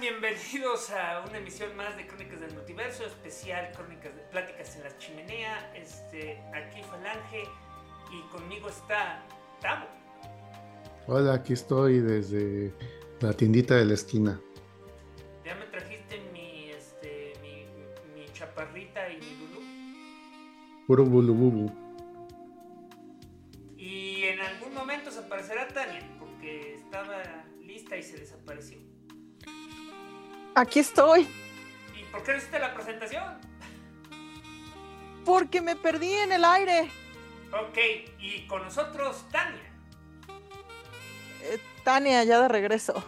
Sean 0.00 0.20
bienvenidos 0.20 0.90
a 0.90 1.24
una 1.28 1.38
emisión 1.38 1.76
más 1.76 1.96
de 1.96 2.06
Crónicas 2.06 2.40
del 2.40 2.54
Multiverso, 2.54 3.04
especial 3.04 3.70
Crónicas 3.72 4.14
de 4.14 4.22
Pláticas 4.22 4.76
en 4.76 4.84
la 4.84 4.96
Chimenea. 4.98 5.72
Este, 5.74 6.38
aquí 6.54 6.82
Falange 6.82 7.42
y 8.10 8.22
conmigo 8.30 8.68
está 8.68 9.22
Tamo. 9.60 9.86
Hola, 11.06 11.34
aquí 11.34 11.52
estoy 11.52 12.00
desde 12.00 12.72
la 13.20 13.32
tiendita 13.32 13.76
de 13.76 13.84
la 13.84 13.94
esquina. 13.94 14.40
Ya 15.44 15.54
me 15.56 15.66
trajiste 15.66 16.20
mi, 16.32 16.70
este, 16.70 17.34
mi, 17.42 17.66
mi 18.14 18.26
chaparrita 18.32 19.08
y 19.10 19.16
mi 19.18 19.36
lulu. 19.36 20.86
Puro 20.86 21.04
bulububu. 21.04 21.89
Aquí 30.60 30.80
estoy. 30.80 31.26
¿Y 31.98 32.04
por 32.12 32.22
qué 32.22 32.32
no 32.32 32.36
hiciste 32.36 32.58
la 32.58 32.74
presentación? 32.74 33.24
Porque 35.24 35.62
me 35.62 35.74
perdí 35.74 36.12
en 36.12 36.32
el 36.32 36.44
aire. 36.44 36.90
Ok, 37.50 37.78
y 38.18 38.46
con 38.46 38.64
nosotros 38.64 39.26
Tania. 39.30 39.72
Eh, 41.44 41.58
Tania, 41.82 42.24
ya 42.24 42.42
de 42.42 42.48
regreso. 42.48 43.02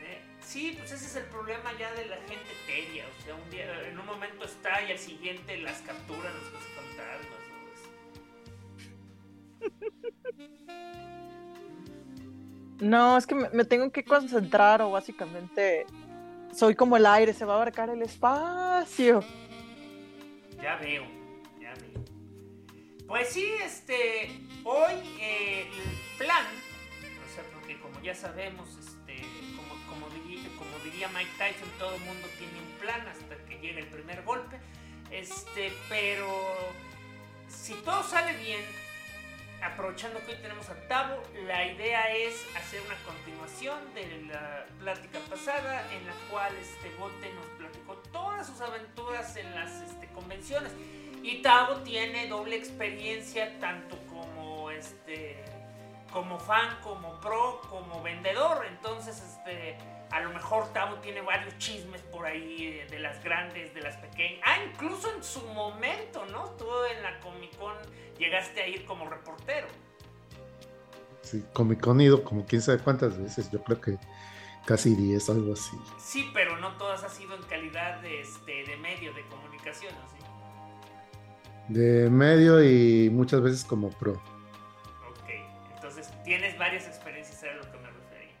Eh, 0.00 0.22
sí, 0.40 0.74
pues 0.78 0.90
ese 0.90 1.04
es 1.04 1.16
el 1.16 1.24
problema 1.24 1.70
ya 1.78 1.92
de 1.92 2.06
la 2.06 2.16
gente 2.16 2.54
teria. 2.66 3.04
O 3.06 3.22
sea, 3.22 3.34
un 3.34 3.50
día, 3.50 3.86
en 3.86 3.98
un 3.98 4.06
momento 4.06 4.46
está 4.46 4.80
y 4.84 4.92
al 4.92 4.98
siguiente 4.98 5.58
las 5.58 5.82
capturan 5.82 6.32
los 6.32 6.64
fantasmas. 6.78 7.44
No, 12.80 13.16
es 13.16 13.26
que 13.26 13.34
me, 13.34 13.64
tengo 13.64 13.90
que 13.92 14.04
concentrar 14.04 14.82
o 14.82 14.90
básicamente 14.90 15.86
soy 16.52 16.74
como 16.74 16.96
el 16.96 17.06
aire, 17.06 17.32
se 17.32 17.44
va 17.44 17.54
a 17.54 17.56
abarcar 17.56 17.90
el 17.90 18.02
espacio. 18.02 19.24
Ya 20.60 20.76
veo, 20.76 21.04
ya 21.60 21.74
veo. 21.74 22.04
Pues 23.06 23.28
sí, 23.28 23.46
este, 23.62 24.30
hoy 24.64 24.92
eh, 25.20 25.66
el 25.68 26.18
plan, 26.18 26.46
o 27.02 27.34
sea, 27.34 27.44
porque 27.52 27.78
como 27.80 28.00
ya 28.00 28.14
sabemos, 28.14 28.68
este, 28.78 29.22
como, 29.56 29.74
como, 29.88 30.08
diría, 30.14 30.48
como 30.56 30.78
diría 30.84 31.08
Mike 31.08 31.30
Tyson, 31.38 31.68
todo 31.78 31.94
el 31.94 32.00
mundo 32.00 32.26
tiene 32.38 32.58
un 32.58 32.78
plan 32.80 33.06
hasta 33.06 33.36
que 33.44 33.58
llegue 33.58 33.80
el 33.80 33.88
primer 33.88 34.22
golpe, 34.24 34.58
este, 35.10 35.72
pero 35.88 36.26
si 37.48 37.74
todo 37.74 38.02
sale 38.02 38.36
bien, 38.38 38.62
aprovechando 39.64 40.20
que 40.24 40.32
hoy 40.32 40.38
tenemos 40.42 40.68
a 40.68 40.74
Tavo, 40.88 41.22
la 41.46 41.66
idea 41.66 42.14
es 42.14 42.46
hacer 42.56 42.82
una 42.82 42.96
continuación 43.04 43.78
de 43.94 44.22
la 44.28 44.66
plática 44.78 45.18
pasada 45.30 45.82
en 45.92 46.06
la 46.06 46.12
cual 46.30 46.54
este 46.56 46.90
Bote 46.96 47.32
nos 47.32 47.46
platicó 47.58 47.94
todas 48.12 48.46
sus 48.46 48.60
aventuras 48.60 49.36
en 49.36 49.54
las 49.54 49.72
este, 49.80 50.06
convenciones. 50.08 50.72
Y 51.22 51.40
Tavo 51.40 51.76
tiene 51.78 52.28
doble 52.28 52.56
experiencia 52.56 53.58
tanto 53.58 53.96
como 54.08 54.70
este 54.70 55.42
como 56.12 56.38
fan, 56.38 56.78
como 56.80 57.20
pro, 57.20 57.60
como 57.68 58.00
vendedor. 58.02 58.66
Entonces, 58.66 59.20
este 59.20 59.76
a 60.10 60.20
lo 60.20 60.30
mejor 60.30 60.72
Tavo 60.72 60.96
tiene 60.96 61.22
varios 61.22 61.56
chismes 61.58 62.02
por 62.02 62.26
ahí 62.26 62.76
de, 62.76 62.86
de 62.86 62.98
las 63.00 63.24
grandes, 63.24 63.74
de 63.74 63.80
las 63.80 63.96
pequeñas. 63.96 64.40
Ah, 64.44 64.58
incluso 64.62 65.10
en 65.12 65.24
su 65.24 65.40
momento, 65.48 66.26
¿no? 66.26 66.50
Tú 66.50 66.68
en 66.94 67.02
la 67.02 67.18
Comic 67.20 67.56
Con 67.56 67.74
llegaste 68.18 68.62
a 68.62 68.68
ir 68.68 68.84
como 68.84 69.08
reportero. 69.08 69.66
Sí, 71.22 71.42
Comic 71.52 71.80
Con 71.80 72.00
ido 72.00 72.22
como 72.22 72.44
quién 72.44 72.60
sabe 72.60 72.78
cuántas 72.78 73.16
veces, 73.18 73.50
yo 73.50 73.62
creo 73.64 73.80
que 73.80 73.98
casi 74.66 74.94
10, 74.94 75.30
algo 75.30 75.52
así. 75.54 75.76
Sí, 75.98 76.30
pero 76.34 76.58
no 76.58 76.76
todas 76.76 77.02
ha 77.04 77.08
sido 77.08 77.34
en 77.34 77.42
calidad 77.44 78.00
de, 78.00 78.20
este, 78.20 78.64
de 78.64 78.76
medio 78.76 79.12
de 79.14 79.22
comunicación, 79.28 79.92
¿sí? 80.12 81.72
De 81.72 82.10
medio 82.10 82.62
y 82.62 83.08
muchas 83.10 83.40
veces 83.40 83.64
como 83.64 83.90
pro. 83.90 84.12
Ok, 85.10 85.30
entonces 85.74 86.10
tienes 86.24 86.58
varias 86.58 86.86
experiencias, 86.86 87.42
era 87.42 87.56
lo 87.56 87.62
que 87.62 87.78
me 87.78 87.88
refería. 87.90 88.34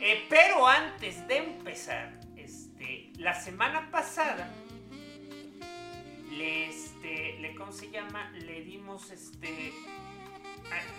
Eh, 0.00 0.26
pero 0.28 0.66
antes 0.66 1.26
de 1.28 1.38
empezar, 1.38 2.20
este, 2.36 3.12
la 3.16 3.34
semana 3.34 3.90
pasada 3.90 4.50
le, 6.30 6.70
este, 7.02 7.38
le, 7.40 7.54
¿cómo 7.54 7.72
se 7.72 7.90
llama? 7.90 8.30
Le 8.30 8.62
dimos 8.62 9.10
este 9.10 9.72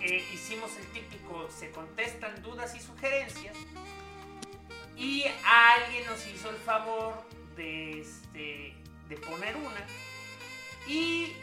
eh, 0.01 0.23
hicimos 0.33 0.75
el 0.77 0.85
típico, 0.87 1.49
se 1.49 1.71
contestan 1.71 2.41
dudas 2.43 2.75
y 2.75 2.79
sugerencias. 2.79 3.55
Y 4.97 5.25
alguien 5.45 6.05
nos 6.05 6.27
hizo 6.27 6.49
el 6.49 6.57
favor 6.57 7.23
de, 7.55 8.01
este, 8.01 8.75
de 9.07 9.17
poner 9.17 9.55
una. 9.55 9.85
Y 10.87 11.33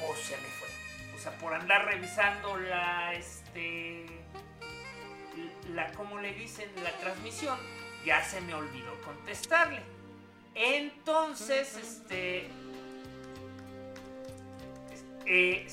pues 0.00 0.18
se 0.20 0.36
me 0.36 0.48
fue. 0.48 0.68
O 1.14 1.18
sea, 1.18 1.38
por 1.38 1.54
andar 1.54 1.84
revisando 1.84 2.56
la, 2.56 3.12
este, 3.12 4.06
la, 5.70 5.92
como 5.92 6.18
le 6.18 6.32
dicen, 6.34 6.68
la 6.82 6.90
transmisión, 6.98 7.58
ya 8.04 8.24
se 8.24 8.40
me 8.40 8.54
olvidó 8.54 9.00
contestarle. 9.02 9.80
Entonces, 10.54 11.76
este, 11.76 12.50
eh, 15.26 15.66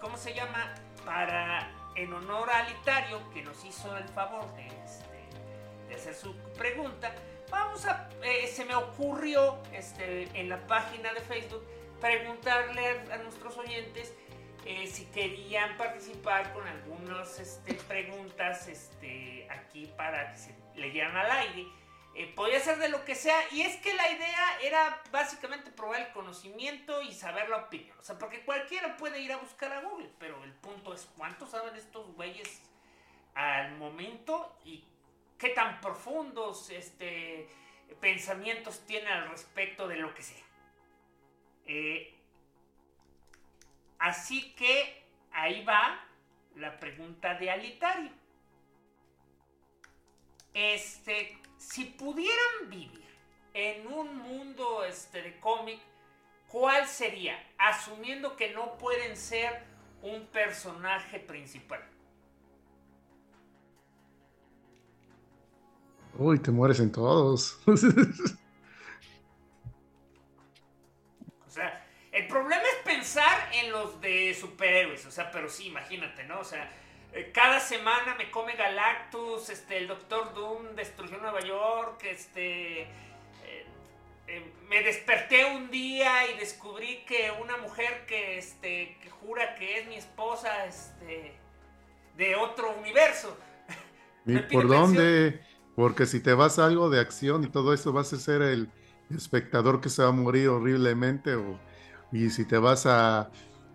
¿cómo 0.00 0.16
se 0.16 0.34
llama? 0.34 0.74
Para, 1.04 1.70
en 1.96 2.12
honor 2.12 2.50
a 2.50 2.58
Alitario, 2.60 3.20
que 3.32 3.42
nos 3.42 3.64
hizo 3.64 3.96
el 3.96 4.08
favor 4.08 4.44
de, 4.54 4.66
este, 4.66 5.94
hacer 5.94 6.14
su 6.14 6.34
pregunta, 6.56 7.14
vamos 7.50 7.84
a, 7.86 8.08
eh, 8.22 8.46
se 8.46 8.64
me 8.64 8.74
ocurrió 8.74 9.58
este, 9.72 10.28
en 10.38 10.48
la 10.48 10.66
página 10.66 11.12
de 11.12 11.20
Facebook 11.20 11.64
preguntarle 12.00 13.00
a, 13.12 13.18
nuestros 13.18 13.56
oyentes 13.58 14.12
eh, 14.64 14.86
si 14.86 15.06
querían 15.06 15.76
participar 15.76 16.52
con 16.52 16.66
algunas 16.66 17.38
este, 17.38 17.74
preguntas 17.74 18.68
este, 18.68 19.46
aquí 19.50 19.92
para 19.96 20.32
que 20.32 20.38
se 20.38 20.54
leyeran 20.76 21.16
al 21.16 21.30
aire. 21.30 21.66
Eh, 22.14 22.30
podía 22.34 22.60
ser 22.60 22.78
de 22.78 22.90
lo 22.90 23.04
que 23.06 23.14
sea, 23.14 23.40
y 23.52 23.62
es 23.62 23.76
que 23.76 23.94
la 23.94 24.10
idea 24.10 24.60
era 24.60 25.02
básicamente 25.10 25.70
probar 25.70 26.02
el 26.02 26.12
conocimiento 26.12 27.00
y 27.00 27.12
saber 27.12 27.48
la 27.48 27.56
opinión. 27.56 27.98
O 27.98 28.02
sea, 28.02 28.18
porque 28.18 28.44
cualquiera 28.44 28.98
puede 28.98 29.20
ir 29.20 29.32
a 29.32 29.38
buscar 29.38 29.72
a 29.72 29.80
Google, 29.80 30.10
pero 30.18 30.44
el 30.44 30.52
punto 30.52 30.92
es 30.92 31.08
cuánto 31.16 31.46
saben 31.46 31.74
estos 31.74 32.14
güeyes 32.14 32.60
al 33.34 33.76
momento 33.78 34.58
y 34.64 34.84
qué 35.38 35.50
tan 35.50 35.80
profundos 35.80 36.68
este, 36.68 37.48
pensamientos 38.00 38.84
tienen 38.86 39.10
al 39.10 39.30
respecto 39.30 39.88
de 39.88 39.96
lo 39.96 40.14
que 40.14 40.22
sea. 40.22 40.44
Eh, 41.66 42.14
así 43.98 44.52
que 44.52 45.02
ahí 45.32 45.64
va 45.64 46.04
la 46.56 46.78
pregunta 46.78 47.34
de 47.34 47.50
Alitario. 47.50 48.10
Este, 50.52 51.38
si 51.62 51.84
pudieran 51.84 52.68
vivir 52.68 53.06
en 53.54 53.86
un 53.86 54.18
mundo 54.18 54.84
este, 54.84 55.22
de 55.22 55.38
cómic, 55.38 55.78
¿cuál 56.48 56.88
sería? 56.88 57.38
Asumiendo 57.56 58.36
que 58.36 58.52
no 58.52 58.76
pueden 58.78 59.16
ser 59.16 59.62
un 60.02 60.26
personaje 60.26 61.20
principal. 61.20 61.80
Uy, 66.18 66.40
te 66.40 66.50
mueres 66.50 66.80
en 66.80 66.90
todos. 66.90 67.58
o 67.66 67.76
sea, 71.48 71.86
el 72.10 72.26
problema 72.26 72.62
es 72.62 72.76
pensar 72.84 73.50
en 73.54 73.70
los 73.70 74.00
de 74.00 74.34
superhéroes, 74.38 75.06
o 75.06 75.10
sea, 75.10 75.30
pero 75.30 75.48
sí, 75.48 75.68
imagínate, 75.68 76.24
¿no? 76.24 76.40
O 76.40 76.44
sea, 76.44 76.70
cada 77.32 77.60
semana 77.60 78.14
me 78.16 78.30
come 78.30 78.54
Galactus, 78.54 79.50
este, 79.50 79.78
el 79.78 79.88
Doctor 79.88 80.32
Doom 80.34 80.74
destruyó 80.74 81.18
Nueva 81.18 81.40
York, 81.40 82.04
este... 82.04 82.82
Eh, 82.82 83.66
eh, 84.28 84.52
me 84.70 84.82
desperté 84.82 85.44
un 85.44 85.70
día 85.70 86.30
y 86.30 86.38
descubrí 86.38 87.04
que 87.06 87.30
una 87.42 87.58
mujer 87.58 88.06
que, 88.06 88.38
este, 88.38 88.96
que 89.02 89.10
jura 89.10 89.54
que 89.56 89.80
es 89.80 89.88
mi 89.88 89.96
esposa, 89.96 90.64
este, 90.64 91.34
de 92.16 92.36
otro 92.36 92.74
universo. 92.78 93.36
¿Y 94.26 94.38
por 94.38 94.68
dónde? 94.68 95.42
Porque 95.76 96.06
si 96.06 96.20
te 96.20 96.32
vas 96.32 96.58
a 96.58 96.66
algo 96.66 96.88
de 96.88 97.00
acción 97.00 97.44
y 97.44 97.48
todo 97.48 97.74
eso, 97.74 97.92
vas 97.92 98.12
a 98.12 98.16
ser 98.18 98.42
el 98.42 98.70
espectador 99.10 99.80
que 99.80 99.88
se 99.88 100.02
va 100.02 100.08
a 100.08 100.12
morir 100.12 100.48
horriblemente. 100.48 101.34
O, 101.34 101.58
y 102.12 102.30
si 102.30 102.46
te 102.46 102.58
vas 102.58 102.86
a 102.86 103.30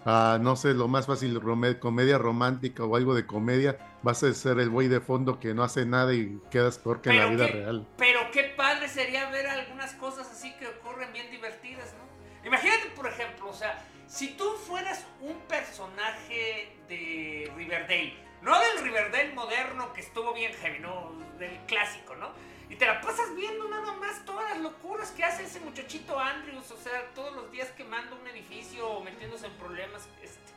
no 0.08 0.56
sé, 0.56 0.74
lo 0.74 0.88
más 0.88 1.06
fácil, 1.06 1.40
comedia 1.80 2.18
romántica 2.18 2.84
o 2.86 2.96
algo 2.96 3.14
de 3.14 3.26
comedia, 3.26 3.78
vas 4.04 4.24
a 4.24 4.34
ser 4.34 4.60
el 4.60 4.70
güey 4.70 4.88
de 4.88 5.02
fondo 5.02 5.40
que 5.40 5.54
no 5.54 5.64
hace 5.64 5.86
nada 5.86 6.14
y 6.14 6.40
quedas 6.50 6.78
peor 6.78 7.02
que 7.02 7.10
en 7.10 7.18
la 7.18 7.26
vida 7.26 7.48
real. 7.48 7.88
Pero 7.98 8.20
qué 8.32 8.44
padre 8.56 8.88
sería 8.88 9.30
ver 9.30 9.48
algunas 9.48 9.94
cosas 9.96 10.32
así 10.32 10.54
que 10.60 10.68
ocurren 10.68 11.12
bien 11.12 11.30
divertidas, 11.30 11.94
¿no? 11.98 12.48
Imagínate, 12.48 12.88
por 12.96 13.08
ejemplo, 13.08 13.50
o 13.50 13.54
sea, 13.54 13.84
si 14.08 14.30
tú 14.38 14.46
fueras 14.66 15.06
un 15.20 15.36
personaje 15.50 16.74
de 16.88 17.52
Riverdale, 17.58 18.14
no 18.42 18.54
del 18.58 18.86
Riverdale 18.86 19.34
moderno 19.34 19.92
que 19.92 20.00
estuvo 20.00 20.34
bien 20.34 20.54
heavy, 20.54 20.80
no, 20.80 21.12
del 21.38 21.58
clásico, 21.68 22.16
¿no? 22.16 22.30
Y 22.70 22.76
te 22.76 22.86
la 22.86 23.00
pasas 23.02 23.34
viendo 23.36 23.68
nada 23.70 23.94
más 23.94 24.26
todas 24.26 24.50
las 24.52 24.62
locuras 24.62 25.12
que 25.12 25.24
hace 25.24 25.44
ese 25.44 25.60
muchachito 25.62 26.20
Andrews. 26.20 26.70
O 26.72 26.78
sea, 26.78 27.12
todos 27.16 27.34
los 27.36 27.52
días 27.52 27.70
quemando 27.78 28.18
un 28.20 28.28
edificio 28.28 28.88
o 28.88 29.04
metiéndose 29.04 29.48
en 29.48 29.54
problemas. 29.54 30.08
Este. 30.22 30.48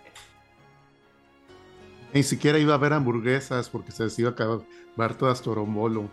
Ni 2.12 2.22
siquiera 2.22 2.58
iba 2.58 2.74
a 2.74 2.78
ver 2.78 2.92
hamburguesas 2.92 3.68
porque 3.68 3.92
se 3.92 4.04
les 4.04 4.18
iba 4.18 4.30
a 4.30 4.32
acabar 4.32 5.14
todas 5.14 5.40
torombolo. 5.42 6.10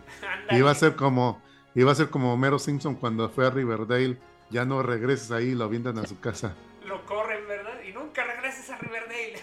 iba 0.50 0.70
a 0.70 0.74
ser 0.74 0.94
como 0.94 1.42
iba 1.74 1.90
a 1.90 1.94
ser 1.94 2.10
como 2.10 2.32
Homero 2.32 2.58
Simpson 2.58 2.94
cuando 2.94 3.28
fue 3.28 3.46
a 3.46 3.50
Riverdale. 3.50 4.18
Ya 4.50 4.64
no 4.64 4.82
regreses 4.82 5.30
ahí, 5.30 5.54
lo 5.54 5.64
avientan 5.64 5.98
a 5.98 6.06
su 6.06 6.18
casa. 6.20 6.54
Lo 6.86 7.04
corren, 7.04 7.46
¿verdad? 7.46 7.82
Y 7.86 7.92
nunca 7.92 8.24
regreses 8.24 8.70
a 8.70 8.78
Riverdale. 8.78 9.38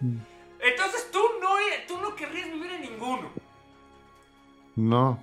Entonces 0.60 1.10
tú 1.10 1.20
no, 1.40 1.48
tú 1.88 1.98
no 2.02 2.14
querrías 2.14 2.52
vivir 2.52 2.70
en 2.72 2.82
ninguno. 2.82 3.30
No. 4.80 5.22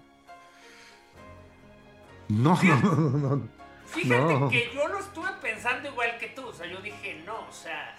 No, 2.30 2.60
no, 2.64 2.76
no, 2.76 3.36
no. 3.36 3.50
Fíjate 3.88 4.50
que 4.52 4.72
yo 4.74 4.88
lo 4.88 5.00
estuve 5.00 5.32
pensando 5.42 5.90
igual 5.90 6.18
que 6.20 6.28
tú. 6.28 6.48
O 6.48 6.54
sea, 6.54 6.68
yo 6.68 6.80
dije, 6.80 7.22
no, 7.26 7.40
o 7.40 7.52
sea, 7.52 7.96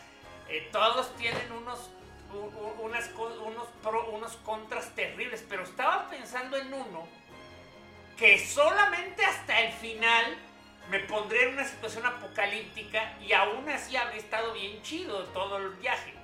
eh, 0.49 0.69
todos 0.70 1.14
tienen 1.16 1.50
unos, 1.50 1.90
unas, 2.81 3.10
unos, 3.14 3.69
unos 4.12 4.37
contras 4.38 4.94
terribles, 4.94 5.44
pero 5.49 5.64
estaba 5.64 6.09
pensando 6.11 6.56
en 6.56 6.73
uno 6.73 7.09
que 8.16 8.38
solamente 8.38 9.25
hasta 9.25 9.61
el 9.61 9.73
final 9.73 10.37
me 10.90 11.00
pondría 11.00 11.42
en 11.44 11.54
una 11.54 11.64
situación 11.64 12.06
apocalíptica 12.06 13.16
y 13.21 13.33
aún 13.33 13.68
así 13.68 13.97
habría 13.97 14.21
estado 14.21 14.52
bien 14.52 14.80
chido 14.83 15.25
todo 15.26 15.56
el 15.56 15.71
viaje. 15.71 16.14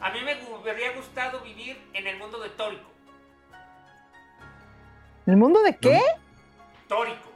A 0.00 0.10
mí 0.10 0.20
me 0.22 0.32
habría 0.70 0.92
gustado 0.92 1.40
vivir 1.40 1.80
en 1.92 2.06
el 2.06 2.18
mundo 2.18 2.38
de 2.38 2.50
Tórico. 2.50 2.93
¿El 5.26 5.36
mundo 5.36 5.62
de 5.62 5.76
qué? 5.76 6.00
Tórico. 6.88 7.32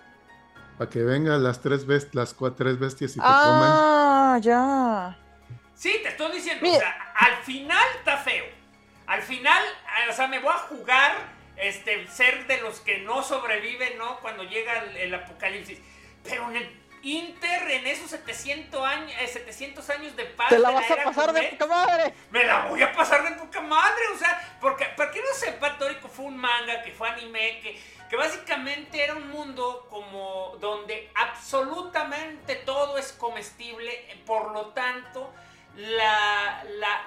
Para 0.77 0.91
que 0.91 1.03
vengan 1.03 1.43
las 1.43 1.61
tres, 1.61 1.87
best 1.87 2.15
las 2.15 2.35
cuatro, 2.35 2.67
tres 2.67 2.79
bestias 2.79 3.13
y 3.13 3.15
te 3.15 3.21
ah, 3.25 4.39
ya. 4.41 5.19
Sí, 5.75 5.93
te 6.03 6.09
estoy 6.09 6.33
diciendo, 6.33 6.69
o 6.69 6.79
sea, 6.79 7.13
al 7.15 7.37
final 7.45 7.85
está 7.99 8.17
feo. 8.19 8.45
Al 9.07 9.23
final, 9.23 9.63
o 10.09 10.13
sea, 10.13 10.29
me 10.29 10.39
voy 10.39 10.53
a 10.53 10.59
jugar 10.59 11.13
este, 11.57 12.07
ser 12.09 12.47
de 12.47 12.61
los 12.61 12.81
que 12.81 12.99
no 12.99 13.23
sobreviven, 13.23 13.97
¿no? 13.99 14.21
Cuando 14.21 14.45
llega 14.45 14.85
el, 14.97 15.15
apocalipsis. 15.15 15.79
Pero 16.23 16.51
en 16.51 16.57
el 16.57 16.71
Inter, 17.03 17.71
en 17.71 17.87
esos 17.87 18.11
700 18.11 18.83
años, 18.85 19.13
700 19.31 19.91
años 19.91 20.17
de 20.17 20.25
paz. 20.25 20.49
Te 20.49 20.59
la 20.59 20.71
vas 20.71 20.91
a 20.91 20.97
pasar 21.05 21.33
de 21.33 21.43
poca 21.45 21.67
madre. 21.67 22.15
Me 22.31 22.45
la 22.45 22.67
voy 22.67 22.83
a 22.83 22.93
pasar 22.93 23.23
de 23.25 23.37
poca 23.37 23.61
madre, 23.61 24.03
o 24.15 24.19
sea, 24.19 24.59
porque, 24.61 24.87
para 24.97 25.11
que 25.11 25.21
no 25.21 25.33
sepa, 25.35 25.79
Tórico 25.79 26.09
fue 26.09 26.27
un 26.27 26.37
manga, 26.37 26.83
que 26.83 26.93
fue 26.93 27.09
anime, 27.09 27.61
que, 27.61 27.81
que 28.09 28.17
básicamente 28.17 29.03
era 29.03 29.15
un 29.15 29.29
mundo 29.29 29.87
como 29.91 30.57
donde 30.61 31.11
absolutamente 31.15 32.57
todo 32.57 32.99
es 32.99 33.13
comestible, 33.13 34.23
por 34.27 34.53
lo 34.53 34.67
tanto, 34.69 35.33
la, 35.77 36.65
la, 36.65 37.07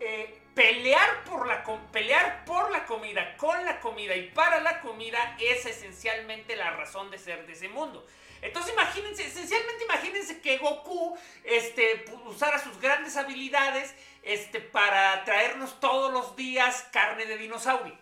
eh, 0.00 0.40
pelear, 0.54 1.24
por 1.24 1.46
la, 1.46 1.62
pelear 1.92 2.44
por 2.44 2.70
la 2.70 2.84
comida, 2.86 3.36
con 3.36 3.64
la 3.64 3.80
comida 3.80 4.16
y 4.16 4.28
para 4.30 4.60
la 4.60 4.80
comida 4.80 5.36
es 5.38 5.66
esencialmente 5.66 6.56
la 6.56 6.70
razón 6.70 7.10
de 7.10 7.18
ser 7.18 7.46
de 7.46 7.52
ese 7.52 7.68
mundo. 7.68 8.06
Entonces 8.42 8.72
imagínense, 8.72 9.26
esencialmente 9.26 9.84
imagínense 9.84 10.40
que 10.40 10.58
Goku 10.58 11.18
este, 11.44 12.04
usara 12.26 12.58
sus 12.58 12.80
grandes 12.80 13.16
habilidades 13.16 13.94
este, 14.22 14.60
para 14.60 15.24
traernos 15.24 15.78
todos 15.80 16.12
los 16.12 16.36
días 16.36 16.86
carne 16.92 17.26
de 17.26 17.36
dinosaurio. 17.36 17.98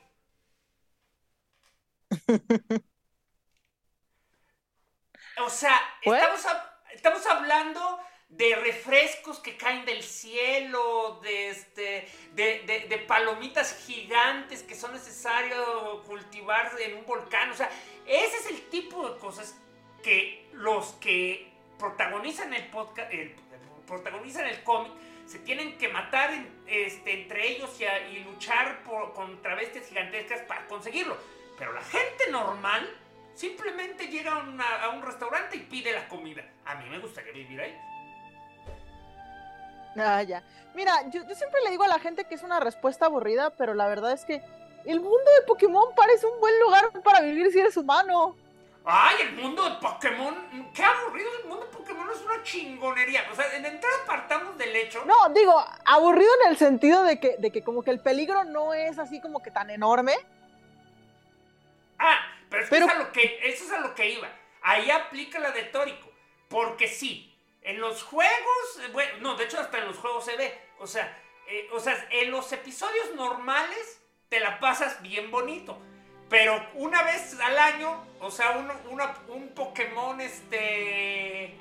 O 5.41 5.51
sea, 5.51 5.81
estamos, 6.03 6.47
estamos, 6.93 7.27
hablando 7.27 8.01
de 8.29 8.57
refrescos 8.57 9.39
que 9.39 9.57
caen 9.57 9.85
del 9.85 10.03
cielo, 10.03 11.21
de, 11.23 11.51
este, 11.51 12.09
de, 12.33 12.87
de, 12.89 12.99
palomitas 12.99 13.85
gigantes 13.87 14.65
que 14.65 14.75
son 14.75 14.93
necesarios 14.93 16.05
cultivar 16.07 16.73
en 16.81 16.97
un 16.97 17.07
volcán. 17.07 17.51
O 17.51 17.55
sea, 17.55 17.71
ese 18.05 18.37
es 18.37 18.47
el 18.47 18.69
tipo 18.69 19.09
de 19.09 19.19
cosas 19.19 19.55
que 20.03 20.49
los 20.53 20.93
que 20.95 21.51
protagonizan 21.79 22.53
el 22.55 22.67
podcast, 22.67 23.11
protagonizan 23.87 24.47
el 24.47 24.63
cómic, 24.63 24.93
se 25.27 25.39
tienen 25.41 25.77
que 25.77 25.89
matar 25.89 26.31
este, 26.67 27.23
entre 27.23 27.49
ellos 27.49 27.71
y, 28.11 28.19
luchar 28.21 28.83
por, 28.83 29.13
contra 29.13 29.55
bestias 29.55 29.87
gigantescas 29.87 30.41
para 30.43 30.67
conseguirlo. 30.67 31.17
Pero 31.59 31.73
la 31.73 31.83
gente 31.83 32.31
normal 32.31 32.89
simplemente 33.35 34.09
llega 34.09 34.33
a, 34.33 34.89
un 34.91 35.03
restaurante 35.03 35.57
y 35.57 35.61
pide 35.61 35.93
la 35.93 36.09
comida. 36.09 36.43
A 36.65 36.77
mí 36.77 36.89
me 36.89 36.99
gustaría 36.99 37.33
vivir 37.33 37.61
ahí. 37.61 37.79
Ah, 39.97 40.23
ya. 40.23 40.43
Mira, 40.75 41.09
yo, 41.11 41.27
yo 41.29 41.35
siempre 41.35 41.61
le 41.63 41.71
digo 41.71 41.85
a 41.85 41.89
la 41.89 41.99
gente 41.99 42.25
que 42.25 42.35
es 42.35 42.43
una 42.43 42.61
respuesta 42.61 43.07
aburrida, 43.07 43.51
pero 43.51 43.75
la 43.75 43.89
verdad 43.89 44.13
es 44.13 44.25
que 44.25 44.43
el 44.87 45.01
mundo 45.01 45.31
de 45.39 45.47
Pokémon 45.47 45.95
parece 45.95 46.27
un 46.27 46.41
buen 46.41 46.59
lugar 46.61 46.91
para 47.03 47.21
vivir 47.21 47.53
si 47.53 47.59
eres 47.59 47.77
humano. 47.77 48.37
Ay, 48.91 49.17
el 49.21 49.33
mundo 49.35 49.69
de 49.69 49.77
Pokémon, 49.77 50.71
qué 50.73 50.83
aburrido 50.83 51.29
el 51.43 51.49
mundo 51.49 51.67
de 51.67 51.73
Pokémon 51.73 52.11
es 52.11 52.23
una 52.23 52.43
chingonería. 52.43 53.29
O 53.31 53.37
sea, 53.37 53.55
en 53.55 53.67
entrada 53.67 53.97
partamos 54.07 54.57
del 54.57 54.75
hecho. 54.75 55.05
No, 55.05 55.29
digo, 55.35 55.63
aburrido 55.85 56.31
en 56.43 56.53
el 56.53 56.57
sentido 56.57 57.03
de 57.03 57.21
que, 57.21 57.37
de 57.39 57.53
que 57.53 57.63
como 57.63 57.83
que 57.83 57.91
el 57.91 58.01
peligro 58.01 58.45
no 58.45 58.73
es 58.73 58.99
así 58.99 59.21
como 59.21 59.43
que 59.43 59.51
tan 59.51 59.69
enorme. 59.69 60.15
Ah, 61.99 62.19
pero, 62.49 62.63
es 62.63 62.71
que 62.71 62.77
Eso, 62.79 62.87
es 62.87 62.91
a 62.91 62.99
lo 62.99 63.13
que, 63.13 63.41
eso 63.43 63.65
es 63.65 63.73
a 63.73 63.81
lo 63.81 63.95
que 63.95 64.09
iba. 64.09 64.29
Ahí 64.63 64.91
aplica 64.91 65.39
la 65.39 65.51
de 65.51 65.65
Tórico. 65.65 66.11
Porque 66.49 66.89
sí, 66.89 67.37
en 67.61 67.81
los 67.81 68.03
juegos, 68.03 68.81
eh, 68.81 68.89
bueno, 68.95 69.19
no, 69.21 69.35
de 69.37 69.45
hecho 69.45 69.61
hasta 69.61 69.77
en 69.77 69.85
los 69.85 69.99
juegos 69.99 70.25
se 70.25 70.35
ve. 70.37 70.59
O 70.79 70.87
sea, 70.87 71.15
eh, 71.47 71.69
o 71.75 71.81
sea, 71.81 72.09
en 72.11 72.31
los 72.31 72.51
episodios 72.55 73.15
normales 73.15 74.01
te 74.31 74.41
la 74.41 74.59
pasas 74.61 75.03
bien 75.03 75.31
bonito. 75.31 75.79
Pero 76.29 76.61
una 76.75 77.03
vez 77.05 77.39
al 77.41 77.59
año, 77.59 78.05
o 78.21 78.31
sea, 78.31 78.59
un, 78.59 78.71
un 79.35 79.49
Pokémon 79.49 80.21
este. 80.21 81.57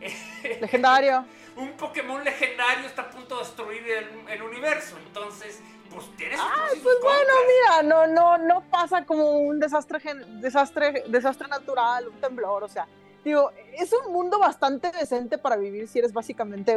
Legendario. 0.60 1.24
un 1.56 1.72
Pokémon 1.72 2.22
legendario 2.24 2.86
está 2.86 3.02
a 3.02 3.10
punto 3.10 3.36
de 3.36 3.44
destruir 3.44 3.82
el, 4.28 4.42
universo. 4.42 4.96
Entonces, 5.06 5.60
pues 5.92 6.06
tienes 6.16 6.40
Ah, 6.40 6.68
pues 6.82 6.96
bueno, 7.02 7.32
mira, 7.46 7.82
no, 7.82 8.06
no, 8.06 8.38
no 8.38 8.62
pasa 8.70 9.04
como 9.04 9.38
un 9.38 9.60
desastre, 9.60 10.00
desastre, 10.40 11.04
desastre 11.08 11.48
natural, 11.48 12.08
un 12.08 12.20
temblor, 12.20 12.64
o 12.64 12.68
sea. 12.68 12.86
Digo, 13.24 13.52
es 13.78 13.92
un 13.92 14.12
mundo 14.12 14.38
bastante 14.38 14.90
decente 14.90 15.38
para 15.38 15.56
vivir 15.56 15.86
si 15.88 16.00
eres 16.00 16.12
básicamente. 16.12 16.76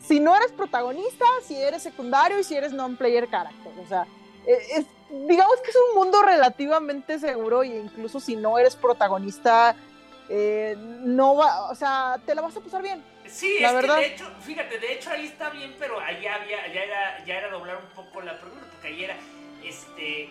Si 0.00 0.20
no 0.20 0.34
eres 0.36 0.52
protagonista, 0.52 1.24
si 1.42 1.56
eres 1.56 1.82
secundario 1.82 2.38
y 2.38 2.44
si 2.44 2.56
eres 2.56 2.72
non-player 2.72 3.28
character. 3.28 3.72
O 3.78 3.86
sea, 3.86 4.06
es, 4.46 4.86
digamos 5.10 5.60
que 5.62 5.70
es 5.70 5.76
un 5.90 5.96
mundo 5.96 6.22
relativamente 6.22 7.18
seguro 7.18 7.62
e 7.62 7.68
incluso 7.68 8.20
si 8.20 8.36
no 8.36 8.58
eres 8.58 8.76
protagonista, 8.76 9.74
eh, 10.28 10.76
no 10.78 11.36
va, 11.36 11.70
o 11.70 11.74
sea, 11.74 12.20
te 12.24 12.34
la 12.34 12.42
vas 12.42 12.56
a 12.56 12.60
pasar 12.60 12.82
bien. 12.82 13.02
Sí, 13.26 13.58
la 13.60 13.68
es 13.68 13.74
verdad. 13.74 13.96
que 13.96 14.08
de 14.08 14.14
hecho, 14.14 14.30
fíjate, 14.40 14.78
de 14.78 14.92
hecho 14.94 15.10
ahí 15.10 15.26
está 15.26 15.50
bien, 15.50 15.74
pero 15.78 15.98
allá 16.00 16.36
había, 16.36 16.66
ya 16.72 16.82
era, 16.82 17.24
ya 17.24 17.38
era 17.38 17.50
doblar 17.50 17.76
un 17.76 17.90
poco 17.94 18.20
la 18.22 18.38
pregunta, 18.40 18.66
porque 18.70 18.88
ahí 18.88 19.04
era, 19.04 19.16
este, 19.64 20.30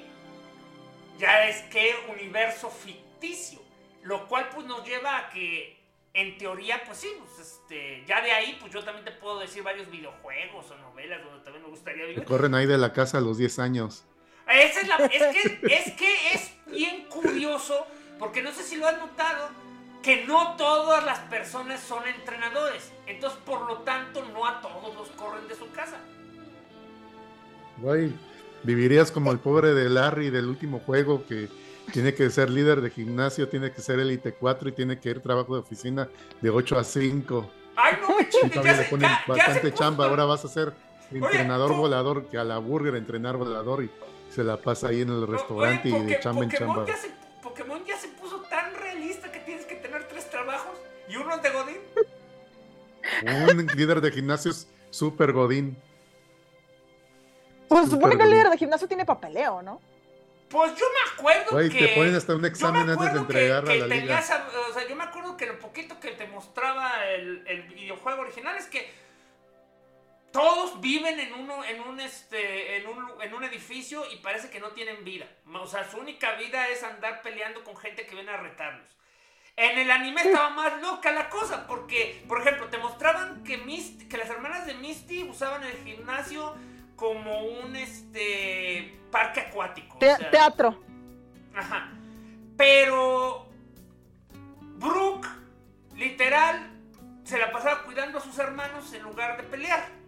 ya 1.18 1.46
es 1.48 1.62
que 1.64 1.94
universo 2.10 2.70
ficticio, 2.70 3.60
lo 4.04 4.28
cual 4.28 4.50
pues 4.54 4.66
nos 4.66 4.86
lleva 4.86 5.18
a 5.18 5.30
que 5.30 5.78
en 6.14 6.38
teoría, 6.38 6.82
pues 6.86 7.00
sí, 7.00 7.10
pues 7.20 7.48
este, 7.48 8.04
ya 8.06 8.22
de 8.22 8.32
ahí, 8.32 8.58
pues 8.60 8.74
yo 8.74 8.84
también 8.84 9.06
te 9.06 9.12
puedo 9.12 9.40
decir 9.40 9.64
varios 9.64 9.90
videojuegos 9.92 10.72
o 10.72 10.78
novelas 10.78 11.24
donde 11.24 11.44
también 11.44 11.64
me 11.64 11.70
gustaría 11.70 12.06
vivir. 12.06 12.24
corren 12.26 12.56
ahí 12.56 12.66
de 12.66 12.78
la 12.78 12.94
casa 12.94 13.20
a 13.20 13.22
los 13.22 13.38
10 13.38 13.60
años. 13.60 14.06
Esa 14.50 14.82
es, 14.82 14.88
la, 14.88 14.96
es, 14.96 15.36
que, 15.36 15.76
es 15.76 15.94
que 15.94 16.34
es 16.34 16.52
bien 16.66 17.06
curioso, 17.06 17.86
porque 18.18 18.42
no 18.42 18.52
sé 18.52 18.64
si 18.64 18.78
lo 18.78 18.88
has 18.88 18.98
notado, 18.98 19.50
que 20.02 20.26
no 20.26 20.56
todas 20.56 21.06
las 21.06 21.20
personas 21.20 21.80
son 21.82 22.08
entrenadores. 22.08 22.92
Entonces, 23.06 23.40
por 23.46 23.68
lo 23.68 23.80
tanto, 23.80 24.24
no 24.34 24.46
a 24.48 24.60
todos 24.62 24.96
los 24.96 25.10
corren 25.10 25.48
de 25.48 25.56
su 25.56 25.70
casa. 25.72 25.98
Güey, 27.78 28.12
vivirías 28.64 29.12
como 29.12 29.32
el 29.32 29.40
pobre 29.40 29.74
de 29.74 29.90
Larry 29.90 30.30
del 30.30 30.48
último 30.48 30.80
juego 30.80 31.26
que 31.28 31.48
tiene 31.94 32.14
que 32.14 32.30
ser 32.30 32.50
líder 32.50 32.82
de 32.82 32.90
gimnasio, 32.90 33.50
tiene 33.50 33.72
que 33.72 33.82
ser 33.82 34.00
élite 34.00 34.34
4 34.34 34.70
y 34.70 34.72
tiene 34.72 35.00
que 35.00 35.10
ir 35.10 35.22
trabajo 35.22 35.54
de 35.54 35.62
oficina 35.62 36.10
de 36.42 36.50
8 36.50 36.78
a 36.78 36.84
5. 36.84 37.52
Ay, 37.76 37.98
no, 38.02 38.16
y 38.20 38.50
todavía 38.50 38.78
le 38.78 38.84
ponen 38.84 39.12
bastante 39.28 39.74
chamba. 39.74 40.08
Ahora 40.08 40.26
vas 40.26 40.44
a 40.44 40.48
ser 40.48 40.74
entrenador 41.12 41.76
volador, 41.76 42.26
que 42.30 42.38
a 42.38 42.44
la 42.44 42.58
burger 42.58 42.96
entrenar 42.96 43.38
volador 43.38 43.84
y 43.84 43.90
se 44.30 44.44
la 44.44 44.58
pasa 44.58 44.90
ahí 44.90 45.02
en 45.02 45.10
el 45.10 45.28
restaurante 45.28 45.90
y 45.90 46.04
de 46.04 46.20
chamba 46.20 46.44
en 46.44 46.52
chamba. 46.52 46.86
Ya 46.86 46.98
se, 46.98 47.12
Pokémon 47.42 47.84
ya 47.86 47.98
se 47.98 48.10
puso 48.10 48.42
tan 48.42 48.74
realista 48.76 49.32
que 49.32 49.40
tienes 49.40 49.66
que 49.66 49.76
tener 49.76 50.08
tres 50.08 50.30
trabajos 50.30 50.78
y 51.08 51.16
uno 51.16 51.36
es 51.36 51.42
de 51.42 51.50
Godín. 51.50 51.78
Un 53.24 53.68
líder 53.76 54.02
de 54.02 54.12
gimnasio 54.12 54.52
es 54.52 54.68
súper 54.92 55.34
Godín. 55.34 55.78
Pues 57.68 57.90
supone 57.90 58.18
que 58.18 58.24
el 58.24 58.30
líder 58.32 58.50
de 58.50 58.58
gimnasio 58.58 58.88
tiene 58.88 59.06
papeleo, 59.06 59.62
¿no? 59.62 59.80
Pues 60.50 60.72
yo 60.76 60.86
me 60.86 61.12
acuerdo 61.14 61.56
Oye, 61.56 61.70
que. 61.70 61.88
te 61.88 61.96
ponen 61.96 62.16
hasta 62.16 62.36
un 62.36 62.44
examen 62.44 62.90
antes 62.90 63.14
de 63.14 63.20
entregar 63.20 63.70
a 63.70 63.76
la 63.76 63.88
liga. 63.88 64.20
o 64.20 64.74
sea, 64.74 64.88
yo 64.88 64.96
me 64.96 65.04
acuerdo 65.04 65.38
que 65.38 65.46
lo 65.46 65.60
poquito 65.60 66.00
que 66.00 66.12
te 66.12 66.28
mostraba 66.28 67.06
el, 67.06 67.44
el, 67.48 67.64
videojuego 67.64 68.22
original 68.22 68.58
es 68.58 68.66
que 68.66 68.92
todos 70.32 70.80
viven 70.82 71.20
en 71.20 71.34
uno, 71.34 71.64
en 71.64 71.82
un 71.82 72.00
este, 72.00 72.78
en 72.78 72.88
un, 72.88 73.22
en 73.22 73.34
un 73.34 73.44
edificio 73.44 74.04
y 74.12 74.18
parece 74.18 74.50
que 74.50 74.60
no 74.60 74.70
tienen 74.70 75.04
vida. 75.04 75.28
O 75.54 75.68
sea, 75.68 75.90
su 75.90 75.98
única 75.98 76.36
vida 76.36 76.68
es 76.70 76.84
andar 76.84 77.22
peleando 77.22 77.64
con 77.64 77.76
gente 77.78 78.06
que 78.06 78.16
viene 78.16 78.32
a 78.32 78.38
retarlos. 78.38 78.88
En 79.56 79.78
el 79.78 79.92
anime 79.92 80.22
estaba 80.22 80.52
más 80.52 80.82
loca 80.82 81.12
la 81.12 81.30
cosa, 81.30 81.68
porque, 81.68 82.24
por 82.30 82.40
ejemplo, 82.40 82.70
te 82.70 82.78
mostraban 82.78 83.44
que, 83.44 83.58
Misty, 83.58 84.08
que 84.08 84.18
las 84.18 84.30
hermanas 84.30 84.66
de 84.66 84.74
Misty 84.76 85.24
usaban 85.24 85.64
el 85.64 85.78
gimnasio 85.84 86.56
como 86.96 87.44
un 87.44 87.76
este 87.76 88.98
parque 89.12 89.42
acuático. 89.42 89.98
teatro. 90.00 90.82
Ajá. 91.54 91.92
Pero 92.56 93.50
Brooke, 94.78 95.28
literal, 95.96 96.72
se 97.26 97.38
la 97.38 97.52
pasaba 97.52 97.84
cuidando 97.84 98.20
a 98.20 98.22
sus 98.22 98.38
hermanos 98.40 98.94
en 98.94 99.04
lugar 99.04 99.36
de 99.38 99.44
pelear. 99.44 99.99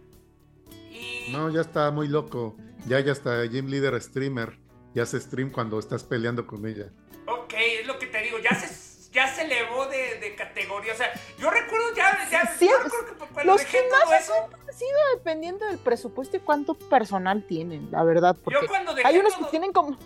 No, 1.30 1.50
ya 1.50 1.60
está 1.60 1.90
muy 1.90 2.08
loco. 2.08 2.56
Ya, 2.86 3.00
ya 3.00 3.12
está 3.12 3.44
Gym 3.46 3.68
Leader 3.68 4.00
Streamer. 4.00 4.58
Ya 4.94 5.06
se 5.06 5.20
stream 5.20 5.50
cuando 5.50 5.78
estás 5.78 6.04
peleando 6.04 6.46
con 6.46 6.66
ella. 6.66 6.90
Ok, 7.26 7.54
es 7.54 7.86
lo 7.86 7.98
que 7.98 8.06
te 8.06 8.22
digo. 8.22 8.38
Ya 8.38 8.54
se 8.54 8.66
ya 9.12 9.28
se 9.28 9.42
elevó 9.42 9.86
de, 9.86 10.34
categoría. 10.36 10.94
O 10.94 10.96
sea, 10.96 11.12
yo 11.38 11.50
recuerdo 11.50 11.94
ya, 11.94 12.28
ya 12.30 12.46
sí, 12.46 12.68
que 12.68 13.44
los 13.44 13.64
gimnasios 13.64 14.30
han 14.30 14.74
sido 14.74 14.98
dependiendo 15.16 15.66
del 15.66 15.78
presupuesto 15.78 16.36
y 16.38 16.40
cuánto 16.40 16.74
personal 16.74 17.44
tienen, 17.46 17.90
la 17.90 18.02
verdad. 18.02 18.36
Porque 18.42 18.66
hay 19.04 19.18
unos 19.18 19.34
que 19.34 19.44
tienen 19.44 19.72
como. 19.72 19.98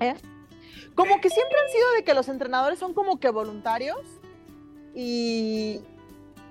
¿eh? 0.00 0.14
Como 0.94 1.20
que 1.20 1.30
siempre 1.30 1.56
han 1.64 1.70
sido 1.70 1.92
de 1.92 2.04
que 2.04 2.14
los 2.14 2.28
entrenadores 2.28 2.78
son 2.78 2.94
como 2.94 3.20
que 3.20 3.30
voluntarios 3.30 4.00
y. 4.94 5.80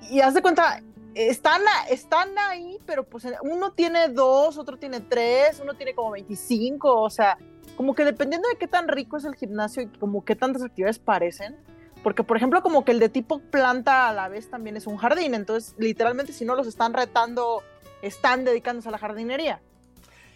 Y 0.10 0.22
haz 0.22 0.36
de 0.36 0.42
cuenta, 0.42 0.82
están, 1.16 1.62
están 1.90 2.38
ahí, 2.38 2.78
pero 2.86 3.06
pues 3.06 3.26
uno 3.42 3.72
tiene 3.72 4.10
dos, 4.10 4.58
otro 4.58 4.78
tiene 4.78 5.00
tres, 5.00 5.60
uno 5.62 5.74
tiene 5.74 5.96
como 5.96 6.12
25, 6.12 7.02
o 7.02 7.10
sea, 7.10 7.38
como 7.78 7.96
que 7.96 8.04
dependiendo 8.04 8.50
de 8.50 8.58
qué 8.58 8.68
tan 8.68 8.88
rico 8.88 9.18
es 9.18 9.24
el 9.24 9.36
gimnasio 9.36 9.84
y 9.84 9.88
como 9.88 10.26
qué 10.26 10.36
tantas 10.36 10.62
actividades 10.62 11.00
parecen, 11.00 11.58
porque 12.04 12.24
por 12.24 12.38
ejemplo 12.38 12.62
como 12.62 12.84
que 12.84 12.92
el 12.92 13.00
de 13.00 13.10
tipo 13.10 13.40
planta 13.40 14.10
a 14.10 14.14
la 14.14 14.28
vez 14.28 14.50
también 14.50 14.76
es 14.76 14.88
un 14.88 14.98
jardín, 14.98 15.34
entonces 15.34 15.74
literalmente 15.78 16.34
si 16.34 16.44
no 16.44 16.56
los 16.56 16.68
están 16.68 16.94
retando, 16.94 17.64
están 18.02 18.44
dedicándose 18.44 18.90
a 18.90 18.92
la 18.92 18.98
jardinería. 18.98 19.62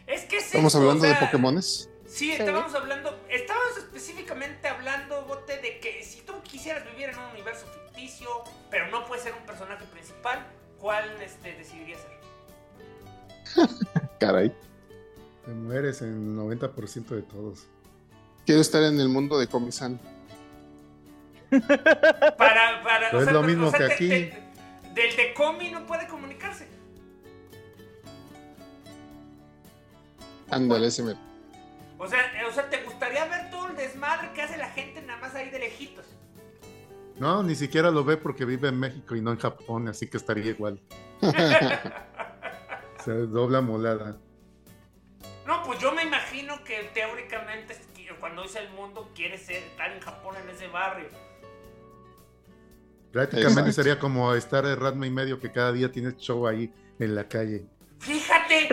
Es 0.07 0.24
que 0.24 0.38
Estamos 0.38 0.74
hablando 0.75 1.05
de 1.05 1.13
Pokémones. 1.15 1.89
Sí, 2.07 2.31
estábamos 2.31 2.74
hablando, 2.74 3.19
estábamos 3.29 3.77
específicamente 3.77 4.67
hablando, 4.67 5.25
Bote, 5.25 5.57
de 5.59 5.79
que 5.79 6.03
si 6.03 6.21
tú 6.21 6.33
quisieras 6.41 6.83
vivir 6.86 7.09
en 7.09 7.19
un 7.19 7.25
universo 7.25 7.67
ficticio, 7.67 8.27
pero 8.71 8.88
no 8.88 9.05
puedes 9.05 9.24
ser 9.24 9.33
un 9.33 9.45
personaje 9.45 9.86
principal, 9.86 10.48
¿cuál 10.79 11.09
este, 11.21 11.53
decidirías 11.53 12.00
ser? 12.01 13.69
Caray. 14.19 14.53
Te 15.45 15.51
mueres 15.51 16.01
en 16.01 16.38
90% 16.38 17.07
de 17.07 17.21
todos. 17.24 17.65
Quiero 18.45 18.62
estar 18.62 18.83
en 18.83 19.00
el 19.00 19.09
mundo 19.09 19.38
de 19.39 19.48
Comisan. 19.48 20.00
para, 21.50 22.83
para, 22.83 23.09
es 23.09 23.31
lo 23.31 23.41
mismo 23.41 23.71
que 23.71 23.83
aquí. 23.83 24.07
del 24.07 25.15
de 25.15 25.33
Comi 25.36 25.71
no 25.71 25.86
puede 25.86 26.07
comunicarse. 26.07 26.67
Ándale, 30.51 30.88
ese 30.88 31.03
me... 31.03 31.15
O 31.98 32.07
sea, 32.07 32.19
o 32.48 32.51
sea, 32.51 32.69
¿te 32.69 32.83
gustaría 32.83 33.25
ver 33.25 33.50
todo 33.50 33.67
el 33.67 33.75
desmadre 33.75 34.31
que 34.33 34.41
hace 34.41 34.57
la 34.57 34.69
gente 34.69 35.01
nada 35.01 35.19
más 35.19 35.36
ahí 35.36 35.50
de 35.50 35.59
lejitos? 35.59 36.05
No, 37.19 37.43
ni 37.43 37.55
siquiera 37.55 37.91
lo 37.91 38.03
ve 38.03 38.17
porque 38.17 38.45
vive 38.45 38.69
en 38.69 38.79
México 38.79 39.15
y 39.15 39.21
no 39.21 39.31
en 39.31 39.38
Japón, 39.38 39.88
así 39.88 40.07
que 40.07 40.17
estaría 40.17 40.51
igual. 40.51 40.81
Se 43.03 43.11
dobla 43.11 43.61
molada. 43.61 44.17
No, 45.45 45.63
pues 45.63 45.79
yo 45.79 45.91
me 45.93 46.03
imagino 46.03 46.63
que 46.63 46.89
teóricamente 46.93 47.75
cuando 48.19 48.43
dice 48.43 48.59
el 48.59 48.69
mundo 48.71 49.09
quiere 49.15 49.38
ser, 49.38 49.57
estar 49.57 49.91
en 49.91 49.99
Japón 50.01 50.35
en 50.43 50.49
ese 50.49 50.67
barrio. 50.67 51.07
Prácticamente 53.11 53.71
sería 53.71 53.97
como 53.97 54.33
estar 54.35 54.65
de 54.65 54.75
Ratma 54.75 55.07
y 55.07 55.09
medio 55.09 55.39
que 55.39 55.51
cada 55.51 55.71
día 55.71 55.91
tienes 55.91 56.17
show 56.17 56.45
ahí 56.45 56.71
en 56.99 57.15
la 57.15 57.27
calle. 57.27 57.65
Fíjate. 57.99 58.69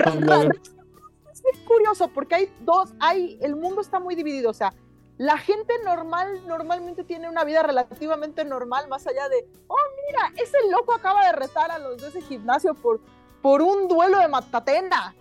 Es 1.53 1.59
curioso 1.61 2.09
porque 2.09 2.35
hay 2.35 2.53
dos, 2.61 2.93
hay, 2.99 3.39
el 3.41 3.57
mundo 3.57 3.81
está 3.81 4.01
muy 4.01 4.15
dividido, 4.15 4.51
o 4.51 4.55
sea, 4.55 4.75
la 5.19 5.39
gente 5.39 5.73
normal 5.85 6.47
normalmente 6.47 7.05
tiene 7.05 7.29
una 7.29 7.45
vida 7.45 7.63
relativamente 7.63 8.45
normal, 8.45 8.89
más 8.89 9.07
allá 9.07 9.29
de, 9.29 9.47
oh, 9.67 9.77
mira, 10.07 10.33
ese 10.37 10.59
loco 10.71 10.93
acaba 10.93 11.27
de 11.27 11.33
retar 11.33 11.71
a 11.71 11.79
los 11.79 12.01
de 12.01 12.09
ese 12.09 12.21
gimnasio 12.21 12.75
por, 12.75 13.01
por 13.41 13.63
un 13.63 13.89
duelo 13.89 14.19
de 14.19 14.29
matatena. 14.29 15.15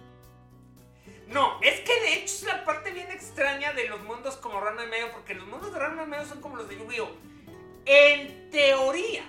No, 1.28 1.60
es 1.62 1.80
que 1.82 2.00
de 2.02 2.14
hecho 2.16 2.26
es 2.26 2.44
la 2.44 2.66
parte 2.66 2.92
bien 2.92 3.10
extraña 3.10 3.74
de 3.74 3.88
los 3.88 4.02
mundos 4.04 4.36
como 4.38 4.60
Rano 4.60 4.84
y 4.84 4.88
Medio, 4.88 5.12
porque 5.12 5.34
los 5.34 5.48
mundos 5.48 5.74
de 5.74 5.80
Rano 5.80 6.04
y 6.04 6.08
Medio 6.08 6.26
son 6.26 6.42
como 6.42 6.58
los 6.58 6.68
de 6.68 6.78
Yu-Gi-Oh! 6.78 7.10
En 7.86 8.50
teoría, 8.52 9.24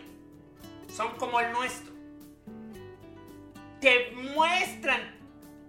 son 0.94 1.16
como 1.16 1.40
el 1.40 1.52
nuestro. 1.52 1.92
Te 3.80 4.10
muestran 4.12 5.14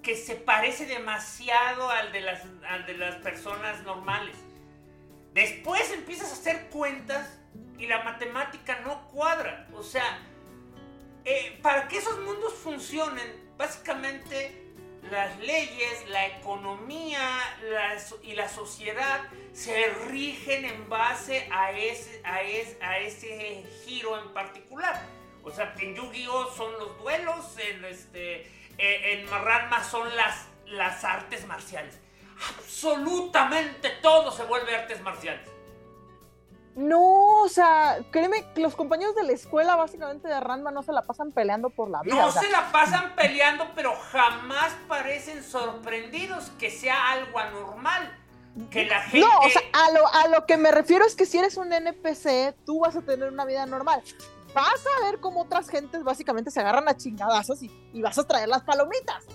que 0.02 0.16
se 0.16 0.36
parece 0.36 0.86
demasiado 0.86 1.90
al 1.90 2.12
de 2.12 2.22
las, 2.22 2.42
al 2.68 2.86
de 2.86 2.98
las 2.98 3.16
personas 3.18 3.84
normales. 3.84 4.38
Después 5.38 5.92
empiezas 5.92 6.32
a 6.32 6.34
hacer 6.34 6.68
cuentas 6.72 7.38
y 7.78 7.86
la 7.86 8.02
matemática 8.04 8.80
no 8.80 9.08
cuadra. 9.10 9.68
O 9.76 9.84
sea, 9.84 10.18
eh, 11.26 11.60
para 11.62 11.88
que 11.88 12.00
esos 12.00 12.18
mundos 12.22 12.56
funcionen, 12.56 13.54
básicamente 13.56 14.64
las 15.12 15.38
leyes, 15.38 16.10
la 16.10 16.26
economía 16.26 17.22
y 18.24 18.34
la 18.34 18.50
sociedad 18.50 19.30
se 19.54 19.90
rigen 20.08 20.66
en 20.66 20.90
base 20.90 21.48
a 21.52 21.72
ese, 21.72 23.64
giro 23.86 24.20
en 24.20 24.34
particular. 24.34 25.00
O 25.44 25.52
sea, 25.52 25.76
en 25.80 25.94
Yu-Gi-Oh 25.94 26.52
son 26.56 26.74
los 26.80 26.98
duelos, 26.98 27.60
en, 27.60 27.86
este, 27.86 28.52
eh, 28.80 29.28
son 29.88 30.10
las 30.66 31.04
artes 31.04 31.46
marciales. 31.46 32.00
Absolutamente 32.50 33.90
todo 34.02 34.32
se 34.32 34.44
vuelve 34.44 34.76
artes 34.76 35.02
marciales. 35.02 35.50
No, 36.78 37.42
o 37.42 37.50
sea, 37.50 37.98
créeme, 38.12 38.46
los 38.56 38.76
compañeros 38.76 39.16
de 39.16 39.24
la 39.24 39.32
escuela 39.32 39.76
básicamente 39.76 40.28
de 40.28 40.40
Ranma 40.40 40.70
no 40.70 40.84
se 40.84 40.94
la 40.94 41.02
pasan 41.08 41.32
peleando 41.32 41.72
por 41.72 41.90
la 41.90 42.04
vida. 42.04 42.14
No 42.14 42.32
se 42.32 42.48
la 42.52 42.72
pasan 42.72 43.16
peleando, 43.16 43.72
pero 43.74 43.96
jamás 44.12 44.74
parecen 44.88 45.44
sorprendidos 45.44 46.52
que 46.60 46.70
sea 46.70 47.14
algo 47.14 47.40
anormal. 47.40 48.16
Que 48.70 48.86
la 48.86 49.02
gente... 49.02 49.22
No, 49.22 49.40
o 49.40 49.50
sea, 49.50 49.62
a 49.74 49.92
lo, 49.92 50.08
a 50.08 50.28
lo 50.28 50.46
que 50.46 50.58
me 50.58 50.70
refiero 50.70 51.04
es 51.04 51.16
que 51.16 51.26
si 51.26 51.40
eres 51.40 51.58
un 51.58 51.74
NPC, 51.74 52.56
tú 52.64 52.82
vas 52.82 52.96
a 52.96 53.02
tener 53.02 53.32
una 53.32 53.46
vida 53.46 53.66
normal. 53.66 54.04
Vas 54.54 54.84
a 55.00 55.06
ver 55.06 55.20
cómo 55.20 55.42
otras 55.42 55.70
gentes 55.70 56.04
básicamente 56.04 56.52
se 56.52 56.60
agarran 56.60 56.88
a 56.88 56.96
chingadazos 56.96 57.64
y, 57.64 57.72
y 57.92 58.04
vas 58.04 58.20
a 58.20 58.28
traer 58.28 58.50
las 58.50 58.62
palomitas. 58.62 59.26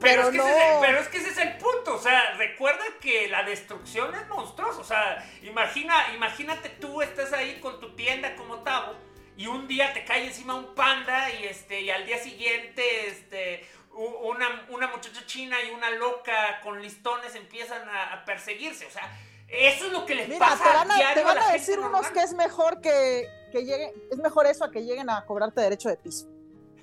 Pero, 0.00 0.22
es 0.22 0.28
que 0.30 0.38
ese, 0.38 0.78
pero 0.80 0.98
es 0.98 1.08
que 1.08 1.18
ese 1.18 1.28
es 1.30 1.38
el 1.38 1.56
punto, 1.58 1.94
o 1.94 1.98
sea, 1.98 2.34
recuerda 2.36 2.84
que 3.00 3.28
la 3.28 3.42
destrucción 3.42 4.14
es 4.14 4.26
monstruosa, 4.28 4.80
o 4.80 4.84
sea, 4.84 5.30
imagina, 5.42 5.94
imagínate 6.14 6.70
tú 6.70 7.02
estás 7.02 7.32
ahí 7.34 7.60
con 7.60 7.80
tu 7.80 7.94
tienda 7.94 8.34
como 8.34 8.60
Tavo 8.60 8.94
y 9.36 9.46
un 9.46 9.68
día 9.68 9.92
te 9.92 10.04
cae 10.04 10.26
encima 10.26 10.54
un 10.54 10.74
panda 10.74 11.30
y 11.30 11.44
este 11.44 11.82
y 11.82 11.90
al 11.90 12.06
día 12.06 12.18
siguiente 12.18 13.08
este 13.08 13.66
una, 13.92 14.66
una 14.70 14.86
muchacha 14.88 15.26
china 15.26 15.56
y 15.66 15.70
una 15.70 15.90
loca 15.90 16.60
con 16.62 16.80
listones 16.80 17.34
empiezan 17.34 17.82
a, 17.88 18.24
perseguirse, 18.24 18.86
o 18.86 18.90
sea, 18.90 19.02
eso 19.48 19.86
es 19.86 19.92
lo 19.92 20.06
que 20.06 20.14
les 20.14 20.38
pasa 20.38 20.62
te 20.62 20.70
van 20.70 20.90
a, 20.90 21.14
te 21.14 21.22
van 21.22 21.38
a, 21.38 21.52
decir 21.52 21.78
unos 21.78 22.08
que 22.08 22.20
es 22.20 22.32
mejor 22.34 22.80
que, 22.80 23.28
que 23.50 23.64
lleguen, 23.64 23.92
es 24.10 24.18
mejor 24.18 24.46
eso 24.46 24.64
a 24.64 24.70
que 24.70 24.82
lleguen 24.84 25.10
a 25.10 25.24
cobrarte 25.26 25.60
derecho 25.60 25.88
de 25.88 25.96
piso. 25.96 26.28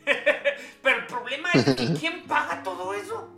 Pero 0.83 0.99
el 0.99 1.07
problema 1.07 1.49
es 1.53 1.65
que 1.65 1.93
¿quién 1.99 2.23
paga 2.23 2.63
todo 2.63 2.93
eso? 2.93 3.33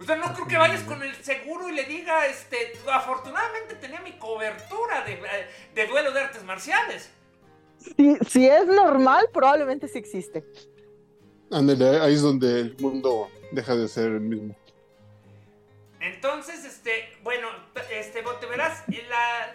O 0.00 0.04
sea, 0.04 0.16
no 0.16 0.32
creo 0.34 0.48
que 0.48 0.56
vayas 0.56 0.82
con 0.82 1.00
el 1.02 1.14
seguro 1.16 1.68
y 1.68 1.72
le 1.72 1.84
diga, 1.84 2.26
este, 2.26 2.72
afortunadamente 2.92 3.76
tenía 3.76 4.00
mi 4.00 4.12
cobertura 4.12 5.04
de, 5.04 5.20
de 5.74 5.86
duelo 5.86 6.10
de 6.10 6.20
artes 6.20 6.42
marciales. 6.42 7.10
Si, 7.78 8.16
si, 8.28 8.48
es 8.48 8.66
normal, 8.66 9.28
probablemente 9.32 9.86
sí 9.86 9.98
existe. 9.98 10.44
Ándale, 11.50 12.00
ahí 12.00 12.14
es 12.14 12.22
donde 12.22 12.60
el 12.60 12.76
mundo 12.80 13.28
deja 13.52 13.76
de 13.76 13.86
ser 13.86 14.06
el 14.06 14.20
mismo. 14.20 14.56
Entonces, 16.00 16.64
este, 16.64 17.16
bueno, 17.22 17.46
este, 17.92 18.24
te 18.40 18.46
verás, 18.46 18.82
la 18.88 19.54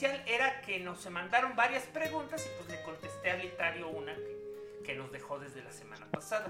inicial 0.00 0.22
era 0.26 0.62
que 0.62 0.80
nos 0.80 1.08
mandaron 1.10 1.54
varias 1.56 1.84
preguntas 1.84 2.46
y 2.46 2.48
pues 2.56 2.70
le 2.70 2.82
contesté 2.84 3.30
a 3.30 3.36
Litario 3.36 3.88
una 3.88 4.14
que, 4.84 4.94
nos 4.94 5.12
dejó 5.12 5.38
desde 5.38 5.62
la 5.62 5.70
semana 5.70 6.06
pasada. 6.10 6.48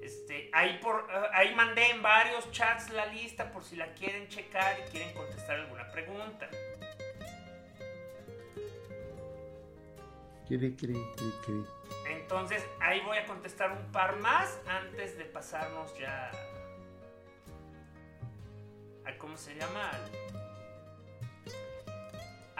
Este, 0.00 0.48
ahí, 0.54 0.78
por, 0.80 1.06
eh, 1.10 1.28
ahí 1.34 1.54
mandé 1.54 1.90
en 1.90 2.00
varios 2.00 2.50
chats 2.50 2.90
la 2.90 3.06
lista 3.06 3.52
por 3.52 3.62
si 3.62 3.76
la 3.76 3.92
quieren 3.92 4.28
checar 4.28 4.78
y 4.80 4.90
quieren 4.90 5.12
contestar 5.14 5.60
alguna 5.60 5.90
pregunta. 5.90 6.48
Entonces, 12.08 12.64
ahí 12.80 13.00
voy 13.00 13.18
a 13.18 13.26
contestar 13.26 13.72
un 13.72 13.92
par 13.92 14.16
más 14.16 14.58
antes 14.66 15.18
de 15.18 15.24
pasarnos 15.24 15.96
ya 15.98 16.30
¿cómo 19.18 19.36
se 19.36 19.54
llama? 19.54 19.90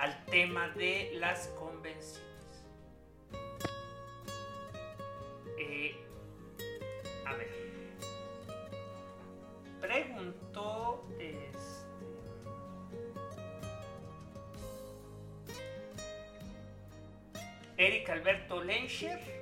Al, 0.00 0.24
tema 0.26 0.68
de 0.70 1.12
las 1.14 1.48
convenciones. 1.58 2.24
Eh, 5.58 5.94
a 7.26 7.34
ver. 7.34 7.50
Preguntó 9.80 11.06
este. 11.18 11.50
Eric 17.76 18.10
Alberto 18.10 18.62
Lenscher 18.62 19.40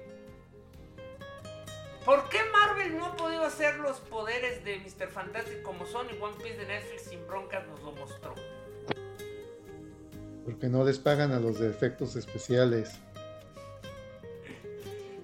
¿Por 2.09 2.27
qué 2.31 2.38
Marvel 2.53 2.97
no 2.97 3.05
ha 3.05 3.16
podido 3.16 3.44
hacer 3.44 3.77
los 3.81 4.01
poderes 4.01 4.64
de 4.64 4.79
Mr. 4.79 5.09
Fantastic 5.09 5.62
como 5.62 5.85
son 5.85 6.07
y 6.09 6.18
One 6.18 6.37
Piece 6.42 6.57
de 6.57 6.64
Netflix 6.64 7.03
sin 7.03 7.27
broncas 7.27 7.66
nos 7.66 7.83
lo 7.83 7.92
mostró? 7.92 8.35
Porque 10.48 10.68
no 10.68 10.82
les 10.82 10.98
pagan 10.98 11.32
a 11.32 11.40
los 11.40 11.58
de 11.58 11.68
efectos 11.68 12.16
especiales. 12.16 12.98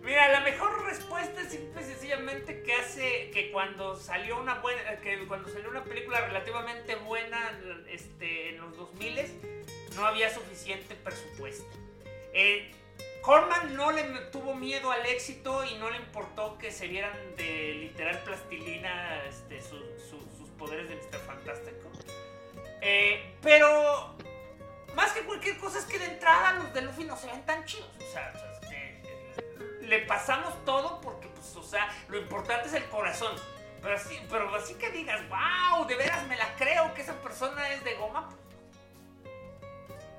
Mira, 0.03 0.29
la 0.29 0.41
mejor 0.41 0.85
respuesta 0.85 1.41
es 1.41 1.49
simple 1.49 1.81
y 1.81 1.85
sencillamente 1.85 2.63
que 2.63 2.75
hace 2.75 3.31
que 3.31 3.51
cuando 3.51 3.97
salió 3.97 4.39
una 4.39 4.57
buena, 4.57 4.83
que 5.01 5.27
cuando 5.27 5.49
salió 5.49 5.71
una 5.71 5.83
película 5.83 6.21
relativamente 6.27 6.97
buena 6.97 7.59
este, 7.89 8.51
en 8.51 8.61
los 8.61 8.77
2000 8.77 9.19
no 9.97 10.05
había 10.05 10.29
suficiente 10.29 10.95
presupuesto. 10.95 11.75
Eh, 12.35 12.71
Corman 13.23 13.75
no 13.75 13.93
le 13.93 14.03
tuvo 14.31 14.55
miedo 14.55 14.91
al 14.91 15.07
éxito 15.07 15.65
y 15.65 15.79
no 15.79 15.89
le 15.89 15.97
importó 15.97 16.59
que 16.59 16.71
se 16.71 16.87
vieran 16.87 17.17
de 17.39 17.77
literal 17.77 18.19
plastilina 18.25 19.25
este, 19.25 19.63
sus 19.63 20.51
poderes 20.59 20.87
de 20.91 20.97
Mr. 20.97 21.19
Fantástico. 21.21 21.91
Eh, 22.83 23.33
pero 23.41 24.15
más 24.95 25.13
que 25.13 25.21
cualquier 25.23 25.59
cosa 25.59 25.79
es 25.79 25.85
que 25.85 25.99
de 25.99 26.07
entrada 26.07 26.53
los 26.55 26.73
de 26.73 26.83
Luffy 26.83 27.05
no 27.05 27.17
se 27.17 27.27
ven 27.27 27.45
tan 27.45 27.65
chidos. 27.65 27.91
O 27.99 28.13
sea, 28.13 28.33
este, 28.61 29.03
le 29.83 30.01
pasamos 30.07 30.65
todo 30.65 31.01
porque, 31.01 31.29
pues, 31.29 31.57
o 31.57 31.63
sea, 31.63 31.89
lo 32.09 32.19
importante 32.19 32.69
es 32.69 32.75
el 32.75 32.85
corazón. 32.85 33.35
Pero 33.83 33.97
así, 33.97 34.19
pero 34.31 34.55
así 34.55 34.75
que 34.75 34.91
digas, 34.91 35.21
wow, 35.29 35.87
de 35.87 35.97
veras 35.97 36.27
me 36.27 36.37
la 36.37 36.55
creo 36.57 36.95
que 36.95 37.03
esa 37.03 37.15
persona 37.21 37.71
es 37.73 37.85
de 37.85 37.95
goma. 37.97 38.31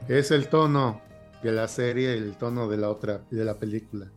Es 0.07 0.29
el 0.29 0.49
tono 0.49 1.01
de 1.41 1.51
la 1.51 1.67
serie 1.67 2.13
el 2.13 2.38
tono 2.38 2.67
de 2.67 2.77
la 2.77 2.89
otra, 2.89 3.21
de 3.29 3.43
la 3.43 3.55
película. 3.55 4.07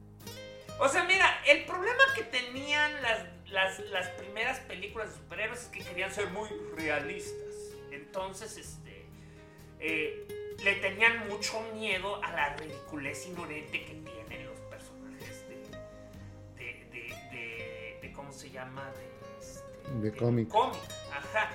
O 0.78 0.88
sea, 0.88 1.04
mira, 1.04 1.42
el 1.46 1.64
problema 1.64 2.02
que 2.14 2.22
tenían 2.22 2.92
las, 3.02 3.78
las, 3.90 4.08
primeras 4.10 4.60
películas 4.60 5.08
de 5.10 5.16
superhéroes 5.16 5.62
es 5.62 5.68
que 5.68 5.80
querían 5.80 6.12
ser 6.12 6.28
muy 6.30 6.48
realistas. 6.76 7.74
Entonces, 7.90 8.56
este, 8.56 9.06
eh, 9.80 10.37
le 10.62 10.74
tenían 10.76 11.28
mucho 11.28 11.60
miedo 11.74 12.22
a 12.22 12.32
la 12.32 12.56
ridiculez 12.56 13.26
inherente 13.26 13.84
que 13.84 13.94
tienen 13.94 14.46
los 14.46 14.58
personajes 14.60 15.48
de, 15.48 16.84
de, 16.90 17.98
de, 18.02 18.12
¿cómo 18.12 18.32
se 18.32 18.50
llama? 18.50 18.90
De, 18.92 19.08
este, 19.40 19.90
de 20.00 20.16
cómic. 20.16 20.48
cómic. 20.48 20.80
Ajá. 21.12 21.50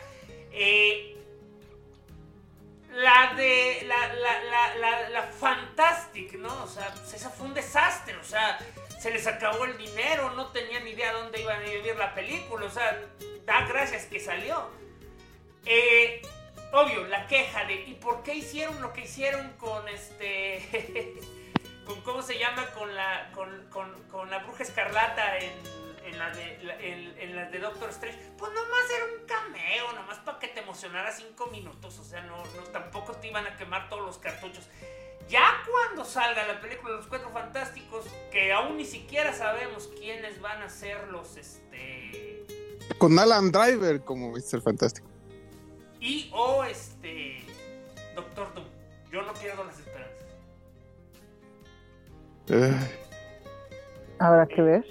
Eh, 0.52 1.18
la 2.94 3.34
de. 3.36 3.84
La, 3.86 4.14
la, 4.14 4.76
la, 4.76 5.10
la, 5.10 5.24
Fantastic, 5.24 6.34
¿no? 6.36 6.64
O 6.64 6.68
sea, 6.68 6.94
pues 6.94 7.14
esa 7.16 7.30
fue 7.30 7.48
un 7.48 7.54
desastre. 7.54 8.16
O 8.18 8.24
sea, 8.24 8.58
se 9.00 9.12
les 9.12 9.28
acabó 9.28 9.66
el 9.66 9.78
dinero, 9.78 10.32
no 10.32 10.48
tenían 10.52 10.88
idea 10.88 11.12
dónde 11.12 11.42
iban 11.42 11.62
a 11.62 11.66
vivir 11.66 11.96
la 11.98 12.14
película. 12.14 12.66
O 12.66 12.70
sea, 12.70 13.02
da 13.46 13.66
gracias 13.68 14.06
que 14.06 14.20
salió. 14.20 14.70
Eh, 15.66 16.22
obvio, 16.74 17.06
la 17.08 17.28
queja 17.28 17.66
de 17.66 17.76
¿y 17.84 17.94
por 17.94 18.24
qué 18.24 18.36
hicieron 18.36 18.82
lo 18.82 18.92
que 18.92 19.02
hicieron 19.02 19.54
con 19.60 19.88
este. 19.88 21.16
con 21.86 22.02
cómo 22.02 22.22
se 22.22 22.40
llama, 22.40 22.66
con 22.72 22.94
la, 22.96 23.32
con, 23.34 23.70
con, 24.10 24.30
la 24.30 24.40
bruja 24.40 24.64
escarlata 24.64 25.38
en, 25.38 25.52
la 26.18 26.30
de 27.50 27.60
Doctor 27.60 27.90
Strange, 27.90 28.18
pues 28.38 28.52
nomás 28.52 28.90
era 28.96 29.06
un 29.06 29.26
cameo, 29.26 29.94
nomás 29.94 30.20
para 30.20 30.40
que 30.40 30.48
te 30.48 30.60
emocionara 30.62 31.12
cinco 31.12 31.48
minutos, 31.48 31.98
o 32.00 32.04
sea, 32.04 32.22
no, 32.22 32.38
no, 32.38 32.64
tampoco 32.72 33.14
te 33.14 33.28
iban 33.28 33.46
a 33.48 33.56
quemar 33.58 33.90
todos 33.90 34.06
los 34.06 34.18
cartuchos. 34.18 34.68
Ya 35.30 35.64
cuando 35.70 36.06
salga 36.06 36.46
la 36.46 36.60
película 36.60 36.92
de 36.92 36.98
los 36.98 37.08
Cuatro 37.08 37.30
Fantásticos, 37.32 38.06
que 38.32 38.52
aún 38.52 38.78
ni 38.78 38.86
siquiera 38.86 39.34
sabemos 39.34 39.90
quiénes 39.98 40.42
van 40.42 40.62
a 40.62 40.70
ser 40.70 41.08
los, 41.08 41.38
este... 41.38 42.46
Con 42.98 43.18
Alan 43.18 43.52
Driver 43.52 44.04
como 44.04 44.32
Mr. 44.32 44.62
Fantástico. 44.62 45.13
Y 46.04 46.30
o 46.34 46.66
este... 46.66 47.42
Doctor 48.14 48.54
Doom. 48.54 48.68
Yo 49.10 49.22
no 49.22 49.34
pierdo 49.34 49.64
las 49.64 49.80
esperanzas. 49.80 50.24
Habrá 54.20 54.46
que 54.46 54.62
ver. 54.62 54.86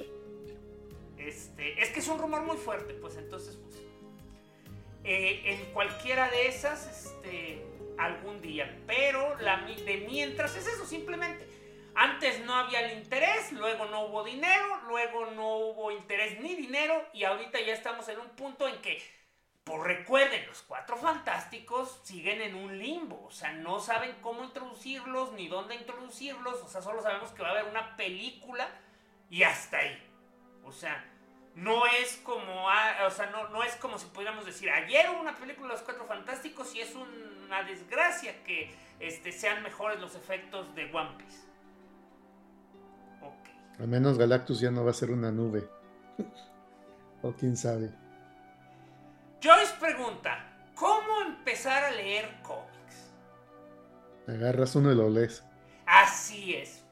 Este, 1.18 1.80
es 1.82 1.90
que 1.90 2.00
es 2.00 2.08
un 2.08 2.18
rumor 2.18 2.42
muy 2.42 2.56
fuerte, 2.56 2.94
pues 2.94 3.16
entonces, 3.18 3.56
pues. 3.56 3.82
Eh, 5.04 5.42
en 5.44 5.72
cualquiera 5.72 6.30
de 6.30 6.46
esas, 6.46 6.88
este 6.88 7.62
algún 7.98 8.40
día. 8.40 8.74
Pero 8.86 9.38
la, 9.40 9.66
de 9.66 10.06
mientras 10.08 10.56
es 10.56 10.66
eso, 10.66 10.86
simplemente. 10.86 11.46
Antes 11.94 12.42
no 12.46 12.54
había 12.54 12.80
el 12.80 12.98
interés, 12.98 13.52
luego 13.52 13.84
no 13.84 14.06
hubo 14.06 14.24
dinero, 14.24 14.80
luego 14.88 15.26
no 15.32 15.58
hubo 15.58 15.90
interés 15.90 16.40
ni 16.40 16.54
dinero 16.54 16.94
y 17.12 17.24
ahorita 17.24 17.60
ya 17.60 17.74
estamos 17.74 18.08
en 18.08 18.18
un 18.18 18.30
punto 18.30 18.66
en 18.66 18.80
que, 18.80 19.02
pues 19.64 19.82
recuerden, 19.84 20.44
los 20.48 20.62
cuatro 20.62 20.96
fantásticos 20.96 22.00
siguen 22.02 22.40
en 22.42 22.56
un 22.56 22.78
limbo, 22.78 23.26
o 23.26 23.30
sea, 23.30 23.52
no 23.52 23.78
saben 23.78 24.16
cómo 24.20 24.42
introducirlos 24.42 25.32
ni 25.32 25.46
dónde 25.46 25.76
introducirlos, 25.76 26.60
o 26.62 26.68
sea, 26.68 26.82
solo 26.82 27.00
sabemos 27.00 27.30
que 27.30 27.42
va 27.42 27.48
a 27.48 27.52
haber 27.52 27.66
una 27.66 27.96
película 27.96 28.68
y 29.30 29.44
hasta 29.44 29.78
ahí. 29.78 30.02
O 30.64 30.72
sea, 30.72 31.04
no 31.54 31.86
es 31.86 32.16
como, 32.24 32.66
o 32.66 33.10
sea, 33.10 33.30
no, 33.30 33.50
no 33.50 33.62
es 33.62 33.76
como 33.76 33.98
si 33.98 34.06
pudiéramos 34.06 34.44
decir, 34.44 34.68
ayer 34.68 35.10
hubo 35.10 35.20
una 35.20 35.36
película 35.36 35.68
de 35.68 35.74
los 35.74 35.82
Cuatro 35.82 36.06
Fantásticos 36.06 36.74
y 36.74 36.80
es 36.80 36.94
una 36.94 37.62
desgracia 37.62 38.42
que 38.42 38.74
este, 38.98 39.30
sean 39.30 39.62
mejores 39.62 40.00
los 40.00 40.16
efectos 40.16 40.74
de 40.74 40.90
One 40.92 41.10
Piece. 41.18 41.42
Ok. 43.20 43.80
Al 43.80 43.88
menos 43.88 44.18
Galactus 44.18 44.60
ya 44.60 44.70
no 44.72 44.84
va 44.84 44.90
a 44.90 44.94
ser 44.94 45.10
una 45.10 45.30
nube. 45.30 45.68
o 47.22 47.32
quién 47.32 47.56
sabe. 47.56 48.01
Joyce 49.42 49.74
pregunta, 49.80 50.38
¿cómo 50.76 51.22
empezar 51.22 51.82
a 51.82 51.90
leer 51.90 52.30
cómics? 52.42 53.10
Agarras 54.28 54.76
uno 54.76 54.92
y 54.92 54.94
lo 54.94 55.10
lees. 55.10 55.42
Así 55.84 56.54
es. 56.54 56.84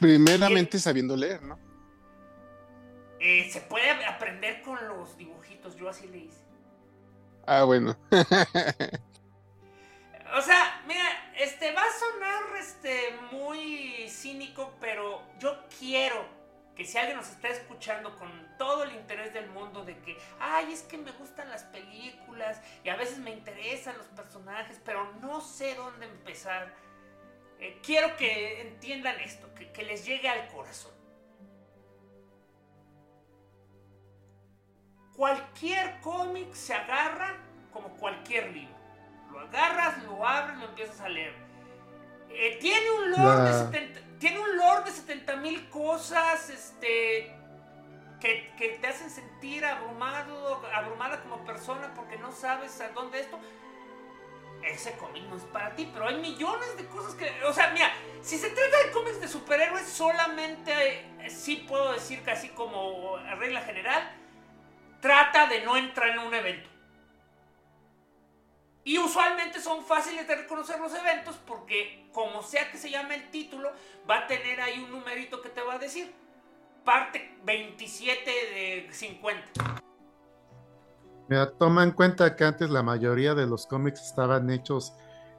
Primeramente 0.00 0.80
sabiendo 0.80 1.16
leer, 1.16 1.40
¿no? 1.42 1.56
Eh, 3.20 3.48
se 3.48 3.60
puede 3.60 3.88
aprender 4.06 4.60
con 4.62 4.88
los 4.88 5.16
dibujitos, 5.16 5.76
yo 5.76 5.88
así 5.88 6.08
le 6.08 6.18
hice. 6.18 6.44
Ah, 7.46 7.62
bueno. 7.62 7.96
o 8.10 8.24
sea, 10.42 10.82
mira, 10.88 11.32
este 11.38 11.72
va 11.72 11.82
a 11.82 11.92
sonar 11.92 12.42
este 12.58 13.16
muy 13.30 14.08
cínico, 14.08 14.74
pero 14.80 15.22
yo 15.38 15.56
quiero 15.78 16.26
que 16.76 16.84
si 16.84 16.98
alguien 16.98 17.16
nos 17.16 17.28
está 17.30 17.48
escuchando 17.48 18.14
con 18.16 18.30
todo 18.58 18.84
el 18.84 18.94
interés 18.94 19.32
del 19.32 19.48
mundo 19.48 19.84
de 19.84 19.98
que, 20.00 20.16
ay, 20.38 20.72
es 20.72 20.82
que 20.82 20.98
me 20.98 21.10
gustan 21.12 21.48
las 21.48 21.64
películas 21.64 22.60
y 22.84 22.90
a 22.90 22.96
veces 22.96 23.18
me 23.18 23.30
interesan 23.30 23.96
los 23.96 24.06
personajes, 24.08 24.80
pero 24.84 25.12
no 25.20 25.40
sé 25.40 25.74
dónde 25.74 26.06
empezar. 26.06 26.72
Eh, 27.58 27.80
quiero 27.82 28.16
que 28.16 28.60
entiendan 28.60 29.18
esto, 29.20 29.48
que 29.54 29.82
les 29.82 30.04
llegue 30.04 30.28
al 30.28 30.46
corazón. 30.48 30.96
cualquier 35.16 35.98
cómic 36.00 36.52
se 36.52 36.74
agarra 36.74 37.36
como 37.72 37.88
cualquier 37.96 38.52
libro. 38.52 38.76
Lo 39.32 39.40
agarras, 39.40 40.02
lo 40.04 40.26
abres, 40.26 40.58
lo 40.58 40.66
empiezas 40.66 41.00
a 41.00 41.08
leer. 41.08 41.34
Eh, 42.30 42.58
tiene 42.60 42.90
un 42.90 43.10
lore 43.12 43.50
de 43.50 43.52
70, 43.52 44.00
tiene 44.18 44.38
un 44.38 44.56
lore 44.56 44.84
de 44.84 44.92
70 44.92 45.36
mil 45.36 45.68
cosas, 45.68 46.48
este, 46.50 47.34
que, 48.20 48.52
que, 48.56 48.78
te 48.80 48.86
hacen 48.86 49.10
sentir 49.10 49.64
abrumado, 49.64 50.62
abrumada 50.74 51.22
como 51.22 51.44
persona 51.44 51.92
porque 51.94 52.16
no 52.18 52.32
sabes 52.32 52.80
a 52.80 52.88
dónde 52.90 53.20
esto. 53.20 53.38
Ese 54.62 54.96
cómic 54.96 55.22
no 55.24 55.36
es 55.36 55.44
para 55.44 55.76
ti, 55.76 55.88
pero 55.92 56.08
hay 56.08 56.16
millones 56.16 56.76
de 56.76 56.86
cosas 56.86 57.14
que, 57.14 57.30
o 57.44 57.52
sea, 57.52 57.70
mira, 57.70 57.92
si 58.22 58.36
se 58.36 58.50
trata 58.50 58.84
de 58.84 58.90
cómics 58.90 59.20
de 59.20 59.28
superhéroes, 59.28 59.86
solamente 59.86 60.72
eh, 61.20 61.30
sí 61.30 61.64
puedo 61.68 61.92
decir 61.92 62.22
casi 62.24 62.48
como 62.48 63.16
regla 63.38 63.60
general, 63.60 64.10
trata 65.00 65.46
de 65.46 65.60
no 65.60 65.76
entrar 65.76 66.08
en 66.08 66.18
un 66.18 66.34
evento. 66.34 66.68
Y 68.86 68.98
usualmente 68.98 69.60
son 69.60 69.84
fáciles 69.84 70.28
de 70.28 70.36
reconocer 70.36 70.78
los 70.78 70.94
eventos 70.94 71.34
porque 71.44 72.08
como 72.12 72.40
sea 72.40 72.70
que 72.70 72.78
se 72.78 72.88
llame 72.88 73.16
el 73.16 73.30
título, 73.32 73.72
va 74.08 74.18
a 74.18 74.26
tener 74.28 74.60
ahí 74.60 74.78
un 74.78 74.92
numerito 74.92 75.42
que 75.42 75.48
te 75.48 75.60
va 75.60 75.74
a 75.74 75.78
decir. 75.80 76.14
Parte 76.84 77.36
27 77.44 78.30
de 78.30 78.88
50. 78.92 79.82
Mira, 81.28 81.50
toma 81.50 81.82
en 81.82 81.90
cuenta 81.90 82.36
que 82.36 82.44
antes 82.44 82.70
la 82.70 82.84
mayoría 82.84 83.34
de 83.34 83.48
los 83.48 83.66
cómics 83.66 84.00
estaban 84.00 84.48
hechos 84.50 84.94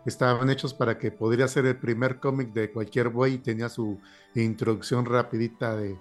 estaban 0.06 0.50
hechos 0.50 0.74
para 0.74 0.98
que 0.98 1.12
podría 1.12 1.48
ser 1.48 1.66
el 1.66 1.78
primer 1.78 2.20
cómic 2.20 2.52
de 2.52 2.72
cualquier 2.72 3.10
güey 3.10 3.36
y 3.36 3.38
tenía 3.40 3.70
su 3.70 4.00
introducción 4.36 5.06
rapidita 5.06 5.76
de 5.76 5.98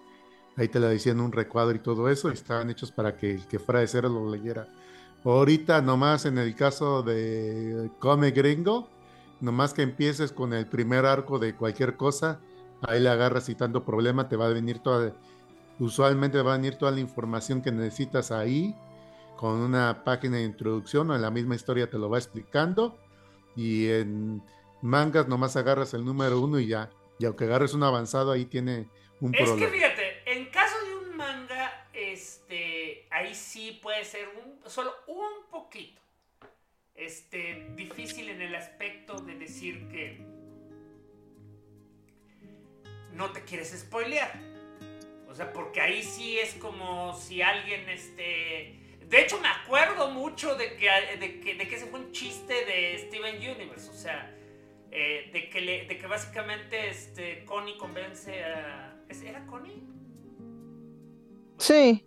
ahí 0.56 0.68
te 0.68 0.80
la 0.80 0.88
decían 0.88 1.20
un 1.20 1.32
recuadro 1.32 1.76
y 1.76 1.80
todo 1.80 2.08
eso, 2.08 2.30
y 2.30 2.32
estaban 2.32 2.70
hechos 2.70 2.90
para 2.90 3.16
que 3.16 3.32
el 3.32 3.46
que 3.46 3.58
fuera 3.58 3.80
de 3.80 3.86
cero 3.86 4.08
lo 4.08 4.30
leyera. 4.30 4.66
Ahorita, 5.24 5.82
nomás 5.82 6.24
en 6.24 6.38
el 6.38 6.54
caso 6.54 7.02
de 7.02 7.90
Come 7.98 8.30
Gringo, 8.30 8.88
nomás 9.40 9.74
que 9.74 9.82
empieces 9.82 10.32
con 10.32 10.52
el 10.52 10.66
primer 10.66 11.04
arco 11.04 11.38
de 11.38 11.54
cualquier 11.54 11.96
cosa, 11.96 12.40
ahí 12.82 13.00
le 13.00 13.08
agarras 13.08 13.48
y 13.48 13.54
tanto 13.54 13.84
problema, 13.84 14.28
te 14.28 14.36
va 14.36 14.46
a 14.46 14.50
venir 14.50 14.78
toda, 14.78 15.14
usualmente 15.78 16.40
va 16.42 16.54
a 16.54 16.56
venir 16.56 16.76
toda 16.76 16.92
la 16.92 17.00
información 17.00 17.60
que 17.60 17.72
necesitas 17.72 18.30
ahí, 18.30 18.74
con 19.36 19.58
una 19.58 20.04
página 20.04 20.38
de 20.38 20.44
introducción 20.44 21.10
o 21.10 21.14
en 21.14 21.22
la 21.22 21.30
misma 21.30 21.54
historia 21.54 21.90
te 21.90 21.98
lo 21.98 22.08
va 22.08 22.18
explicando, 22.18 22.96
y 23.56 23.88
en 23.88 24.42
mangas 24.80 25.28
nomás 25.28 25.56
agarras 25.56 25.92
el 25.94 26.04
número 26.04 26.40
uno 26.40 26.60
y 26.60 26.68
ya, 26.68 26.90
y 27.18 27.24
aunque 27.26 27.44
agarres 27.44 27.74
un 27.74 27.82
avanzado, 27.82 28.30
ahí 28.30 28.44
tiene 28.46 28.88
un 29.20 29.32
problema. 29.32 29.64
Es 29.64 29.70
que 29.70 29.76
fíjate, 29.76 30.02
en 30.26 30.50
caso 30.50 30.76
de 30.84 31.10
un 31.10 31.16
manga, 31.16 31.88
este, 31.92 33.05
ahí 33.16 33.34
sí 33.34 33.78
puede 33.82 34.04
ser 34.04 34.28
un, 34.28 34.70
solo 34.70 34.92
un 35.06 35.48
poquito 35.50 36.02
este, 36.94 37.66
difícil 37.74 38.28
en 38.28 38.42
el 38.42 38.54
aspecto 38.54 39.16
de 39.16 39.34
decir 39.34 39.88
que 39.88 40.20
no 43.12 43.32
te 43.32 43.42
quieres 43.44 43.70
spoilear. 43.78 44.32
O 45.28 45.34
sea, 45.34 45.52
porque 45.52 45.80
ahí 45.80 46.02
sí 46.02 46.38
es 46.38 46.54
como 46.54 47.14
si 47.14 47.42
alguien, 47.42 47.88
este... 47.88 48.80
De 49.00 49.20
hecho, 49.22 49.40
me 49.40 49.48
acuerdo 49.48 50.10
mucho 50.10 50.54
de 50.56 50.76
que, 50.76 50.88
de 51.18 51.40
que, 51.40 51.54
de 51.54 51.68
que 51.68 51.74
ese 51.76 51.86
fue 51.86 52.00
un 52.00 52.12
chiste 52.12 52.64
de 52.66 52.98
Steven 53.06 53.36
Universe. 53.36 53.88
O 53.88 53.94
sea, 53.94 54.34
eh, 54.90 55.30
de, 55.32 55.48
que 55.48 55.60
de 55.60 55.98
que 55.98 56.06
básicamente 56.06 56.90
este, 56.90 57.44
Connie 57.44 57.76
convence 57.78 58.44
a... 58.44 58.94
¿Era 59.08 59.46
Connie? 59.46 59.82
Sí. 61.58 62.04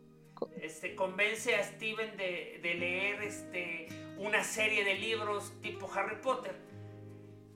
Este, 0.62 0.94
convence 0.96 1.56
a 1.56 1.64
Steven 1.64 2.18
de, 2.18 2.60
leer 2.62 3.22
este, 3.24 3.88
una 4.18 4.44
serie 4.44 4.84
de 4.84 4.96
libros 4.96 5.54
tipo 5.62 5.90
Harry 5.94 6.18
Potter. 6.22 6.56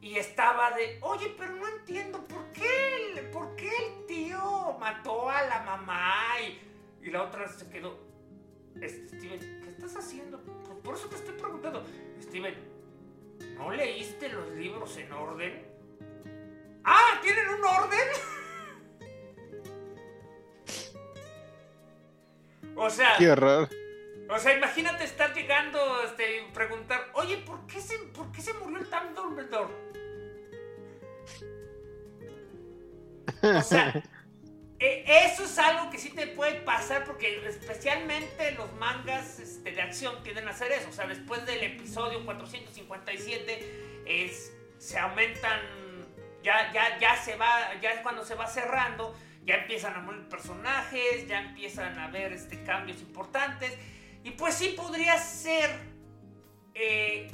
Y 0.02 0.18
estaba 0.18 0.72
de, 0.72 1.00
oye, 1.02 1.34
pero 1.38 1.54
no 1.54 1.68
entiendo, 1.68 2.24
¿por 2.26 2.52
qué, 2.52 3.30
por 3.32 3.56
qué 3.56 3.70
el 3.70 4.06
tío 4.06 4.78
mató 4.80 5.30
a 5.30 5.44
la 5.44 5.64
mamá? 5.64 6.26
Y, 7.02 7.10
la 7.10 7.24
otra 7.24 7.48
se 7.50 7.70
quedó, 7.70 8.00
este, 8.82 9.18
Steven, 9.18 9.40
¿qué 9.40 9.70
estás 9.70 9.96
haciendo? 9.98 10.42
Por, 10.42 10.80
por 10.80 10.96
eso 10.96 11.08
te 11.08 11.16
estoy 11.16 11.36
preguntando. 11.36 11.86
Steven, 12.22 12.56
¿no 13.56 13.72
leíste 13.72 14.30
los 14.30 14.50
libros 14.52 14.96
en 14.98 15.12
orden? 15.12 15.66
Ah, 16.86 17.20
¿tienen 17.22 17.48
un 17.50 17.64
orden? 17.64 18.08
O 22.76 22.90
sea. 22.90 23.16
Qué 23.18 23.36
raro. 23.36 23.70
O 24.30 24.40
sea, 24.40 24.56
imagínate 24.56 25.04
estar 25.04 25.34
llegando 25.34 25.80
este, 26.04 26.38
y 26.38 26.52
preguntar, 26.54 27.10
oye, 27.14 27.38
¿por 27.38 27.68
qué 27.68 27.82
se, 27.82 27.98
¿por 28.00 28.32
qué 28.32 28.42
se 28.42 28.54
murió 28.54 28.80
el 28.80 28.88
Dumbledore? 29.14 29.74
O 33.44 33.62
sea, 33.62 33.94
e, 34.80 35.04
eso 35.26 35.44
es 35.44 35.58
algo 35.60 35.92
que 35.92 35.98
sí 35.98 36.10
te 36.10 36.28
puede 36.28 36.62
pasar 36.62 37.04
porque 37.06 37.46
especialmente 37.48 38.52
los 38.54 38.72
mangas 38.74 39.40
este, 39.40 39.72
de 39.72 39.82
acción 39.82 40.24
tienden 40.24 40.48
a 40.48 40.52
hacer 40.52 40.72
eso. 40.72 40.90
O 40.90 40.94
sea, 40.94 41.06
después 41.06 41.46
del 41.46 41.62
episodio 41.64 42.24
457 42.26 44.04
es, 44.06 44.54
se 44.78 44.98
aumentan 44.98 45.60
ya, 46.44 46.72
ya, 46.74 46.98
ya 47.00 47.16
se 47.16 47.36
va, 47.36 47.74
ya 47.82 47.92
es 47.92 48.02
cuando 48.02 48.24
se 48.26 48.36
va 48.36 48.48
cerrando, 48.48 49.16
ya 49.46 49.56
empiezan 49.56 49.96
a 49.96 50.00
morir 50.00 50.28
personajes, 50.30 51.28
ya 51.28 51.42
empiezan 51.42 51.98
a 52.00 52.06
haber 52.06 52.34
este, 52.34 52.64
cambios 52.64 53.02
importantes. 53.02 53.78
Y 54.24 54.32
pues 54.32 54.56
sí 54.56 54.74
podría 54.78 55.18
ser 55.18 55.70
eh, 56.74 57.30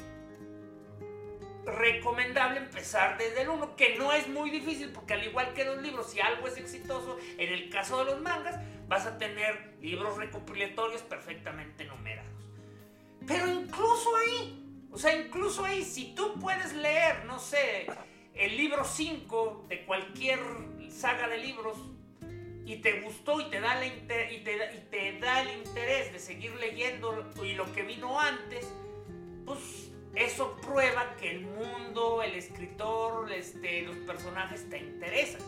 recomendable 1.66 2.60
empezar 2.60 3.18
desde 3.18 3.44
el 3.44 3.50
1, 3.50 3.76
que 3.76 3.98
no 3.98 4.12
es 4.12 4.28
muy 4.28 4.50
difícil 4.50 4.92
porque 4.92 5.14
al 5.14 5.24
igual 5.24 5.54
que 5.54 5.66
los 5.66 5.82
libros, 5.82 6.12
si 6.12 6.20
algo 6.20 6.48
es 6.48 6.58
exitoso, 6.58 7.18
en 7.38 7.54
el 7.54 7.70
caso 7.70 8.04
de 8.04 8.12
los 8.12 8.22
mangas, 8.22 8.60
vas 8.88 9.06
a 9.06 9.18
tener 9.18 9.76
libros 9.82 10.18
recopilatorios 10.18 11.02
perfectamente 11.04 11.86
numerados. 11.86 12.32
Pero 13.28 13.48
incluso 13.48 14.10
ahí, 14.16 14.88
o 14.92 14.98
sea, 14.98 15.16
incluso 15.16 15.64
ahí, 15.64 15.84
si 15.84 16.16
tú 16.16 16.40
puedes 16.40 16.74
leer, 16.74 17.26
no 17.26 17.38
sé, 17.38 17.86
el 18.34 18.58
libro 18.58 18.84
5 18.84 19.66
de 19.70 19.86
cualquier 19.86 20.40
saga 20.90 21.28
de 21.28 21.38
libros 21.38 21.78
y 22.70 22.76
te 22.76 23.02
gustó 23.02 23.42
y 23.42 23.46
te 23.46 23.60
da, 23.60 23.84
y 23.84 23.90
te, 24.02 24.32
y 24.32 24.44
te 24.92 25.20
da 25.20 25.42
el 25.42 25.58
interés 25.58 26.14
de 26.14 26.20
seguir 26.20 26.54
leyendo 26.58 27.28
y 27.44 27.54
lo 27.54 27.74
que 27.74 27.82
vino 27.82 28.20
antes, 28.20 28.64
pues 29.44 29.90
eso 30.14 30.56
prueba 30.62 31.16
que 31.18 31.32
el 31.32 31.48
mundo, 31.48 32.22
el 32.22 32.36
escritor, 32.36 33.32
este, 33.32 33.82
los 33.82 33.96
personajes 34.06 34.70
te 34.70 34.78
interesan. 34.78 35.42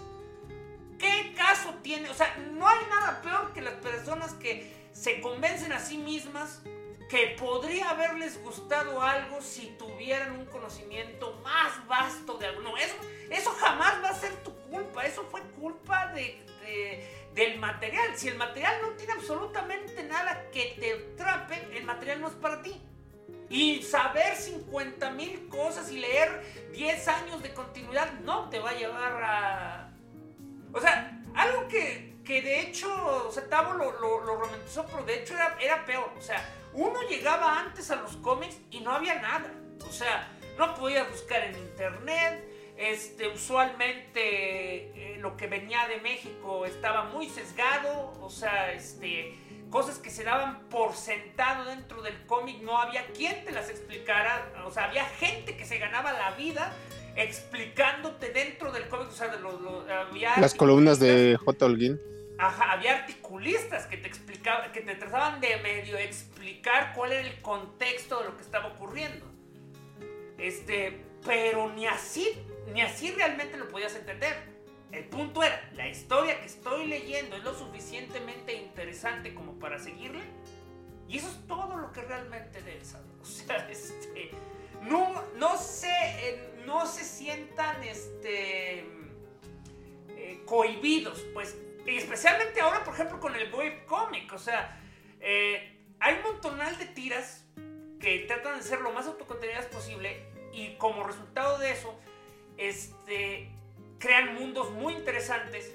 ¿Qué 0.97 1.35
caso 1.37 1.75
tiene? 1.83 2.09
O 2.09 2.13
sea, 2.15 2.35
no 2.53 2.67
hay 2.67 2.79
nada 2.89 3.21
peor 3.21 3.53
que 3.53 3.61
las 3.61 3.75
personas 3.75 4.33
que 4.33 4.89
se 4.91 5.21
convencen 5.21 5.73
a 5.73 5.79
sí 5.79 5.99
mismas 5.99 6.63
que 7.07 7.35
podría 7.37 7.91
haberles 7.91 8.41
gustado 8.41 8.99
algo 8.99 9.41
si 9.41 9.67
tuvieran 9.77 10.39
un 10.39 10.45
conocimiento 10.45 11.39
más 11.43 11.85
vasto 11.85 12.39
de 12.39 12.47
algo. 12.47 12.61
No, 12.61 12.77
eso, 12.77 12.95
eso 13.29 13.51
jamás 13.59 14.03
va 14.03 14.09
a 14.09 14.15
ser 14.15 14.33
tu 14.37 14.55
culpa. 14.71 15.05
Eso 15.05 15.23
fue 15.29 15.41
culpa 15.59 16.07
de, 16.13 16.41
del 17.33 17.59
material. 17.59 18.15
Si 18.15 18.27
el 18.27 18.37
material 18.37 18.75
no 18.81 18.89
tiene 18.91 19.13
absolutamente 19.13 20.03
nada 20.03 20.49
que 20.51 20.75
te 20.79 20.95
trape, 21.15 21.77
el 21.77 21.83
material 21.83 22.21
no 22.21 22.27
es 22.27 22.33
para 22.33 22.61
ti. 22.61 22.81
Y 23.49 23.81
saber 23.83 24.35
50 24.35 25.11
mil 25.11 25.47
cosas 25.49 25.91
y 25.91 25.99
leer 25.99 26.69
10 26.71 27.07
años 27.07 27.43
de 27.43 27.53
continuidad 27.53 28.13
no 28.21 28.49
te 28.49 28.59
va 28.59 28.69
a 28.71 28.73
llevar 28.73 29.23
a... 29.23 29.93
O 30.73 30.79
sea, 30.79 31.21
algo 31.35 31.67
que, 31.67 32.15
que 32.23 32.41
de 32.41 32.61
hecho, 32.61 32.89
o 33.27 33.31
sea, 33.31 33.47
Tavo 33.49 33.73
lo, 33.73 33.91
lo, 33.99 34.21
lo 34.21 34.35
romantizó, 34.37 34.85
pero 34.85 35.03
de 35.03 35.19
hecho 35.19 35.33
era, 35.33 35.57
era 35.59 35.85
peor. 35.85 36.13
O 36.17 36.21
sea, 36.21 36.47
uno 36.73 37.01
llegaba 37.09 37.59
antes 37.59 37.91
a 37.91 37.97
los 37.97 38.15
cómics 38.17 38.57
y 38.69 38.79
no 38.79 38.91
había 38.91 39.15
nada. 39.15 39.51
O 39.85 39.91
sea, 39.91 40.31
no 40.57 40.73
podías 40.75 41.09
buscar 41.09 41.43
en 41.43 41.57
internet. 41.57 42.50
Este, 42.81 43.27
usualmente 43.27 44.15
eh, 44.15 45.17
lo 45.19 45.37
que 45.37 45.45
venía 45.45 45.87
de 45.87 46.01
México 46.01 46.65
estaba 46.65 47.03
muy 47.03 47.29
sesgado. 47.29 48.11
O 48.19 48.29
sea, 48.31 48.73
este, 48.73 49.35
cosas 49.69 49.99
que 49.99 50.09
se 50.09 50.23
daban 50.23 50.67
por 50.69 50.95
sentado 50.95 51.65
dentro 51.65 52.01
del 52.01 52.25
cómic, 52.25 52.59
no 52.63 52.79
había 52.79 53.05
quien 53.13 53.45
te 53.45 53.51
las 53.51 53.69
explicara. 53.69 54.51
O 54.65 54.71
sea, 54.71 54.85
había 54.85 55.05
gente 55.05 55.55
que 55.55 55.63
se 55.63 55.77
ganaba 55.77 56.11
la 56.11 56.31
vida 56.31 56.73
explicándote 57.15 58.31
dentro 58.31 58.71
del 58.71 58.87
cómic. 58.87 59.09
O 59.09 59.11
sea, 59.11 59.27
de 59.27 59.39
los, 59.39 59.61
Las 60.37 60.55
columnas 60.55 60.99
de 60.99 61.37
J. 61.37 61.63
Holguín. 61.63 62.01
Ajá, 62.39 62.71
había 62.71 62.97
articulistas 62.97 63.85
que 63.85 63.97
te 63.97 64.07
explicaban, 64.07 64.71
que 64.71 64.81
te 64.81 64.95
trataban 64.95 65.39
de 65.39 65.57
medio 65.57 65.99
explicar 65.99 66.93
cuál 66.95 67.11
era 67.11 67.27
el 67.27 67.39
contexto 67.41 68.21
de 68.21 68.25
lo 68.25 68.37
que 68.37 68.41
estaba 68.41 68.69
ocurriendo. 68.69 69.27
Este, 70.39 71.10
pero 71.25 71.71
ni 71.73 71.87
así, 71.87 72.27
ni 72.73 72.81
así 72.81 73.11
realmente 73.11 73.57
lo 73.57 73.67
podías 73.67 73.95
entender. 73.95 74.35
El 74.91 75.05
punto 75.05 75.41
era, 75.41 75.69
la 75.73 75.87
historia 75.87 76.39
que 76.39 76.47
estoy 76.47 76.87
leyendo 76.87 77.37
es 77.37 77.43
lo 77.43 77.53
suficientemente 77.53 78.53
interesante 78.53 79.33
como 79.33 79.57
para 79.59 79.79
seguirle. 79.79 80.23
Y 81.07 81.17
eso 81.17 81.29
es 81.29 81.47
todo 81.47 81.77
lo 81.77 81.91
que 81.91 82.01
realmente 82.01 82.61
debes 82.61 82.89
saber. 82.89 83.11
O 83.21 83.25
sea, 83.25 83.57
este, 83.71 84.31
no, 84.81 85.23
no 85.37 85.57
se, 85.57 85.89
eh, 85.89 86.53
no 86.65 86.85
se 86.85 87.03
sientan, 87.03 87.83
este, 87.83 88.79
eh, 90.09 90.41
cohibidos, 90.45 91.25
pues 91.33 91.55
y 91.85 91.97
especialmente 91.97 92.61
ahora, 92.61 92.83
por 92.83 92.93
ejemplo, 92.93 93.19
con 93.19 93.35
el 93.35 93.51
webcomic. 93.53 94.31
O 94.33 94.37
sea, 94.37 94.79
eh, 95.19 95.79
hay 95.99 96.15
un 96.15 96.23
montonal 96.23 96.77
de 96.77 96.85
tiras 96.85 97.45
que 97.99 98.19
tratan 98.27 98.57
de 98.57 98.63
ser 98.63 98.81
lo 98.81 98.91
más 98.91 99.07
autocontenidas 99.07 99.65
posible 99.67 100.30
y 100.53 100.75
como 100.77 101.03
resultado 101.03 101.57
de 101.59 101.71
eso, 101.71 101.93
este, 102.57 103.51
crean 103.99 104.35
mundos 104.35 104.71
muy 104.71 104.93
interesantes 104.93 105.71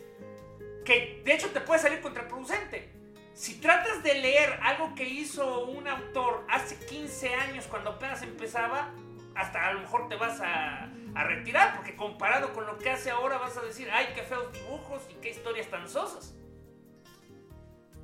que 0.84 1.22
de 1.24 1.34
hecho 1.34 1.50
te 1.50 1.60
puede 1.60 1.80
salir 1.80 2.00
contraproducente. 2.00 2.92
Si 3.34 3.60
tratas 3.60 4.02
de 4.02 4.14
leer 4.14 4.58
algo 4.62 4.94
que 4.94 5.06
hizo 5.06 5.66
un 5.66 5.86
autor 5.86 6.46
hace 6.48 6.76
15 6.86 7.34
años 7.34 7.66
cuando 7.66 7.90
apenas 7.90 8.22
empezaba, 8.22 8.94
hasta 9.34 9.68
a 9.68 9.74
lo 9.74 9.80
mejor 9.80 10.08
te 10.08 10.16
vas 10.16 10.40
a, 10.40 10.90
retirar, 11.14 11.74
porque 11.74 11.96
comparado 11.96 12.52
con 12.52 12.66
lo 12.66 12.76
que 12.76 12.90
hace 12.90 13.10
ahora 13.10 13.38
vas 13.38 13.56
a 13.56 13.62
decir, 13.62 13.88
ay, 13.90 14.08
qué 14.14 14.22
feos 14.22 14.52
dibujos 14.52 15.02
y 15.10 15.14
qué 15.14 15.30
historias 15.30 15.66
tan 15.68 15.88
sosas. 15.88 16.34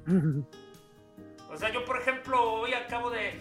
O 1.52 1.56
sea, 1.58 1.70
yo 1.70 1.84
por 1.84 2.00
ejemplo 2.00 2.54
hoy 2.54 2.72
acabo 2.72 3.10
de, 3.10 3.34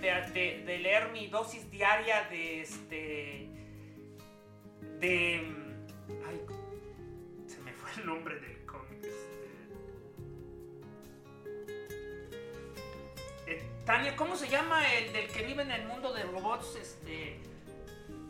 leer 0.65 1.11
mi 1.13 1.27
dosis 1.27 1.71
diaria 1.71 2.27
de 2.29 2.61
este... 2.61 3.49
De... 4.99 5.55
Ay, 6.27 6.41
se 7.47 7.61
me 7.61 7.71
fue 7.71 7.89
el 8.01 8.05
nombre 8.05 8.37
del 8.41 8.65
cómic. 8.65 9.05
Este, 9.05 9.47
eh, 13.47 13.63
Tania, 13.85 14.13
¿cómo 14.17 14.35
se 14.35 14.49
llama 14.49 14.83
el 14.93 15.13
del 15.13 15.31
que 15.31 15.43
vive 15.43 15.63
en 15.63 15.71
el 15.71 15.85
mundo 15.85 16.11
de 16.11 16.23
robots? 16.23 16.75
Este... 16.75 17.39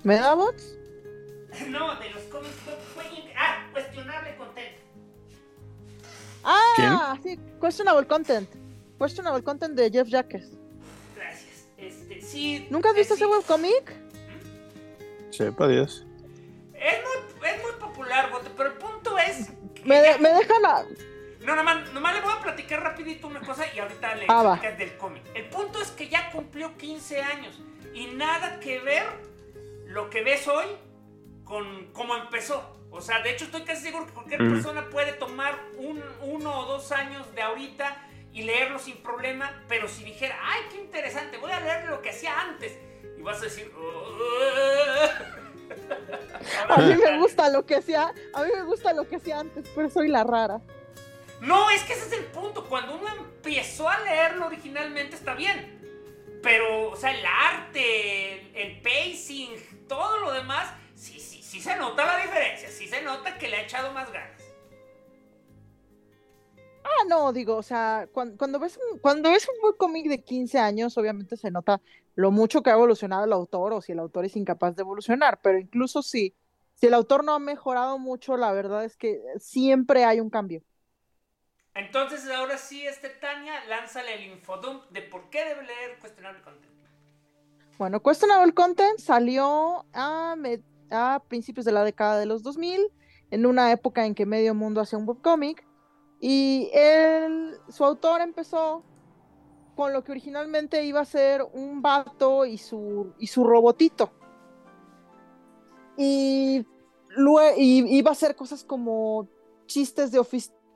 ¿Medabots? 0.03 0.77
No, 1.67 1.95
de 1.99 2.09
los 2.11 2.23
cómics 2.23 2.55
fue, 2.93 3.03
Ah, 3.35 3.67
cuestionable 3.73 4.35
content. 4.37 4.77
Ah, 6.43 7.17
sí, 7.23 7.37
questionable 7.59 8.07
content. 8.07 8.60
Questionable 9.01 9.43
content 9.43 9.75
de 9.75 9.89
Jeff 9.89 10.07
Jacques. 10.09 10.47
Gracias. 11.15 11.65
Este, 11.75 12.21
sí. 12.21 12.67
¿Nunca 12.69 12.89
has 12.89 12.95
visto 12.95 13.15
ese 13.15 13.25
webcomic? 13.25 13.91
Sí, 15.31 15.45
para 15.57 15.71
Dios. 15.71 16.05
Es 16.75 16.99
muy, 17.01 17.49
es 17.49 17.63
muy 17.63 17.71
popular, 17.79 18.29
pero 18.55 18.69
el 18.69 18.77
punto 18.77 19.17
es. 19.17 19.49
Me, 19.83 20.19
me 20.19 20.29
dejan 20.29 20.65
a... 20.67 20.85
No, 21.43 21.55
nomás, 21.55 21.91
nomás, 21.93 22.13
le 22.13 22.21
voy 22.21 22.31
a 22.31 22.43
platicar 22.43 22.83
rapidito 22.83 23.25
una 23.25 23.39
cosa 23.39 23.65
y 23.73 23.79
ahorita 23.79 24.13
le 24.13 24.25
ah, 24.27 24.59
del 24.77 24.95
cómic. 24.97 25.23
El 25.33 25.49
punto 25.49 25.81
es 25.81 25.89
que 25.89 26.07
ya 26.07 26.29
cumplió 26.29 26.77
15 26.77 27.21
años 27.23 27.59
y 27.95 28.05
nada 28.05 28.59
que 28.59 28.77
ver 28.81 29.05
lo 29.87 30.11
que 30.11 30.21
ves 30.21 30.47
hoy 30.47 30.67
con 31.43 31.87
cómo 31.93 32.15
empezó. 32.15 32.77
O 32.91 33.01
sea, 33.01 33.23
de 33.23 33.31
hecho 33.31 33.45
estoy 33.45 33.63
casi 33.63 33.81
seguro 33.81 34.05
que 34.05 34.13
cualquier 34.13 34.47
persona 34.47 34.87
puede 34.91 35.13
tomar 35.13 35.57
un, 35.77 36.03
uno 36.21 36.59
o 36.59 36.65
dos 36.65 36.91
años 36.91 37.25
de 37.33 37.41
ahorita 37.41 38.09
y 38.33 38.43
leerlo 38.43 38.79
sin 38.79 38.97
problema, 38.97 39.63
pero 39.67 39.87
si 39.87 40.03
dijera, 40.03 40.37
ay, 40.41 40.61
qué 40.71 40.77
interesante, 40.77 41.37
voy 41.37 41.51
a 41.51 41.59
leer 41.59 41.89
lo 41.89 42.01
que 42.01 42.11
hacía 42.11 42.39
antes, 42.39 42.77
y 43.17 43.21
vas 43.21 43.39
a 43.39 43.43
decir, 43.43 43.71
a 46.69 46.77
mí 46.77 46.95
me 46.95 47.17
gusta 47.19 47.49
lo 47.49 47.65
que 47.65 47.75
hacía, 47.75 48.13
a 48.33 48.43
mí 48.43 48.49
me 48.55 48.63
gusta 48.63 48.93
lo 48.93 49.07
que 49.07 49.17
hacía 49.17 49.39
antes, 49.39 49.65
pero 49.75 49.89
soy 49.89 50.07
la 50.07 50.23
rara. 50.23 50.61
No, 51.41 51.69
es 51.71 51.83
que 51.83 51.93
ese 51.93 52.05
es 52.07 52.13
el 52.13 52.25
punto, 52.25 52.65
cuando 52.65 52.95
uno 52.95 53.07
empezó 53.17 53.89
a 53.89 53.99
leerlo 53.99 54.45
originalmente 54.45 55.15
está 55.15 55.33
bien, 55.33 55.79
pero, 56.41 56.89
o 56.91 56.95
sea, 56.95 57.11
el 57.11 57.25
arte, 57.25 58.61
el, 58.61 58.81
pacing, 58.81 59.87
todo 59.87 60.19
lo 60.19 60.31
demás, 60.31 60.71
sí, 60.95 61.19
sí, 61.19 61.41
sí 61.43 61.59
se 61.59 61.75
nota 61.75 62.05
la 62.05 62.17
diferencia, 62.17 62.69
sí 62.69 62.87
se 62.87 63.01
nota 63.01 63.37
que 63.37 63.47
le 63.47 63.57
ha 63.57 63.61
echado 63.63 63.91
más 63.91 64.11
ganas. 64.11 64.40
Ah, 66.83 67.05
no, 67.07 67.31
digo, 67.33 67.57
o 67.57 67.63
sea, 67.63 68.07
cuando, 68.11 68.59
ves 68.59 68.77
un, 68.77 68.99
cuando 68.99 69.31
ves 69.31 69.47
un 69.47 69.73
cómic 69.77 70.07
de 70.07 70.23
15 70.23 70.59
años, 70.59 70.97
obviamente 70.97 71.37
se 71.37 71.51
nota 71.51 71.81
lo 72.15 72.31
mucho 72.31 72.61
que 72.61 72.69
ha 72.69 72.73
evolucionado 72.73 73.25
el 73.25 73.33
autor 73.33 73.73
o 73.73 73.81
si 73.81 73.91
el 73.91 73.99
autor 73.99 74.25
es 74.25 74.35
incapaz 74.35 74.75
de 74.75 74.81
evolucionar, 74.81 75.39
pero 75.41 75.59
incluso 75.59 76.01
si, 76.01 76.35
si 76.75 76.87
el 76.87 76.93
autor 76.93 77.23
no 77.23 77.33
ha 77.33 77.39
mejorado 77.39 77.97
mucho, 77.99 78.37
la 78.37 78.51
verdad 78.51 78.83
es 78.83 78.97
que 78.97 79.21
siempre 79.39 80.03
hay 80.03 80.19
un 80.19 80.29
cambio. 80.29 80.61
Entonces, 81.73 82.29
ahora 82.29 82.57
sí, 82.57 82.85
este 82.85 83.09
Tania, 83.09 83.65
lánzale 83.65 84.15
el 84.15 84.31
infodump 84.31 84.89
de 84.89 85.01
por 85.01 85.29
qué 85.29 85.45
debe 85.45 85.63
leer 85.63 85.99
Questionable 85.99 86.41
Content. 86.41 86.71
Bueno, 87.77 88.01
Questionable 88.03 88.53
Content 88.53 88.99
salió 88.99 89.85
a, 89.93 90.35
a 90.91 91.23
principios 91.27 91.65
de 91.65 91.71
la 91.71 91.83
década 91.83 92.19
de 92.19 92.25
los 92.25 92.43
2000, 92.43 92.87
en 93.31 93.45
una 93.45 93.71
época 93.71 94.05
en 94.05 94.13
que 94.13 94.25
medio 94.25 94.53
mundo 94.53 94.81
hacía 94.81 94.99
un 94.99 95.07
webcomic, 95.07 95.65
y 96.21 96.69
él, 96.73 97.57
su 97.67 97.83
autor 97.83 98.21
empezó 98.21 98.83
con 99.75 99.91
lo 99.91 100.03
que 100.03 100.11
originalmente 100.11 100.85
iba 100.85 101.01
a 101.01 101.05
ser 101.05 101.43
un 101.53 101.81
vato 101.81 102.45
y 102.45 102.57
su, 102.57 103.13
y 103.17 103.27
su 103.27 103.43
robotito. 103.43 104.11
Y 105.97 106.65
y 107.57 107.97
iba 107.97 108.09
a 108.09 108.13
hacer 108.13 108.35
cosas 108.35 108.63
como 108.63 109.27
chistes 109.65 110.11
de 110.11 110.21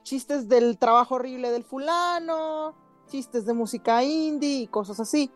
chistes 0.02 0.48
del 0.48 0.78
trabajo 0.78 1.16
horrible 1.16 1.50
del 1.50 1.64
fulano, 1.64 2.74
chistes 3.08 3.46
de 3.46 3.54
música 3.54 4.02
indie 4.04 4.62
y 4.62 4.66
cosas 4.66 5.00
así. 5.00 5.30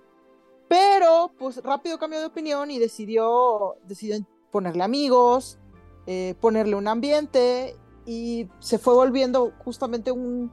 Pero, 0.68 1.32
pues 1.38 1.62
rápido 1.62 1.98
cambió 1.98 2.20
de 2.20 2.26
opinión 2.26 2.70
y 2.70 2.78
decidió, 2.78 3.76
decidió 3.84 4.18
ponerle 4.52 4.84
amigos, 4.84 5.58
eh, 6.06 6.34
ponerle 6.40 6.76
un 6.76 6.86
ambiente 6.86 7.76
y 8.10 8.50
se 8.58 8.78
fue 8.80 8.92
volviendo 8.92 9.52
justamente 9.58 10.10
un, 10.10 10.52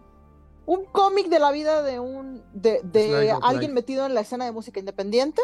un 0.67 0.85
cómic 0.91 1.27
de 1.27 1.39
la 1.39 1.51
vida 1.51 1.81
de 1.81 1.99
un 1.99 2.43
de, 2.53 2.81
de 2.83 3.31
alguien 3.41 3.73
metido 3.73 4.05
en 4.05 4.13
la 4.13 4.21
escena 4.21 4.45
de 4.45 4.51
música 4.51 4.79
independiente. 4.79 5.41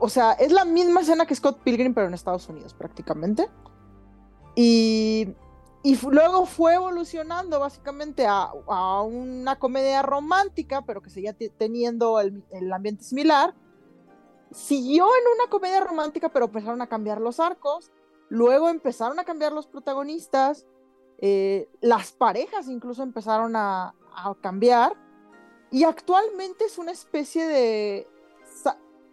O 0.00 0.08
sea, 0.08 0.32
es 0.32 0.50
la 0.50 0.64
misma 0.64 1.02
escena 1.02 1.26
que 1.26 1.34
Scott 1.36 1.60
Pilgrim, 1.62 1.94
pero 1.94 2.08
en 2.08 2.14
Estados 2.14 2.48
Unidos 2.48 2.74
prácticamente. 2.74 3.48
Y, 4.56 5.28
y 5.84 5.96
luego 6.10 6.44
fue 6.44 6.74
evolucionando 6.74 7.60
básicamente 7.60 8.26
a, 8.26 8.50
a, 8.66 9.02
una 9.02 9.56
comedia 9.60 10.02
romántica, 10.02 10.82
pero 10.82 11.02
que 11.02 11.10
seguía 11.10 11.36
teniendo 11.56 12.18
el, 12.18 12.42
el 12.50 12.72
ambiente 12.72 13.04
similar. 13.04 13.54
Siguió 14.50 15.04
en 15.04 15.40
una 15.40 15.48
comedia 15.48 15.84
romántica, 15.84 16.30
pero 16.30 16.46
empezaron 16.46 16.82
a 16.82 16.88
cambiar 16.88 17.20
los 17.20 17.38
arcos. 17.38 17.92
Luego 18.28 18.68
empezaron 18.68 19.18
a 19.18 19.24
cambiar 19.24 19.52
los 19.52 19.66
protagonistas 19.66 20.66
eh, 21.18 21.68
las 21.80 22.12
parejas 22.12 22.68
incluso 22.68 23.02
empezaron 23.02 23.56
a, 23.56 23.94
cambiar 24.40 24.92
y 25.72 25.82
actualmente 25.82 26.66
es 26.66 26.78
una 26.78 26.92
especie 26.92 27.46
de... 27.46 28.06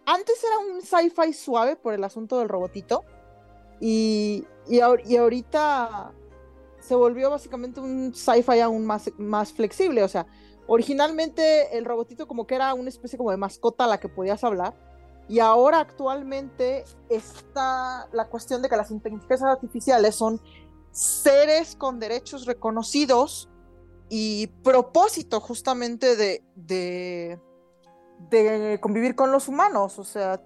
Antes 0.06 0.44
era 0.44 0.58
un 0.58 0.80
sci-fi 0.80 1.32
suave 1.32 1.74
por 1.74 1.92
el 1.92 2.04
asunto 2.04 2.38
del 2.38 2.48
robotito 2.48 3.04
y, 3.80 4.46
y, 4.68 4.80
ahorita 4.80 6.12
se 6.78 6.94
volvió 6.94 7.30
básicamente 7.30 7.80
un 7.80 8.14
sci-fi 8.14 8.60
aún 8.60 8.86
más, 8.86 9.10
más 9.18 9.52
flexible. 9.52 10.04
O 10.04 10.08
sea, 10.08 10.26
originalmente 10.68 11.76
el 11.76 11.84
robotito 11.84 12.28
como 12.28 12.46
que 12.46 12.54
era 12.54 12.74
una 12.74 12.90
especie 12.90 13.18
como 13.18 13.32
de 13.32 13.38
mascota 13.38 13.84
a 13.84 13.88
la 13.88 13.98
que 13.98 14.08
podías 14.08 14.44
hablar. 14.44 14.74
Y 15.32 15.40
ahora 15.40 15.80
actualmente 15.80 16.84
está 17.08 18.06
la 18.12 18.26
cuestión 18.28 18.60
de 18.60 18.68
que 18.68 18.76
las 18.76 18.90
inteligencias 18.90 19.42
artificiales 19.42 20.14
son 20.14 20.38
seres 20.90 21.74
con 21.74 21.98
derechos 21.98 22.44
reconocidos 22.44 23.48
y 24.10 24.48
propósito 24.62 25.40
justamente 25.40 26.16
de, 26.16 26.42
de, 28.28 28.78
convivir 28.82 29.14
con 29.14 29.32
los 29.32 29.48
humanos. 29.48 29.98
O 29.98 30.04
sea, 30.04 30.38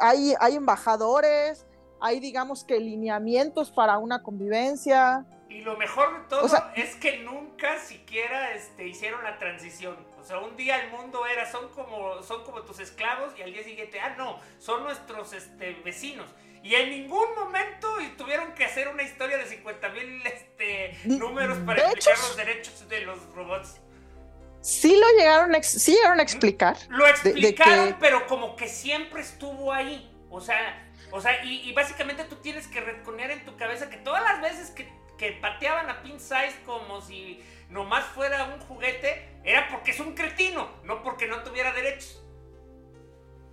hay, 0.00 0.32
hay 0.40 0.56
embajadores, 0.56 1.66
hay 2.00 2.18
digamos 2.18 2.64
que 2.64 2.80
lineamientos 2.80 3.70
para 3.70 3.98
una 3.98 4.22
convivencia. 4.22 5.26
Y 5.50 5.60
lo 5.60 5.76
mejor 5.76 6.22
de 6.22 6.28
todo 6.30 6.46
es 6.74 6.96
que 6.96 7.18
nunca 7.18 7.78
siquiera 7.80 8.54
este, 8.54 8.88
hicieron 8.88 9.22
la 9.24 9.38
transición. 9.38 9.94
O 10.22 10.24
sea, 10.24 10.38
un 10.38 10.56
día 10.56 10.80
el 10.84 10.90
mundo 10.90 11.26
era, 11.26 11.50
son 11.50 11.68
como, 11.70 12.22
son 12.22 12.44
como 12.44 12.62
tus 12.62 12.78
esclavos 12.78 13.32
y 13.36 13.42
al 13.42 13.52
día 13.52 13.64
siguiente, 13.64 13.98
ah, 13.98 14.14
no, 14.16 14.38
son 14.60 14.84
nuestros 14.84 15.32
este, 15.32 15.72
vecinos. 15.84 16.30
Y 16.62 16.76
en 16.76 16.90
ningún 16.90 17.34
momento 17.34 17.88
tuvieron 18.16 18.54
que 18.54 18.64
hacer 18.64 18.86
una 18.86 19.02
historia 19.02 19.36
de 19.36 19.46
50 19.46 19.88
mil 19.88 20.24
este, 20.24 20.96
números 21.06 21.58
para 21.66 21.90
explicar 21.90 22.16
los 22.18 22.36
derechos 22.36 22.88
de 22.88 23.00
los 23.00 23.18
robots. 23.34 23.80
Sí 24.60 24.96
lo 24.96 25.08
llegaron 25.18 25.52
a, 25.56 25.62
sí 25.64 25.92
llegaron 25.92 26.20
a 26.20 26.22
explicar. 26.22 26.76
Lo 26.88 27.04
explicaron, 27.04 27.96
pero 27.98 28.28
como 28.28 28.54
que 28.54 28.68
siempre 28.68 29.22
estuvo 29.22 29.72
ahí. 29.72 30.08
O 30.30 30.40
sea, 30.40 30.88
o 31.10 31.20
sea 31.20 31.44
y, 31.44 31.72
básicamente 31.72 32.22
tú 32.24 32.36
tienes 32.36 32.68
que 32.68 32.80
reconocer 32.80 33.32
en 33.32 33.44
tu 33.44 33.56
cabeza 33.56 33.90
que 33.90 33.96
todas 33.96 34.22
las 34.22 34.40
veces 34.40 34.70
que, 34.70 34.88
que 35.22 35.38
pateaban 35.40 35.88
a 35.88 36.02
Pin 36.02 36.18
Size 36.18 36.64
como 36.66 37.00
si 37.00 37.40
nomás 37.70 38.04
fuera 38.06 38.52
un 38.52 38.60
juguete, 38.66 39.38
era 39.44 39.68
porque 39.70 39.92
es 39.92 40.00
un 40.00 40.16
cretino, 40.16 40.68
no 40.82 41.00
porque 41.04 41.28
no 41.28 41.44
tuviera 41.44 41.72
derechos. 41.72 42.24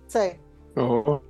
Sí. 0.08 0.32
Oh. 0.74 1.22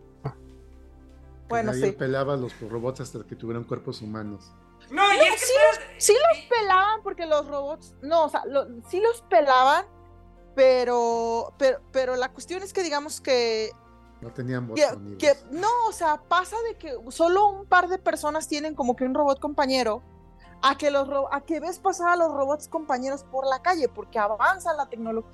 Bueno, 1.46 1.74
sí. 1.74 1.92
pelaba 1.92 2.38
los 2.38 2.58
robots 2.58 3.00
hasta 3.00 3.22
que 3.26 3.36
tuvieran 3.36 3.64
cuerpos 3.64 4.00
humanos. 4.00 4.50
No, 4.90 5.12
y 5.12 5.18
es 5.18 5.40
sí, 5.42 5.52
los, 5.52 5.80
sí, 5.98 6.14
los, 6.14 6.44
pelaban 6.46 7.02
porque 7.02 7.26
los 7.26 7.46
robots, 7.46 7.94
no, 8.00 8.24
o 8.24 8.28
sea, 8.30 8.42
sí 8.88 8.98
los 8.98 9.20
pelaban, 9.28 9.84
pero, 10.54 11.52
pero, 11.58 11.82
pero 11.92 12.16
la 12.16 12.32
cuestión 12.32 12.62
es 12.62 12.72
que 12.72 12.82
digamos 12.82 13.20
que 13.20 13.72
no 14.22 14.32
tenían 14.32 14.66
voz 14.66 14.80
que, 15.18 15.34
no, 15.50 15.68
o 15.86 15.92
sea, 15.92 16.22
pasa 16.28 16.56
de 16.62 16.76
que 16.76 16.94
solo 17.10 17.48
un 17.48 17.66
par 17.66 17.88
de 17.88 17.98
personas 17.98 18.48
tienen 18.48 18.74
como 18.74 18.96
que 18.96 19.04
un 19.04 19.12
robot 19.14 19.38
compañero 19.38 20.02
a 20.62 20.76
que 20.76 20.90
los 20.90 21.08
a 21.30 21.40
que 21.42 21.60
ves 21.60 21.78
pasar 21.78 22.10
a 22.10 22.16
los 22.16 22.32
robots 22.32 22.68
compañeros 22.68 23.24
por 23.24 23.46
la 23.46 23.62
calle 23.62 23.88
porque 23.88 24.18
avanza 24.18 24.72
la 24.74 24.88
tecnología 24.88 25.30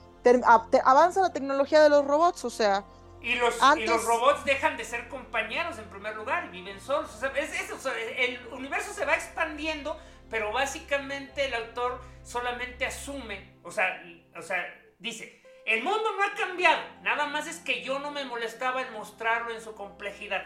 avanza 0.84 1.22
la 1.22 1.32
tecnología 1.32 1.82
de 1.82 1.88
los 1.88 2.04
robots, 2.04 2.44
o 2.44 2.50
sea, 2.50 2.84
y 3.26 3.34
los, 3.34 3.60
los 3.60 4.04
robots 4.04 4.44
dejan 4.44 4.76
de 4.76 4.84
ser 4.84 5.08
compañeros 5.08 5.78
en 5.78 5.86
primer 5.86 6.14
lugar 6.14 6.44
y 6.46 6.48
viven 6.50 6.80
solos. 6.80 7.12
O 7.14 7.18
sea, 7.18 7.30
es 7.30 7.60
eso, 7.60 7.90
el 7.92 8.38
universo 8.52 8.92
se 8.92 9.04
va 9.04 9.14
expandiendo, 9.14 9.98
pero 10.30 10.52
básicamente 10.52 11.46
el 11.46 11.54
autor 11.54 12.00
solamente 12.22 12.86
asume, 12.86 13.58
o 13.62 13.70
sea, 13.70 14.02
o 14.36 14.42
sea, 14.42 14.64
dice, 14.98 15.42
el 15.64 15.82
mundo 15.82 16.04
no 16.16 16.22
ha 16.22 16.36
cambiado, 16.36 16.80
nada 17.02 17.26
más 17.26 17.48
es 17.48 17.58
que 17.58 17.82
yo 17.82 17.98
no 17.98 18.10
me 18.12 18.24
molestaba 18.24 18.82
en 18.82 18.92
mostrarlo 18.92 19.52
en 19.52 19.60
su 19.60 19.74
complejidad. 19.74 20.44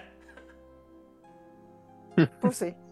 Pues 2.41 2.57
sí. 2.57 2.75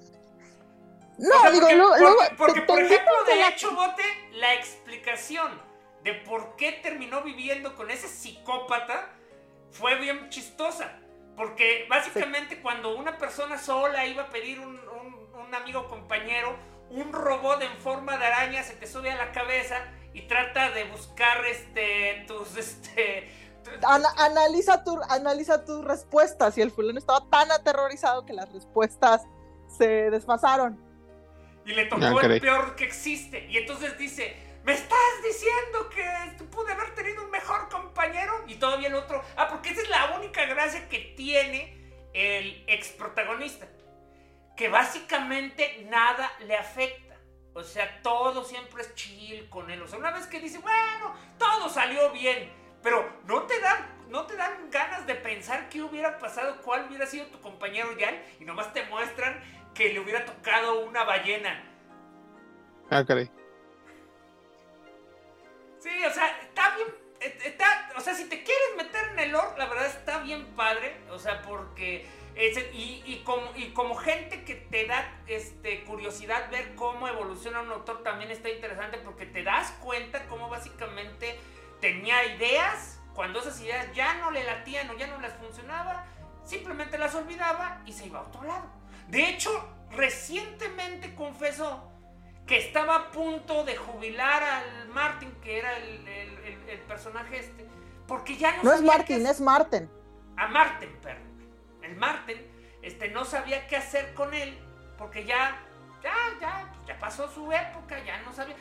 No, 1.18 1.50
digo, 1.50 1.66
porque, 1.98 2.34
porque, 2.36 2.62
por 2.62 2.80
ejemplo, 2.80 3.12
de 3.26 3.48
hecho, 3.48 3.74
Bote, 3.74 4.04
la 4.32 4.54
explicación 4.54 5.60
de 6.04 6.14
por 6.14 6.54
qué 6.56 6.72
terminó 6.72 7.22
viviendo 7.22 7.74
con 7.74 7.90
ese 7.90 8.08
psicópata 8.08 9.10
fue 9.72 9.96
bien 9.96 10.28
chistosa. 10.30 11.00
Porque 11.36 11.86
básicamente 11.88 12.60
cuando 12.60 12.96
una 12.96 13.16
persona 13.16 13.58
sola 13.58 14.06
iba 14.06 14.24
a 14.24 14.30
pedir 14.30 14.58
un, 14.58 14.78
un, 14.78 15.54
amigo 15.54 15.88
compañero, 15.88 16.56
un 16.90 17.12
robot 17.12 17.62
en 17.62 17.76
forma 17.78 18.16
de 18.16 18.26
araña 18.26 18.62
se 18.62 18.74
te 18.74 18.86
sube 18.86 19.10
a 19.10 19.16
la 19.16 19.32
cabeza 19.32 19.76
y 20.12 20.22
trata 20.22 20.70
de 20.70 20.84
buscar 20.84 21.44
este 21.46 22.24
tus 22.26 22.56
este 22.56 23.30
analiza 24.16 24.82
tu 24.84 25.00
analiza 25.08 25.64
tus 25.64 25.84
respuestas 25.84 26.58
y 26.58 26.62
el 26.62 26.70
fulano 26.70 26.98
estaba 26.98 27.24
tan 27.30 27.50
aterrorizado 27.50 28.24
que 28.24 28.32
las 28.32 28.52
respuestas 28.52 29.22
se 29.68 30.10
desfasaron. 30.10 30.87
Y 31.68 31.74
le 31.74 31.84
tocó 31.84 32.20
el 32.20 32.40
peor 32.40 32.74
que 32.74 32.84
existe. 32.84 33.46
Y 33.48 33.58
entonces 33.58 33.96
dice, 33.96 34.36
¿Me 34.68 34.74
estás 34.74 35.22
diciendo 35.24 35.88
que 35.88 36.44
pude 36.50 36.70
haber 36.72 36.94
tenido 36.94 37.24
un 37.24 37.30
mejor 37.30 37.70
compañero? 37.70 38.44
Y 38.46 38.56
todavía 38.56 38.88
el 38.88 38.96
otro. 38.96 39.24
Ah, 39.34 39.48
porque 39.48 39.70
esa 39.70 39.80
es 39.80 39.88
la 39.88 40.18
única 40.18 40.44
gracia 40.44 40.90
que 40.90 41.14
tiene 41.16 41.74
el 42.12 42.64
ex 42.66 42.88
protagonista. 42.88 43.66
Que 44.58 44.68
básicamente 44.68 45.86
nada 45.88 46.30
le 46.40 46.54
afecta. 46.54 47.16
O 47.54 47.62
sea, 47.62 48.02
todo 48.02 48.44
siempre 48.44 48.82
es 48.82 48.94
chill 48.94 49.48
con 49.48 49.70
él. 49.70 49.80
O 49.80 49.88
sea, 49.88 49.98
una 49.98 50.10
vez 50.10 50.26
que 50.26 50.38
dice, 50.38 50.58
bueno, 50.58 51.14
todo 51.38 51.70
salió 51.70 52.10
bien. 52.10 52.52
Pero 52.82 53.22
no 53.24 53.44
te 53.44 53.58
dan, 53.60 54.06
no 54.10 54.26
te 54.26 54.36
dan 54.36 54.70
ganas 54.70 55.06
de 55.06 55.14
pensar 55.14 55.70
qué 55.70 55.82
hubiera 55.82 56.18
pasado, 56.18 56.60
cuál 56.60 56.88
hubiera 56.88 57.06
sido 57.06 57.24
tu 57.28 57.40
compañero 57.40 57.96
ya. 57.96 58.22
Y 58.38 58.44
nomás 58.44 58.74
te 58.74 58.84
muestran 58.84 59.40
que 59.74 59.92
le 59.92 60.00
hubiera 60.00 60.24
tocado 60.24 60.80
una 60.80 61.04
ballena. 61.04 61.64
Ah, 62.90 63.04
caray. 63.04 63.30
Sí, 65.78 65.90
o 66.04 66.10
sea, 66.10 66.40
está 66.40 66.74
bien. 66.76 66.88
Eh, 67.20 67.38
está, 67.44 67.90
o 67.96 68.00
sea, 68.00 68.14
si 68.14 68.24
te 68.28 68.42
quieres 68.42 68.76
meter 68.76 69.10
en 69.12 69.18
el 69.18 69.32
lore, 69.32 69.56
la 69.56 69.66
verdad 69.66 69.86
está 69.86 70.18
bien 70.18 70.46
padre. 70.56 70.96
O 71.10 71.18
sea, 71.18 71.42
porque. 71.42 72.06
y, 72.36 73.02
y, 73.04 73.22
como, 73.24 73.50
y 73.56 73.72
como 73.72 73.94
gente 73.96 74.44
que 74.44 74.54
te 74.54 74.86
da 74.86 75.20
este, 75.26 75.84
curiosidad 75.84 76.50
ver 76.50 76.74
cómo 76.74 77.08
evoluciona 77.08 77.60
un 77.60 77.70
autor 77.70 78.02
también 78.02 78.30
está 78.30 78.48
interesante 78.48 78.98
porque 78.98 79.26
te 79.26 79.42
das 79.42 79.72
cuenta 79.82 80.26
cómo 80.26 80.48
básicamente 80.48 81.38
tenía 81.80 82.24
ideas, 82.24 83.00
cuando 83.14 83.40
esas 83.40 83.60
ideas 83.60 83.92
ya 83.94 84.14
no 84.14 84.30
le 84.30 84.44
latían 84.44 84.88
o 84.90 84.94
ya 84.94 85.06
no 85.06 85.20
les 85.20 85.32
funcionaba, 85.34 86.06
simplemente 86.44 86.98
las 86.98 87.14
olvidaba 87.14 87.82
y 87.84 87.92
se 87.92 88.06
iba 88.06 88.20
a 88.20 88.22
otro 88.22 88.42
lado. 88.44 88.77
De 89.08 89.28
hecho, 89.30 89.50
recientemente 89.90 91.14
confesó 91.14 91.90
que 92.46 92.58
estaba 92.58 92.96
a 92.96 93.10
punto 93.10 93.64
de 93.64 93.76
jubilar 93.76 94.42
al 94.42 94.88
Martin, 94.88 95.30
que 95.42 95.58
era 95.58 95.76
el, 95.76 96.06
el, 96.08 96.78
personaje 96.86 97.40
este, 97.40 97.66
porque 98.06 98.36
ya 98.36 98.56
no, 98.56 98.62
no 98.64 98.72
es 98.72 98.82
Martin, 98.82 99.26
es 99.26 99.40
Martin. 99.40 99.90
A 100.36 100.48
Martin, 100.48 100.90
perdón. 101.02 101.28
El 101.82 101.96
Martin 101.96 102.38
este, 102.82 103.08
no 103.08 103.24
sabía 103.24 103.66
qué 103.66 103.76
hacer 103.76 104.14
con 104.14 104.32
él, 104.32 104.58
porque 104.96 105.24
ya, 105.24 105.58
ya, 106.02 106.14
ya, 106.40 106.72
ya 106.86 106.98
pasó 106.98 107.30
su 107.30 107.52
época, 107.52 108.02
ya 108.04 108.20
no 108.22 108.32
sabía. 108.32 108.56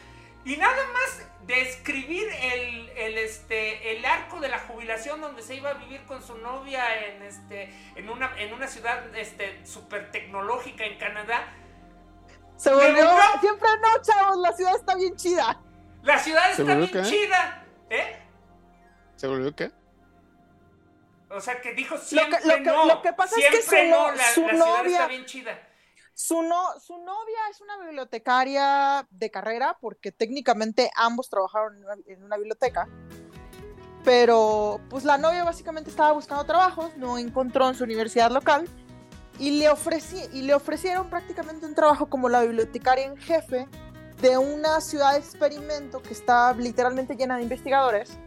Y 0.48 0.56
nada 0.56 0.82
más 0.94 1.28
describir 1.46 2.26
el, 2.42 2.90
el, 2.92 3.18
este, 3.18 3.98
el 3.98 4.06
arco 4.06 4.40
de 4.40 4.48
la 4.48 4.60
jubilación 4.60 5.20
donde 5.20 5.42
se 5.42 5.56
iba 5.56 5.72
a 5.72 5.74
vivir 5.74 6.06
con 6.06 6.24
su 6.24 6.38
novia 6.38 7.06
en, 7.06 7.22
este, 7.22 7.70
en, 7.98 8.10
una, 8.10 8.32
en 8.40 8.54
una 8.54 8.66
ciudad 8.66 9.14
este, 9.14 9.66
súper 9.66 10.10
tecnológica 10.10 10.86
en 10.86 10.98
Canadá. 10.98 11.54
Se 12.56 12.74
volvió, 12.74 13.10
siempre 13.42 13.68
no, 13.82 14.02
chavos, 14.02 14.38
la 14.38 14.54
ciudad 14.54 14.76
está 14.78 14.96
bien 14.96 15.18
chida. 15.18 15.62
La 16.04 16.18
ciudad 16.18 16.52
está 16.52 16.76
bien 16.76 17.04
chida. 17.04 17.66
¿Eh? 17.90 18.18
¿Se 19.18 19.28
volvió 19.28 19.54
qué? 19.54 19.70
O 21.30 21.42
sea, 21.42 21.60
que 21.60 21.74
dijo 21.74 21.98
siempre 21.98 22.40
lo 22.46 22.56
que, 22.56 22.62
no. 22.62 22.86
Lo 22.86 23.02
que 23.02 23.12
pasa 23.12 23.36
es 23.38 23.50
que 23.50 23.62
su, 23.62 23.76
no, 23.90 24.12
la, 24.14 24.24
su 24.34 24.48
novia, 24.48 24.92
está 24.92 25.08
bien 25.08 25.26
chida. 25.26 25.67
Su, 26.20 26.42
no, 26.42 26.80
su 26.80 26.98
novia 26.98 27.38
es 27.52 27.62
una 27.62 27.78
bibliotecaria 27.78 29.08
de 29.12 29.30
carrera, 29.30 29.78
porque 29.80 30.12
técnicamente 30.12 30.90
ambos 30.96 31.30
trabajaron 31.30 31.76
en 32.08 32.24
una, 32.24 32.38
biblioteca. 32.38 32.90
Pero, 34.04 34.82
pues 34.90 35.04
la 35.04 35.20
novia 35.20 35.44
básicamente 35.44 35.92
estaba 35.92 36.14
buscando 36.14 36.44
trabajos, 36.44 36.98
no 36.98 37.20
encontró 37.20 37.70
en 37.70 37.76
su 37.76 37.84
universidad 37.84 38.32
local 38.32 38.68
y 39.38 39.60
le, 39.60 39.70
ofrecí, 39.70 40.20
y 40.34 40.42
le 40.42 40.56
ofrecieron 40.56 41.08
prácticamente 41.08 41.68
un 41.68 41.76
trabajo 41.76 42.10
como 42.10 42.30
la 42.30 42.42
bibliotecaria 42.42 43.06
en 43.06 43.18
jefe 43.18 43.68
de 44.20 44.40
una 44.40 44.82
ciudad 44.82 45.14
de 45.14 45.20
experimento 45.20 46.02
que 46.02 46.14
está 46.14 46.52
literalmente 46.54 47.16
llena 47.16 47.38
de 47.38 47.44
investigadores 47.44 48.18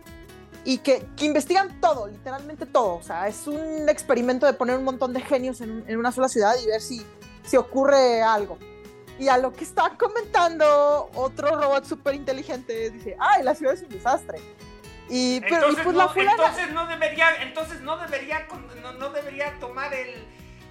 y 0.65 0.79
que, 0.79 1.05
que, 1.17 1.25
investigan 1.25 1.81
todo, 1.81 2.07
literalmente 2.07 2.67
todo. 2.67 2.95
O 2.95 3.03
sea, 3.03 3.27
es 3.27 3.49
un 3.49 3.89
experimento 3.89 4.47
de 4.47 4.53
poner 4.53 4.79
un 4.79 4.85
montón 4.85 5.13
de 5.13 5.21
genios 5.23 5.61
en, 5.61 5.83
en 5.89 5.99
una 5.99 6.13
sola 6.13 6.29
ciudad 6.29 6.55
y 6.63 6.69
ver 6.69 6.81
si, 6.81 7.05
si 7.51 7.57
ocurre 7.57 8.23
algo. 8.23 8.59
Y 9.19 9.29
a 9.29 9.37
lo 9.37 9.53
que 9.53 9.65
está 9.65 9.91
comentando 9.99 11.11
otro 11.15 11.61
robot 11.61 11.85
súper 11.85 12.15
inteligente, 12.15 12.91
dice, 12.91 13.17
ay, 13.19 13.43
la 13.43 13.55
ciudad 13.55 13.75
es 13.75 13.83
un 13.83 13.89
desastre. 13.89 14.39
Y, 15.09 15.41
pero, 15.41 15.57
entonces, 15.57 15.85
pues, 15.85 15.97
no, 15.97 16.15
la 16.15 16.33
entonces 16.33 16.71
no 16.71 16.87
debería, 16.87 17.43
entonces 17.43 17.81
no 17.81 17.97
debería, 17.99 18.47
no, 18.81 18.93
no 18.93 19.11
debería 19.11 19.59
tomar 19.59 19.93
el, 19.93 20.15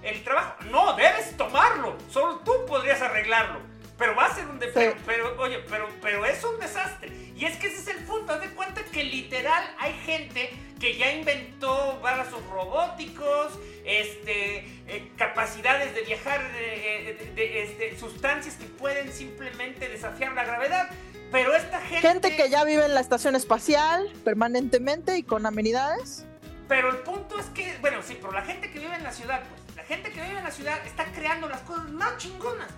el 0.02 0.24
trabajo. 0.24 0.54
No, 0.70 0.94
debes 0.94 1.36
tomarlo. 1.36 1.96
Solo 2.08 2.38
tú 2.38 2.52
podrías 2.66 3.02
arreglarlo. 3.02 3.60
Pero 4.00 4.16
va 4.16 4.24
a 4.24 4.34
ser 4.34 4.46
un 4.46 4.58
desastre. 4.58 4.96
Pero, 5.04 5.36
oye, 5.38 5.58
pero, 5.68 5.86
pero 6.00 6.24
es 6.24 6.42
un 6.42 6.58
desastre. 6.58 7.12
Y 7.36 7.44
es 7.44 7.58
que 7.58 7.66
ese 7.66 7.80
es 7.80 7.98
el 7.98 8.02
punto. 8.04 8.32
Haz 8.32 8.40
de 8.40 8.48
cuenta 8.48 8.82
que 8.82 9.04
literal 9.04 9.62
hay 9.78 9.92
gente 10.06 10.50
que 10.80 10.96
ya 10.96 11.12
inventó 11.12 12.00
brazos 12.00 12.42
robóticos, 12.46 13.52
este, 13.84 14.64
eh, 14.86 15.12
capacidades 15.18 15.94
de 15.94 16.00
viajar, 16.00 16.40
eh, 16.56 17.30
de, 17.34 17.62
este, 17.62 17.98
sustancias 17.98 18.54
que 18.54 18.64
pueden 18.64 19.12
simplemente 19.12 19.90
desafiar 19.90 20.32
la 20.32 20.44
gravedad. 20.44 20.88
Pero 21.30 21.54
esta 21.54 21.78
gente. 21.82 22.08
Gente 22.08 22.36
que 22.36 22.48
ya 22.48 22.64
vive 22.64 22.86
en 22.86 22.94
la 22.94 23.00
estación 23.00 23.36
espacial 23.36 24.10
permanentemente 24.24 25.18
y 25.18 25.24
con 25.24 25.44
amenidades. 25.44 26.24
Pero 26.68 26.88
el 26.88 26.98
punto 26.98 27.38
es 27.38 27.46
que, 27.46 27.76
bueno, 27.82 27.98
sí, 28.02 28.16
pero 28.18 28.32
la 28.32 28.42
gente 28.42 28.70
que 28.70 28.78
vive 28.78 28.94
en 28.94 29.02
la 29.02 29.12
ciudad, 29.12 29.42
pues, 29.42 29.76
la 29.76 29.84
gente 29.84 30.10
que 30.10 30.22
vive 30.22 30.38
en 30.38 30.44
la 30.44 30.52
ciudad 30.52 30.78
está 30.86 31.04
creando 31.12 31.50
las 31.50 31.60
cosas 31.60 31.90
más 31.90 32.16
chingonas. 32.16 32.70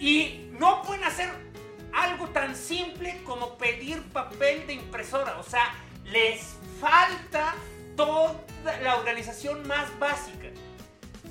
Y 0.00 0.50
no 0.52 0.82
pueden 0.82 1.04
hacer 1.04 1.30
algo 1.92 2.28
tan 2.28 2.54
simple 2.56 3.22
como 3.24 3.56
pedir 3.56 4.02
papel 4.12 4.66
de 4.66 4.74
impresora. 4.74 5.38
O 5.38 5.42
sea, 5.42 5.74
les 6.04 6.56
falta 6.80 7.54
toda 7.96 8.34
la 8.82 8.96
organización 8.96 9.66
más 9.66 9.96
básica. 9.98 10.48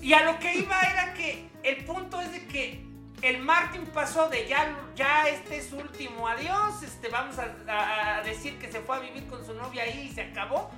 Y 0.01 0.13
a 0.13 0.23
lo 0.23 0.39
que 0.39 0.55
iba 0.55 0.79
era 0.81 1.13
que 1.13 1.47
el 1.63 1.85
punto 1.85 2.19
es 2.21 2.31
de 2.31 2.45
que 2.47 2.85
el 3.21 3.39
Martin 3.39 3.85
pasó 3.85 4.27
de 4.27 4.47
ya, 4.47 4.77
ya 4.95 5.29
este 5.29 5.57
es 5.57 5.69
su 5.69 5.77
último 5.77 6.27
adiós, 6.27 6.83
este, 6.83 7.07
vamos 7.07 7.37
a, 7.39 8.17
a 8.17 8.21
decir 8.21 8.59
que 8.59 8.69
se 8.69 8.81
fue 8.81 8.97
a 8.97 8.99
vivir 8.99 9.25
con 9.27 9.45
su 9.45 9.53
novia 9.53 9.83
ahí 9.83 10.09
y 10.09 10.13
se 10.13 10.23
acabó 10.23 10.71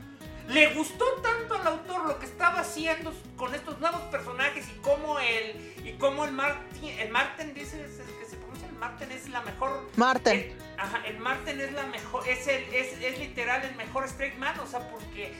le 0.47 0.73
gustó 0.73 1.05
tanto 1.23 1.55
al 1.55 1.67
autor 1.67 2.05
lo 2.05 2.19
que 2.19 2.25
estaba 2.25 2.59
haciendo 2.59 3.13
con 3.35 3.55
estos 3.55 3.79
nuevos 3.79 4.01
personajes 4.03 4.67
y 4.69 4.79
cómo 4.81 5.19
el 5.19 5.73
y 5.83 5.93
cómo 5.93 6.25
el 6.25 6.31
Martin 6.31 6.99
el 6.99 7.09
Martin 7.09 7.53
dice 7.53 7.77
que 8.19 8.25
se 8.25 8.37
pronuncia 8.37 8.67
el 8.67 8.75
Martin 8.75 9.11
es 9.11 9.29
la 9.29 9.41
mejor. 9.41 9.89
Martin. 9.95 10.33
El, 10.33 10.55
ajá, 10.77 11.01
el 11.05 11.17
Martin 11.17 11.59
es 11.59 11.73
la 11.73 11.83
mejor 11.87 12.27
es 12.27 12.47
el 12.47 12.63
es, 12.73 12.93
es 13.01 13.19
literal 13.19 13.63
el 13.63 13.75
mejor 13.75 14.05
straight 14.05 14.37
man 14.37 14.59
o 14.59 14.67
sea 14.67 14.87
porque 14.91 15.33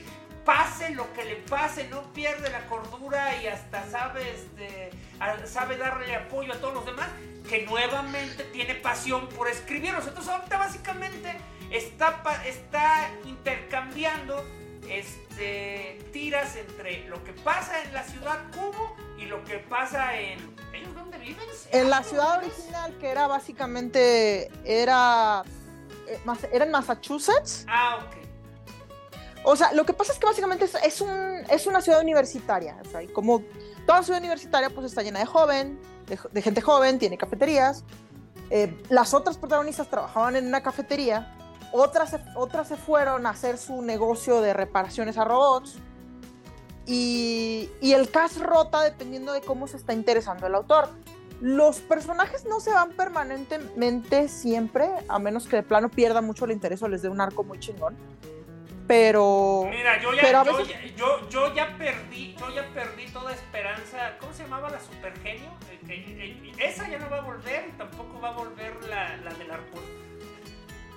pase 0.43 0.91
lo 0.91 1.11
que 1.13 1.25
le 1.25 1.35
pase 1.35 1.87
no 1.89 2.13
pierde 2.13 2.49
la 2.51 2.65
cordura 2.67 3.41
y 3.41 3.47
hasta 3.47 3.89
sabe 3.89 4.31
este, 4.31 4.91
sabe 5.47 5.77
darle 5.77 6.15
apoyo 6.15 6.53
a 6.53 6.57
todos 6.57 6.75
los 6.75 6.85
demás 6.85 7.09
que 7.49 7.65
nuevamente 7.65 8.43
tiene 8.45 8.75
pasión 8.75 9.27
por 9.29 9.47
escribirlos. 9.47 10.07
Entonces 10.07 10.31
ahorita 10.31 10.57
básicamente 10.57 11.35
está 11.71 12.21
está 12.45 13.11
intercambiando 13.25 14.43
este, 14.89 15.99
tiras 16.11 16.55
entre 16.55 17.07
lo 17.07 17.23
que 17.23 17.33
pasa 17.33 17.81
en 17.83 17.93
la 17.93 18.03
ciudad 18.03 18.39
Cubo 18.53 18.95
y 19.17 19.25
lo 19.25 19.43
que 19.43 19.59
pasa 19.59 20.19
en... 20.19 20.39
¿Ellos 20.73 20.93
dónde 20.95 21.17
viven? 21.17 21.45
En 21.71 21.89
la 21.89 22.03
ciudad 22.03 22.37
original, 22.37 22.97
que 22.99 23.09
era 23.09 23.27
básicamente... 23.27 24.51
Era, 24.63 25.43
eh, 26.07 26.19
era 26.51 26.65
en 26.65 26.71
Massachusetts. 26.71 27.65
Ah, 27.67 27.99
ok. 28.05 28.25
O 29.43 29.55
sea, 29.55 29.71
lo 29.73 29.85
que 29.85 29.93
pasa 29.93 30.11
es 30.11 30.19
que 30.19 30.25
básicamente 30.25 30.65
es, 30.83 31.01
un, 31.01 31.11
es 31.49 31.67
una 31.67 31.79
ciudad 31.79 32.01
universitaria. 32.01 32.77
O 32.83 32.89
sea, 32.89 33.03
y 33.03 33.07
como 33.07 33.43
toda 33.85 34.01
ciudad 34.01 34.19
universitaria, 34.19 34.71
pues 34.71 34.87
está 34.87 35.03
llena 35.03 35.19
de 35.19 35.27
joven, 35.27 35.79
de, 36.31 36.41
gente 36.41 36.61
joven, 36.61 36.97
tiene 36.97 37.17
cafeterías. 37.17 37.83
Eh, 38.49 38.75
las 38.89 39.13
otras 39.13 39.37
protagonistas 39.37 39.89
trabajaban 39.89 40.35
en 40.35 40.47
una 40.47 40.63
cafetería 40.63 41.34
otras 41.75 42.11
se, 42.11 42.19
otras 42.35 42.67
se 42.67 42.77
fueron 42.77 43.25
a 43.25 43.31
hacer 43.31 43.57
su 43.57 43.81
negocio 43.81 44.41
de 44.41 44.53
reparaciones 44.53 45.17
a 45.17 45.25
robots. 45.25 45.77
Y, 46.87 47.69
y 47.81 47.93
el 47.93 48.11
cast 48.11 48.37
rota 48.37 48.83
dependiendo 48.83 49.33
de 49.33 49.41
cómo 49.41 49.67
se 49.67 49.77
está 49.77 49.93
interesando 49.93 50.47
el 50.47 50.55
autor. 50.55 50.89
Los 51.41 51.79
personajes 51.79 52.45
no 52.45 52.59
se 52.59 52.71
van 52.71 52.91
permanentemente 52.91 54.29
siempre, 54.29 54.89
a 55.09 55.19
menos 55.19 55.47
que 55.47 55.57
de 55.57 55.63
plano 55.63 55.89
pierda 55.89 56.21
mucho 56.21 56.45
el 56.45 56.51
interés 56.51 56.81
o 56.81 56.87
les 56.87 57.01
dé 57.01 57.09
un 57.09 57.19
arco 57.19 57.43
muy 57.43 57.59
chingón. 57.59 57.97
Pero. 58.87 59.65
Mira, 59.69 59.99
yo 59.99 60.13
ya, 60.13 60.43
yo, 60.95 61.27
yo, 61.29 61.53
ya 61.53 61.75
perdí, 61.77 62.35
yo 62.39 62.49
ya 62.51 62.67
perdí 62.73 63.07
toda 63.07 63.33
esperanza. 63.33 64.17
¿Cómo 64.19 64.31
se 64.31 64.43
llamaba 64.43 64.69
la 64.69 64.79
supergenio? 64.79 65.49
esa 66.57 66.89
ya 66.89 66.97
no 66.97 67.09
va 67.09 67.17
a 67.17 67.21
volver, 67.21 67.71
tampoco 67.77 68.19
va 68.19 68.29
a 68.29 68.31
volver 68.31 68.83
la, 68.89 69.17
la 69.17 69.33
del 69.33 69.51
arco 69.51 69.79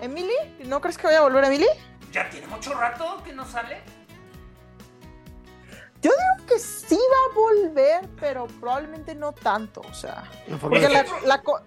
¿Emily? 0.01 0.35
¿No 0.65 0.81
crees 0.81 0.99
que 0.99 1.07
vaya 1.07 1.19
a 1.19 1.23
volver 1.23 1.45
Emily? 1.45 1.67
Ya 2.13 2.29
tiene 2.31 2.47
mucho 2.47 2.75
rato 2.75 3.23
que 3.25 3.33
no 3.33 3.45
sale. 3.47 3.81
Yo 6.01 6.11
digo 6.11 6.47
que 6.47 6.59
sí 6.61 6.97
va 6.97 7.33
a 7.33 7.35
volver, 7.35 8.09
pero 8.21 8.47
probablemente 8.47 9.15
no 9.15 9.33
tanto, 9.33 9.81
o 9.81 9.95
sea. 9.95 10.25
Porque 10.61 10.89
la, 10.89 11.05
la, 11.25 11.43
cosa 11.43 11.65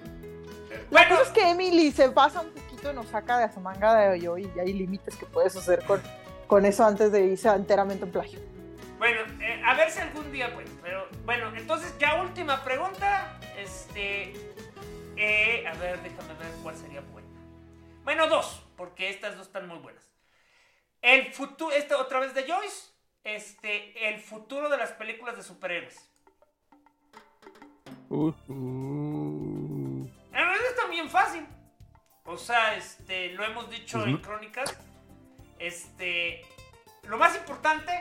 es 1.24 1.30
que 1.30 1.50
Emily 1.50 1.92
se 1.92 2.10
pasa 2.12 2.42
un 2.42 2.52
poquito 2.52 2.92
y 2.92 2.96
nos 2.96 3.08
saca 3.08 3.40
de 3.40 3.54
su 3.54 3.60
manga 3.60 3.94
de 3.96 4.10
hoyo 4.10 4.38
y 4.38 4.50
hay 4.58 4.72
límites 4.72 5.18
que 5.18 5.26
puedes 5.26 5.56
hacer 5.58 5.84
con, 5.84 6.02
con 6.48 6.66
eso 6.66 6.86
antes 6.86 7.12
de 7.12 7.26
irse 7.26 7.50
enteramente 7.50 8.06
en 8.06 8.12
plagio. 8.12 8.40
Bueno, 8.98 9.20
eh, 9.42 9.62
a 9.66 9.74
ver 9.74 9.92
si 9.92 10.00
algún 10.00 10.32
día 10.32 10.54
pues, 10.54 10.70
pero 10.82 11.08
bueno, 11.26 11.52
entonces 11.56 11.94
ya 12.00 12.22
última 12.22 12.64
pregunta, 12.64 13.38
este, 13.58 14.34
eh, 15.18 15.66
a 15.68 15.74
ver, 15.78 16.02
déjame 16.04 16.34
ver 16.40 16.52
cuál 16.64 16.76
sería 16.78 17.02
buena. 17.02 17.21
Bueno, 18.04 18.28
dos, 18.28 18.66
porque 18.76 19.10
estas 19.10 19.38
dos 19.38 19.48
están 19.48 19.68
muy 19.68 19.78
buenas. 19.80 20.04
El 21.02 21.34
futuro, 21.34 21.72
esta 21.72 21.98
otra 21.98 22.20
vez 22.20 22.34
de 22.34 22.44
Joyce, 22.44 22.92
este, 23.24 24.10
el 24.10 24.20
futuro 24.20 24.70
de 24.70 24.78
las 24.78 24.92
películas 24.92 25.36
de 25.36 25.44
superhéroes. 25.44 26.10
Uh, 28.10 28.34
En 28.48 30.10
realidad 30.32 30.70
está 30.70 30.88
bien 30.88 31.10
fácil. 31.10 31.46
O 32.26 32.38
sea, 32.38 32.76
este, 32.76 33.34
lo 33.34 33.44
hemos 33.44 33.70
dicho 33.70 34.04
en 34.06 34.18
crónicas. 34.18 34.78
Este, 35.60 36.42
lo 37.08 37.18
más 37.18 37.36
importante, 37.36 37.92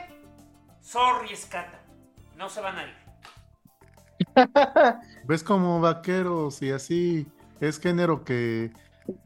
sorry, 0.81 1.33
escata. 1.33 1.79
No 2.35 2.49
se 2.49 2.61
van 2.61 2.77
a 2.77 2.83
ir. 2.85 2.95
¿Ves 5.25 5.43
como 5.43 5.79
vaqueros 5.81 6.61
y 6.61 6.71
así 6.71 7.27
es 7.59 7.79
género 7.79 8.23
que 8.23 8.71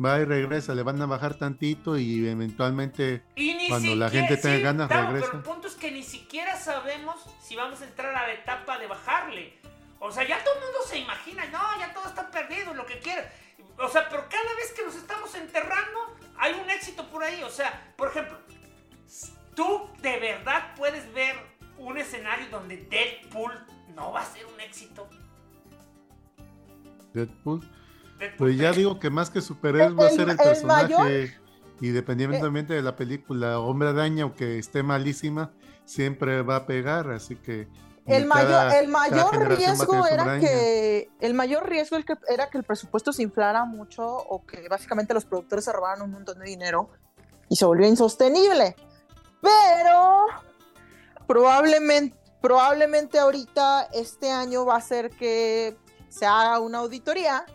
va 0.03 0.19
y 0.19 0.25
regresa, 0.25 0.73
le 0.73 0.83
van 0.83 1.01
a 1.01 1.05
bajar 1.05 1.35
tantito 1.35 1.97
y 1.97 2.27
eventualmente 2.27 3.23
cuando 3.69 3.95
la 3.95 4.09
gente 4.09 4.37
tenga 4.37 4.59
ganas 4.59 4.89
regresa. 4.89 5.25
Pero 5.27 5.37
el 5.37 5.43
punto 5.43 5.67
es 5.67 5.75
que 5.75 5.91
ni 5.91 6.03
siquiera 6.03 6.57
sabemos 6.57 7.15
si 7.41 7.55
vamos 7.55 7.81
a 7.81 7.85
entrar 7.85 8.15
a 8.15 8.27
la 8.27 8.33
etapa 8.33 8.77
de 8.77 8.87
bajarle. 8.87 9.53
O 9.99 10.11
sea, 10.11 10.27
ya 10.27 10.43
todo 10.43 10.53
el 10.55 10.61
mundo 10.61 10.79
se 10.87 10.99
imagina, 10.99 11.45
no, 11.45 11.79
ya 11.79 11.93
todo 11.93 12.07
está 12.07 12.29
perdido, 12.29 12.73
lo 12.73 12.85
que 12.85 12.99
quiera. 12.99 13.31
O 13.77 13.89
sea, 13.89 14.07
pero 14.09 14.25
cada 14.29 14.55
vez 14.55 14.71
que 14.73 14.83
nos 14.83 14.95
estamos 14.95 15.33
enterrando, 15.35 16.15
hay 16.37 16.53
un 16.53 16.69
éxito 16.69 17.07
por 17.09 17.23
ahí. 17.23 17.43
O 17.43 17.49
sea, 17.49 17.93
por 17.97 18.09
ejemplo, 18.09 18.37
tú 19.55 19.89
de 20.01 20.19
verdad 20.19 20.73
puedes 20.75 21.11
ver 21.13 21.35
un 21.77 21.97
escenario 21.97 22.47
donde 22.49 22.77
Deadpool 22.77 23.53
no 23.95 24.11
va 24.11 24.21
a 24.21 24.25
ser 24.25 24.45
un 24.45 24.59
éxito. 24.59 25.09
Deadpool. 27.13 27.61
Pues 28.37 28.57
ya 28.57 28.71
digo 28.71 28.99
que 28.99 29.09
más 29.09 29.29
que 29.29 29.41
superhéroes 29.41 29.97
va 29.97 30.07
a 30.07 30.09
ser 30.09 30.29
el, 30.29 30.37
personaje, 30.37 31.37
independientemente 31.81 32.73
de 32.73 32.81
la 32.81 32.95
película, 32.95 33.59
Hombre 33.59 33.89
Araña, 33.89 34.23
aunque 34.23 34.57
esté 34.57 34.83
malísima, 34.83 35.51
siempre 35.83 36.41
va 36.41 36.57
a 36.57 36.65
pegar, 36.65 37.11
así 37.11 37.35
que 37.35 37.67
el 38.05 38.27
mayor, 38.27 38.71
el 38.73 38.87
mayor 38.87 39.57
riesgo 39.57 40.05
era 40.05 40.39
que 40.39 41.09
el 41.19 41.33
mayor 41.33 41.67
riesgo 41.67 41.97
era 42.29 42.49
que 42.49 42.57
el 42.57 42.63
presupuesto 42.63 43.11
se 43.11 43.23
inflara 43.23 43.65
mucho 43.65 44.05
o 44.05 44.45
que 44.45 44.67
básicamente 44.69 45.13
los 45.13 45.25
productores 45.25 45.65
se 45.65 45.73
robaran 45.73 46.03
un 46.03 46.11
montón 46.11 46.37
de 46.37 46.45
dinero 46.45 46.89
y 47.49 47.55
se 47.55 47.65
volvió 47.65 47.87
insostenible. 47.87 48.75
Pero 49.41 50.25
probablemente, 51.25 52.15
probablemente 52.41 53.17
ahorita 53.17 53.89
este 53.91 54.29
año 54.29 54.65
va 54.65 54.75
a 54.75 54.81
ser 54.81 55.09
que 55.09 55.75
se 56.07 56.27
haga 56.27 56.59
una 56.59 56.79
auditoría 56.79 57.45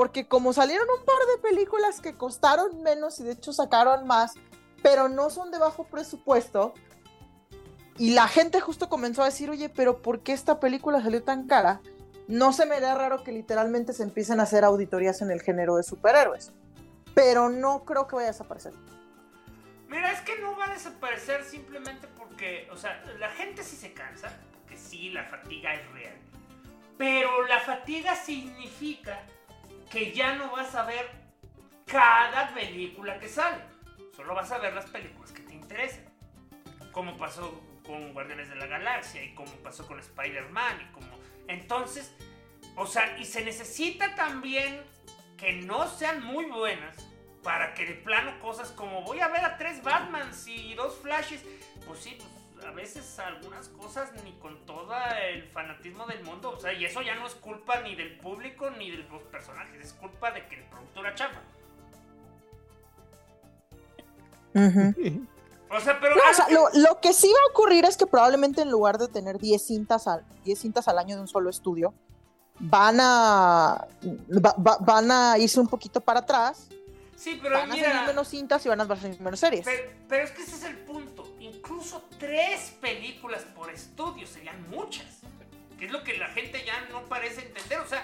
porque 0.00 0.26
como 0.26 0.54
salieron 0.54 0.88
un 0.98 1.04
par 1.04 1.18
de 1.26 1.42
películas 1.42 2.00
que 2.00 2.14
costaron 2.14 2.82
menos 2.82 3.20
y 3.20 3.22
de 3.22 3.32
hecho 3.32 3.52
sacaron 3.52 4.06
más, 4.06 4.32
pero 4.82 5.10
no 5.10 5.28
son 5.28 5.50
de 5.50 5.58
bajo 5.58 5.84
presupuesto, 5.84 6.72
y 7.98 8.14
la 8.14 8.26
gente 8.26 8.62
justo 8.62 8.88
comenzó 8.88 9.20
a 9.20 9.26
decir, 9.26 9.50
oye, 9.50 9.68
pero 9.68 10.00
¿por 10.00 10.20
qué 10.22 10.32
esta 10.32 10.58
película 10.58 11.02
salió 11.02 11.22
tan 11.22 11.46
cara? 11.46 11.82
No 12.28 12.54
se 12.54 12.64
me 12.64 12.80
da 12.80 12.94
raro 12.94 13.22
que 13.22 13.30
literalmente 13.30 13.92
se 13.92 14.02
empiecen 14.02 14.40
a 14.40 14.44
hacer 14.44 14.64
auditorías 14.64 15.20
en 15.20 15.30
el 15.30 15.42
género 15.42 15.76
de 15.76 15.82
superhéroes. 15.82 16.50
Pero 17.14 17.50
no 17.50 17.84
creo 17.84 18.06
que 18.06 18.16
vaya 18.16 18.28
a 18.28 18.32
desaparecer. 18.32 18.72
Mira, 19.86 20.12
es 20.12 20.22
que 20.22 20.38
no 20.38 20.56
va 20.56 20.64
a 20.64 20.72
desaparecer 20.72 21.44
simplemente 21.44 22.08
porque, 22.16 22.70
o 22.72 22.76
sea, 22.78 23.04
la 23.18 23.28
gente 23.32 23.62
sí 23.62 23.76
se 23.76 23.92
cansa, 23.92 24.32
porque 24.54 24.78
sí, 24.78 25.10
la 25.10 25.24
fatiga 25.24 25.74
es 25.74 25.92
real. 25.92 26.16
Pero 26.96 27.46
la 27.48 27.60
fatiga 27.60 28.16
significa 28.16 29.26
que 29.90 30.12
ya 30.12 30.36
no 30.36 30.50
vas 30.52 30.74
a 30.74 30.84
ver 30.84 31.10
cada 31.84 32.54
película 32.54 33.18
que 33.18 33.28
sale. 33.28 33.62
Solo 34.16 34.34
vas 34.34 34.50
a 34.52 34.58
ver 34.58 34.72
las 34.72 34.86
películas 34.86 35.32
que 35.32 35.42
te 35.42 35.54
interesen. 35.54 36.08
Como 36.92 37.18
pasó 37.18 37.60
con 37.84 38.12
Guardianes 38.12 38.48
de 38.48 38.54
la 38.54 38.66
Galaxia 38.66 39.22
y 39.22 39.34
como 39.34 39.50
pasó 39.56 39.86
con 39.86 39.98
Spider-Man 39.98 40.80
y 40.80 40.92
como... 40.92 41.18
Entonces, 41.48 42.14
o 42.76 42.86
sea, 42.86 43.18
y 43.18 43.24
se 43.24 43.44
necesita 43.44 44.14
también 44.14 44.80
que 45.36 45.52
no 45.52 45.88
sean 45.88 46.24
muy 46.24 46.44
buenas 46.46 46.96
para 47.42 47.74
que 47.74 47.86
de 47.86 47.94
plano 47.94 48.38
cosas 48.40 48.70
como 48.70 49.02
voy 49.02 49.20
a 49.20 49.28
ver 49.28 49.44
a 49.44 49.56
tres 49.56 49.82
Batmans 49.82 50.46
y 50.46 50.74
dos 50.74 50.98
Flashes, 50.98 51.42
pues 51.86 52.00
sí, 52.00 52.16
pues 52.18 52.39
a 52.66 52.72
veces 52.72 53.18
algunas 53.18 53.68
cosas 53.68 54.10
ni 54.24 54.32
con 54.34 54.64
todo 54.66 54.94
el 55.30 55.44
fanatismo 55.50 56.06
del 56.06 56.22
mundo, 56.24 56.50
o 56.50 56.60
sea, 56.60 56.72
y 56.72 56.84
eso 56.84 57.02
ya 57.02 57.14
no 57.14 57.26
es 57.26 57.34
culpa 57.34 57.80
ni 57.80 57.94
del 57.94 58.18
público 58.18 58.70
ni 58.70 58.90
de 58.90 58.98
los 58.98 59.22
personajes, 59.24 59.80
es 59.84 59.92
culpa 59.94 60.30
de 60.30 60.46
que 60.46 60.56
el 60.56 60.64
productor 60.64 61.06
era 61.06 61.14
chafa. 61.14 61.40
O 65.70 65.80
sea, 65.80 66.00
pero. 66.00 66.16
lo, 66.74 67.00
que 67.00 67.12
sí 67.12 67.28
va 67.28 67.38
a 67.48 67.50
ocurrir 67.52 67.84
es 67.84 67.96
que 67.96 68.06
probablemente 68.06 68.62
en 68.62 68.70
lugar 68.70 68.98
de 68.98 69.06
tener 69.08 69.38
10 69.38 69.64
cintas 69.64 70.08
al, 70.08 70.24
10 70.44 70.58
cintas 70.58 70.88
al 70.88 70.98
año 70.98 71.14
de 71.14 71.22
un 71.22 71.28
solo 71.28 71.48
estudio, 71.48 71.94
van 72.58 72.98
a. 73.00 73.86
van 74.80 75.10
a 75.10 75.38
irse 75.38 75.60
un 75.60 75.68
poquito 75.68 76.00
para 76.00 76.20
atrás. 76.20 76.66
Sí, 77.14 77.38
pero 77.40 77.56
van 77.56 77.70
a 77.70 77.74
hacer 77.74 78.06
menos 78.06 78.28
cintas 78.28 78.64
y 78.66 78.68
van 78.68 78.80
a 78.80 78.84
hacer 78.84 79.20
menos 79.20 79.38
series. 79.38 79.66
Pero, 80.08 80.24
es 80.24 80.30
que 80.32 80.42
ese 80.42 80.56
es 80.56 80.64
el 80.64 80.78
punto. 80.78 81.24
Incluso 81.60 82.08
tres 82.18 82.74
películas 82.80 83.42
por 83.54 83.70
estudio 83.70 84.26
serían 84.26 84.68
muchas. 84.70 85.20
Que 85.78 85.84
es 85.86 85.92
lo 85.92 86.02
que 86.02 86.16
la 86.16 86.28
gente 86.28 86.64
ya 86.64 86.88
no 86.90 87.02
parece 87.02 87.42
entender. 87.42 87.80
O 87.80 87.86
sea, 87.86 88.02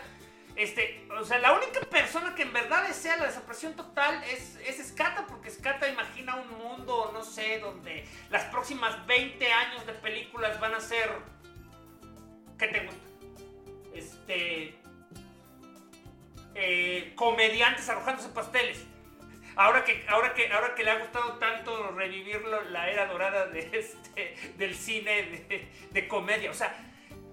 este, 0.57 1.09
o 1.19 1.25
sea, 1.25 1.39
la 1.39 1.55
única 1.55 1.81
persona 1.81 2.35
que 2.35 2.43
en 2.43 2.53
verdad 2.53 2.87
desea 2.87 3.17
la 3.17 3.27
desaparición 3.27 3.75
total 3.75 4.23
es, 4.25 4.57
es 4.57 4.87
Scata, 4.89 5.27
porque 5.27 5.51
Scata 5.51 5.89
imagina 5.89 6.37
un 6.37 6.51
mundo, 6.59 7.11
no 7.15 7.25
sé, 7.25 7.59
donde 7.59 8.07
las 8.29 8.45
próximas 8.45 9.07
20 9.07 9.51
años 9.51 9.87
de 9.87 9.93
películas 9.95 10.61
van 10.61 10.75
a 10.75 10.81
ser. 10.81 11.11
¿Qué 12.59 12.69
te 12.69 12.81
gusta? 12.81 13.09
Este. 13.95 14.79
Eh, 16.55 17.13
comediantes 17.17 17.89
arrojándose 17.89 18.29
pasteles. 18.29 18.85
Ahora 19.57 19.85
que, 19.85 20.05
ahora, 20.09 20.35
que, 20.35 20.53
ahora 20.53 20.75
que 20.75 20.85
le 20.85 20.91
ha 20.91 20.99
gustado 20.99 21.39
tanto 21.39 21.91
revivir 21.93 22.43
la 22.71 22.91
era 22.91 23.07
dorada 23.07 23.47
de 23.47 23.71
este, 23.73 24.37
del 24.59 24.75
cine 24.75 25.47
de, 25.93 26.09
comedia. 26.09 26.51
O 26.51 26.55
sea, 26.55 26.77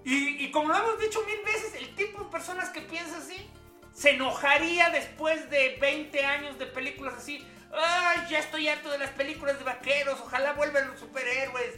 y, 0.05 0.49
como 0.51 0.69
lo 0.69 0.77
hemos 0.77 0.99
dicho 0.99 1.21
mil 1.25 1.43
veces, 1.43 1.75
el 1.75 1.93
tipo 1.95 2.23
de 2.23 2.29
personas 2.29 2.69
que 2.69 2.79
piensa 2.79 3.17
así 3.17 3.49
se 3.93 4.11
enojaría 4.11 4.89
después 4.89 5.49
de 5.49 5.77
20 5.81 6.25
años 6.25 6.57
de 6.57 6.65
películas 6.65 7.15
así. 7.15 7.45
¡Ay, 7.75 8.27
ya 8.29 8.39
estoy 8.39 8.69
harto 8.69 8.89
de 8.89 8.99
las 8.99 9.09
películas 9.11 9.57
de 9.59 9.65
vaqueros! 9.65 10.19
Ojalá 10.21 10.53
vuelvan 10.53 10.87
los 10.91 10.99
superhéroes. 10.99 11.75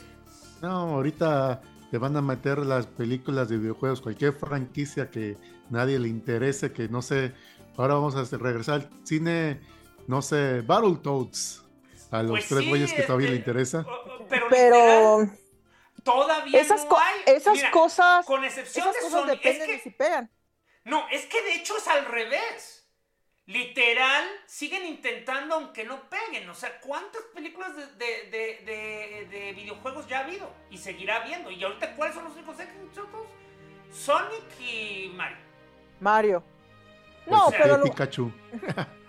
No, 0.62 0.96
ahorita 0.96 1.62
te 1.90 1.98
van 1.98 2.16
a 2.18 2.22
meter 2.22 2.60
las 2.60 2.86
películas 2.86 3.50
de 3.50 3.58
videojuegos, 3.58 4.02
cualquier 4.02 4.34
franquicia 4.34 5.10
que 5.10 5.38
nadie 5.72 5.98
le 5.98 6.08
interese, 6.08 6.72
que 6.72 6.88
no 6.88 7.02
sé. 7.02 7.34
Ahora 7.78 7.96
vamos 7.96 8.16
a 8.16 8.38
regresar 8.38 8.76
al 8.76 8.90
cine, 9.04 9.60
no 10.08 10.22
sé, 10.22 10.62
Battletoads. 10.62 11.64
A 12.12 12.22
los 12.22 12.32
pues 12.32 12.48
tres 12.48 12.68
güeyes 12.68 12.94
que 12.94 13.04
todavía 13.04 13.30
le 13.30 13.38
interesa. 13.38 13.86
pero 14.50 15.28
todavía 16.04 16.62
esas 16.62 16.86
no 16.86 16.98
hay. 16.98 17.36
Esas 17.36 17.64
cosas. 17.72 18.26
Con 18.26 18.44
excepción 18.44 18.88
de 18.94 19.10
Sony. 19.10 19.28
Dependen 19.28 19.68
de 19.68 19.80
si 19.80 19.90
pegan. 19.90 20.32
No, 20.84 21.08
es 21.10 21.26
que 21.26 21.42
de 21.42 21.56
hecho 21.56 21.78
es 21.78 21.88
al 21.88 22.06
revés. 22.06 22.88
Literal, 23.48 24.24
siguen 24.48 24.86
intentando 24.88 25.56
aunque 25.56 25.84
no 25.84 26.10
peguen. 26.10 26.50
O 26.50 26.56
sea, 26.56 26.80
¿cuántas 26.80 27.22
películas 27.34 27.76
de, 27.76 28.30
de, 28.32 29.28
de, 29.30 29.54
videojuegos 29.54 30.08
ya 30.08 30.20
ha 30.20 30.24
habido? 30.24 30.52
Y 30.72 30.78
seguirá 30.78 31.18
habiendo. 31.18 31.52
¿Y 31.52 31.64
ahorita 31.64 31.96
cuáles 31.96 32.16
son 32.16 32.24
los 32.24 32.34
únicos 32.34 32.60
éxitos? 32.60 33.08
Sonic 33.92 34.60
y 34.60 35.12
Mario. 35.16 35.38
Mario. 36.00 36.44
No, 37.28 37.52
pero. 37.52 37.84
Pikachu. 37.84 38.32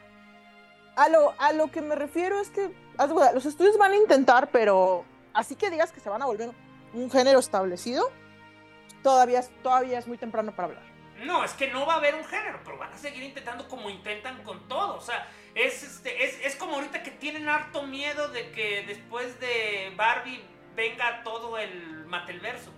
a, 0.96 1.08
lo, 1.08 1.34
a 1.38 1.52
lo 1.52 1.70
que 1.70 1.82
me 1.82 1.94
refiero 1.94 2.40
es 2.40 2.50
que 2.50 2.74
los 3.34 3.46
estudios 3.46 3.78
van 3.78 3.92
a 3.92 3.96
intentar, 3.96 4.50
pero 4.50 5.04
así 5.32 5.54
que 5.54 5.70
digas 5.70 5.92
que 5.92 6.00
se 6.00 6.08
van 6.08 6.22
a 6.22 6.26
volver 6.26 6.50
un 6.92 7.10
género 7.10 7.38
establecido, 7.38 8.10
todavía, 9.02 9.42
todavía 9.62 9.98
es 9.98 10.08
muy 10.08 10.18
temprano 10.18 10.52
para 10.56 10.68
hablar. 10.68 10.82
No, 11.24 11.44
es 11.44 11.52
que 11.52 11.68
no 11.68 11.86
va 11.86 11.94
a 11.94 11.96
haber 11.96 12.14
un 12.14 12.24
género, 12.24 12.60
pero 12.64 12.76
van 12.76 12.92
a 12.92 12.98
seguir 12.98 13.22
intentando 13.22 13.68
como 13.68 13.88
intentan 13.88 14.42
con 14.42 14.68
todo. 14.68 14.96
O 14.96 15.00
sea, 15.00 15.28
es, 15.54 15.82
este, 15.82 16.24
es, 16.24 16.44
es 16.44 16.56
como 16.56 16.74
ahorita 16.74 17.02
que 17.02 17.10
tienen 17.10 17.48
harto 17.48 17.82
miedo 17.84 18.28
de 18.28 18.50
que 18.50 18.84
después 18.86 19.38
de 19.40 19.92
Barbie 19.96 20.42
venga 20.74 21.22
todo 21.22 21.56
el 21.56 22.04
Matelverso. 22.06 22.70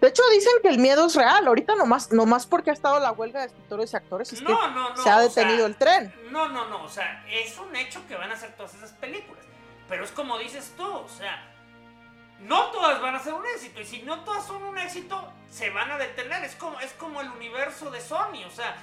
De 0.00 0.08
hecho, 0.08 0.22
dicen 0.32 0.52
que 0.62 0.68
el 0.68 0.78
miedo 0.78 1.06
es 1.06 1.14
real. 1.14 1.46
Ahorita 1.46 1.74
nomás, 1.74 2.12
nomás 2.12 2.46
porque 2.46 2.70
ha 2.70 2.72
estado 2.72 3.00
la 3.00 3.12
huelga 3.12 3.40
de 3.40 3.46
escritores 3.46 3.92
y 3.92 3.96
actores 3.96 4.32
es 4.32 4.40
que 4.40 4.56
se 5.02 5.10
ha 5.10 5.20
detenido 5.20 5.66
el 5.66 5.76
tren. 5.76 6.14
No, 6.30 6.48
no, 6.48 6.68
no. 6.68 6.84
O 6.84 6.88
sea, 6.88 7.24
es 7.28 7.58
un 7.58 7.74
hecho 7.74 8.00
que 8.06 8.14
van 8.14 8.30
a 8.30 8.34
hacer 8.34 8.52
todas 8.56 8.74
esas 8.74 8.92
películas. 8.92 9.44
Pero 9.88 10.04
es 10.04 10.10
como 10.12 10.38
dices 10.38 10.72
tú, 10.76 10.86
o 10.86 11.08
sea, 11.08 11.42
no 12.40 12.66
todas 12.66 13.00
van 13.00 13.16
a 13.16 13.18
ser 13.18 13.34
un 13.34 13.44
éxito. 13.46 13.80
Y 13.80 13.84
si 13.84 14.02
no 14.02 14.20
todas 14.20 14.46
son 14.46 14.62
un 14.62 14.78
éxito, 14.78 15.32
se 15.50 15.70
van 15.70 15.90
a 15.90 15.98
detener. 15.98 16.44
Es 16.44 16.54
como, 16.54 16.78
es 16.80 16.92
como 16.92 17.20
el 17.20 17.30
universo 17.30 17.90
de 17.90 18.00
Sony. 18.00 18.44
O 18.46 18.50
sea, 18.50 18.76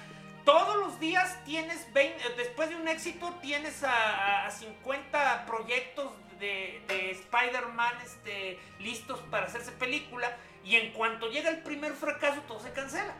todos 0.44 0.78
los 0.78 1.00
días 1.00 1.38
tienes 1.46 1.92
20, 1.94 2.30
después 2.38 2.70
de 2.70 2.76
un 2.76 2.88
éxito, 2.88 3.34
tienes 3.42 3.84
a, 3.84 4.50
50 4.50 5.46
proyectos 5.46 6.12
de, 6.40 6.84
Spider-Man 7.12 7.94
este, 8.04 8.60
listos 8.80 9.20
para 9.32 9.46
hacerse 9.46 9.72
película. 9.72 10.36
Y 10.66 10.76
en 10.76 10.92
cuanto 10.94 11.30
llega 11.30 11.52
el 11.52 11.62
primer 11.62 11.94
fracaso, 11.94 12.42
todo 12.48 12.60
se 12.60 12.72
cancela. 12.72 13.14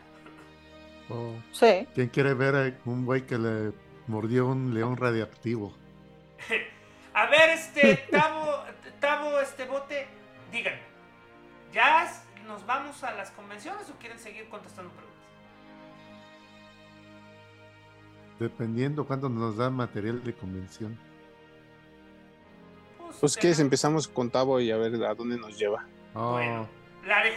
Oh. 1.10 1.36
Sí. 1.52 1.88
¿Quién 1.94 2.10
quiere 2.10 2.34
ver 2.34 2.56
a 2.56 2.90
un 2.90 3.06
güey 3.06 3.28
que 3.28 3.38
le 3.38 3.72
mordió 4.08 4.48
un 4.48 4.74
león 4.74 4.98
radiactivo? 4.98 5.72
a 7.14 7.28
ver, 7.28 7.52
este, 7.52 8.08
Tavo, 8.10 8.64
Tavo, 9.00 9.40
este 9.40 9.66
bote, 9.66 10.08
digan, 10.52 10.74
¿ya 11.72 12.12
nos 12.48 12.66
vamos 12.66 13.04
a 13.04 13.14
las 13.14 13.30
convenciones 13.32 13.88
o 13.92 13.94
quieren 14.00 14.18
seguir 14.18 14.50
contestando 14.50 14.92
preguntas? 14.92 15.16
Dependiendo 18.40 19.06
cuándo 19.06 19.30
nos 19.30 19.56
dan 19.56 19.74
material 19.74 20.24
de 20.24 20.34
convención. 20.34 20.98
Pues, 22.98 23.18
pues 23.20 23.38
que 23.38 23.52
empezamos 23.62 24.08
con 24.08 24.32
Tavo 24.32 24.60
y 24.60 24.72
a 24.72 24.78
ver 24.78 25.02
a 25.06 25.14
dónde 25.14 25.38
nos 25.38 25.58
lleva. 25.58 25.86
Oh, 26.16 26.34
bueno, 26.34 26.68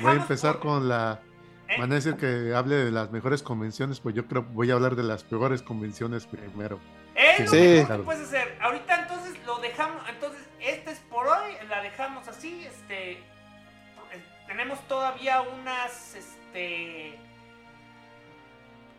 voy 0.00 0.12
a 0.12 0.14
empezar 0.14 0.58
con 0.58 0.88
la... 0.88 1.20
¿Eh? 1.68 1.76
Van 1.78 1.92
a 1.92 1.96
decir 1.96 2.16
que 2.16 2.54
hable 2.54 2.76
de 2.76 2.90
las 2.90 3.10
mejores 3.10 3.42
convenciones, 3.42 4.00
pues 4.00 4.14
yo 4.14 4.26
creo 4.26 4.42
voy 4.42 4.70
a 4.70 4.74
hablar 4.74 4.96
de 4.96 5.02
las 5.02 5.22
peores 5.22 5.60
convenciones 5.62 6.26
primero. 6.26 6.80
Es 7.14 7.50
sí, 7.50 7.82
lo 7.86 7.98
que 7.98 8.02
puedes 8.04 8.26
hacer. 8.26 8.56
Ahorita 8.60 9.02
entonces 9.02 9.36
lo 9.44 9.58
dejamos, 9.58 10.02
entonces 10.08 10.48
este 10.60 10.92
es 10.92 10.98
por 11.10 11.26
hoy, 11.26 11.52
la 11.68 11.82
dejamos 11.82 12.26
así, 12.26 12.64
este 12.64 13.12
eh, 13.12 13.18
tenemos 14.46 14.80
todavía 14.88 15.42
unas 15.42 16.14
este 16.14 17.18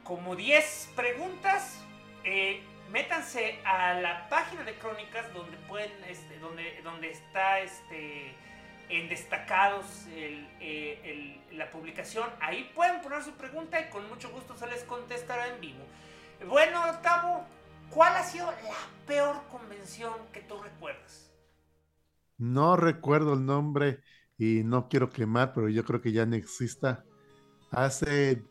como 0.03 0.35
10 0.35 0.93
preguntas. 0.95 1.79
Eh, 2.23 2.61
métanse 2.91 3.59
a 3.63 3.93
la 3.93 4.27
página 4.29 4.63
de 4.63 4.73
Crónicas 4.75 5.31
donde 5.33 5.55
pueden, 5.67 5.91
este, 6.07 6.39
donde, 6.39 6.81
donde 6.83 7.11
está 7.11 7.59
este 7.59 8.35
en 8.89 9.07
destacados 9.07 10.07
eh, 10.09 11.41
la 11.51 11.69
publicación. 11.69 12.27
Ahí 12.41 12.69
pueden 12.75 13.01
poner 13.01 13.23
su 13.23 13.31
pregunta 13.33 13.79
y 13.79 13.89
con 13.89 14.07
mucho 14.09 14.29
gusto 14.31 14.57
se 14.57 14.67
les 14.67 14.83
contestará 14.83 15.47
en 15.53 15.61
vivo. 15.61 15.83
Bueno, 16.47 16.83
Octavo, 16.89 17.45
¿cuál 17.89 18.15
ha 18.15 18.23
sido 18.23 18.47
la 18.47 19.05
peor 19.05 19.43
convención 19.51 20.13
que 20.31 20.41
tú 20.41 20.57
recuerdas? 20.61 21.31
No 22.37 22.77
recuerdo 22.77 23.33
el 23.33 23.45
nombre 23.45 23.99
y 24.37 24.63
no 24.63 24.87
quiero 24.87 25.09
quemar, 25.09 25.53
pero 25.53 25.69
yo 25.69 25.83
creo 25.83 26.01
que 26.01 26.11
ya 26.11 26.25
no 26.25 26.35
exista. 26.35 27.03
Hace 27.71 28.43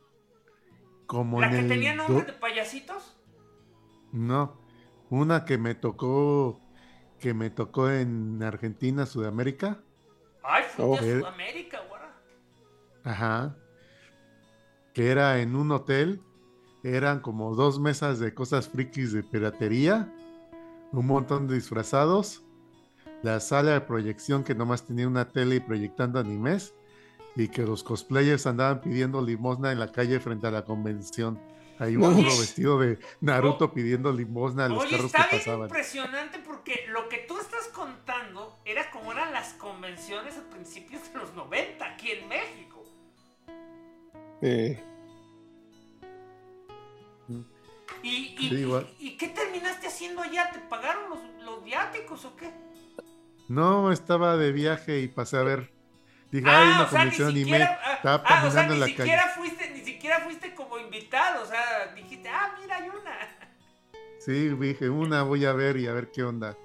como... 1.06 1.40
¿La 1.40 1.50
que 1.50 1.62
tenía 1.62 1.94
nombre 1.94 2.26
de 2.26 2.32
payasitos? 2.34 3.16
No, 4.12 4.60
una 5.08 5.44
que 5.44 5.58
me 5.58 5.74
tocó, 5.74 6.60
que 7.18 7.32
me 7.34 7.50
tocó 7.50 7.90
en 7.90 8.42
Argentina, 8.42 9.06
Sudamérica. 9.06 9.82
Ay, 10.50 10.64
oh. 10.78 10.96
Sudamérica, 10.96 11.80
guara. 11.88 12.10
Ajá. 13.04 13.54
Que 14.94 15.10
era 15.10 15.40
en 15.40 15.54
un 15.54 15.70
hotel, 15.70 16.22
eran 16.82 17.20
como 17.20 17.54
dos 17.54 17.78
mesas 17.78 18.18
de 18.18 18.32
cosas 18.32 18.66
frikis 18.66 19.12
de 19.12 19.22
piratería, 19.22 20.10
un 20.92 21.06
montón 21.06 21.48
de 21.48 21.56
disfrazados, 21.56 22.42
la 23.22 23.40
sala 23.40 23.72
de 23.72 23.82
proyección 23.82 24.42
que 24.42 24.54
nomás 24.54 24.86
tenía 24.86 25.06
una 25.06 25.28
tele 25.28 25.56
y 25.56 25.60
proyectando 25.60 26.18
animes, 26.18 26.74
y 27.36 27.48
que 27.48 27.64
los 27.64 27.84
cosplayers 27.84 28.46
andaban 28.46 28.80
pidiendo 28.80 29.20
limosna 29.20 29.70
en 29.70 29.78
la 29.78 29.92
calle 29.92 30.18
frente 30.18 30.46
a 30.46 30.50
la 30.50 30.64
convención. 30.64 31.38
Hay 31.78 31.96
uno 31.96 32.24
vestido 32.24 32.78
de 32.78 32.98
Naruto 33.20 33.72
pidiendo 33.72 34.12
limosna 34.12 34.66
a 34.66 34.68
los 34.68 34.84
carros 34.84 35.12
que 35.12 35.36
pasaban. 35.38 35.68
impresionante 35.68 36.38
porque 36.40 36.86
lo 36.88 37.08
que 37.08 37.18
tú 37.18 37.38
estás 37.38 37.68
contando 37.68 38.58
era 38.64 38.90
como 38.90 39.12
eran 39.12 39.32
las 39.32 39.54
convenciones 39.54 40.36
a 40.36 40.50
principios 40.50 41.12
de 41.12 41.18
los 41.18 41.34
90 41.34 41.84
aquí 41.84 42.10
en 42.10 42.28
México. 42.28 42.84
¿Y, 48.02 49.16
qué 49.16 49.28
terminaste 49.28 49.88
haciendo 49.88 50.22
allá? 50.22 50.50
¿Te 50.52 50.58
pagaron 50.60 51.10
los, 51.10 51.20
los 51.44 51.64
viáticos 51.64 52.24
o 52.24 52.36
qué? 52.36 52.50
No, 53.48 53.92
estaba 53.92 54.36
de 54.36 54.52
viaje 54.52 55.00
y 55.00 55.08
pasé 55.08 55.38
a 55.38 55.42
ver 55.42 55.78
Dije, 56.30 56.46
ah, 56.46 56.60
hay 56.60 56.68
una 56.68 56.88
convención 56.88 57.36
y 57.36 57.44
me 57.46 57.62
estaba 57.62 58.22
ah, 58.26 58.46
o 58.46 58.50
sea, 58.50 58.66
en 58.66 58.80
la 58.80 58.86
siquiera 58.86 59.32
Fuiste, 59.34 59.70
ni 59.70 59.77
siquiera 60.08 60.20
fuiste 60.24 60.54
como 60.54 60.78
invitado, 60.78 61.42
o 61.42 61.46
sea, 61.46 61.92
dijiste, 61.94 62.28
ah, 62.28 62.54
mira, 62.60 62.76
hay 62.76 62.88
una. 62.88 63.18
Sí, 64.20 64.48
dije, 64.48 64.90
una 64.90 65.22
voy 65.22 65.44
a 65.44 65.52
ver 65.52 65.76
y 65.76 65.86
a 65.86 65.92
ver 65.92 66.10
qué 66.10 66.24
onda. 66.24 66.56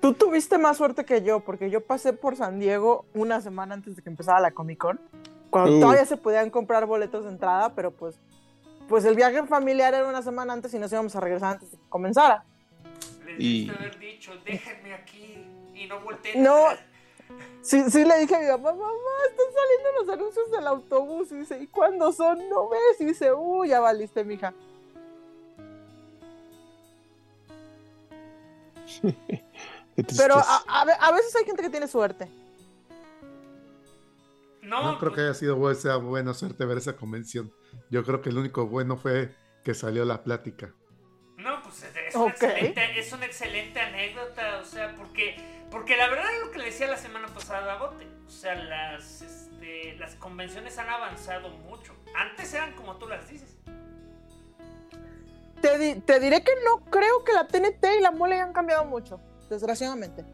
Tú 0.00 0.12
tuviste 0.12 0.58
más 0.58 0.76
suerte 0.76 1.04
que 1.04 1.22
yo, 1.22 1.40
porque 1.40 1.70
yo 1.70 1.80
pasé 1.80 2.12
por 2.12 2.36
San 2.36 2.60
Diego 2.60 3.06
una 3.14 3.40
semana 3.40 3.74
antes 3.74 3.96
de 3.96 4.02
que 4.02 4.10
empezara 4.10 4.38
la 4.40 4.50
Comic 4.50 4.78
Con, 4.78 5.00
cuando 5.48 5.80
todavía 5.80 6.04
se 6.04 6.18
podían 6.18 6.50
comprar 6.50 6.84
boletos 6.84 7.24
de 7.24 7.30
entrada, 7.30 7.74
pero 7.74 7.92
pues, 7.92 8.20
pues 8.88 9.06
el 9.06 9.16
viaje 9.16 9.42
familiar 9.46 9.94
era 9.94 10.06
una 10.06 10.22
semana 10.22 10.52
antes 10.52 10.72
y 10.74 10.78
nos 10.78 10.92
íbamos 10.92 11.16
a 11.16 11.20
regresar 11.20 11.54
antes 11.54 11.72
de 11.72 11.78
que 11.78 11.88
comenzara. 11.88 12.44
Les 13.24 13.40
y... 13.40 13.70
haber 13.70 13.98
dicho, 13.98 14.32
déjenme 14.44 14.92
aquí 14.92 15.44
y 15.74 15.86
no 15.86 16.00
volteen. 16.00 16.42
No, 16.42 16.66
Sí, 17.62 17.90
sí 17.90 18.04
le 18.04 18.18
dije 18.20 18.34
a 18.34 18.40
mi 18.40 18.46
mamá, 18.46 18.72
mamá, 18.72 18.94
están 19.30 19.46
saliendo 19.52 19.88
los 20.00 20.08
anuncios 20.08 20.50
del 20.50 20.66
autobús. 20.66 21.32
Y 21.32 21.36
dice, 21.36 21.58
¿y 21.60 21.66
cuándo 21.66 22.12
son? 22.12 22.48
¿No 22.48 22.68
ves? 22.68 23.00
Y 23.00 23.04
dice, 23.04 23.32
uy, 23.32 23.68
ya 23.68 23.80
valiste, 23.80 24.24
mija. 24.24 24.54
Pero 30.16 30.36
a, 30.36 30.62
a, 30.66 31.12
veces 31.12 31.34
hay 31.36 31.44
gente 31.44 31.62
que 31.62 31.70
tiene 31.70 31.88
suerte. 31.88 32.28
No, 34.62 34.98
creo 34.98 35.12
que 35.12 35.22
haya 35.22 35.34
sido 35.34 35.56
buena 35.56 36.34
suerte 36.34 36.64
ver 36.64 36.78
esa 36.78 36.96
convención. 36.96 37.52
Yo 37.90 38.04
creo 38.04 38.20
que 38.20 38.28
el 38.30 38.38
único 38.38 38.66
bueno 38.66 38.96
fue 38.96 39.34
que 39.64 39.74
salió 39.74 40.04
la 40.04 40.22
plática. 40.22 40.72
Pues 41.68 41.84
es, 42.06 42.14
una, 42.14 42.30
excelente, 42.30 42.98
es 42.98 43.12
una 43.12 43.26
excelente 43.26 43.80
anécdota, 43.80 44.58
o 44.60 44.64
sea, 44.64 44.94
porque 44.96 45.36
porque 45.70 45.96
la 45.96 46.08
verdad 46.08 46.32
es 46.34 46.46
lo 46.46 46.50
que 46.50 46.58
le 46.58 46.64
decía 46.66 46.86
la 46.86 46.96
semana 46.96 47.28
pasada 47.28 47.74
a 47.74 47.76
Bote. 47.76 48.06
O 48.26 48.30
sea, 48.30 48.54
las, 48.54 49.22
este, 49.22 49.96
las 49.98 50.14
convenciones 50.14 50.78
han 50.78 50.88
avanzado 50.88 51.50
mucho. 51.50 51.94
Antes 52.16 52.52
eran 52.54 52.72
como 52.72 52.96
tú 52.96 53.06
las 53.06 53.28
dices. 53.28 53.54
Te, 55.60 56.20
diré 56.20 56.42
que 56.42 56.52
no 56.64 56.84
creo 56.90 57.24
que 57.24 57.32
la 57.32 57.48
TNT 57.48 57.84
y 57.98 58.00
la 58.00 58.12
mole 58.12 58.36
hayan 58.36 58.52
cambiado 58.52 58.84
mucho, 58.84 59.20
desgraciadamente. 59.50 60.24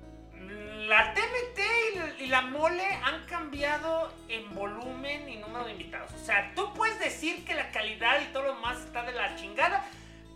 La 0.87 1.14
TNT 1.14 2.20
y 2.20 2.26
la, 2.26 2.43
mole 2.43 2.85
han 3.03 3.24
cambiado 3.24 4.12
en 4.28 4.55
volumen 4.55 5.28
y 5.28 5.39
número 5.39 5.64
de 5.64 5.72
invitados. 5.72 6.12
O 6.12 6.24
sea, 6.24 6.53
tú 6.55 6.74
puedes 6.74 6.99
decir 7.01 7.45
que 7.47 7.55
la 7.55 7.70
calidad 7.72 8.20
y 8.20 8.32
todo 8.35 8.43
lo 8.43 8.55
más 8.57 8.78
está 8.82 9.03
de 9.03 9.12
la 9.12 9.35
chingada, 9.37 9.82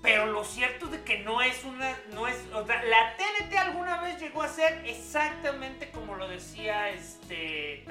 pero 0.02 0.26
lo 0.26 0.44
cierto 0.44 0.86
es 0.86 0.92
de 0.92 1.02
que 1.02 1.18
no 1.20 1.42
es 1.42 1.64
una, 1.64 1.98
no 2.14 2.28
es, 2.28 2.36
o 2.54 2.64
sea, 2.64 2.82
la 2.84 3.16
TNT 3.16 3.56
alguna 3.56 4.00
vez 4.00 4.20
llegó 4.20 4.42
a 4.42 4.48
ser 4.48 4.84
exactamente 4.86 5.90
como 5.90 6.14
lo 6.14 6.28
decía 6.28 6.90
este 6.90 7.84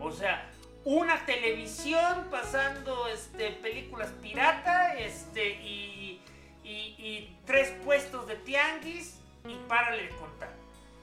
O 0.00 0.10
sea, 0.12 0.48
una 0.84 1.26
televisión 1.26 2.28
pasando 2.30 3.08
este, 3.08 3.50
películas 3.50 4.10
pirata, 4.22 4.94
este, 4.94 5.50
y, 5.62 6.22
y, 6.64 7.36
tres 7.44 7.72
puestos 7.84 8.26
de 8.26 8.36
tianguis 8.36 9.18
y 9.46 9.56
párale 9.68 10.04
de 10.04 10.08
contar. 10.10 10.50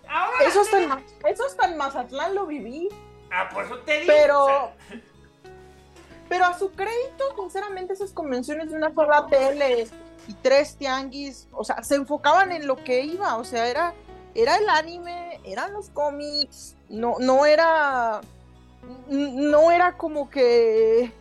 Ahora 0.08 0.38
eso, 0.46 0.62
está 0.62 0.82
en, 0.82 0.92
eso 1.28 1.48
está 1.48 1.68
en 1.68 1.78
Mazatlán, 1.78 2.34
lo 2.34 2.46
viví. 2.46 2.90
Ah, 3.32 3.50
por 3.54 3.66
eso 3.66 3.78
te 3.80 4.02
digo. 4.02 4.14
Pero, 4.14 4.72
pero 6.28 6.46
a 6.46 6.58
su 6.58 6.72
crédito, 6.72 7.36
sinceramente, 7.38 7.94
esas 7.94 8.12
convenciones 8.12 8.72
de 8.72 8.78
una 8.78 8.94
sola 8.94 9.28
tele 9.28 9.88
y 10.28 10.34
tres 10.36 10.78
tianguis, 10.78 11.48
o 11.52 11.64
sea, 11.64 11.84
se 11.84 11.96
enfocaban 11.96 12.52
en 12.52 12.68
lo 12.68 12.84
que 12.84 13.02
iba, 13.02 13.38
o 13.38 13.44
sea, 13.44 13.68
era, 13.68 13.94
era 14.36 14.58
el 14.58 14.70
anime, 14.70 15.40
eran 15.44 15.74
los 15.74 15.90
cómics, 15.90 16.76
no, 16.90 17.16
no 17.20 17.46
era, 17.46 18.22
no 19.10 19.72
era 19.72 19.98
como 19.98 20.30
que, 20.30 21.12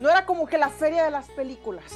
no 0.00 0.10
era 0.10 0.26
como 0.26 0.46
que 0.46 0.58
la 0.58 0.70
feria 0.70 1.04
de 1.04 1.10
las 1.10 1.28
películas. 1.30 1.92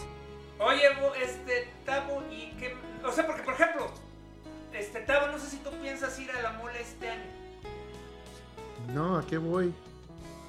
Oye, 0.60 0.82
este, 1.22 1.68
Tabo, 1.84 2.22
y 2.30 2.50
que, 2.52 2.76
o 3.04 3.12
sea, 3.12 3.26
porque 3.26 3.42
por 3.42 3.54
ejemplo, 3.54 3.90
este, 4.72 5.00
Tabo, 5.00 5.28
no 5.28 5.38
sé 5.38 5.50
si 5.50 5.56
tú 5.58 5.70
piensas 5.80 6.18
ir 6.18 6.30
a 6.30 6.42
la 6.42 6.52
mole 6.52 6.80
este 6.80 7.08
año. 7.08 7.38
No, 8.92 9.18
¿a 9.18 9.26
qué 9.26 9.38
voy? 9.38 9.74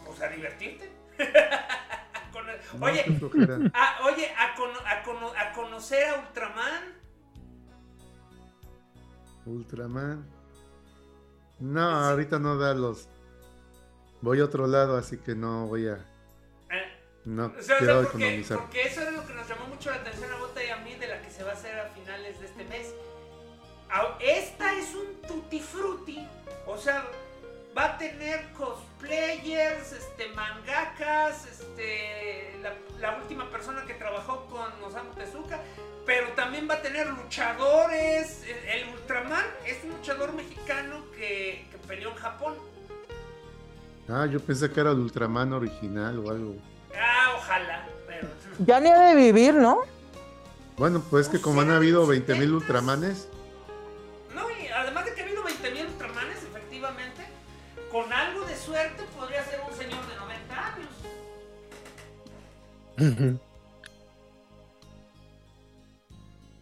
O 0.07 0.15
sea, 0.15 0.29
divertirte. 0.29 0.89
oye, 2.79 3.05
a, 3.73 3.99
oye 4.05 4.31
a, 4.35 5.53
conocer 5.53 6.09
a 6.09 6.19
Ultraman. 6.19 6.99
Ultraman. 9.45 10.25
No, 11.59 11.81
ahorita 11.81 12.39
no 12.39 12.57
da 12.57 12.73
los. 12.73 13.07
Voy 14.21 14.39
a 14.39 14.45
otro 14.45 14.67
lado, 14.67 14.97
así 14.97 15.17
que 15.17 15.35
no 15.35 15.67
voy 15.67 15.87
a. 15.87 15.93
Eh, 16.69 17.01
no 17.25 17.53
quiero 17.53 18.03
porque, 18.03 18.17
economizar. 18.17 18.59
Porque 18.59 18.81
eso 18.83 19.01
es 19.01 19.13
lo 19.13 19.25
que 19.25 19.33
nos 19.33 19.47
llamó 19.47 19.67
mucho 19.67 19.89
la 19.91 19.97
atención 19.97 20.31
a 20.31 20.37
Bota 20.37 20.63
y 20.63 20.69
a 20.69 20.77
mí 20.77 20.95
de 20.95 21.07
la 21.07 21.21
que 21.21 21.29
se 21.29 21.43
va 21.43 21.51
a 21.51 21.53
hacer 21.53 21.79
a 21.79 21.89
finales 21.89 22.39
de 22.39 22.45
este 22.45 22.63
mes. 22.65 22.93
Esta 24.19 24.73
es 24.77 24.93
un 24.93 25.21
tutti 25.27 25.59
frutti. 25.59 26.27
O 26.67 26.77
sea, 26.77 27.05
va 27.77 27.85
a 27.85 27.97
tener 27.97 28.51
cosplayers, 28.53 29.93
este, 29.93 30.27
mangakas, 30.29 31.45
este, 31.45 32.59
la, 32.99 33.17
última 33.17 33.49
persona 33.49 33.83
que 33.85 33.93
trabajó 33.93 34.45
con 34.45 34.83
Osamu 34.83 35.13
Tezuka, 35.13 35.59
pero 36.05 36.29
también 36.29 36.67
va 36.69 36.75
a 36.75 36.81
tener 36.81 37.07
luchadores. 37.07 38.43
El, 38.67 38.89
Ultraman 38.93 39.45
es 39.65 39.83
un 39.83 39.91
luchador 39.91 40.33
mexicano 40.33 41.03
que, 41.15 41.65
peleó 41.87 42.09
en 42.09 42.15
Japón. 42.15 42.55
Ah, 44.07 44.25
yo 44.25 44.39
pensé 44.39 44.71
que 44.71 44.79
era 44.79 44.91
el 44.91 44.99
Ultraman 44.99 45.53
original 45.53 46.19
o 46.19 46.29
algo. 46.29 46.55
Ah, 46.95 47.35
ojalá, 47.37 47.87
Ya 48.65 48.79
ni 48.79 48.89
ha 48.89 48.99
de 48.99 49.15
vivir, 49.15 49.53
¿no? 49.53 49.81
Bueno, 50.77 51.03
pues 51.09 51.29
que 51.29 51.39
como 51.39 51.61
han 51.61 51.71
habido 51.71 52.07
20.000 52.07 52.53
Ultramanes. 52.53 53.27
No, 54.33 54.49
y 54.49 54.67
además 54.67 55.05
de 55.05 55.13
que 55.13 55.21
ha 55.21 55.25
habido 55.25 55.43
20.000 55.43 55.87
Ultramanes, 55.87 56.39
con 57.91 58.11
algo 58.11 58.45
de 58.45 58.55
suerte 58.55 59.03
podría 59.17 59.43
ser 59.45 59.61
un 59.67 59.75
señor 59.75 60.07
de 60.07 60.15
90 60.15 60.73
años. 60.73 60.89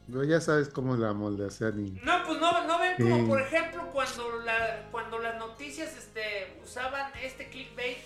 No, 0.07 0.23
ya 0.23 0.39
sabes 0.39 0.69
cómo 0.69 0.95
la 0.95 1.11
moldeación 1.11 1.85
y... 1.85 1.91
No, 2.01 2.23
pues 2.25 2.39
no, 2.39 2.65
no 2.65 2.79
ven 2.79 2.95
como 2.97 3.27
por 3.27 3.41
ejemplo 3.41 3.89
cuando 3.91 4.39
la, 4.39 4.87
cuando 4.89 5.19
las 5.19 5.37
noticias 5.37 5.97
este, 5.97 6.57
usaban 6.63 7.11
este 7.21 7.49
clickbait 7.49 7.97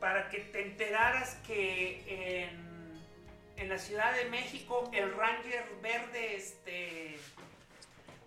para 0.00 0.28
que 0.28 0.40
te 0.40 0.66
enteraras 0.66 1.36
que 1.46 2.44
en, 2.44 2.60
en 3.56 3.68
la 3.70 3.78
Ciudad 3.78 4.14
de 4.14 4.28
México 4.28 4.90
el 4.92 5.14
Ranger 5.14 5.64
Verde 5.82 6.36
este, 6.36 7.18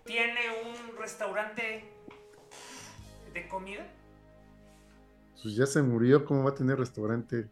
tiene 0.04 0.40
un 0.64 0.96
restaurante 0.96 1.84
de 3.32 3.48
comida? 3.48 3.86
Pues 5.44 5.56
ya 5.56 5.66
se 5.66 5.82
murió, 5.82 6.24
¿cómo 6.24 6.42
va 6.42 6.52
a 6.52 6.54
tener 6.54 6.78
restaurante? 6.78 7.50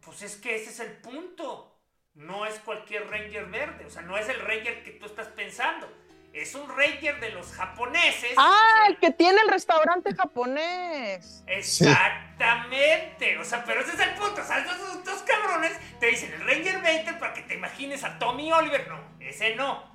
Pues 0.00 0.22
es 0.22 0.36
que 0.36 0.56
ese 0.56 0.70
es 0.70 0.80
el 0.80 0.92
punto. 1.02 1.78
No 2.14 2.46
es 2.46 2.58
cualquier 2.60 3.06
Ranger 3.10 3.44
verde, 3.50 3.84
o 3.84 3.90
sea, 3.90 4.00
no 4.00 4.16
es 4.16 4.26
el 4.30 4.40
Ranger 4.40 4.82
que 4.82 4.92
tú 4.92 5.04
estás 5.04 5.26
pensando. 5.28 5.86
Es 6.32 6.54
un 6.54 6.66
Ranger 6.66 7.20
de 7.20 7.28
los 7.32 7.52
japoneses. 7.52 8.32
Ah, 8.38 8.86
el 8.88 8.96
que 8.96 9.10
tiene 9.10 9.38
el 9.44 9.50
restaurante 9.50 10.14
japonés. 10.14 11.44
Exactamente. 11.46 13.36
O 13.36 13.44
sea, 13.44 13.62
pero 13.66 13.82
ese 13.82 13.92
es 13.92 14.00
el 14.00 14.14
punto. 14.14 14.40
O 14.40 14.44
sea, 14.44 14.60
estos 14.60 15.04
dos 15.04 15.22
cabrones 15.24 15.72
te 16.00 16.06
dicen 16.06 16.32
el 16.32 16.40
Ranger 16.40 16.80
20 16.80 17.12
para 17.14 17.34
que 17.34 17.42
te 17.42 17.56
imagines 17.56 18.02
a 18.02 18.18
Tommy 18.18 18.50
Oliver. 18.50 18.88
No, 18.88 18.98
ese 19.20 19.54
no. 19.56 19.93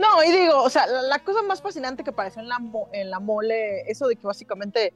No, 0.00 0.24
y 0.24 0.32
digo, 0.32 0.62
o 0.62 0.70
sea, 0.70 0.86
la, 0.86 1.18
cosa 1.18 1.42
más 1.42 1.60
fascinante 1.60 2.02
que 2.02 2.10
pareció 2.10 2.40
en 2.40 2.48
la, 2.48 2.58
en 2.92 3.10
la 3.10 3.20
mole, 3.20 3.82
eso 3.82 4.08
de 4.08 4.16
que 4.16 4.26
básicamente, 4.26 4.94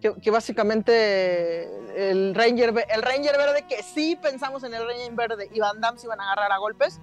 que, 0.00 0.30
básicamente 0.30 1.64
el 2.10 2.34
Ranger, 2.34 2.72
el 2.88 3.02
Ranger 3.02 3.36
verde, 3.36 3.66
que 3.68 3.82
sí 3.82 4.16
pensamos 4.16 4.64
en 4.64 4.72
el 4.72 4.86
Ranger 4.86 5.12
verde 5.12 5.50
y 5.52 5.60
Van 5.60 5.82
Damme 5.82 5.98
se 5.98 6.06
iban 6.06 6.18
a 6.20 6.32
agarrar 6.32 6.50
a 6.50 6.56
golpes, 6.56 6.98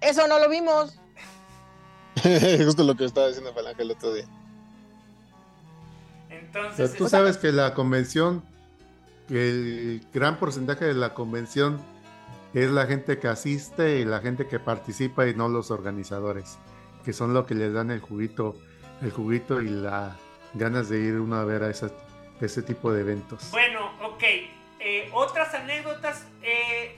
eso 0.00 0.28
no 0.28 0.38
lo 0.38 0.48
vimos. 0.48 1.00
Justo 2.64 2.84
lo 2.84 2.94
que 2.94 3.06
estaba 3.06 3.26
diciendo 3.26 3.52
Falange 3.52 3.82
el 3.82 3.90
otro 3.90 4.14
día. 4.14 4.26
Entonces, 6.30 6.94
tú 6.94 7.08
sabes 7.08 7.38
que 7.38 7.50
la 7.50 7.74
convención, 7.74 8.44
el 9.30 10.06
gran 10.14 10.38
porcentaje 10.38 10.84
de 10.84 10.94
la 10.94 11.12
convención 11.12 11.80
es 12.54 12.70
la 12.70 12.86
gente 12.86 13.18
que 13.18 13.28
asiste 13.28 13.98
y 13.98 14.04
la 14.04 14.20
gente 14.20 14.46
que 14.46 14.58
participa 14.58 15.26
y 15.26 15.34
no 15.34 15.48
los 15.48 15.70
organizadores, 15.70 16.58
que 17.04 17.12
son 17.12 17.32
los 17.34 17.46
que 17.46 17.54
les 17.54 17.72
dan 17.72 17.90
el 17.90 18.00
juguito, 18.00 18.56
el 19.00 19.10
juguito 19.10 19.60
y 19.60 19.68
las 19.68 20.14
ganas 20.54 20.88
de 20.88 21.00
ir 21.00 21.14
uno 21.18 21.36
a 21.36 21.44
ver 21.44 21.62
a 21.62 21.70
ese 21.70 22.62
tipo 22.62 22.92
de 22.92 23.00
eventos. 23.00 23.50
Bueno, 23.50 23.90
ok. 24.02 24.22
Eh, 24.84 25.08
otras 25.12 25.54
anécdotas, 25.54 26.26
eh, 26.42 26.96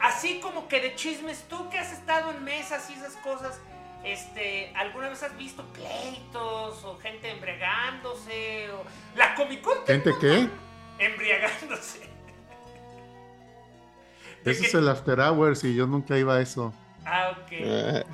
así 0.00 0.40
como 0.40 0.66
que 0.66 0.80
de 0.80 0.96
chismes, 0.96 1.44
tú 1.48 1.70
que 1.70 1.78
has 1.78 1.92
estado 1.92 2.32
en 2.32 2.42
mesas 2.42 2.90
y 2.90 2.94
esas 2.94 3.14
cosas, 3.18 3.60
este, 4.04 4.72
¿alguna 4.74 5.08
vez 5.08 5.22
has 5.22 5.36
visto 5.36 5.64
pleitos 5.72 6.84
o 6.84 6.98
gente 6.98 7.30
embriagándose? 7.30 8.70
O... 8.72 8.84
La 9.16 9.34
Comic 9.34 9.62
Con. 9.62 9.86
¿Gente 9.86 10.12
qué? 10.20 10.48
Embriagándose. 10.98 12.07
Ese 14.50 14.66
es 14.66 14.74
el 14.74 14.88
After 14.88 15.20
Hours 15.20 15.64
y 15.64 15.74
yo 15.74 15.86
nunca 15.86 16.18
iba 16.18 16.34
a 16.34 16.40
eso. 16.40 16.72
Ah, 17.04 17.32
ok. 17.32 17.48
Eh. 17.50 18.04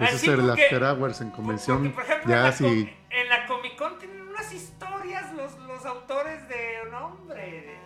Ese 0.00 0.16
es 0.16 0.24
el 0.24 0.50
After 0.50 0.82
Hours 0.82 1.20
en 1.20 1.30
convención. 1.30 1.92
por 1.92 2.02
ejemplo, 2.02 2.30
ya 2.30 2.48
en, 2.48 2.84
la 2.84 2.90
en 3.10 3.28
la 3.28 3.46
Comic 3.46 3.76
Con 3.76 3.98
tienen 3.98 4.22
unas 4.22 4.52
historias 4.52 5.32
los, 5.34 5.56
los 5.66 5.84
autores 5.86 6.48
de 6.48 6.90
nombre. 6.90 7.78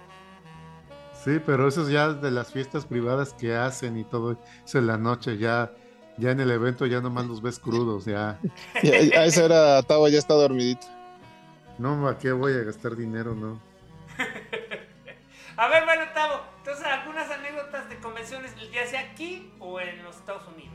Sí, 1.25 1.41
pero 1.45 1.69
eso 1.69 1.83
es 1.83 1.89
ya 1.89 2.13
de 2.13 2.31
las 2.31 2.53
fiestas 2.53 2.87
privadas 2.87 3.35
que 3.35 3.55
hacen 3.55 3.99
y 3.99 4.05
todo 4.05 4.39
eso 4.65 4.79
en 4.79 4.87
la 4.87 4.97
noche, 4.97 5.37
ya, 5.37 5.73
ya 6.17 6.31
en 6.31 6.41
el 6.41 6.51
evento 6.51 6.87
ya 6.87 7.01
nomás 7.01 7.27
los 7.27 7.43
ves 7.43 7.59
crudos, 7.59 8.05
ya. 8.05 8.39
a 8.75 9.25
esa 9.25 9.45
hora 9.45 9.83
Tavo 9.83 10.09
ya 10.09 10.19
está 10.19 10.35
dormidito. 10.35 10.87
No, 11.79 12.09
¿a 12.09 12.19
qué 12.19 12.33
voy 12.33 12.53
a 12.53 12.63
gastar 12.63 12.97
dinero, 12.97 13.35
no? 13.35 13.61
a 15.59 15.67
ver, 15.67 15.85
bueno, 15.85 16.05
Tavo, 16.15 16.41
entonces, 16.59 16.87
algunas 16.87 17.29
anécdotas 17.31 17.89
de 17.89 17.99
convenciones, 17.99 18.55
ya 18.73 18.87
sea 18.87 19.01
aquí 19.01 19.53
o 19.59 19.81
en 19.81 20.05
los 20.05 20.15
Estados 20.15 20.47
Unidos. 20.47 20.73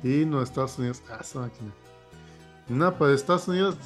Sí, 0.00 0.24
los 0.24 0.48
Estados 0.48 0.78
Unidos. 0.78 1.02
Ah, 1.10 1.20
máquina. 1.34 1.72
No, 2.68 2.94
pues 2.94 3.16
Estados 3.16 3.48
Unidos 3.48 3.76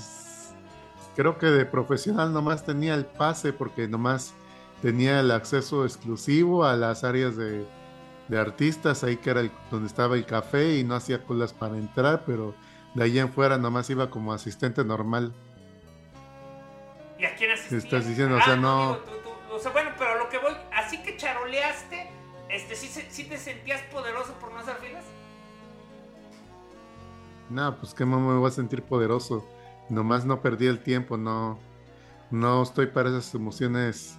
creo 1.16 1.38
que 1.38 1.46
de 1.46 1.64
profesional 1.64 2.34
nomás 2.34 2.66
tenía 2.66 2.94
el 2.94 3.06
pase 3.06 3.54
porque 3.54 3.88
nomás 3.88 4.34
tenía 4.82 5.20
el 5.20 5.30
acceso 5.30 5.86
exclusivo 5.86 6.64
a 6.66 6.76
las 6.76 7.02
áreas 7.02 7.34
de, 7.36 7.66
artistas, 8.38 9.04
ahí 9.04 9.16
que 9.16 9.30
era 9.30 9.42
donde 9.70 9.86
estaba 9.86 10.16
el 10.16 10.26
café 10.26 10.76
y 10.76 10.84
no 10.84 10.94
hacía 10.94 11.24
colas 11.24 11.54
para 11.54 11.78
entrar, 11.78 12.24
pero 12.26 12.54
de 12.94 13.04
ahí 13.04 13.18
en 13.18 13.32
fuera 13.32 13.56
nomás 13.56 13.88
iba 13.88 14.10
como 14.10 14.34
asistente 14.34 14.84
normal. 14.84 15.32
¿Y 17.18 17.24
a 17.24 17.34
quién 17.34 17.50
asistía? 17.50 17.78
Estás 17.78 18.06
diciendo, 18.06 18.36
o 18.36 18.42
sea, 18.42 18.52
ah, 18.52 18.56
no 18.56 19.19
o 19.50 19.58
sea, 19.58 19.72
bueno, 19.72 19.90
pero 19.98 20.18
lo 20.18 20.28
que 20.28 20.38
voy, 20.38 20.52
así 20.72 21.02
que 21.02 21.16
charoleaste, 21.16 22.10
este, 22.48 22.76
¿sí, 22.76 23.24
te 23.24 23.38
sentías 23.38 23.82
poderoso 23.92 24.34
por 24.34 24.52
no 24.52 24.58
hacer 24.58 24.76
filas? 24.76 25.04
No, 27.48 27.76
pues 27.78 27.94
que 27.94 28.04
me 28.04 28.16
voy 28.16 28.48
a 28.48 28.52
sentir 28.52 28.82
poderoso. 28.82 29.46
Nomás 29.88 30.24
no 30.24 30.40
perdí 30.40 30.66
el 30.66 30.82
tiempo, 30.82 31.16
no, 31.16 31.58
no 32.30 32.62
estoy 32.62 32.86
para 32.86 33.08
esas 33.08 33.34
emociones 33.34 34.16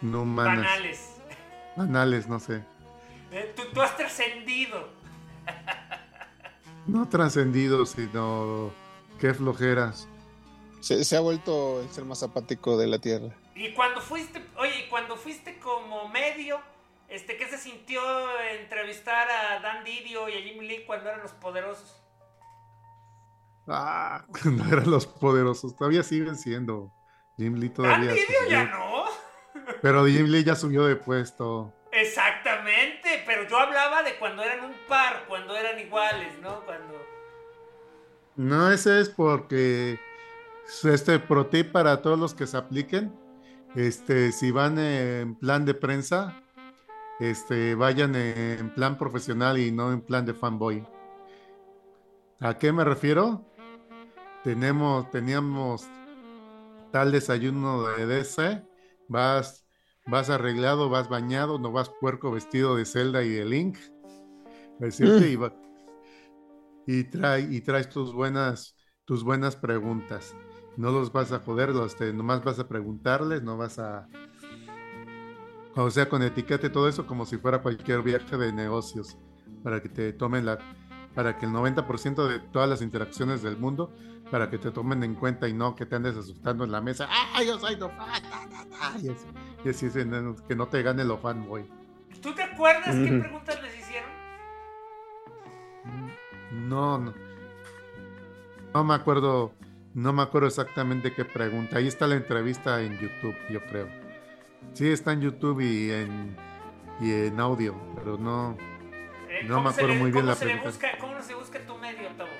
no 0.00 0.22
humanas. 0.22 0.64
Banales. 0.64 1.10
Banales, 1.76 2.28
no 2.28 2.40
sé. 2.40 2.64
Eh, 3.30 3.54
tú, 3.72 3.80
has 3.80 3.96
trascendido. 3.96 4.88
no 6.86 7.08
trascendido, 7.08 7.86
sino 7.86 8.72
qué 9.18 9.32
flojeras. 9.32 10.08
Se, 10.80 11.04
se, 11.04 11.16
ha 11.16 11.20
vuelto 11.20 11.80
el 11.80 11.88
ser 11.90 12.04
más 12.04 12.22
apático 12.24 12.76
de 12.76 12.88
la 12.88 12.98
Tierra. 12.98 13.32
Y 13.54 13.72
cuando 13.74 14.00
fuiste, 14.00 14.42
oye, 14.56 14.86
cuando 14.88 15.16
fuiste 15.16 15.58
como 15.58 16.08
medio, 16.08 16.60
este, 17.08 17.36
¿qué 17.36 17.46
se 17.48 17.58
sintió 17.58 18.00
entrevistar 18.60 19.28
a 19.30 19.60
Dan 19.60 19.84
Didio 19.84 20.28
y 20.28 20.34
a 20.34 20.40
Jim 20.40 20.62
Lee 20.62 20.84
cuando 20.86 21.10
eran 21.10 21.22
los 21.22 21.32
poderosos? 21.32 22.02
Ah, 23.66 24.24
no 24.44 24.72
eran 24.72 24.90
los 24.90 25.06
poderosos, 25.06 25.76
todavía 25.76 26.02
siguen 26.02 26.36
siendo. 26.36 26.90
Jim 27.36 27.56
Lee 27.56 27.68
todavía. 27.68 28.08
Dan 28.08 28.16
Didio 28.16 28.48
ya 28.48 28.64
no. 28.64 29.04
Pero 29.82 30.06
Jim 30.06 30.26
Lee 30.26 30.44
ya 30.44 30.56
subió 30.56 30.84
de 30.84 30.96
puesto. 30.96 31.72
Exactamente, 31.92 33.22
pero 33.26 33.46
yo 33.46 33.58
hablaba 33.58 34.02
de 34.02 34.16
cuando 34.16 34.42
eran 34.42 34.64
un 34.64 34.74
par, 34.88 35.26
cuando 35.28 35.54
eran 35.54 35.78
iguales, 35.78 36.38
¿no? 36.40 36.64
Cuando. 36.64 37.06
No, 38.36 38.72
ese 38.72 39.00
es 39.00 39.10
porque 39.10 40.00
este 40.84 41.18
pro 41.18 41.46
tip 41.48 41.70
para 41.70 42.00
todos 42.00 42.18
los 42.18 42.32
que 42.32 42.46
se 42.46 42.56
apliquen 42.56 43.12
este, 43.74 44.32
si 44.32 44.50
van 44.50 44.78
en 44.78 45.34
plan 45.34 45.64
de 45.64 45.74
prensa, 45.74 46.42
este, 47.20 47.74
vayan 47.74 48.14
en 48.14 48.74
plan 48.74 48.98
profesional 48.98 49.58
y 49.58 49.70
no 49.70 49.92
en 49.92 50.00
plan 50.00 50.26
de 50.26 50.34
fanboy. 50.34 50.86
¿A 52.40 52.58
qué 52.58 52.72
me 52.72 52.84
refiero? 52.84 53.46
Tenemos, 54.44 55.10
teníamos 55.10 55.86
tal 56.90 57.12
desayuno 57.12 57.84
de 57.84 58.06
DC, 58.06 58.62
vas, 59.08 59.64
vas 60.06 60.28
arreglado, 60.28 60.90
vas 60.90 61.08
bañado, 61.08 61.58
no 61.58 61.72
vas 61.72 61.90
puerco 62.00 62.32
vestido 62.32 62.76
de 62.76 62.84
Zelda 62.84 63.22
y 63.22 63.30
de 63.30 63.44
Link, 63.44 63.78
mm. 64.80 65.44
y, 66.86 67.56
y 67.56 67.60
traes 67.60 67.88
tus 67.88 68.12
buenas, 68.12 68.76
tus 69.04 69.22
buenas 69.22 69.56
preguntas 69.56 70.34
no 70.76 70.90
los 70.90 71.12
vas 71.12 71.32
a 71.32 71.40
joder, 71.40 71.70
los 71.70 72.00
nomás 72.00 72.42
vas 72.44 72.58
a 72.58 72.68
preguntarles, 72.68 73.42
no 73.42 73.56
vas 73.56 73.78
a... 73.78 74.08
O 75.74 75.90
sea, 75.90 76.08
con 76.08 76.22
etiqueta 76.22 76.66
y 76.66 76.70
todo 76.70 76.88
eso 76.88 77.06
como 77.06 77.24
si 77.24 77.38
fuera 77.38 77.62
cualquier 77.62 78.02
viaje 78.02 78.36
de 78.36 78.52
negocios, 78.52 79.16
para 79.62 79.80
que 79.80 79.88
te 79.88 80.12
tomen 80.12 80.44
la... 80.46 80.58
para 81.14 81.36
que 81.38 81.46
el 81.46 81.52
90% 81.52 82.28
de 82.28 82.40
todas 82.40 82.68
las 82.68 82.82
interacciones 82.82 83.42
del 83.42 83.56
mundo, 83.56 83.92
para 84.30 84.50
que 84.50 84.58
te 84.58 84.70
tomen 84.70 85.02
en 85.02 85.14
cuenta 85.14 85.48
y 85.48 85.52
no 85.52 85.74
que 85.74 85.86
te 85.86 85.96
andes 85.96 86.16
asustando 86.16 86.64
en 86.64 86.72
la 86.72 86.80
mesa, 86.80 87.08
¡ay, 87.34 87.46
yo 87.46 87.58
soy 87.58 87.76
no 87.76 87.90
fan! 87.90 88.22
Y 89.02 89.08
así, 89.08 89.26
y 89.64 89.68
así 89.68 89.86
es, 89.86 89.94
que 90.48 90.56
no 90.56 90.68
te 90.68 90.82
gane 90.82 91.04
lo 91.04 91.18
fanboy. 91.18 91.68
¿Tú 92.20 92.32
te 92.34 92.42
acuerdas 92.42 92.94
qué 92.94 93.18
preguntas 93.18 93.62
les 93.62 93.78
hicieron? 93.78 94.10
No, 96.52 96.98
no. 96.98 97.14
No 98.74 98.84
me 98.84 98.94
acuerdo 98.94 99.52
no 99.94 100.12
me 100.12 100.22
acuerdo 100.22 100.48
exactamente 100.48 101.12
qué 101.12 101.24
pregunta. 101.24 101.78
Ahí 101.78 101.86
está 101.86 102.06
la 102.06 102.16
entrevista 102.16 102.82
en 102.82 102.98
YouTube, 102.98 103.36
yo 103.50 103.60
creo. 103.66 103.88
Sí, 104.72 104.88
está 104.88 105.12
en 105.12 105.20
YouTube 105.20 105.60
y 105.60 105.90
en, 105.90 106.36
y 107.00 107.12
en 107.12 107.40
audio, 107.40 107.74
pero 107.96 108.16
no, 108.16 108.56
eh, 109.28 109.44
no 109.46 109.62
me 109.62 109.70
acuerdo 109.70 109.94
muy 109.94 110.10
bien 110.10 110.26
la 110.26 110.34
pregunta. 110.34 110.70
¿Cómo 111.00 111.20
se 111.20 111.34
busca 111.34 111.58
tu 111.66 111.76
medio, 111.78 112.08
Tavo? 112.16 112.30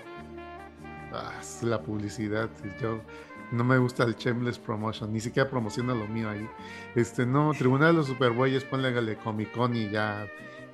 Ah, 1.13 1.41
la 1.63 1.83
publicidad. 1.83 2.49
Yo 2.81 3.03
no 3.51 3.65
me 3.65 3.77
gusta 3.77 4.05
el 4.05 4.15
shameless 4.15 4.59
promotion, 4.59 5.13
ni 5.13 5.21
siquiera 5.21 5.49
promociona 5.49 5.95
lo 5.95 6.07
mío 6.07 6.31
ahí. 6.31 6.49
Este, 6.95 7.27
no, 7.27 7.53
Tribunal 7.53 7.89
de 7.89 7.99
los 7.99 8.07
Superbueyes, 8.07 8.65
ponle 8.65 9.17
Comic 9.17 9.53
Con 9.53 9.77
y 9.77 9.91
ya 9.91 10.27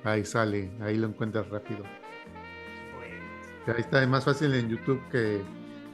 ahí 0.05 0.23
sale, 0.23 0.71
ahí 0.81 0.95
lo 0.95 1.07
encuentras 1.07 1.49
rápido. 1.49 1.83
Ahí 3.67 3.81
está, 3.81 4.01
es 4.01 4.07
más 4.07 4.23
fácil 4.23 4.53
en 4.55 4.69
YouTube 4.69 5.01
que 5.11 5.43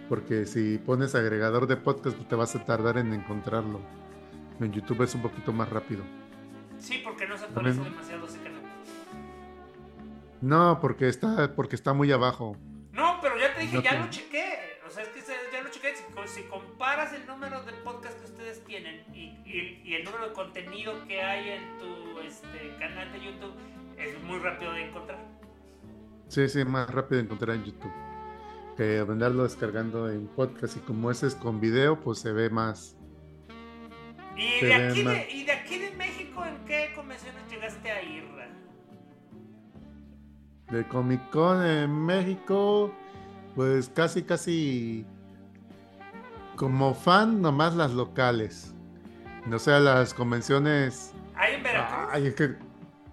porque 0.09 0.45
si 0.45 0.77
pones 0.77 1.15
agregador 1.15 1.67
de 1.67 1.77
podcast 1.77 2.15
pues 2.15 2.27
te 2.27 2.35
vas 2.35 2.55
a 2.55 2.65
tardar 2.65 2.97
en 2.97 3.13
encontrarlo. 3.13 3.81
En 4.59 4.71
YouTube 4.71 5.01
es 5.03 5.15
un 5.15 5.21
poquito 5.21 5.51
más 5.51 5.69
rápido. 5.69 6.03
Sí, 6.79 7.01
porque 7.03 7.27
no 7.27 7.37
se 7.37 7.45
actualiza 7.45 7.83
demasiado 7.83 8.25
ese 8.25 8.39
canal. 8.39 8.61
No, 10.41 10.79
porque 10.79 11.07
está, 11.07 11.55
porque 11.55 11.75
está 11.75 11.93
muy 11.93 12.11
abajo. 12.11 12.57
No, 12.91 13.19
pero 13.21 13.37
ya 13.37 13.53
te 13.53 13.61
dije, 13.61 13.81
ya 13.81 13.99
lo 13.99 14.09
chequé. 14.09 14.79
O 14.85 14.89
sea, 14.89 15.03
es 15.03 15.09
que 15.09 15.21
ya 15.51 15.61
lo 15.61 15.69
chequé. 15.69 15.93
Si, 16.27 16.43
comparas 16.43 17.13
el 17.13 17.25
número 17.25 17.61
de 17.63 17.73
podcast 17.73 18.19
que 18.19 18.25
ustedes 18.25 18.63
tienen 18.63 19.03
y, 19.13 19.37
y, 19.45 19.95
el 19.95 20.03
número 20.03 20.27
de 20.27 20.33
contenido 20.33 21.05
que 21.07 21.21
hay 21.21 21.49
en 21.49 21.77
tu 21.77 22.19
este, 22.19 22.75
canal 22.79 23.11
de 23.11 23.23
YouTube, 23.23 23.53
es 23.97 24.21
muy 24.23 24.39
rápido 24.39 24.71
de 24.73 24.87
encontrar. 24.87 25.19
Sí, 26.27 26.47
sí, 26.49 26.65
más 26.65 26.89
rápido 26.89 27.17
de 27.17 27.25
encontrar 27.25 27.55
en 27.55 27.63
YouTube. 27.63 27.91
Que 28.77 29.03
venderlo 29.03 29.43
descargando 29.43 30.09
en 30.09 30.27
podcast. 30.27 30.77
Y 30.77 30.79
como 30.81 31.11
ese 31.11 31.27
es 31.27 31.35
con 31.35 31.59
video, 31.59 31.99
pues 31.99 32.19
se 32.19 32.31
ve 32.31 32.49
más. 32.49 32.97
¿Y, 34.35 34.65
de 34.65 34.73
aquí, 34.73 35.03
de, 35.03 35.31
¿y 35.31 35.43
de 35.45 35.51
aquí 35.51 35.77
de 35.77 35.91
México 35.91 36.45
en 36.45 36.57
qué 36.65 36.91
convenciones 36.93 37.41
llegaste 37.49 37.89
a 37.89 38.03
ir? 38.03 38.25
De 40.71 40.83
Comic 40.87 41.29
Con 41.29 41.63
en 41.63 42.05
México, 42.05 42.91
pues 43.55 43.87
casi, 43.89 44.23
casi 44.23 45.05
como 46.55 46.93
fan, 46.93 47.41
nomás 47.41 47.75
las 47.75 47.91
locales. 47.91 48.73
O 49.51 49.59
sea, 49.59 49.79
las 49.79 50.13
convenciones. 50.13 51.13
¿Hay 51.35 51.55
en 51.55 51.63
Veracruz? 51.63 52.09
Ay, 52.11 52.27
es 52.27 52.35
que, 52.35 52.55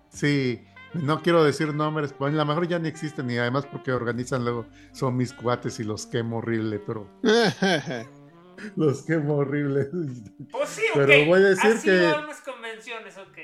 sí, 0.08 0.64
no 0.95 1.22
quiero 1.22 1.43
decir 1.43 1.74
nombres, 1.74 2.12
pues 2.12 2.34
a 2.34 2.36
lo 2.36 2.45
mejor 2.45 2.68
ya 2.68 2.78
ni 2.78 2.88
existen 2.88 3.30
y 3.30 3.38
además 3.38 3.66
porque 3.66 3.93
organizan 3.93 4.45
luego, 4.45 4.66
son 4.93 5.16
mis 5.16 5.32
cuates 5.32 5.80
y 5.80 5.84
los 5.84 6.07
quemo 6.07 6.38
horrible, 6.38 6.78
pero. 6.78 7.09
los 8.76 9.03
quemo 9.03 9.36
horrible. 9.36 9.88
Pues 10.51 10.68
sí, 10.68 10.82
Pero 10.95 11.26
voy 11.26 11.43
a 11.43 11.49
decir 11.49 11.80
que. 11.82 12.12
convenciones, 12.45 13.16
ok. 13.16 13.38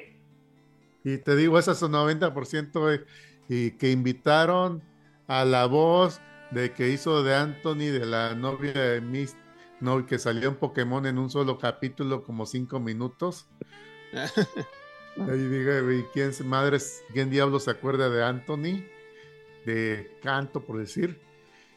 Y 1.05 1.19
te 1.19 1.37
digo, 1.37 1.59
esas 1.59 1.79
son 1.79 1.93
90% 1.93 3.05
y 3.49 3.71
que 3.73 3.91
invitaron 3.91 4.83
a 5.27 5.45
la 5.45 5.67
voz 5.67 6.21
de 6.51 6.73
que 6.73 6.91
hizo 6.91 7.23
de 7.23 7.35
Anthony, 7.35 7.91
de 7.93 8.05
la 8.05 8.35
novia 8.35 8.73
de 8.73 9.01
Miss, 9.01 9.37
no, 9.81 10.05
que 10.07 10.19
salió 10.19 10.49
en 10.49 10.57
Pokémon 10.57 11.07
en 11.07 11.19
un 11.19 11.31
solo 11.31 11.59
capítulo, 11.59 12.23
como 12.25 12.47
cinco 12.47 12.81
minutos. 12.81 13.49
Ahí 15.27 15.49
dije, 15.49 16.07
¿quién 16.13 16.33
madres, 16.45 17.03
quién 17.13 17.31
diablo 17.31 17.59
se 17.59 17.71
acuerda 17.71 18.09
de 18.09 18.23
Anthony? 18.23 18.85
De 19.65 20.19
canto, 20.23 20.61
por 20.61 20.79
decir. 20.79 21.21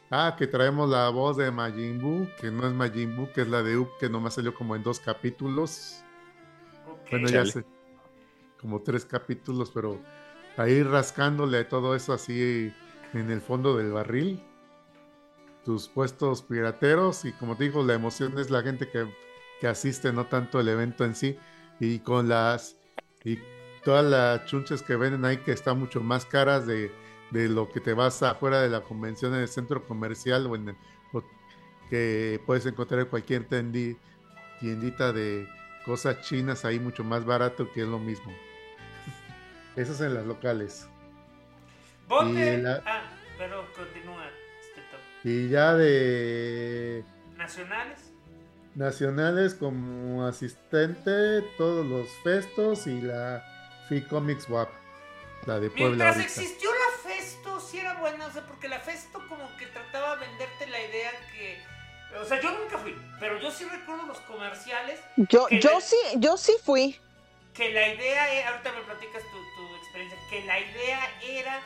Ah, 0.09 0.35
que 0.37 0.45
traemos 0.45 0.89
la 0.89 1.09
voz 1.09 1.37
de 1.37 1.49
Majin 1.51 1.99
Buu, 1.99 2.27
que 2.39 2.51
no 2.51 2.67
es 2.67 2.73
Majin 2.73 3.15
Buu, 3.15 3.31
que 3.31 3.41
es 3.41 3.47
la 3.47 3.63
de 3.63 3.77
Up, 3.77 3.89
que 3.99 4.09
nomás 4.09 4.35
salió 4.35 4.53
como 4.53 4.75
en 4.75 4.83
dos 4.83 4.99
capítulos. 4.99 6.03
Bueno, 7.09 7.29
ya 7.29 7.45
sé, 7.45 7.63
como 8.59 8.81
tres 8.81 9.05
capítulos, 9.05 9.71
pero 9.73 10.01
ahí 10.57 10.83
rascándole 10.83 11.63
todo 11.63 11.95
eso 11.95 12.13
así 12.13 12.73
en 13.13 13.31
el 13.31 13.41
fondo 13.41 13.77
del 13.77 13.91
barril. 13.91 14.43
Tus 15.63 15.87
puestos 15.87 16.41
pirateros 16.41 17.23
y 17.23 17.31
como 17.33 17.55
te 17.55 17.65
digo, 17.65 17.83
la 17.83 17.93
emoción 17.93 18.37
es 18.37 18.49
la 18.49 18.61
gente 18.63 18.89
que, 18.89 19.07
que 19.59 19.67
asiste, 19.67 20.11
no 20.11 20.25
tanto 20.25 20.59
el 20.59 20.67
evento 20.67 21.05
en 21.05 21.15
sí. 21.15 21.37
Y 21.79 21.99
con 21.99 22.27
las 22.27 22.80
y 23.23 23.39
todas 23.83 24.05
las 24.05 24.45
chunches 24.45 24.81
que 24.81 24.95
venden 24.95 25.25
ahí 25.25 25.37
que 25.37 25.51
están 25.51 25.79
mucho 25.79 26.01
más 26.01 26.25
caras 26.25 26.65
de, 26.67 26.91
de 27.31 27.49
lo 27.49 27.69
que 27.69 27.79
te 27.79 27.93
vas 27.93 28.21
afuera 28.23 28.61
de 28.61 28.69
la 28.69 28.81
convención 28.81 29.33
en 29.33 29.41
el 29.41 29.47
centro 29.47 29.85
comercial 29.85 30.47
o 30.47 30.55
en 30.55 30.69
el, 30.69 30.75
que 31.91 32.41
puedes 32.45 32.65
encontrar 32.65 33.01
en 33.01 33.07
cualquier 33.07 33.45
tiendita 34.61 35.11
de 35.11 35.45
cosas 35.85 36.21
chinas 36.21 36.63
ahí 36.63 36.79
mucho 36.79 37.03
más 37.03 37.25
barato 37.25 37.69
que 37.73 37.81
es 37.81 37.87
lo 37.87 37.99
mismo. 37.99 38.31
Esas 39.75 39.99
en 39.99 40.13
las 40.13 40.25
locales. 40.25 40.87
Bote. 42.07 42.63
Ah, 42.85 43.03
pero 43.37 43.65
continúa 43.73 44.25
este. 44.61 45.29
Y 45.29 45.49
ya 45.49 45.73
de. 45.75 47.03
Nacionales. 47.35 48.10
Nacionales 48.75 49.53
como 49.53 50.25
asistente, 50.25 51.41
todos 51.57 51.85
los 51.85 52.07
festos 52.23 52.87
y 52.87 53.01
la 53.01 53.43
Free 53.87 54.01
Comics 54.01 54.49
WAP. 54.49 54.69
La 55.45 55.59
de 55.59 55.69
Puebla. 55.69 56.05
Mientras 56.05 56.17
existió 56.17 56.69
la 56.69 57.09
Festo, 57.09 57.59
sí 57.59 57.79
era 57.79 57.95
buena, 57.95 58.27
o 58.27 58.31
sea, 58.31 58.45
porque 58.45 58.67
la 58.67 58.79
Festo 58.79 59.19
como 59.27 59.45
que 59.57 59.65
trataba 59.67 60.15
de 60.15 60.27
venderte 60.27 60.67
la 60.67 60.79
idea 60.79 61.11
que. 61.33 61.61
O 62.21 62.25
sea, 62.25 62.39
yo 62.39 62.51
nunca 62.51 62.77
fui, 62.77 62.95
pero 63.19 63.39
yo 63.39 63.49
sí 63.49 63.65
recuerdo 63.65 64.05
los 64.05 64.19
comerciales. 64.19 64.99
Yo, 65.15 65.47
yo 65.49 65.81
sí, 65.81 65.97
yo 66.17 66.37
sí 66.37 66.53
fui 66.63 66.99
que 67.53 67.69
la 67.71 67.93
idea, 67.93 68.33
e, 68.33 68.43
ahorita 68.45 68.71
me 68.71 68.81
platicas 68.81 69.23
tu, 69.23 69.75
experiencia, 69.75 70.17
que 70.29 70.43
la 70.45 70.59
idea 70.59 70.99
era 71.21 71.61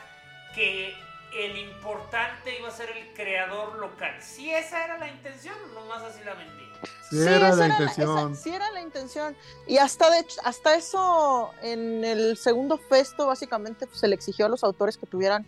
que 0.54 0.94
el 1.34 1.56
importante 1.58 2.58
iba 2.58 2.68
a 2.68 2.72
ser 2.72 2.90
el 2.90 3.12
creador 3.14 3.76
local. 3.78 4.14
Si 4.20 4.52
esa 4.52 4.84
era 4.84 4.98
la 4.98 5.08
intención, 5.08 5.56
nomás 5.74 6.02
así 6.02 6.24
la 6.24 6.34
vendí. 6.34 6.65
Sí, 7.10 7.18
era 7.20 7.54
la 7.54 7.68
intención. 7.68 8.36
sí 8.36 8.50
era 8.50 8.70
la 8.72 8.80
intención. 8.80 9.36
Y 9.66 9.78
hasta 9.78 10.10
de 10.10 10.26
hasta 10.44 10.74
eso, 10.74 11.50
en 11.62 12.04
el 12.04 12.36
segundo 12.36 12.78
festo, 12.78 13.26
básicamente 13.26 13.86
pues, 13.86 14.00
se 14.00 14.08
le 14.08 14.14
exigió 14.14 14.46
a 14.46 14.48
los 14.48 14.64
autores 14.64 14.96
que 14.96 15.06
tuvieran 15.06 15.46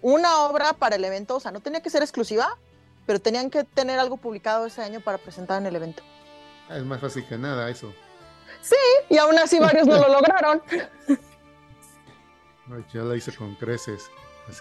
una 0.00 0.44
obra 0.44 0.72
para 0.72 0.96
el 0.96 1.04
evento. 1.04 1.36
O 1.36 1.40
sea, 1.40 1.50
no 1.50 1.60
tenía 1.60 1.82
que 1.82 1.90
ser 1.90 2.02
exclusiva, 2.02 2.56
pero 3.06 3.20
tenían 3.20 3.50
que 3.50 3.64
tener 3.64 3.98
algo 3.98 4.16
publicado 4.16 4.66
ese 4.66 4.82
año 4.82 5.00
para 5.00 5.18
presentar 5.18 5.60
en 5.60 5.66
el 5.66 5.76
evento. 5.76 6.02
Es 6.70 6.84
más 6.84 7.00
fácil 7.00 7.26
que 7.26 7.36
nada 7.38 7.68
eso. 7.70 7.92
Sí, 8.60 8.76
y 9.08 9.18
aún 9.18 9.38
así 9.38 9.58
varios 9.58 9.86
no 9.86 9.96
lo 9.96 10.08
lograron. 10.08 10.62
ya 12.92 13.02
la 13.02 13.16
hice 13.16 13.34
con 13.34 13.54
creces. 13.54 14.10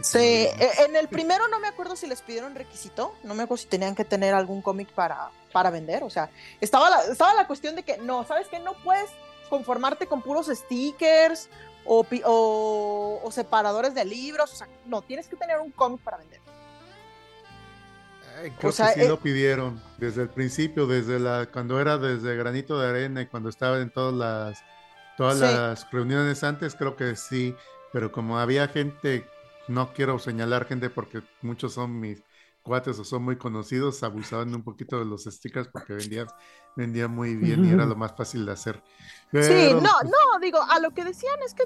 Sí, 0.02 0.18
e, 0.18 0.72
en 0.86 0.96
el 0.96 1.08
primero 1.08 1.48
no 1.48 1.60
me 1.60 1.68
acuerdo 1.68 1.96
si 1.96 2.08
les 2.08 2.22
pidieron 2.22 2.56
requisito, 2.56 3.16
no 3.24 3.34
me 3.34 3.44
acuerdo 3.44 3.62
si 3.62 3.68
tenían 3.68 3.96
que 3.96 4.06
tener 4.06 4.34
algún 4.34 4.62
cómic 4.62 4.90
para, 4.90 5.30
para 5.52 5.70
vender, 5.70 6.04
o 6.04 6.10
sea, 6.10 6.30
estaba 6.60 6.90
la, 6.90 7.04
estaba 7.04 7.34
la 7.34 7.48
cuestión 7.48 7.76
de 7.76 7.84
que 7.84 7.98
no, 7.98 8.26
¿sabes 8.26 8.48
qué? 8.48 8.60
No 8.60 8.74
puedes 8.84 9.10
conformarte 9.50 10.08
con 10.08 10.22
puros 10.22 10.48
stickers 10.48 11.50
o, 11.86 12.06
o, 12.26 13.22
o 13.24 13.32
separadores 13.32 13.94
de 13.94 14.04
libros, 14.06 14.52
o 14.52 14.56
sea, 14.56 14.68
no, 14.86 15.02
tienes 15.02 15.28
que 15.28 15.36
tener 15.36 15.60
un 15.60 15.72
cómic 15.72 16.02
para 16.02 16.18
vender. 16.18 16.42
Creo 18.60 18.72
que 18.72 18.72
sí 18.72 19.02
eh, 19.02 19.08
lo 19.08 19.20
pidieron 19.20 19.82
desde 19.98 20.22
el 20.22 20.30
principio, 20.30 20.86
desde 20.86 21.20
la 21.20 21.48
cuando 21.52 21.82
era 21.82 21.98
desde 21.98 22.36
Granito 22.36 22.80
de 22.80 22.90
Arena 22.90 23.22
y 23.22 23.26
cuando 23.26 23.50
estaba 23.50 23.80
en 23.80 23.90
todas 23.90 24.14
las 24.14 24.64
todas 25.18 25.40
las 25.40 25.90
reuniones 25.92 26.44
antes, 26.44 26.76
creo 26.76 26.96
que 26.96 27.16
sí, 27.16 27.56
pero 27.92 28.12
como 28.12 28.38
había 28.38 28.68
gente, 28.68 29.28
no 29.68 29.94
quiero 29.94 30.20
señalar 30.20 30.66
gente 30.66 30.90
porque 30.90 31.22
muchos 31.42 31.74
son 31.74 32.00
mis 32.00 32.24
cuates 32.62 33.00
o 33.00 33.04
son 33.04 33.24
muy 33.24 33.38
conocidos, 33.38 34.04
abusaban 34.04 34.54
un 34.54 34.64
poquito 34.64 35.00
de 35.00 35.06
los 35.06 35.24
stickers 35.24 35.70
porque 35.70 35.94
vendían, 35.94 36.28
vendían 36.76 37.12
muy 37.12 37.36
bien 37.36 37.64
y 37.66 37.72
era 37.72 37.86
lo 37.86 37.96
más 37.98 38.14
fácil 38.16 38.46
de 38.46 38.52
hacer. 38.52 38.84
sí, 39.32 39.70
no, 39.74 39.80
pues 39.80 40.12
no, 40.12 40.40
digo, 40.42 40.60
a 40.62 40.80
lo 40.80 40.92
que 40.92 41.06
decían 41.06 41.42
es 41.46 41.54
que 41.54 41.64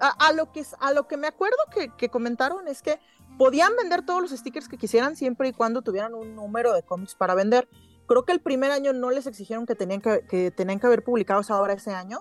a, 0.00 0.32
lo 0.32 0.52
que 0.52 0.64
a 0.80 0.92
lo 0.92 1.08
que 1.08 1.16
me 1.16 1.28
acuerdo 1.28 1.56
que, 1.72 1.90
que 1.96 2.10
comentaron 2.10 2.68
es 2.68 2.82
que 2.82 2.98
podían 3.38 3.74
vender 3.76 4.04
todos 4.04 4.22
los 4.22 4.30
stickers 4.30 4.68
que 4.68 4.78
quisieran 4.78 5.16
siempre 5.16 5.48
y 5.48 5.52
cuando 5.52 5.82
tuvieran 5.82 6.14
un 6.14 6.34
número 6.34 6.72
de 6.72 6.82
cómics 6.82 7.14
para 7.14 7.34
vender. 7.34 7.68
Creo 8.06 8.24
que 8.24 8.32
el 8.32 8.40
primer 8.40 8.70
año 8.70 8.92
no 8.92 9.10
les 9.10 9.26
exigieron 9.26 9.66
que 9.66 9.74
tenían 9.74 10.00
que, 10.00 10.50
tenían 10.50 10.78
que 10.78 10.86
haber 10.86 11.02
publicado 11.02 11.40
esa 11.40 11.60
obra 11.60 11.72
ese 11.72 11.94
año, 11.94 12.20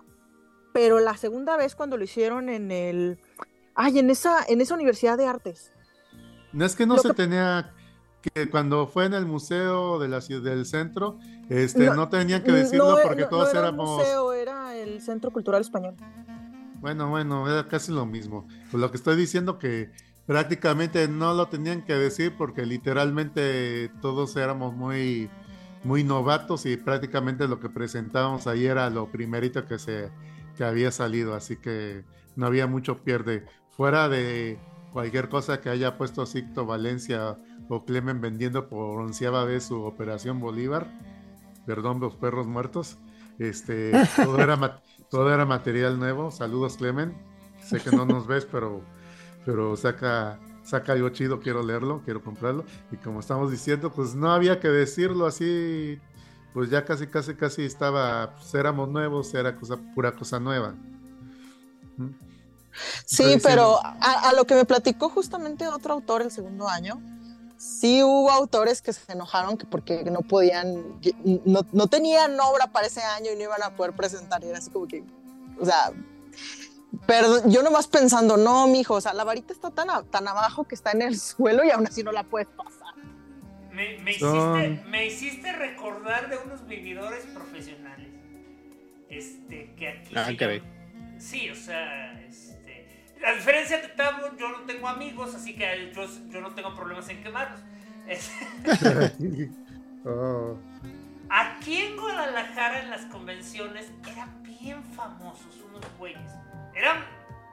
pero 0.73 0.99
la 0.99 1.17
segunda 1.17 1.57
vez 1.57 1.75
cuando 1.75 1.97
lo 1.97 2.03
hicieron 2.03 2.49
en 2.49 2.71
el... 2.71 3.19
Ay, 3.75 3.99
en 3.99 4.09
esa, 4.09 4.43
en 4.47 4.61
esa 4.61 4.75
Universidad 4.75 5.17
de 5.17 5.27
Artes. 5.27 5.71
No 6.51 6.65
es 6.65 6.75
que 6.75 6.85
no 6.85 6.97
se 6.97 7.13
tenía 7.13 7.73
que 8.21 8.49
cuando 8.49 8.87
fue 8.87 9.05
en 9.05 9.13
el 9.13 9.25
museo 9.25 9.99
de 9.99 10.07
la 10.07 10.19
del 10.19 10.65
centro, 10.65 11.19
este, 11.49 11.89
no, 11.89 12.07
tenían 12.07 12.43
que 12.43 12.51
decirlo 12.51 12.97
porque 13.03 13.25
todos 13.25 13.49
era 13.51 13.61
éramos. 13.61 13.99
El 13.99 14.05
museo 14.05 14.33
era 14.33 14.75
el 14.75 15.01
Centro 15.01 15.31
Cultural 15.31 15.61
Español. 15.61 15.95
Bueno, 16.79 17.09
bueno, 17.09 17.49
era 17.49 17.67
casi 17.67 17.91
lo 17.91 18.05
mismo. 18.05 18.47
Pues 18.71 18.79
lo 18.79 18.91
que 18.91 18.97
estoy 18.97 19.15
diciendo 19.15 19.59
que 19.59 19.91
prácticamente 20.25 21.07
no 21.07 21.33
lo 21.33 21.47
tenían 21.47 21.83
que 21.83 21.95
decir 21.95 22.35
porque 22.37 22.65
literalmente 22.65 23.89
todos 24.01 24.35
éramos 24.37 24.73
muy, 24.73 25.29
muy 25.83 26.03
novatos 26.03 26.65
y 26.65 26.77
prácticamente 26.77 27.47
lo 27.47 27.59
que 27.59 27.69
presentábamos 27.69 28.47
ahí 28.47 28.65
era 28.65 28.89
lo 28.89 29.11
primerito 29.11 29.65
que 29.65 29.79
se 29.79 30.11
que 30.55 30.63
había 30.63 30.91
salido, 30.91 31.33
así 31.33 31.57
que 31.57 32.03
no 32.35 32.45
había 32.45 32.67
mucho 32.67 32.97
pierde. 32.97 33.45
Fuera 33.75 34.09
de 34.09 34.59
cualquier 34.91 35.29
cosa 35.29 35.59
que 35.61 35.69
haya 35.69 35.97
puesto 35.97 36.25
Sicto 36.25 36.65
Valencia 36.65 37.37
o 37.69 37.85
Clemen 37.85 38.21
vendiendo 38.21 38.67
por 38.69 38.99
onceava 38.99 39.45
vez 39.45 39.65
su 39.65 39.81
Operación 39.81 40.39
Bolívar, 40.39 40.87
perdón, 41.65 41.99
los 41.99 42.15
perros 42.15 42.47
muertos, 42.47 42.97
este, 43.39 43.91
todo 44.15 44.39
era, 44.39 44.81
todo 45.09 45.33
era 45.33 45.45
material 45.45 45.97
nuevo. 45.99 46.31
Saludos, 46.31 46.77
Clemen. 46.77 47.13
Sé 47.61 47.79
que 47.79 47.95
no 47.95 48.05
nos 48.05 48.27
ves, 48.27 48.45
pero 48.45 48.81
pero 49.45 49.75
saca, 49.75 50.39
saca 50.63 50.93
algo 50.93 51.09
chido, 51.09 51.39
quiero 51.39 51.63
leerlo, 51.63 52.01
quiero 52.05 52.21
comprarlo. 52.21 52.63
Y 52.91 52.97
como 52.97 53.19
estamos 53.19 53.51
diciendo, 53.51 53.91
pues 53.91 54.15
no 54.15 54.31
había 54.31 54.59
que 54.59 54.69
decirlo 54.69 55.25
así 55.25 55.99
pues 56.53 56.69
ya 56.69 56.85
casi, 56.85 57.07
casi, 57.07 57.33
casi 57.33 57.63
estaba, 57.63 58.35
pues 58.35 58.53
éramos 58.53 58.87
nuevos, 58.87 59.33
era 59.33 59.55
cosa, 59.55 59.75
pura 59.95 60.11
cosa 60.11 60.39
nueva. 60.39 60.75
Sí, 63.05 63.37
pero 63.41 63.79
a, 63.83 64.33
lo 64.35 64.45
que 64.45 64.55
me 64.55 64.65
platicó 64.65 65.09
justamente 65.09 65.67
otro 65.67 65.93
autor 65.93 66.21
el 66.21 66.31
segundo 66.31 66.67
año, 66.67 67.01
sí 67.57 68.03
hubo 68.03 68.31
autores 68.31 68.81
que 68.81 68.93
se 68.93 69.11
enojaron 69.11 69.57
que 69.57 69.65
porque 69.65 70.03
no 70.05 70.21
podían, 70.21 70.99
no, 71.45 71.61
no, 71.71 71.87
tenían 71.87 72.39
obra 72.39 72.67
para 72.67 72.87
ese 72.87 73.01
año 73.01 73.31
y 73.31 73.35
no 73.35 73.43
iban 73.43 73.63
a 73.63 73.75
poder 73.75 73.93
presentar. 73.93 74.43
Y 74.43 74.49
era 74.49 74.57
así 74.57 74.69
como 74.69 74.87
que, 74.87 75.03
o 75.59 75.65
sea, 75.65 75.91
pero 77.05 77.47
yo 77.47 77.63
nomás 77.63 77.87
pensando, 77.87 78.37
no, 78.37 78.67
mijo, 78.67 78.95
o 78.95 79.01
sea, 79.01 79.13
la 79.13 79.23
varita 79.23 79.53
está 79.53 79.71
tan, 79.71 79.87
tan 80.07 80.27
abajo 80.27 80.65
que 80.65 80.75
está 80.75 80.91
en 80.91 81.01
el 81.01 81.19
suelo 81.19 81.63
y 81.63 81.71
aún 81.71 81.87
así 81.87 82.03
no 82.03 82.11
la 82.11 82.23
puedes 82.23 82.47
pasar. 82.47 82.73
Me, 83.71 83.97
me, 83.99 84.11
hiciste, 84.11 84.83
me 84.87 85.05
hiciste 85.07 85.51
recordar 85.51 86.29
de 86.29 86.37
unos 86.37 86.67
vividores 86.67 87.25
profesionales. 87.33 88.09
Este, 89.09 89.73
que 89.75 89.87
aquí. 89.89 90.13
Ah, 90.15 90.27
Sí, 91.19 91.49
o 91.49 91.55
sea, 91.55 92.21
a 93.25 93.31
diferencia 93.31 93.77
de 93.77 93.87
Tabo, 93.89 94.35
yo 94.37 94.49
no 94.49 94.61
tengo 94.65 94.87
amigos, 94.87 95.33
así 95.35 95.55
que 95.55 95.91
yo, 95.95 96.05
yo 96.29 96.41
no 96.41 96.53
tengo 96.53 96.75
problemas 96.75 97.07
en 97.09 97.23
quemarlos. 97.23 97.59
Oh. 100.05 100.57
Aquí 101.29 101.77
en 101.77 101.95
Guadalajara, 101.95 102.81
en 102.81 102.89
las 102.89 103.05
convenciones, 103.05 103.89
eran 104.05 104.43
bien 104.43 104.83
famosos 104.83 105.55
unos 105.65 105.81
güeyes. 105.97 106.29
Eran, 106.75 107.05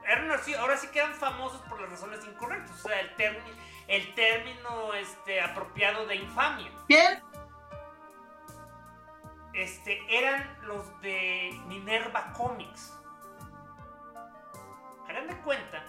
eran 0.05 0.29
así, 0.31 0.53
ahora 0.53 0.75
sí 0.75 0.87
que 0.87 0.99
eran 0.99 1.13
famosos 1.13 1.61
por 1.61 1.79
las 1.79 1.91
razones 1.91 2.19
incorrectas. 2.25 2.71
O 2.83 2.89
sea, 2.89 2.99
el, 2.99 3.15
término, 3.15 3.45
el 3.87 4.13
término 4.15 4.93
este, 4.95 5.39
apropiado 5.39 6.05
de 6.07 6.17
infamia. 6.17 6.69
Bien. 6.89 7.23
Este, 9.53 10.01
eran 10.09 10.57
los 10.63 11.01
de 11.01 11.57
Minerva 11.67 12.33
Comics 12.33 12.91
hagan 15.11 15.27
de 15.27 15.37
cuenta 15.41 15.83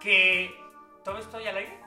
que 0.00 0.54
todo 1.04 1.18
estoy 1.18 1.46
al 1.46 1.56
aire. 1.56 1.80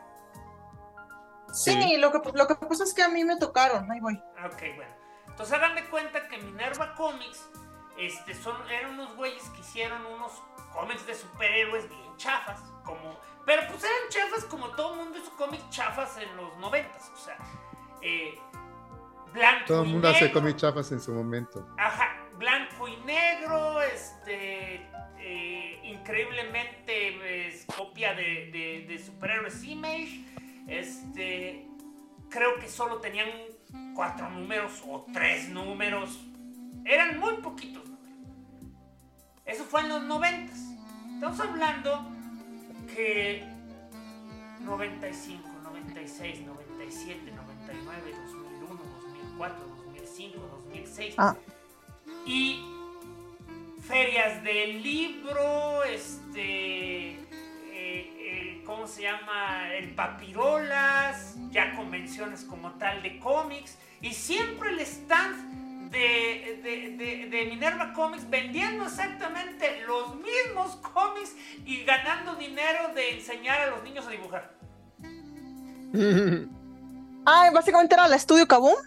Sí, 1.54 1.98
Lo, 1.98 2.12
que, 2.12 2.20
lo 2.34 2.48
que 2.48 2.56
pasa 2.56 2.84
es 2.84 2.94
que 2.94 3.02
a 3.02 3.10
mí 3.10 3.24
me 3.24 3.38
tocaron, 3.38 3.90
ahí 3.92 4.00
voy. 4.00 4.22
Ok, 4.46 4.62
bueno. 4.76 4.94
Entonces 5.28 5.56
hagan 5.56 5.76
de 5.76 5.86
cuenta 5.86 6.28
que 6.28 6.38
Minerva 6.38 6.94
Comics 6.96 7.50
este, 7.98 8.34
son, 8.36 8.56
eran 8.70 8.92
unos 8.92 9.16
güeyes 9.16 9.44
que 9.50 9.62
hicieron 9.62 10.06
unos 10.06 10.32
cómics 10.74 11.06
de 11.06 11.16
superhéroes 11.16 11.90
bien 11.90 12.18
chafas, 12.18 12.62
como, 12.84 13.20
pero 13.46 13.64
pues 13.68 13.84
eran 13.84 14.10
chafas 14.10 14.46
como 14.46 14.68
todo 14.70 14.94
el 14.94 15.00
mundo 15.00 15.18
hizo 15.18 15.36
cómics 15.36 15.70
chafas 15.70 16.18
en 16.18 16.36
los 16.38 16.58
noventas, 16.58 17.12
o 17.14 17.18
sea, 17.18 17.38
eh, 18.02 18.40
blanco 19.34 19.66
Todo 19.66 19.84
el 19.84 19.90
mundo 19.90 20.10
hace 20.10 20.32
cómics 20.32 20.62
chafas 20.62 20.92
en 20.92 21.02
su 21.02 21.14
momento. 21.14 21.68
Ajá, 21.78 22.16
blanco 22.38 22.69
y 22.90 23.06
negro, 23.06 23.82
este, 23.82 24.82
eh, 25.20 25.80
increíblemente 25.84 27.48
es 27.48 27.66
copia 27.66 28.14
de, 28.14 28.86
de, 28.88 29.00
Superhéroes 29.00 29.64
Image. 29.64 30.26
Este, 30.68 31.66
creo 32.30 32.60
que 32.60 32.68
solo 32.68 32.98
tenían 32.98 33.30
cuatro 33.96 34.30
números 34.30 34.82
o 34.88 35.06
tres 35.14 35.50
números. 35.50 36.20
Eran 36.86 37.20
muy 37.20 37.34
poquitos 37.38 37.84
Eso 39.46 39.64
fue 39.66 39.82
en 39.82 39.90
los 39.90 40.04
noventas. 40.04 40.60
Estamos 41.14 41.40
hablando 41.40 42.10
que 42.96 43.44
95, 44.62 45.50
96, 45.64 46.42
97, 46.42 47.32
99, 47.32 48.14
2001, 48.26 48.84
2004, 49.38 49.68
2005, 49.68 50.40
2006. 50.66 51.16
Y 52.26 52.79
ferias 53.90 54.44
del 54.44 54.84
libro, 54.84 55.84
este, 55.84 57.10
eh, 57.10 57.24
eh, 57.74 58.62
¿cómo 58.64 58.86
se 58.86 59.02
llama? 59.02 59.74
El 59.74 59.96
papirolas, 59.96 61.36
ya 61.50 61.76
convenciones 61.76 62.44
como 62.44 62.74
tal 62.74 63.02
de 63.02 63.18
cómics, 63.18 63.80
y 64.00 64.14
siempre 64.14 64.70
el 64.70 64.80
stand 64.82 65.90
de, 65.90 67.48
Minerva 67.50 67.92
Comics 67.94 68.30
vendiendo 68.30 68.86
exactamente 68.86 69.82
los 69.88 70.16
mismos 70.18 70.76
cómics 70.94 71.36
y 71.66 71.84
ganando 71.84 72.36
dinero 72.36 72.90
de 72.94 73.16
enseñar 73.16 73.60
a 73.62 73.68
los 73.72 73.84
niños 73.84 74.06
a 74.08 74.12
dibujar. 74.12 74.54
Ah, 77.26 77.52
básicamente 77.54 77.94
era 77.94 78.06
el 78.06 78.14
estudio 78.14 78.48
Kaboom. 78.48 78.78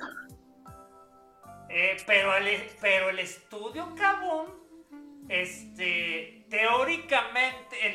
Eh, 1.69 1.97
pero, 2.07 2.35
el, 2.35 2.47
pero 2.81 3.11
el 3.11 3.19
estudio 3.21 3.95
Kaboom 3.95 4.62
este, 5.33 6.45
teóricamente, 6.51 7.87
el, 7.87 7.95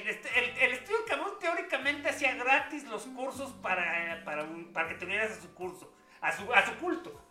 el, 0.59 0.71
estudio 0.71 1.05
Camus 1.07 1.38
teóricamente 1.38 2.09
hacía 2.09 2.33
gratis 2.33 2.83
los 2.85 3.03
cursos 3.03 3.53
para, 3.61 4.23
para, 4.25 4.43
para 4.73 4.89
que 4.89 4.95
te 4.95 5.05
unieras 5.05 5.38
a 5.38 5.41
su 5.41 5.53
curso, 5.53 5.93
a 6.19 6.35
su, 6.35 6.51
a 6.51 6.65
su 6.65 6.75
culto. 6.77 7.23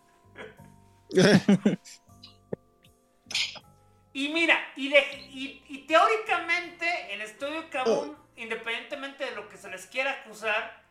y 4.13 4.29
mira, 4.29 4.57
y, 4.77 4.95
y, 5.69 5.87
teóricamente 5.89 7.13
el 7.13 7.23
estudio 7.23 7.69
Camus, 7.69 8.17
independientemente 8.37 9.25
de 9.25 9.33
lo 9.33 9.49
que 9.49 9.57
se 9.57 9.69
les 9.69 9.87
quiera 9.87 10.13
acusar, 10.13 10.87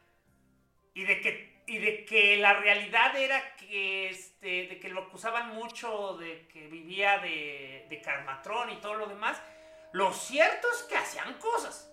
y 0.93 1.05
de 1.05 1.21
que 1.21 1.54
y 1.67 1.79
de 1.79 2.05
que 2.05 2.37
la 2.37 2.53
realidad 2.53 3.15
era 3.17 3.55
que 3.55 4.09
este 4.09 4.67
de 4.67 4.79
que 4.79 4.89
lo 4.89 5.03
acusaban 5.03 5.55
mucho 5.55 6.17
de 6.17 6.47
que 6.47 6.67
vivía 6.67 7.17
de, 7.19 7.87
de 7.89 8.01
Carmatrón 8.01 8.69
y 8.69 8.75
todo 8.77 8.95
lo 8.95 9.07
demás 9.07 9.41
lo 9.95 10.11
cierto 10.11 10.67
es 10.73 10.83
que 10.83 10.97
hacían 10.97 11.35
cosas. 11.35 11.89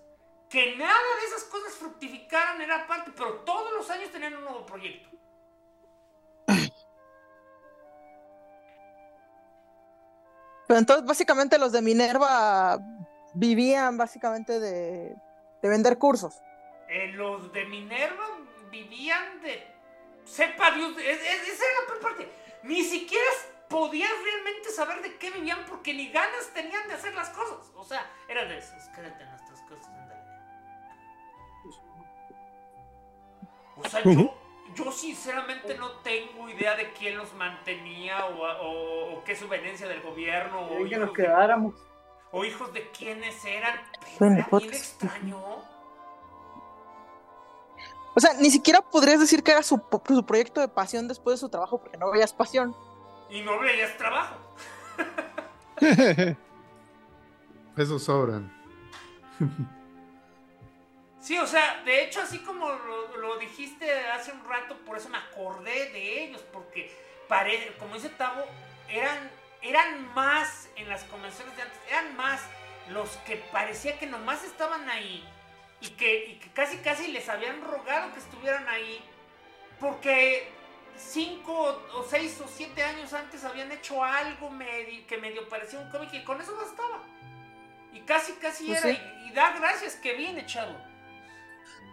Que 0.51 0.77
nada 0.77 0.93
de 1.20 1.27
esas 1.29 1.45
cosas 1.45 1.73
fructificaran 1.75 2.61
era 2.61 2.85
parte 2.87 3.12
pero 3.16 3.37
todos 3.45 3.73
los 3.73 3.89
años 3.91 4.11
tenían 4.11 4.35
un 4.35 4.43
nuevo 4.43 4.66
proyecto. 4.66 5.09
Pero 10.66 10.79
entonces 10.79 11.07
básicamente 11.07 11.59
los 11.59 11.70
de 11.70 11.81
Minerva 11.81 12.79
vivían 13.35 13.97
básicamente 13.97 14.59
de, 14.59 15.14
de 15.62 15.68
vender 15.68 15.97
cursos. 15.99 16.43
Eh, 16.89 17.09
los 17.12 17.53
de 17.53 17.64
Minerva 17.66 18.41
vivían 18.73 19.41
de. 19.43 19.64
Sepa 20.25 20.73
Dios, 20.73 20.97
esa 20.99 21.64
era 21.64 21.95
la 21.95 22.01
parte. 22.01 22.29
Ni 22.64 22.83
siquiera 22.83 23.27
podías 23.68 24.11
realmente 24.25 24.70
saber 24.70 25.03
de 25.03 25.16
qué 25.16 25.31
vivían 25.31 25.64
porque 25.68 25.95
ni 25.95 26.11
ganas 26.11 26.51
tenían 26.53 26.89
de 26.89 26.95
hacer 26.95 27.14
las 27.14 27.29
cosas. 27.31 27.70
O 27.77 27.85
sea, 27.85 28.11
era 28.29 28.45
de 28.47 28.59
esos, 28.59 28.83
quédate 28.95 29.23
en 29.23 29.31
nuestras 29.31 29.61
cosas, 29.62 29.89
O 33.75 33.89
sea, 33.89 34.03
yo, 34.05 34.35
yo 34.75 34.93
sinceramente 34.93 35.77
no 35.77 35.91
tengo 36.03 36.49
idea 36.49 36.77
de 36.77 36.93
quién 36.93 37.16
los 37.16 37.33
mantenía 37.35 38.27
o, 38.27 39.16
o, 39.16 39.25
qué 39.25 39.35
subveniencia 39.35 39.89
del 39.89 40.03
gobierno. 40.03 40.68
O 40.68 40.85
que 40.89 40.99
nos 40.99 41.12
quedáramos. 41.12 41.75
o 42.31 42.45
hijos 42.45 42.73
de 42.73 42.91
quiénes 42.91 43.45
eran. 43.45 43.81
Pero 44.18 44.35
era 44.35 44.49
bien 44.59 44.73
extraño. 44.73 45.73
O 48.15 48.21
sea, 48.21 48.35
ni 48.35 48.51
siquiera 48.51 48.83
podrías 48.83 49.21
decir 49.21 49.43
que 49.43 49.53
era 49.53 49.63
su, 49.63 49.81
su 50.07 50.27
proyecto 50.27 50.61
de 50.61 50.69
pasión 50.69 51.09
después 51.09 51.35
de 51.37 51.41
su 51.41 51.49
trabajo 51.49 51.79
porque 51.79 51.97
no 51.97 52.11
veías 52.11 52.33
pasión. 52.33 52.77
Y 53.31 53.41
no 53.41 53.59
veías 53.59 53.97
trabajo. 53.97 54.37
Eso 57.77 57.99
sobran. 57.99 58.53
Sí, 61.21 61.39
o 61.39 61.47
sea, 61.47 61.83
de 61.85 62.05
hecho, 62.05 62.21
así 62.21 62.41
como 62.41 62.69
lo, 62.69 63.39
dijiste 63.39 63.91
hace 64.09 64.33
un 64.33 64.45
rato, 64.45 64.77
por 64.85 64.99
eso 64.99 65.09
me 65.09 65.19
acordé 65.19 65.91
de 65.91 66.25
ellos, 66.25 66.43
porque 66.53 66.93
como 67.79 67.95
dice 67.95 68.11
Tavo, 68.11 68.45
eran, 68.89 69.31
eran 69.63 70.13
más 70.15 70.69
en 70.77 70.89
las 70.89 71.05
convenciones 71.05 71.57
de 71.57 71.63
antes, 71.63 71.79
eran 71.89 72.15
más 72.17 72.43
los 72.91 73.09
que 73.19 73.37
parecía 73.53 73.99
que 73.99 74.07
nomás 74.07 74.45
estaban 74.45 74.89
ahí 74.91 75.25
y 75.83 75.91
que, 75.91 76.41
casi 76.55 76.76
casi 76.78 77.09
les 77.09 77.28
habían 77.28 77.61
rogado 77.61 78.12
que 78.12 78.20
estuvieran 78.20 78.66
ahí 78.68 79.03
porque 79.80 80.49
cinco 80.97 81.83
o 81.97 82.05
seis 82.09 82.41
o 82.41 82.47
siete 82.47 82.83
años 82.85 83.12
antes 83.12 83.43
habían 83.45 83.72
hecho 83.72 84.03
algo 84.03 84.51
que 85.09 85.18
medio 85.18 85.49
parecía 85.49 85.80
un 85.80 85.91
cómic 85.91 86.14
y 86.14 86.22
con 86.22 86.41
eso 86.41 86.57
bastaba. 86.57 87.03
Y 87.93 88.01
casi 88.03 88.33
casi 88.35 88.66
pues 88.68 88.85
era, 88.85 88.97
y, 89.26 89.33
da 89.33 89.59
gracias 89.59 89.97
que 89.97 90.14
bien 90.14 90.39
echado. 90.39 90.72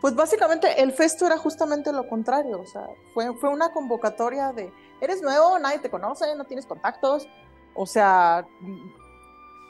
Pues 0.02 0.16
básicamente 0.16 0.82
el 0.82 0.94
festo 0.94 1.26
era 1.26 1.38
justamente 1.38 1.92
lo 1.92 2.08
contrario, 2.08 2.62
o 2.62 2.66
sea, 2.68 2.86
fue, 3.14 3.36
fue 3.38 3.50
una 3.50 3.72
convocatoria 3.72 4.54
de, 4.54 4.72
eres 5.02 5.22
nuevo, 5.22 5.58
nadie 5.60 5.80
te 5.80 5.90
conoce, 5.90 6.36
no 6.36 6.46
tienes 6.46 6.66
contactos, 6.66 7.28
o 7.74 7.86
sea, 7.86 8.46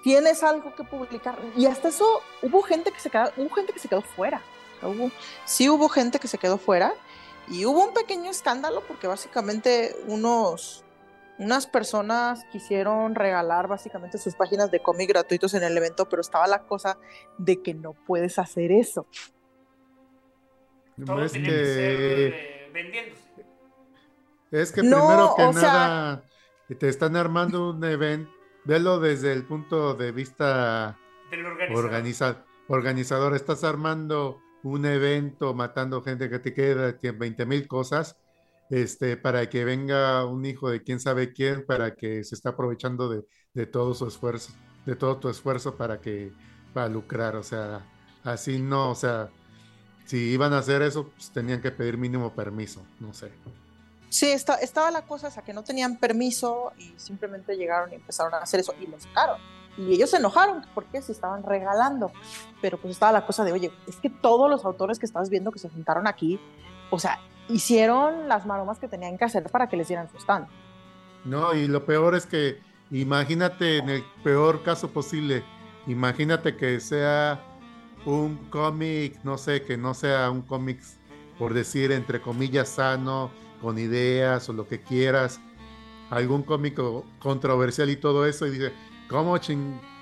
tienes 0.04 0.44
algo 0.44 0.74
que 0.76 0.84
publicar. 0.84 1.38
Y 1.56 1.66
hasta 1.66 1.90
eso 1.90 2.22
hubo 2.42 2.62
gente 2.62 2.92
que 2.92 3.00
se 3.00 3.10
quedó, 3.10 3.32
hubo 3.38 3.50
gente 3.50 3.74
que 3.74 3.80
se 3.80 3.88
quedó 3.88 4.02
fuera. 4.02 4.42
Hubo, 4.82 5.12
sí 5.46 5.70
hubo 5.70 5.90
gente 5.90 6.20
que 6.20 6.28
se 6.28 6.38
quedó 6.38 6.58
fuera 6.58 6.94
y 7.50 7.66
hubo 7.66 7.84
un 7.84 7.94
pequeño 7.94 8.32
escándalo 8.32 8.82
porque 8.88 9.08
básicamente 9.08 9.96
unos, 10.08 10.86
unas 11.38 11.68
personas 11.68 12.46
quisieron 12.52 13.16
regalar 13.16 13.68
básicamente 13.68 14.18
sus 14.18 14.36
páginas 14.36 14.72
de 14.72 14.82
cómic 14.82 15.10
gratuitos 15.10 15.54
en 15.54 15.64
el 15.64 15.76
evento, 15.76 16.08
pero 16.08 16.22
estaba 16.22 16.48
la 16.48 16.64
cosa 16.64 16.98
de 17.38 17.62
que 17.62 17.74
no 17.74 17.94
puedes 17.94 18.40
hacer 18.40 18.72
eso. 18.72 19.08
Todo 21.06 21.24
es 21.24 21.34
que, 21.34 21.42
eh, 21.48 22.70
vendiéndose. 22.74 23.30
Es 24.52 24.72
que 24.72 24.82
primero 24.82 25.34
que 25.36 25.44
nada 25.54 26.24
te 26.78 26.90
están 26.90 27.16
armando 27.16 27.72
un 27.72 27.84
evento, 27.84 28.32
velo 28.66 29.00
desde 29.00 29.34
el 29.34 29.44
punto 29.46 29.94
de 29.94 30.12
vista 30.12 30.98
del 31.32 31.46
organizador. 31.46 32.46
organizador. 32.68 33.36
Estás 33.36 33.64
armando 33.64 34.40
un 34.64 34.86
evento 34.86 35.54
matando 35.54 36.02
gente 36.02 36.30
que 36.30 36.40
te 36.40 36.54
queda 36.54 36.98
20 37.02 37.46
mil 37.46 37.68
cosas 37.68 38.18
este, 38.70 39.18
para 39.18 39.50
que 39.50 39.66
venga 39.66 40.26
un 40.26 40.46
hijo 40.46 40.70
de 40.70 40.84
quién 40.84 41.00
sabe 41.00 41.34
quién, 41.34 41.66
para 41.66 41.96
que 41.96 42.24
se 42.24 42.36
está 42.36 42.50
aprovechando 42.50 43.10
de, 43.10 43.66
todo 43.66 43.94
su 43.94 44.08
esfuerzo, 44.08 44.54
de 44.86 44.96
todo 44.96 45.18
tu 45.18 45.30
esfuerzo 45.30 45.76
para 45.76 46.00
que, 46.00 46.32
para 46.74 46.88
lucrar, 46.88 47.36
o 47.36 47.44
sea, 47.44 47.86
así 48.24 48.60
no, 48.60 48.92
o 48.92 48.96
sea, 48.96 49.30
si 50.06 50.18
iban 50.32 50.54
a 50.54 50.60
hacer 50.60 50.82
eso, 50.82 51.10
pues 51.10 51.32
tenían 51.32 51.62
que 51.62 51.72
pedir 51.72 51.98
mínimo 51.98 52.34
permiso, 52.34 52.86
no 53.00 53.14
sé. 53.14 53.32
Sí, 54.10 54.32
estaba 54.32 54.92
la 54.92 55.04
cosa, 55.04 55.28
o 55.28 55.32
sea, 55.32 55.44
que 55.44 55.54
no 55.54 55.64
tenían 55.64 55.98
permiso 55.98 56.74
y 56.78 56.94
simplemente 56.98 57.56
llegaron 57.56 57.92
y 57.92 57.96
empezaron 57.96 58.34
a 58.34 58.38
hacer 58.38 58.60
eso 58.60 58.74
y 58.80 58.88
lo 58.88 59.00
sacaron. 59.00 59.40
Y 59.78 59.94
ellos 59.94 60.10
se 60.10 60.18
enojaron 60.18 60.66
porque 60.74 61.02
se 61.02 61.12
estaban 61.12 61.44
regalando. 61.44 62.12
Pero 62.62 62.78
pues 62.78 62.94
estaba 62.94 63.12
la 63.12 63.26
cosa 63.26 63.44
de, 63.44 63.52
oye, 63.52 63.72
es 63.88 63.98
que 63.98 64.10
todos 64.10 64.50
los 64.50 64.66
autores 64.66 65.00
que 65.00 65.06
estás 65.06 65.30
viendo 65.30 65.52
que 65.52 65.60
se 65.60 65.70
juntaron 65.70 66.08
aquí, 66.08 66.40
o 66.90 67.00
sea, 67.00 67.20
hicieron 67.48 68.28
las 68.28 68.46
maromas 68.46 68.80
que 68.80 68.88
tenían 68.88 69.18
que 69.18 69.26
hacer 69.26 69.44
para 69.50 69.70
que 69.70 69.78
les 69.78 69.88
dieran 69.88 70.10
su 70.10 70.18
stand. 70.18 70.48
No, 71.24 71.54
y 71.54 71.68
lo 71.68 71.86
peor 71.86 72.16
es 72.16 72.26
que 72.26 72.60
imagínate 72.92 73.78
en 73.78 73.90
el 73.90 74.04
peor 74.24 74.64
caso 74.64 74.90
posible, 74.90 75.44
imagínate 75.86 76.58
que 76.58 76.80
sea 76.80 77.40
un 78.06 78.38
cómic, 78.50 79.20
no 79.24 79.38
sé, 79.38 79.64
que 79.64 79.78
no 79.78 79.94
sea 79.94 80.32
un 80.32 80.42
cómic, 80.42 80.82
por 81.38 81.54
decir, 81.54 81.92
entre 81.92 82.22
comillas, 82.22 82.70
sano, 82.70 83.30
con 83.62 83.78
ideas 83.78 84.48
o 84.50 84.54
lo 84.54 84.68
que 84.68 84.82
quieras, 84.82 85.40
algún 86.10 86.44
cómico 86.44 87.06
controversial 87.20 87.90
y 87.90 87.96
todo 87.96 88.26
eso, 88.26 88.48
y 88.48 88.52
dice, 88.52 88.74
¿cómo, 89.10 89.40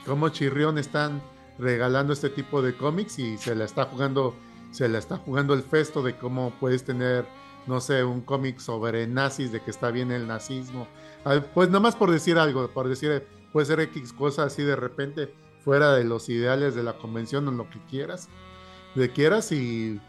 cómo 0.06 0.30
chirrión 0.30 0.78
están 0.78 1.22
regalando 1.60 2.14
este 2.14 2.30
tipo 2.30 2.62
de 2.62 2.76
cómics? 2.76 3.20
Y 3.20 3.38
se 3.38 3.56
la 3.56 3.66
está 3.66 3.86
jugando 3.86 4.36
se 4.72 4.88
la 4.88 5.00
está 5.00 5.18
jugando 5.18 5.54
el 5.54 5.64
festo 5.64 6.04
de 6.04 6.16
cómo 6.18 6.54
puedes 6.60 6.84
tener, 6.84 7.26
no 7.66 7.82
sé, 7.82 8.04
un 8.04 8.22
cómic 8.22 8.60
sobre 8.60 9.08
nazis, 9.08 9.52
de 9.52 9.62
que 9.62 9.72
está 9.72 9.92
bien 9.92 10.12
el 10.12 10.28
nazismo. 10.28 10.88
Pues 11.54 11.70
nomás 11.70 11.96
por 11.96 12.12
decir 12.12 12.38
algo, 12.38 12.70
por 12.70 12.88
decir, 12.88 13.26
puede 13.52 13.66
ser 13.66 13.80
X 13.80 14.14
cosa 14.14 14.44
así 14.44 14.64
de 14.64 14.76
repente, 14.76 15.34
fuera 15.64 15.94
de 15.94 16.04
los 16.04 16.30
ideales 16.30 16.76
de 16.76 16.84
la 16.84 16.98
convención 16.98 17.48
o 17.48 17.52
lo 17.52 17.70
que 17.70 17.80
quieras, 17.90 18.30
de 18.96 19.12
quieras 19.12 19.52
y, 19.52 20.00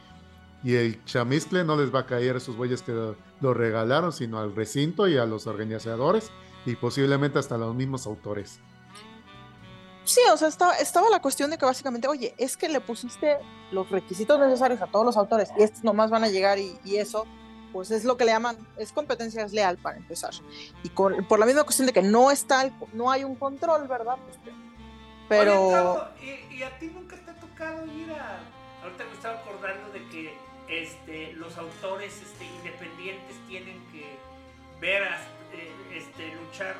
y 0.62 0.74
el 0.74 1.04
chamiscle 1.04 1.64
no 1.64 1.76
les 1.76 1.94
va 1.94 2.00
a 2.00 2.06
caer 2.06 2.34
a 2.34 2.38
esos 2.38 2.56
güeyes 2.56 2.82
que 2.82 2.92
lo, 2.92 3.54
regalaron, 3.54 4.12
sino 4.12 4.38
al 4.38 4.54
recinto 4.54 5.08
y 5.08 5.16
a 5.16 5.24
los 5.24 5.46
organizadores 5.46 6.30
y 6.66 6.74
posiblemente 6.76 7.38
hasta 7.38 7.56
los 7.56 7.74
mismos 7.74 8.06
autores. 8.06 8.60
Sí, 10.04 10.20
o 10.32 10.36
sea, 10.36 10.48
estaba, 10.48 10.74
estaba 10.78 11.10
la 11.10 11.20
cuestión 11.20 11.50
de 11.50 11.58
que 11.58 11.66
básicamente, 11.66 12.08
oye, 12.08 12.34
es 12.38 12.56
que 12.56 12.68
le 12.68 12.80
pusiste 12.80 13.36
los 13.70 13.90
requisitos 13.90 14.40
necesarios 14.40 14.80
a 14.80 14.86
todos 14.86 15.04
los 15.04 15.16
autores 15.16 15.50
y 15.58 15.62
estos 15.62 15.84
nomás 15.84 16.10
van 16.10 16.24
a 16.24 16.28
llegar 16.28 16.58
y, 16.58 16.78
eso, 16.96 17.26
pues 17.72 17.90
es 17.90 18.04
lo 18.04 18.16
que 18.16 18.24
le 18.24 18.32
llaman, 18.32 18.56
es 18.78 18.90
competencia 18.90 19.46
leal 19.48 19.76
para 19.76 19.98
empezar. 19.98 20.32
Y 20.82 20.88
por 20.88 21.38
la 21.38 21.46
misma 21.46 21.64
cuestión 21.64 21.86
de 21.86 21.92
que 21.92 22.02
no 22.02 22.30
está, 22.30 22.70
no 22.94 23.10
hay 23.10 23.22
un 23.22 23.34
control, 23.34 23.86
¿verdad? 23.86 24.16
Pues, 24.24 24.38
pero... 25.28 26.08
¿y, 26.50 26.62
a 26.62 26.78
ti 26.78 26.86
nunca 26.86 27.16
te 27.16 27.30
ha 27.30 27.34
tocado 27.34 27.84
ir 27.86 28.10
a... 28.12 28.40
Ahorita 28.82 29.04
me 29.04 29.12
estaba 29.12 29.38
acordando 29.38 29.92
de 29.92 29.97
este, 30.68 31.32
los 31.34 31.56
autores 31.56 32.20
este, 32.20 32.44
independientes 32.44 33.36
tienen 33.48 33.80
que 33.90 34.18
ver, 34.80 35.02
eh, 35.52 35.72
este, 35.94 36.34
luchar 36.34 36.76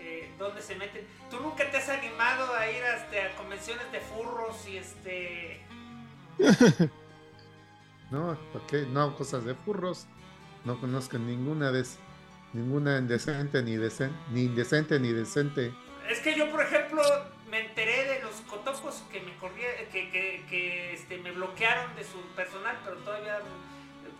eh, 0.00 0.30
dónde 0.38 0.62
se 0.62 0.76
meten. 0.76 1.06
¿Tú 1.30 1.40
nunca 1.40 1.70
te 1.70 1.78
has 1.78 1.88
animado 1.88 2.54
a 2.54 2.70
ir 2.70 2.82
este, 2.96 3.22
a 3.22 3.36
convenciones 3.36 3.90
de 3.90 4.00
furros 4.00 4.68
y 4.68 4.76
este... 4.76 5.60
no, 8.10 8.38
porque 8.52 8.82
no, 8.82 9.16
cosas 9.16 9.44
de 9.44 9.54
furros. 9.54 10.06
No 10.64 10.80
conozco 10.80 11.18
ninguna 11.18 11.70
de 11.72 11.84
ninguna 12.54 12.98
indecente 12.98 13.62
ni 13.62 13.76
decente, 13.76 14.16
ni 14.30 14.44
indecente 14.44 15.00
ni 15.00 15.12
decente. 15.12 15.74
Es 16.08 16.20
que 16.20 16.36
yo, 16.36 16.50
por 16.50 16.62
ejemplo, 16.62 17.02
que 19.10 19.20
me 19.20 19.32
que, 19.92 20.10
que, 20.10 20.44
que 20.48 20.94
este, 20.94 21.18
me 21.18 21.32
bloquearon 21.32 21.94
de 21.96 22.04
su 22.04 22.20
personal, 22.36 22.78
pero 22.84 22.96
todavía 22.98 23.40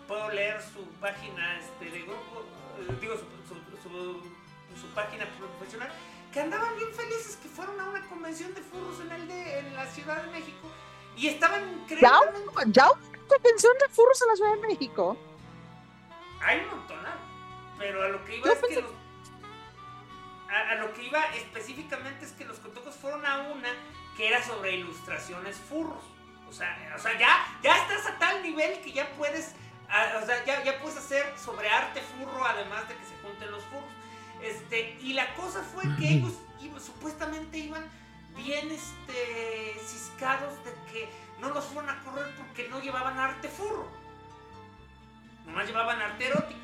puedo 0.09 0.31
leer 0.31 0.61
su 0.63 0.87
página 1.01 1.59
este, 1.59 1.91
de 1.91 2.03
grupo, 2.03 2.45
eh, 2.81 2.97
digo, 3.01 3.15
su 3.17 4.35
su 4.81 4.89
página 4.89 5.27
profesional, 5.39 5.91
que 6.33 6.41
andaban 6.41 6.77
bien 6.77 6.93
felices 6.93 7.37
que 7.37 7.49
fueron 7.49 7.81
a 7.81 7.89
una 7.89 8.07
convención 8.09 8.53
de 8.55 8.61
furros 8.61 9.01
en, 9.01 9.13
el 9.13 9.29
de, 9.29 9.59
en 9.61 9.75
la 9.75 9.87
Ciudad 9.87 10.23
de 10.23 10.31
México 10.33 10.69
y 11.17 11.29
estaban 11.29 11.63
increíbles. 11.83 12.11
¿Ya, 12.67 12.91
una 12.91 13.27
convención 13.29 13.73
de 13.79 13.89
furros 13.89 14.21
en 14.23 14.29
la 14.29 14.37
Ciudad 14.37 14.55
de 14.55 14.67
México? 14.67 15.17
Hay 16.41 16.61
un 16.61 16.71
montón, 16.71 16.99
pero 17.79 18.03
a 18.03 18.09
lo 18.09 18.25
que 18.25 18.37
iba 18.37 18.53
es 18.53 18.59
que 18.59 18.81
los, 18.81 18.91
a, 20.51 20.75
lo 20.75 20.93
que 20.93 21.05
iba 21.05 21.25
específicamente 21.35 22.25
es 22.25 22.33
que 22.33 22.45
los 22.45 22.59
cotocos 22.59 22.95
fueron 22.97 23.25
a 23.25 23.39
una 23.43 23.71
que 24.17 24.29
era 24.29 24.43
sobre 24.43 24.77
ilustraciones 24.77 25.57
furros. 25.57 26.03
O 26.49 26.53
sea, 26.53 26.95
o 26.97 26.99
sea 26.99 27.19
ya, 27.19 27.59
ya 27.63 27.77
estás 27.77 28.07
a 28.07 28.19
tal 28.19 28.43
nivel 28.43 28.81
que 28.81 28.93
ya 28.93 29.09
puedes, 29.17 29.55
o 30.23 30.27
sea, 30.27 30.45
ya, 30.45 30.63
ya 30.63 30.79
puedes 30.81 30.99
hacer 30.99 31.33
sobre 31.37 31.69
arte 31.69 32.01
furro 32.01 32.45
además 32.45 32.89
de 32.89 32.97
que 32.97 33.05
se 33.05 33.17
junten 33.23 33.51
los 33.51 33.63
furros. 33.65 33.91
Este, 34.43 34.97
y 35.01 35.15
la 35.15 35.35
cosa 35.35 35.63
fue 35.63 35.85
que 35.97 36.09
ellos 36.15 36.35
supuestamente 36.85 37.59
iban 37.59 37.85
bien 38.37 38.71
este, 38.71 39.79
ciscados 39.85 40.53
de 40.65 40.73
que 40.93 41.09
no 41.41 41.51
los 41.51 41.65
fueron 41.65 41.91
a 41.91 42.03
correr 42.03 42.33
porque 42.37 42.69
no 42.69 42.81
llevaban 42.81 43.19
arte 43.19 43.49
furro. 43.49 43.89
Nomás 45.47 45.67
llevaban 45.67 46.01
arte 46.01 46.27
erótico. 46.27 46.61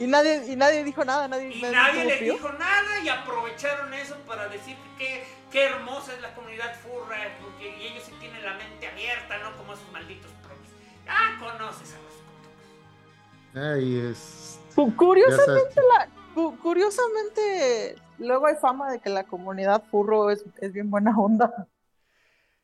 Y 0.00 0.06
nadie, 0.06 0.46
y 0.50 0.56
nadie 0.56 0.82
dijo 0.82 1.04
nada, 1.04 1.28
nadie, 1.28 1.54
y 1.54 1.60
nadie, 1.60 2.04
les 2.06 2.20
dijo 2.20 2.50
nada 2.52 3.00
y 3.04 3.08
aprovecharon 3.10 3.92
eso 3.92 4.16
para 4.26 4.48
decir 4.48 4.74
que 4.98 5.24
qué 5.52 5.66
hermosa 5.66 6.14
es 6.14 6.22
la 6.22 6.34
comunidad 6.34 6.74
furra, 6.80 7.18
porque 7.42 7.68
ellos 7.86 8.02
sí 8.04 8.12
tienen 8.18 8.42
la 8.42 8.54
mente 8.54 8.88
abierta, 8.88 9.38
no 9.38 9.54
como 9.58 9.74
esos 9.74 9.92
malditos 9.92 10.30
probes. 10.42 10.70
Ah, 11.06 11.36
conoces 11.38 11.94
a 11.94 11.98
los 11.98 13.74
Ay, 13.76 13.98
es. 14.10 14.58
Curiosamente, 14.96 15.80
la, 15.82 16.08
curiosamente, 16.62 17.96
luego 18.18 18.46
hay 18.46 18.54
fama 18.56 18.90
de 18.90 19.00
que 19.00 19.10
la 19.10 19.24
comunidad 19.24 19.82
furro 19.90 20.30
es, 20.30 20.44
es 20.60 20.72
bien 20.72 20.90
buena 20.90 21.14
onda. 21.18 21.68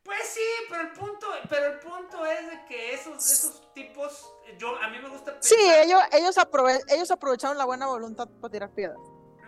Pues 0.07 0.25
sí, 0.25 0.39
pero 0.69 0.83
el 0.83 0.91
punto, 0.93 1.27
pero 1.49 1.65
el 1.73 1.79
punto 1.79 2.25
es 2.25 2.49
de 2.49 2.65
que 2.65 2.93
esos, 2.93 3.29
esos 3.29 3.73
tipos, 3.73 4.33
yo 4.57 4.77
a 4.77 4.87
mí 4.87 4.99
me 4.99 5.09
gusta 5.09 5.35
Sí, 5.41 5.57
ellos, 5.59 6.01
ellos, 6.13 6.37
ellos 6.87 7.11
aprovecharon 7.11 7.57
la 7.57 7.65
buena 7.65 7.87
voluntad 7.87 8.25
para 8.39 8.49
tirar 8.49 8.69
piedras. 8.71 9.01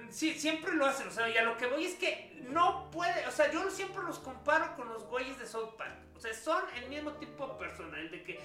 Sí, 0.09 0.37
siempre 0.37 0.73
lo 0.73 0.85
hacen, 0.85 1.07
o 1.07 1.11
sea, 1.11 1.29
y 1.29 1.37
a 1.37 1.43
lo 1.43 1.55
que 1.55 1.65
voy 1.67 1.85
es 1.85 1.95
que 1.95 2.41
no 2.49 2.91
puede, 2.91 3.25
o 3.25 3.31
sea, 3.31 3.49
yo 3.53 3.71
siempre 3.71 4.03
los 4.03 4.19
comparo 4.19 4.75
con 4.75 4.89
los 4.89 5.05
güeyes 5.05 5.39
de 5.39 5.47
South 5.47 5.77
Park. 5.77 5.95
O 6.17 6.19
sea, 6.19 6.33
son 6.33 6.61
el 6.75 6.89
mismo 6.89 7.13
tipo 7.13 7.47
de 7.47 7.53
persona, 7.53 7.97
el 7.97 8.11
de 8.11 8.21
que 8.25 8.41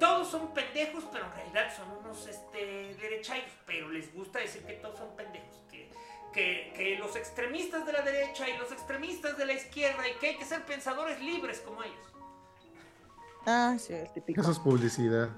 todos 0.00 0.26
son 0.30 0.54
pendejos, 0.54 1.04
pero 1.12 1.26
en 1.26 1.32
realidad 1.34 1.76
son 1.76 1.90
unos 1.98 2.26
este, 2.26 2.94
derechairos, 2.94 3.50
pero 3.66 3.90
les 3.90 4.10
gusta 4.14 4.38
decir 4.38 4.64
que 4.64 4.72
todos 4.72 4.98
son 4.98 5.14
pendejos, 5.16 5.60
que, 5.70 5.87
que, 6.74 6.96
los 6.98 7.16
extremistas 7.16 7.86
de 7.86 7.92
la 7.92 8.02
derecha 8.02 8.48
y 8.48 8.56
los 8.56 8.70
extremistas 8.72 9.36
de 9.36 9.46
la 9.46 9.54
izquierda 9.54 10.08
y 10.08 10.18
que 10.18 10.28
hay 10.28 10.36
que 10.36 10.44
ser 10.44 10.64
pensadores 10.64 11.20
libres 11.20 11.60
como 11.60 11.82
ellos. 11.82 12.14
Ah, 13.46 13.76
sí, 13.78 13.94
el 13.94 14.10
típico. 14.12 14.40
Eso 14.40 14.52
es 14.52 14.58
publicidad. 14.58 15.30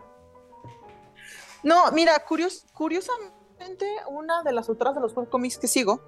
No, 1.62 1.90
mira, 1.92 2.24
curiosamente, 2.24 3.86
una 4.08 4.42
de 4.42 4.52
las 4.52 4.68
autoras 4.68 4.94
de 4.94 5.00
los 5.00 5.14
cómics 5.28 5.58
que 5.58 5.68
sigo 5.68 6.00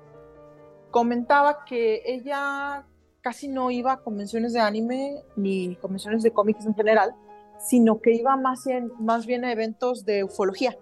comentaba 0.90 1.64
que 1.64 2.02
ella 2.05 2.86
casi 3.20 3.48
no 3.48 3.70
iba 3.70 3.93
a 3.93 4.01
convenciones 4.02 4.52
de 4.52 4.60
anime 4.60 5.23
ni 5.36 5.77
convenciones 5.77 6.23
de 6.23 6.32
cómics 6.32 6.66
en 6.66 6.74
general, 6.74 7.14
sino 7.59 8.01
que 8.01 8.12
iba 8.12 8.36
más, 8.36 8.64
bien, 8.66 8.93
más 8.98 9.27
bien 9.27 9.44
a 9.44 9.52
eventos 9.52 10.05
de 10.05 10.24
ufología. 10.24 10.77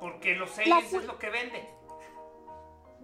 Porque 0.00 0.34
los 0.34 0.56
aliens 0.58 0.92
es 0.92 1.04
lo 1.04 1.18
que 1.18 1.30
vende. 1.30 1.75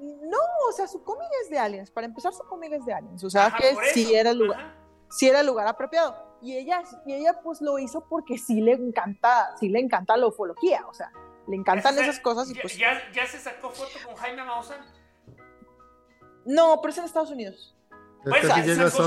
No, 0.02 0.38
o 0.68 0.72
sea, 0.72 0.88
su 0.88 1.02
cómic 1.04 1.28
es 1.42 1.50
de 1.50 1.58
aliens. 1.58 1.90
Para 1.90 2.06
empezar, 2.06 2.32
su 2.32 2.42
cómic 2.44 2.72
es 2.72 2.84
de 2.84 2.92
aliens. 2.92 3.22
O 3.22 3.30
sea, 3.30 3.54
que 3.56 3.76
sí 3.92 4.14
era, 4.14 4.30
el 4.30 4.38
lugar, 4.38 4.74
sí 5.08 5.28
era 5.28 5.40
el 5.40 5.46
lugar 5.46 5.68
apropiado. 5.68 6.36
Y 6.42 6.56
ella, 6.56 6.82
y 7.06 7.14
ella 7.14 7.40
pues 7.40 7.60
lo 7.60 7.78
hizo 7.78 8.04
porque 8.08 8.36
sí 8.36 8.60
le 8.60 8.72
encanta, 8.72 9.54
sí 9.60 9.68
le 9.68 9.78
encanta 9.78 10.16
la 10.16 10.26
ufología. 10.26 10.84
O 10.88 10.94
sea, 10.94 11.12
Le 11.46 11.54
encantan 11.54 11.96
esas 11.98 12.18
cosas 12.18 12.50
y 12.50 12.54
pues. 12.54 12.76
Ya, 12.76 13.00
ya, 13.12 13.26
se 13.26 13.38
sacó 13.38 13.70
foto 13.70 13.98
con 14.04 14.16
Jaime 14.16 14.44
Maussan? 14.44 14.84
No, 16.44 16.80
pero 16.82 16.90
es 16.90 16.98
en 16.98 17.04
Estados 17.04 17.30
Unidos. 17.30 17.76
Pues, 18.24 18.42
ya, 18.42 18.64
se 18.64 18.90
sacó, 18.90 19.06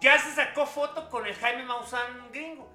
ya 0.00 0.18
se 0.18 0.32
sacó 0.34 0.66
foto 0.66 1.08
con 1.08 1.26
el 1.26 1.34
Jaime 1.34 1.64
Maussan 1.64 2.30
gringo. 2.32 2.68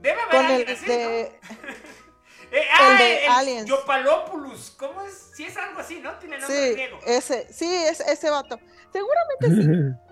Debe 0.00 0.20
haber 0.20 0.36
con 0.36 0.50
el 0.50 0.80
de... 0.86 1.40
eh, 2.52 2.62
ah, 2.72 2.92
el 2.92 2.98
de 2.98 3.24
el 3.24 3.30
Aliens. 3.30 3.68
Yopalopoulos, 3.68 4.74
¿cómo 4.78 5.02
es? 5.02 5.30
Si 5.34 5.44
es 5.44 5.56
algo 5.56 5.80
así, 5.80 6.00
¿no? 6.00 6.18
Tiene 6.18 6.38
nombre 6.38 6.68
sí, 6.68 6.72
griego. 6.72 6.98
Ese, 7.06 7.52
sí, 7.52 7.72
es, 7.72 8.00
ese 8.00 8.30
vato. 8.30 8.58
Seguramente 8.92 9.96
sí. 9.96 9.96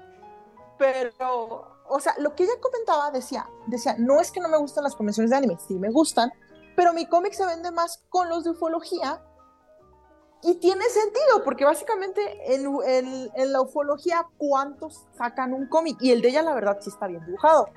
pero, 0.78 1.84
o 1.88 2.00
sea, 2.00 2.14
lo 2.18 2.34
que 2.34 2.44
ella 2.44 2.54
comentaba 2.60 3.10
decía, 3.10 3.46
decía, 3.66 3.96
no 3.98 4.20
es 4.20 4.30
que 4.30 4.40
no 4.40 4.48
me 4.48 4.56
gustan 4.58 4.84
las 4.84 4.94
convenciones 4.94 5.30
de 5.30 5.36
anime, 5.36 5.58
sí 5.66 5.74
me 5.74 5.90
gustan, 5.90 6.32
pero 6.76 6.92
mi 6.92 7.06
cómic 7.06 7.32
se 7.32 7.44
vende 7.44 7.72
más 7.72 8.04
con 8.08 8.28
los 8.28 8.44
de 8.44 8.50
ufología 8.50 9.20
y 10.42 10.54
tiene 10.60 10.84
sentido, 10.84 11.42
porque 11.44 11.64
básicamente 11.64 12.54
en, 12.54 12.72
en, 13.34 13.52
la 13.52 13.60
ufología, 13.60 14.24
¿cuántos 14.36 15.04
sacan 15.16 15.52
un 15.52 15.66
cómic? 15.66 15.96
Y 16.00 16.12
el 16.12 16.22
de 16.22 16.28
ella, 16.28 16.42
la 16.42 16.54
verdad, 16.54 16.78
sí 16.80 16.90
está 16.90 17.08
bien 17.08 17.24
dibujado. 17.26 17.68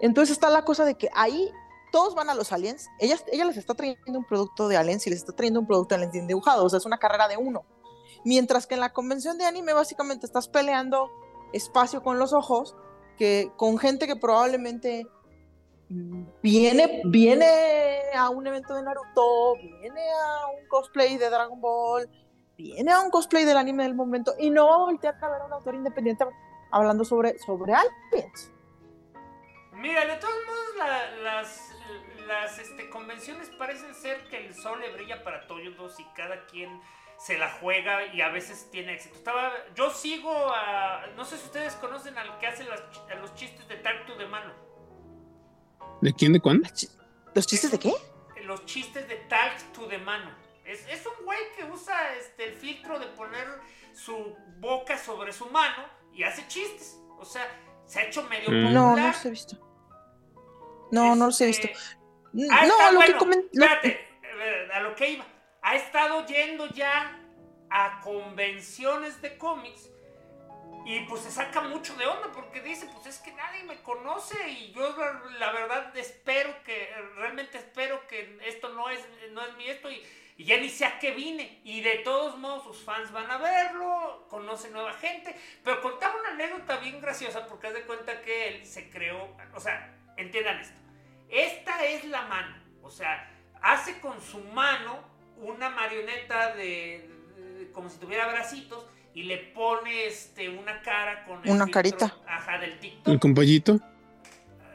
Entonces 0.00 0.34
está 0.34 0.48
la 0.48 0.64
cosa 0.64 0.84
de 0.84 0.94
que 0.94 1.10
ahí 1.12 1.50
todos 1.90 2.14
van 2.14 2.30
a 2.30 2.34
los 2.34 2.52
aliens. 2.52 2.88
Ella, 2.98 3.16
ella 3.32 3.44
les 3.44 3.56
está 3.56 3.74
trayendo 3.74 4.18
un 4.18 4.24
producto 4.24 4.68
de 4.68 4.76
aliens 4.76 5.06
y 5.06 5.10
les 5.10 5.20
está 5.20 5.32
trayendo 5.32 5.60
un 5.60 5.66
producto 5.66 5.96
de 5.96 6.04
aliens 6.04 6.26
dibujado. 6.26 6.64
O 6.64 6.68
sea, 6.68 6.78
es 6.78 6.86
una 6.86 6.98
carrera 6.98 7.28
de 7.28 7.36
uno. 7.36 7.64
Mientras 8.24 8.66
que 8.66 8.74
en 8.74 8.80
la 8.80 8.92
convención 8.92 9.38
de 9.38 9.44
anime, 9.44 9.72
básicamente 9.72 10.26
estás 10.26 10.48
peleando 10.48 11.10
espacio 11.52 12.02
con 12.02 12.18
los 12.18 12.32
ojos, 12.32 12.76
que 13.16 13.50
con 13.56 13.78
gente 13.78 14.06
que 14.06 14.16
probablemente 14.16 15.06
viene, 16.42 17.02
viene 17.04 18.00
a 18.14 18.30
un 18.30 18.46
evento 18.46 18.74
de 18.74 18.82
Naruto, 18.82 19.54
viene 19.56 20.02
a 20.10 20.46
un 20.48 20.68
cosplay 20.68 21.16
de 21.16 21.30
Dragon 21.30 21.60
Ball, 21.60 22.08
viene 22.56 22.92
a 22.92 23.00
un 23.00 23.10
cosplay 23.10 23.44
del 23.44 23.56
anime 23.56 23.84
del 23.84 23.94
momento 23.94 24.34
y 24.38 24.50
no 24.50 24.66
va 24.66 24.74
a 24.74 24.78
voltear 24.78 25.16
a 25.22 25.28
ver 25.28 25.40
a 25.42 25.46
un 25.46 25.52
autor 25.52 25.74
independiente 25.74 26.24
hablando 26.70 27.04
sobre, 27.04 27.38
sobre 27.38 27.72
aliens. 27.72 28.52
Mira, 29.72 30.04
de 30.04 30.16
todos 30.16 30.34
modos, 30.46 30.88
las, 31.22 31.74
las 32.28 32.58
este, 32.58 32.88
convenciones 32.90 33.48
parecen 33.50 33.94
ser 33.94 34.28
que 34.28 34.46
el 34.46 34.54
sol 34.54 34.80
le 34.80 34.92
brilla 34.92 35.24
para 35.24 35.46
todos 35.46 35.98
y 35.98 36.04
cada 36.14 36.46
quien 36.46 36.80
se 37.18 37.36
la 37.36 37.50
juega 37.50 38.14
y 38.14 38.20
a 38.20 38.28
veces 38.28 38.68
tiene 38.70 38.94
éxito. 38.94 39.16
Estaba, 39.16 39.52
yo 39.74 39.90
sigo 39.90 40.30
a. 40.30 41.06
No 41.16 41.24
sé 41.24 41.36
si 41.38 41.46
ustedes 41.46 41.74
conocen 41.74 42.16
al 42.16 42.38
que 42.38 42.46
hace 42.46 42.64
los 42.64 43.34
chistes 43.34 43.66
de 43.66 43.76
Tacto 43.76 44.14
de 44.16 44.26
Mano. 44.26 44.52
¿De 46.00 46.12
quién? 46.12 46.32
¿De 46.32 46.40
cuándo? 46.40 46.68
¿Los 47.34 47.46
chistes 47.46 47.70
de 47.70 47.78
qué? 47.78 47.92
Los 48.44 48.64
chistes 48.66 49.08
de 49.08 49.16
Talk 49.28 49.72
to 49.72 49.88
the 49.88 49.98
Mano. 49.98 50.30
Es, 50.64 50.86
es 50.88 51.04
un 51.06 51.24
güey 51.24 51.38
que 51.56 51.64
usa 51.64 52.14
este, 52.16 52.50
el 52.50 52.54
filtro 52.54 52.98
de 52.98 53.06
poner 53.08 53.46
su 53.94 54.36
boca 54.58 54.96
sobre 54.96 55.32
su 55.32 55.46
mano 55.46 55.84
y 56.12 56.22
hace 56.22 56.46
chistes. 56.46 56.98
O 57.18 57.24
sea, 57.24 57.46
se 57.86 58.00
ha 58.00 58.04
hecho 58.04 58.22
medio 58.24 58.50
mm. 58.50 58.72
No, 58.72 58.96
no 58.96 59.08
los 59.08 59.24
he 59.24 59.30
visto. 59.30 59.56
No, 60.92 61.16
no 61.16 61.26
los 61.26 61.40
he 61.40 61.46
visto. 61.46 61.68
Este, 62.34 62.66
no, 62.66 62.92
lo 62.92 63.00
que. 63.00 63.48
Espérate, 63.52 64.08
eh, 64.22 64.68
a 64.72 64.80
lo 64.80 64.94
que 64.94 65.10
iba. 65.10 65.26
Ha 65.62 65.76
estado 65.76 66.26
yendo 66.26 66.66
ya 66.68 67.20
a 67.70 68.00
convenciones 68.00 69.20
de 69.20 69.36
cómics 69.36 69.90
y 70.88 71.00
pues 71.00 71.20
se 71.20 71.30
saca 71.30 71.60
mucho 71.60 71.94
de 71.96 72.06
onda 72.06 72.32
porque 72.32 72.62
dice, 72.62 72.88
pues 72.90 73.06
es 73.06 73.18
que 73.18 73.30
nadie 73.32 73.62
me 73.64 73.76
conoce 73.82 74.36
y 74.48 74.72
yo 74.72 74.96
la 75.38 75.52
verdad 75.52 75.94
espero 75.94 76.50
que, 76.64 76.90
realmente 77.14 77.58
espero 77.58 78.06
que 78.08 78.38
esto 78.46 78.70
no 78.70 78.88
es, 78.88 79.06
no 79.32 79.44
es 79.44 79.54
mi 79.56 79.68
esto 79.68 79.90
y, 79.90 80.02
ya 80.38 80.56
ni 80.56 80.70
sé 80.70 80.86
a 80.86 80.98
qué 80.98 81.10
vine. 81.10 81.60
Y 81.62 81.82
de 81.82 81.96
todos 81.96 82.38
modos 82.38 82.62
sus 82.64 82.84
fans 82.84 83.12
van 83.12 83.30
a 83.30 83.36
verlo, 83.36 84.26
conoce 84.30 84.70
nueva 84.70 84.94
gente. 84.94 85.36
Pero 85.62 85.82
contaba 85.82 86.18
una 86.20 86.30
anécdota 86.30 86.76
bien 86.78 87.02
graciosa 87.02 87.46
porque 87.46 87.66
haz 87.66 87.74
de 87.74 87.82
cuenta 87.82 88.22
que 88.22 88.48
él 88.48 88.64
se 88.64 88.88
creó, 88.88 89.36
o 89.54 89.60
sea, 89.60 89.94
entiendan 90.16 90.60
esto. 90.60 90.78
Esta 91.30 91.84
es 91.84 92.04
la 92.04 92.22
mano, 92.22 92.56
o 92.82 92.90
sea, 92.90 93.30
hace 93.60 94.00
con 94.00 94.20
su 94.20 94.38
mano 94.38 94.98
una 95.36 95.68
marioneta 95.68 96.54
de 96.54 97.10
como 97.72 97.90
si 97.90 97.98
tuviera 97.98 98.26
bracitos 98.26 98.86
y 99.14 99.24
le 99.24 99.38
pone 99.38 100.06
este, 100.06 100.48
una 100.48 100.80
cara 100.82 101.24
con 101.24 101.44
el 101.44 101.50
una 101.50 101.66
carita 101.66 102.16
ajá, 102.26 102.58
del 102.58 102.78
TikTok. 102.78 103.08
¿El 103.14 103.20
compayito? 103.20 103.80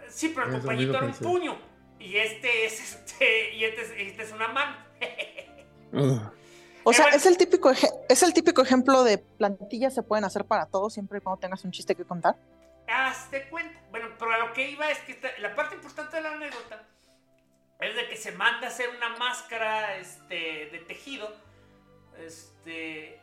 Sí, 0.10 0.32
pero 0.36 0.48
el 0.48 0.60
compayito 0.60 0.98
era 0.98 1.06
un 1.06 1.14
puño. 1.14 1.58
Y 2.00 2.18
este 2.18 2.66
es 2.66 2.80
este, 2.82 3.56
y 3.56 3.64
este 3.64 3.82
es, 3.82 3.92
este 3.96 4.24
es 4.24 4.32
una 4.32 4.50
mano. 4.50 4.76
O 6.84 6.92
sea, 6.92 7.08
es 7.10 7.26
el 7.26 7.38
típico 7.38 7.72
es 7.72 8.24
el 8.24 8.34
típico 8.34 8.62
ejemplo 8.62 9.04
de 9.04 9.18
plantillas 9.18 9.94
se 9.94 10.04
pueden 10.04 10.26
hacer 10.26 10.44
para 10.44 10.66
todo 10.66 10.90
siempre 10.90 11.20
y 11.20 11.22
cuando 11.22 11.40
tengas 11.40 11.64
un 11.64 11.72
chiste 11.72 11.96
que 11.96 12.04
contar. 12.04 12.36
Hazte 12.94 13.50
cuenta. 13.50 13.80
Bueno, 13.90 14.10
pero 14.20 14.32
a 14.32 14.38
lo 14.38 14.54
que 14.54 14.70
iba 14.70 14.90
es 14.92 15.00
que 15.00 15.20
la 15.40 15.56
parte 15.56 15.74
importante 15.74 16.18
de 16.18 16.22
la 16.22 16.34
anécdota 16.34 16.84
es 17.80 17.96
de 17.96 18.08
que 18.08 18.16
se 18.16 18.32
manda 18.34 18.68
a 18.68 18.70
hacer 18.70 18.88
una 18.90 19.10
máscara 19.18 19.98
este, 19.98 20.70
de 20.72 20.84
tejido 20.88 21.36
este, 22.20 23.20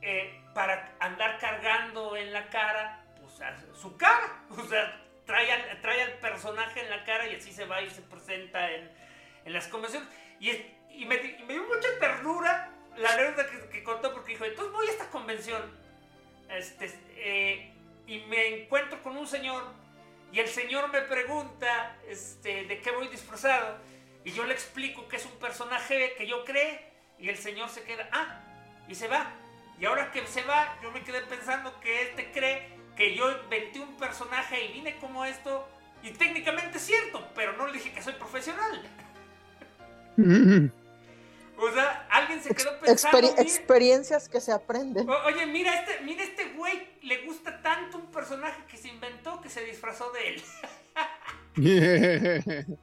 eh, 0.00 0.44
para 0.54 0.94
andar 1.00 1.38
cargando 1.38 2.16
en 2.16 2.32
la 2.32 2.48
cara 2.50 3.04
pues, 3.20 3.42
su 3.74 3.96
cara. 3.96 4.44
O 4.50 4.64
sea, 4.64 5.04
trae 5.26 5.50
al, 5.50 5.80
trae 5.80 6.02
al 6.02 6.12
personaje 6.18 6.80
en 6.80 6.90
la 6.90 7.04
cara 7.04 7.26
y 7.26 7.34
así 7.34 7.52
se 7.52 7.64
va 7.64 7.82
y 7.82 7.90
se 7.90 8.02
presenta 8.02 8.70
en, 8.70 8.90
en 9.44 9.52
las 9.52 9.66
convenciones. 9.66 10.08
Y, 10.38 11.04
me, 11.06 11.18
dio 11.18 11.62
mucha 11.64 11.88
ternura 11.98 12.70
la 12.96 13.12
anécdota 13.14 13.46
que, 13.70 13.82
contó 13.82 14.12
porque 14.12 14.32
dijo, 14.32 14.44
entonces 14.44 14.72
voy 14.72 14.86
a 14.86 14.90
esta 14.90 15.10
convención 15.10 15.62
este, 16.48 16.92
eh, 17.16 17.72
y 18.06 18.20
me 18.20 18.62
encuentro 18.62 19.02
con 19.02 19.16
un 19.16 19.26
señor 19.26 19.64
y 20.32 20.38
el 20.38 20.48
señor 20.48 20.90
me 20.92 21.00
pregunta 21.02 21.96
este, 22.08 22.64
de 22.64 22.80
qué 22.80 22.90
voy 22.90 23.08
disfrazado 23.08 23.78
y 24.24 24.32
yo 24.32 24.44
le 24.44 24.52
explico 24.52 25.08
que 25.08 25.16
es 25.16 25.26
un 25.26 25.38
personaje 25.38 26.14
que 26.16 26.26
yo 26.26 26.44
creé 26.44 26.90
y 27.18 27.28
el 27.28 27.36
señor 27.36 27.68
se 27.68 27.82
queda, 27.82 28.08
ah, 28.12 28.40
y 28.88 28.94
se 28.94 29.08
va. 29.08 29.32
Y 29.78 29.86
ahora 29.86 30.10
que 30.10 30.26
se 30.26 30.42
va, 30.42 30.78
yo 30.82 30.90
me 30.90 31.02
quedé 31.02 31.22
pensando 31.22 31.78
que 31.80 32.02
este 32.02 32.30
cree 32.32 32.68
que 32.96 33.14
yo 33.14 33.30
inventé 33.30 33.80
un 33.80 33.96
personaje 33.96 34.64
y 34.64 34.72
vine 34.72 34.96
como 34.98 35.24
esto. 35.24 35.68
Y 36.02 36.10
técnicamente 36.10 36.78
es 36.78 36.84
cierto, 36.84 37.26
pero 37.34 37.54
no 37.54 37.66
le 37.66 37.74
dije 37.74 37.92
que 37.92 38.02
soy 38.02 38.14
profesional. 38.14 38.82
O 41.60 41.72
sea, 41.72 42.06
alguien 42.10 42.42
se 42.42 42.54
quedó 42.54 42.78
pensando. 42.78 43.34
experiencias 43.38 44.28
que 44.28 44.40
se 44.40 44.52
aprenden. 44.52 45.08
oye, 45.08 45.46
mira 45.46 45.74
este, 45.80 46.00
mira 46.04 46.22
este 46.22 46.52
güey, 46.56 46.88
le 47.02 47.24
gusta 47.24 47.60
tanto 47.62 47.98
un 47.98 48.06
personaje 48.06 48.62
que 48.68 48.76
se 48.76 48.88
inventó 48.88 49.40
que 49.40 49.48
se 49.48 49.64
disfrazó 49.64 50.10
de 50.12 50.28
él. 50.28 50.42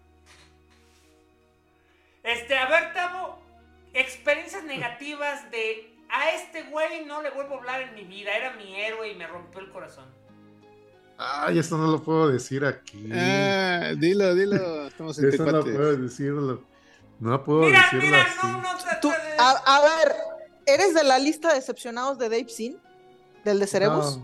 este, 2.24 2.58
a 2.58 2.68
ver, 2.68 2.94
Tavo, 2.94 3.40
experiencias 3.94 4.64
negativas 4.64 5.50
de 5.52 5.94
a 6.10 6.32
este 6.32 6.64
güey 6.64 7.06
no 7.06 7.22
le 7.22 7.32
vuelvo 7.32 7.56
a 7.56 7.58
hablar 7.58 7.82
en 7.82 7.96
mi 7.96 8.04
vida, 8.04 8.36
era 8.36 8.54
mi 8.54 8.80
héroe 8.80 9.12
y 9.12 9.16
me 9.16 9.28
rompió 9.28 9.60
el 9.60 9.70
corazón. 9.72 10.06
Ay, 11.18 11.58
esto 11.58 11.78
no 11.78 11.88
lo 11.88 12.04
puedo 12.04 12.30
decir 12.30 12.64
aquí. 12.64 13.10
Ah, 13.12 13.94
dilo, 13.98 14.36
dilo. 14.36 14.88
Estamos 14.88 15.18
en 15.18 15.30
Eso 15.30 15.46
no 15.46 15.64
puedo 15.64 15.98
decirlo. 15.98 16.64
No 17.20 17.44
puedo 17.44 17.62
decirlo 17.62 18.02
mira, 18.02 18.22
así. 18.24 18.48
No, 18.48 18.62
no, 18.62 18.70
a, 19.40 19.82
ver, 19.82 20.16
¿eres 20.66 20.94
de 20.94 21.04
la 21.04 21.20
lista 21.20 21.50
de 21.50 21.56
decepcionados 21.56 22.18
de 22.18 22.30
Dave 22.30 22.50
Sin? 22.50 22.80
¿Del 23.44 23.60
de 23.60 23.68
Cerebos? 23.68 24.20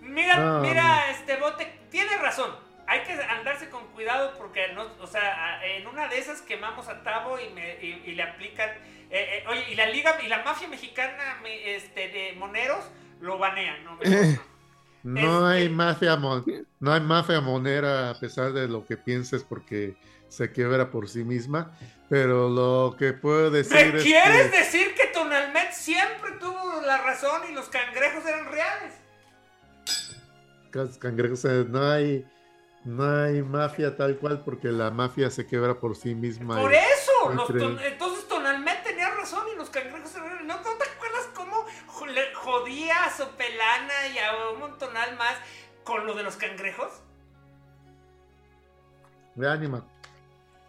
Mira, 0.00 0.60
mira, 0.60 1.10
este 1.10 1.36
bote, 1.36 1.80
tiene 1.90 2.16
razón. 2.18 2.50
Hay 2.86 3.02
que 3.02 3.12
andarse 3.12 3.68
con 3.68 3.86
cuidado 3.88 4.32
porque, 4.38 4.72
no, 4.74 4.86
o 5.00 5.06
sea, 5.06 5.64
en 5.66 5.86
una 5.86 6.08
de 6.08 6.18
esas 6.18 6.40
quemamos 6.40 6.88
a 6.88 7.02
Tavo 7.02 7.38
y, 7.38 7.52
me, 7.52 7.78
y 7.82 8.12
le 8.12 8.22
aplican 8.22 8.70
eh, 9.10 9.38
eh, 9.38 9.44
oye, 9.48 9.72
y 9.72 9.74
la 9.74 9.86
liga 9.86 10.18
y 10.22 10.28
la 10.28 10.42
mafia 10.42 10.68
mexicana 10.68 11.40
este, 11.64 12.08
de 12.08 12.34
moneros 12.36 12.84
lo 13.20 13.38
banean, 13.38 13.82
¿no? 13.84 13.98
no 15.02 15.46
hay 15.46 15.62
este, 15.62 15.74
mafia 15.74 16.16
no 16.16 16.92
hay 16.92 17.00
mafia 17.00 17.40
monera 17.40 18.10
a 18.10 18.20
pesar 18.20 18.52
de 18.52 18.68
lo 18.68 18.84
que 18.84 18.98
pienses 18.98 19.44
porque 19.44 19.96
se 20.28 20.52
quiebra 20.52 20.90
por 20.90 21.08
sí 21.08 21.24
misma, 21.24 21.76
pero 22.08 22.48
lo 22.48 22.96
que 22.96 23.12
puedo 23.12 23.50
decir 23.50 23.94
¿Me 23.94 24.02
quieres 24.02 24.50
decir 24.50 24.94
que 24.94 25.06
Tonalmet 25.08 25.72
siempre 25.72 26.32
tuvo 26.40 26.80
la 26.82 26.98
razón 26.98 27.42
y 27.50 27.52
los 27.52 27.68
cangrejos 27.68 28.24
eran 28.26 28.50
reales? 28.50 28.94
Los 30.72 30.98
cangrejos 30.98 31.44
no 31.44 31.90
hay 31.90 32.26
no 32.84 33.04
hay 33.04 33.42
mafia 33.42 33.96
tal 33.96 34.16
cual 34.16 34.42
porque 34.44 34.68
la 34.68 34.90
mafia 34.90 35.30
se 35.30 35.44
quiebra 35.44 35.78
por 35.78 35.96
sí 35.96 36.14
misma. 36.14 36.60
Por 36.60 36.72
eso, 36.72 37.32
entonces 37.32 38.28
Tonalmet 38.28 38.82
tenía 38.84 39.10
razón 39.10 39.44
y 39.52 39.56
los 39.56 39.68
cangrejos 39.68 40.14
¿No, 40.44 40.56
¿No 40.56 40.62
te 40.62 40.84
acuerdas 40.84 41.28
cómo 41.34 41.66
jodía 42.34 43.04
a 43.04 43.10
Sopelana 43.10 44.06
y 44.14 44.18
a 44.18 44.52
un 44.52 44.60
montonal 44.60 45.16
más 45.16 45.36
con 45.84 46.06
lo 46.06 46.14
de 46.14 46.22
los 46.22 46.36
cangrejos? 46.36 47.02
De 49.34 49.48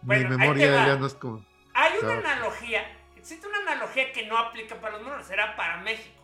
ánima. 0.02 0.30
Mi 0.30 0.36
memoria 0.36 0.86
ya 0.86 0.96
no 0.96 1.06
es 1.06 1.14
como. 1.14 1.44
Hay 1.74 1.92
una 2.02 2.18
analogía, 2.18 2.84
existe 3.16 3.46
una 3.46 3.58
analogía 3.58 4.12
que 4.12 4.26
no 4.26 4.36
aplica 4.36 4.80
para 4.80 4.96
los 4.96 5.02
monos, 5.06 5.30
era 5.30 5.56
para 5.56 5.78
México. 5.78 6.20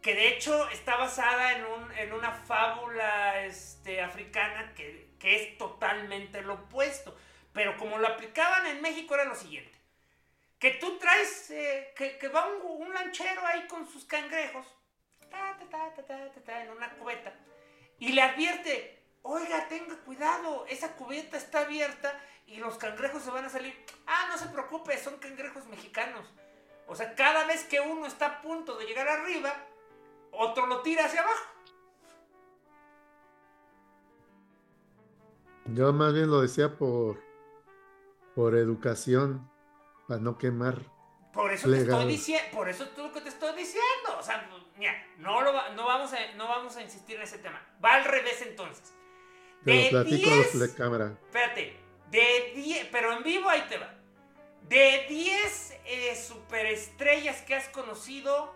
Que 0.00 0.14
de 0.14 0.28
hecho 0.28 0.68
está 0.70 0.96
basada 0.96 1.54
en, 1.54 1.64
un, 1.64 1.92
en 1.92 2.12
una 2.12 2.30
fábula 2.30 3.44
este, 3.44 4.00
africana 4.00 4.72
que, 4.74 5.10
que 5.18 5.34
es 5.34 5.58
totalmente 5.58 6.42
lo 6.42 6.54
opuesto. 6.54 7.16
Pero 7.52 7.76
como 7.78 7.98
lo 7.98 8.06
aplicaban 8.06 8.66
en 8.66 8.82
México 8.82 9.14
era 9.14 9.24
lo 9.24 9.34
siguiente. 9.34 9.76
Que 10.58 10.72
tú 10.72 10.98
traes, 10.98 11.50
eh, 11.50 11.94
que, 11.96 12.28
va 12.28 12.46
un, 12.46 12.92
lanchero 12.92 13.44
ahí 13.46 13.66
con 13.66 13.86
sus 13.86 14.04
cangrejos, 14.04 14.66
en 16.46 16.70
una 16.70 16.90
cubeta, 16.96 17.34
y 17.98 18.12
le 18.12 18.22
advierte, 18.22 19.02
oiga, 19.22 19.68
tenga 19.68 19.96
cuidado, 19.98 20.66
esa 20.68 20.96
cubeta 20.96 21.36
está 21.36 21.60
abierta 21.60 22.18
y 22.46 22.56
los 22.56 22.76
cangrejos 22.78 23.22
se 23.22 23.30
van 23.30 23.44
a 23.44 23.48
salir. 23.48 23.74
Ah, 24.06 24.26
no 24.30 24.38
se 24.38 24.46
preocupe, 24.48 24.96
son 24.98 25.16
cangrejos 25.18 25.66
mexicanos. 25.66 26.24
O 26.86 26.94
sea, 26.94 27.14
cada 27.14 27.46
vez 27.46 27.64
que 27.64 27.80
uno 27.80 28.06
está 28.06 28.26
a 28.26 28.42
punto 28.42 28.76
de 28.78 28.86
llegar 28.86 29.08
arriba, 29.08 29.52
otro 30.30 30.66
lo 30.66 30.82
tira 30.82 31.06
hacia 31.06 31.22
abajo. 31.22 31.44
Yo 35.66 35.92
más 35.92 36.14
bien 36.14 36.30
lo 36.30 36.40
decía 36.40 36.76
por, 36.76 37.20
por 38.36 38.54
educación, 38.56 39.50
para 40.06 40.20
no 40.20 40.38
quemar. 40.38 40.80
Por 41.32 41.52
eso 41.52 41.68
te 41.68 41.78
estoy 41.78 42.06
diciendo, 42.06 42.48
por 42.52 42.68
eso 42.68 42.84
es 42.84 42.96
lo 42.96 43.12
que 43.12 43.20
te 43.20 43.28
estoy 43.28 43.54
diciendo. 43.56 44.16
O 44.18 44.22
sea, 44.22 44.48
mira, 44.78 44.94
no, 45.18 45.42
lo 45.42 45.52
no, 45.74 45.84
vamos 45.84 46.12
a, 46.12 46.34
no 46.36 46.46
vamos 46.46 46.76
a 46.76 46.82
insistir 46.82 47.16
en 47.16 47.22
ese 47.22 47.38
tema. 47.38 47.60
Va 47.84 47.96
al 47.96 48.04
revés 48.04 48.40
entonces. 48.42 48.94
De 49.62 49.90
lo 49.90 49.90
platico 49.90 50.30
de 50.58 50.74
cámara. 50.74 51.18
Espérate, 51.24 51.85
de 52.16 52.52
10, 52.54 52.88
pero 52.90 53.12
en 53.12 53.22
vivo 53.22 53.48
ahí 53.48 53.62
te 53.68 53.76
va. 53.76 53.92
De 54.62 55.04
10 55.08 55.74
eh, 55.84 56.16
superestrellas 56.16 57.42
que 57.42 57.54
has 57.54 57.68
conocido, 57.68 58.54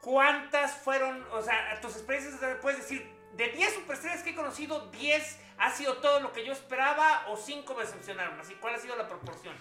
¿cuántas 0.00 0.76
fueron, 0.76 1.24
o 1.32 1.42
sea, 1.42 1.80
tus 1.80 1.96
experiencias, 1.96 2.40
puedes 2.62 2.78
decir, 2.78 3.04
de 3.36 3.48
10 3.48 3.74
superestrellas 3.74 4.22
que 4.22 4.30
he 4.30 4.34
conocido, 4.36 4.88
10 4.92 5.40
ha 5.58 5.70
sido 5.72 5.96
todo 5.96 6.20
lo 6.20 6.32
que 6.32 6.46
yo 6.46 6.52
esperaba 6.52 7.26
o 7.28 7.36
5 7.36 7.74
me 7.74 7.80
decepcionaron? 7.82 8.38
Así, 8.38 8.54
¿cuál 8.54 8.76
ha 8.76 8.78
sido 8.78 8.94
la 8.94 9.08
proporción? 9.08 9.54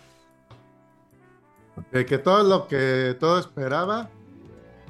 De 1.91 2.05
que 2.05 2.19
todo 2.19 2.43
lo 2.43 2.67
que 2.67 3.17
todo 3.19 3.39
esperaba, 3.39 4.09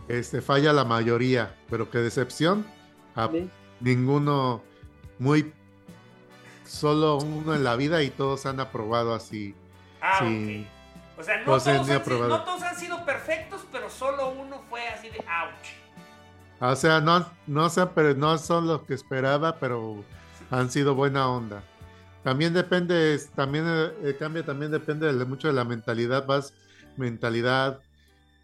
este, 0.09 0.41
falla 0.41 0.73
la 0.73 0.83
mayoría, 0.83 1.55
pero 1.69 1.89
que 1.89 1.99
decepción, 1.99 2.67
ninguno 3.79 4.61
muy 5.17 5.53
solo 6.67 7.17
uno 7.17 7.55
en 7.55 7.63
la 7.63 7.75
vida 7.75 8.03
y 8.03 8.09
todos 8.09 8.45
han 8.45 8.59
aprobado 8.59 9.13
así. 9.13 9.55
Ah, 10.01 10.19
sí. 10.19 10.67
O 11.17 11.23
sea, 11.23 11.39
no 11.39 11.45
todos, 11.45 11.67
han, 11.67 11.77
no 11.77 12.43
todos, 12.43 12.61
han, 12.61 12.75
sido 12.75 13.03
perfectos, 13.03 13.65
pero 13.71 13.89
solo 13.89 14.29
uno 14.29 14.61
fue 14.69 14.87
así 14.87 15.09
de 15.09 15.17
ouch. 15.17 15.67
O 16.59 16.75
sea, 16.75 17.01
no, 17.01 17.25
no, 17.47 17.69
pero 17.95 18.13
no 18.13 18.37
son 18.37 18.67
los 18.67 18.83
que 18.83 18.93
esperaba, 18.93 19.59
pero 19.59 20.03
han 20.51 20.69
sido 20.69 20.93
buena 20.93 21.27
onda. 21.27 21.63
También 22.23 22.53
depende, 22.53 23.19
también 23.35 23.65
el 23.65 23.93
eh, 24.03 24.17
cambio 24.17 24.43
también 24.43 24.71
depende 24.71 25.11
de, 25.11 25.25
mucho 25.25 25.47
de 25.47 25.53
la 25.53 25.63
mentalidad, 25.63 26.27
vas 26.27 26.53
mentalidad, 26.97 27.79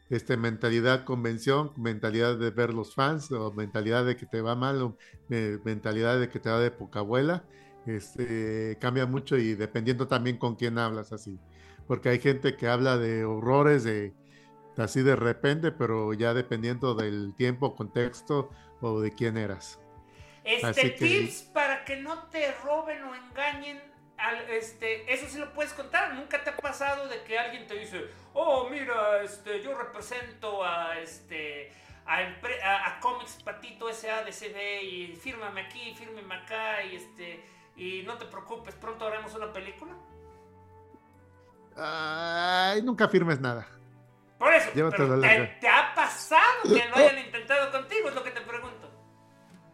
este, 0.09 0.37
mentalidad 0.37 1.03
convención, 1.03 1.73
mentalidad 1.77 2.37
de 2.37 2.49
ver 2.49 2.73
los 2.73 2.95
fans, 2.95 3.31
o 3.31 3.51
mentalidad 3.51 4.05
de 4.05 4.15
que 4.15 4.25
te 4.25 4.41
va 4.41 4.55
mal, 4.55 4.81
o 4.81 4.97
eh, 5.29 5.59
mentalidad 5.63 6.19
de 6.19 6.29
que 6.29 6.39
te 6.39 6.49
va 6.49 6.59
de 6.59 6.71
poca 6.71 6.99
abuela 6.99 7.43
este, 7.85 8.77
cambia 8.79 9.05
mucho 9.05 9.37
y 9.37 9.55
dependiendo 9.55 10.07
también 10.07 10.37
con 10.37 10.55
quién 10.55 10.77
hablas 10.77 11.11
así. 11.11 11.39
Porque 11.87 12.09
hay 12.09 12.19
gente 12.19 12.55
que 12.55 12.67
habla 12.67 12.97
de 12.97 13.25
horrores 13.25 13.83
de 13.83 14.13
así 14.77 15.01
de 15.01 15.15
repente, 15.15 15.71
pero 15.71 16.13
ya 16.13 16.33
dependiendo 16.33 16.95
del 16.95 17.35
tiempo, 17.35 17.75
contexto 17.75 18.49
o 18.81 18.99
de 19.01 19.11
quién 19.11 19.37
eras. 19.37 19.79
Este 20.43 20.89
tips 20.89 21.43
para 21.53 21.85
que 21.85 21.97
no 21.97 22.23
te 22.29 22.51
roben 22.63 23.03
o 23.03 23.15
engañen. 23.15 23.81
este, 24.49 25.11
eso 25.13 25.27
sí 25.27 25.37
lo 25.37 25.53
puedes 25.53 25.73
contar. 25.73 26.15
Nunca 26.15 26.43
te 26.43 26.49
ha 26.49 26.57
pasado 26.57 27.07
de 27.07 27.23
que 27.23 27.37
alguien 27.37 27.67
te 27.67 27.75
dice, 27.75 28.05
oh 28.33 28.69
mira, 28.69 29.23
este, 29.23 29.61
yo 29.61 29.77
represento 29.77 30.63
a 30.63 30.99
este 30.99 31.71
a, 32.05 32.87
a, 32.87 32.99
Comics 32.99 33.41
Patito 33.43 33.91
SADCB 33.91 34.83
y 34.83 35.15
fírmame 35.15 35.61
aquí, 35.61 35.95
fírmame 35.97 36.35
acá 36.35 36.83
y 36.83 36.97
este 36.97 37.43
y 37.75 38.03
no 38.03 38.17
te 38.17 38.25
preocupes, 38.25 38.75
pronto 38.75 39.05
haremos 39.05 39.33
una 39.35 39.51
película. 39.51 39.93
Ay, 41.75 42.81
nunca 42.81 43.07
firmes 43.07 43.39
nada. 43.39 43.67
Por 44.37 44.53
eso, 44.53 44.69
pero 44.73 45.19
te, 45.19 45.67
ha 45.67 45.95
pasado 45.95 46.63
que 46.63 46.69
lo 46.89 46.95
hayan 46.95 47.25
intentado 47.25 47.71
contigo? 47.71 48.09
Es 48.09 48.15
lo 48.15 48.23
que 48.23 48.31
te 48.31 48.41
pregunto. 48.41 48.89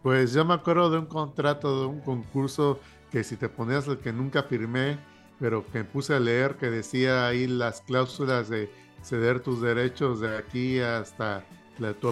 Pues 0.03 0.33
yo 0.33 0.45
me 0.45 0.53
acuerdo 0.53 0.89
de 0.89 0.99
un 0.99 1.07
contrato, 1.07 1.81
de 1.81 1.87
un 1.87 2.01
concurso 2.01 2.79
que 3.11 3.23
si 3.23 3.35
te 3.35 3.49
ponías 3.49 3.87
el 3.87 3.99
que 3.99 4.13
nunca 4.13 4.43
firmé, 4.43 4.99
pero 5.39 5.65
que 5.65 5.83
puse 5.83 6.13
a 6.13 6.19
leer 6.19 6.55
que 6.55 6.69
decía 6.69 7.27
ahí 7.27 7.47
las 7.47 7.81
cláusulas 7.81 8.47
de 8.49 8.71
ceder 9.01 9.41
tus 9.41 9.61
derechos 9.61 10.19
de 10.19 10.37
aquí 10.37 10.79
hasta 10.79 11.43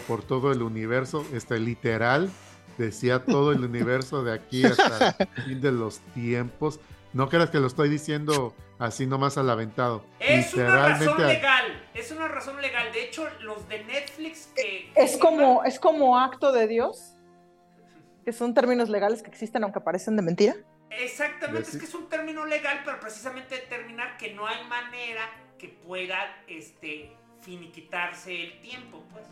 por 0.08 0.24
todo 0.24 0.52
el 0.52 0.62
universo, 0.62 1.26
este 1.34 1.60
literal, 1.60 2.30
decía 2.84 3.24
todo 3.24 3.52
el 3.52 3.64
universo 3.64 4.24
de 4.24 4.34
aquí 4.34 4.66
hasta 4.66 5.16
el 5.20 5.28
fin 5.46 5.62
de 5.62 5.72
los 5.72 6.00
tiempos. 6.14 6.80
No 7.14 7.30
creas 7.30 7.50
que 7.50 7.60
lo 7.60 7.68
estoy 7.68 7.90
diciendo 7.90 8.54
así 8.80 9.08
nomás 9.08 9.38
al 9.38 9.50
aventado. 9.50 10.06
Es 10.20 10.54
una 10.54 10.90
razón 10.90 11.28
legal, 11.28 11.88
es 11.94 12.12
una 12.12 12.28
razón 12.28 12.62
legal. 12.62 12.92
De 12.94 13.04
hecho, 13.04 13.28
los 13.42 13.68
de 13.68 13.84
Netflix 13.84 14.50
que... 14.56 14.92
Es 14.96 15.18
como, 15.18 15.64
es 15.64 15.80
como 15.80 16.20
acto 16.20 16.52
de 16.52 16.68
Dios, 16.68 17.16
que 18.24 18.34
son 18.34 18.54
términos 18.54 18.90
legales 18.90 19.24
que 19.24 19.30
existen 19.30 19.64
aunque 19.64 19.80
parecen 19.82 20.16
de 20.16 20.22
mentira. 20.22 20.56
Exactamente, 20.90 21.70
es 21.70 21.78
que 21.78 21.86
es 21.86 21.94
un 21.94 22.08
término 22.08 22.46
legal, 22.46 22.82
pero 22.86 23.00
precisamente 23.00 23.56
determinar 23.56 24.18
que 24.18 24.34
no 24.34 24.48
hay 24.48 24.64
manera 24.66 25.22
que 25.58 25.70
pueda 25.70 26.44
este, 26.48 27.12
finiquitarse 27.42 28.44
el 28.44 28.62
tiempo, 28.62 29.04
pues. 29.12 29.26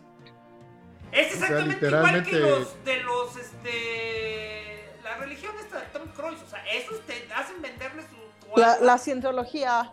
Es 1.11 1.33
exactamente 1.33 1.87
igual 1.87 2.23
que 2.23 2.39
los 2.39 2.83
de 2.83 3.03
los, 3.03 3.37
este, 3.37 4.89
la 5.03 5.17
religión 5.17 5.53
esta 5.59 5.79
de 5.79 5.85
Tom 5.87 6.07
Cruise, 6.15 6.41
o 6.41 6.49
sea, 6.49 6.65
esos 6.67 6.99
te 7.01 7.27
hacen 7.33 7.61
venderle 7.61 8.03
su... 8.03 8.59
la, 8.59 8.79
la, 8.79 8.97
cientología, 8.97 9.91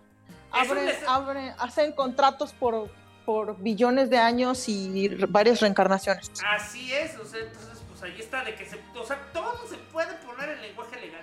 abren, 0.51 1.55
hacen 1.59 1.93
contratos 1.93 2.53
por, 2.53 2.91
por 3.25 3.57
billones 3.59 4.11
de 4.11 4.19
años 4.19 4.69
y 4.69 5.09
varias 5.29 5.61
reencarnaciones. 5.61 6.31
Así 6.57 6.93
es, 6.93 7.17
o 7.19 7.25
sea, 7.25 7.41
entonces, 7.41 7.83
pues 7.89 8.03
ahí 8.03 8.21
está, 8.21 8.45
de 8.45 8.55
que 8.55 8.67
se, 8.67 8.81
o 8.95 9.07
sea, 9.07 9.19
todo 9.33 9.67
se 9.69 9.77
puede 9.93 10.13
poner 10.25 10.51
en 10.51 10.63
lenguaje 10.63 11.01
legal. 11.01 11.23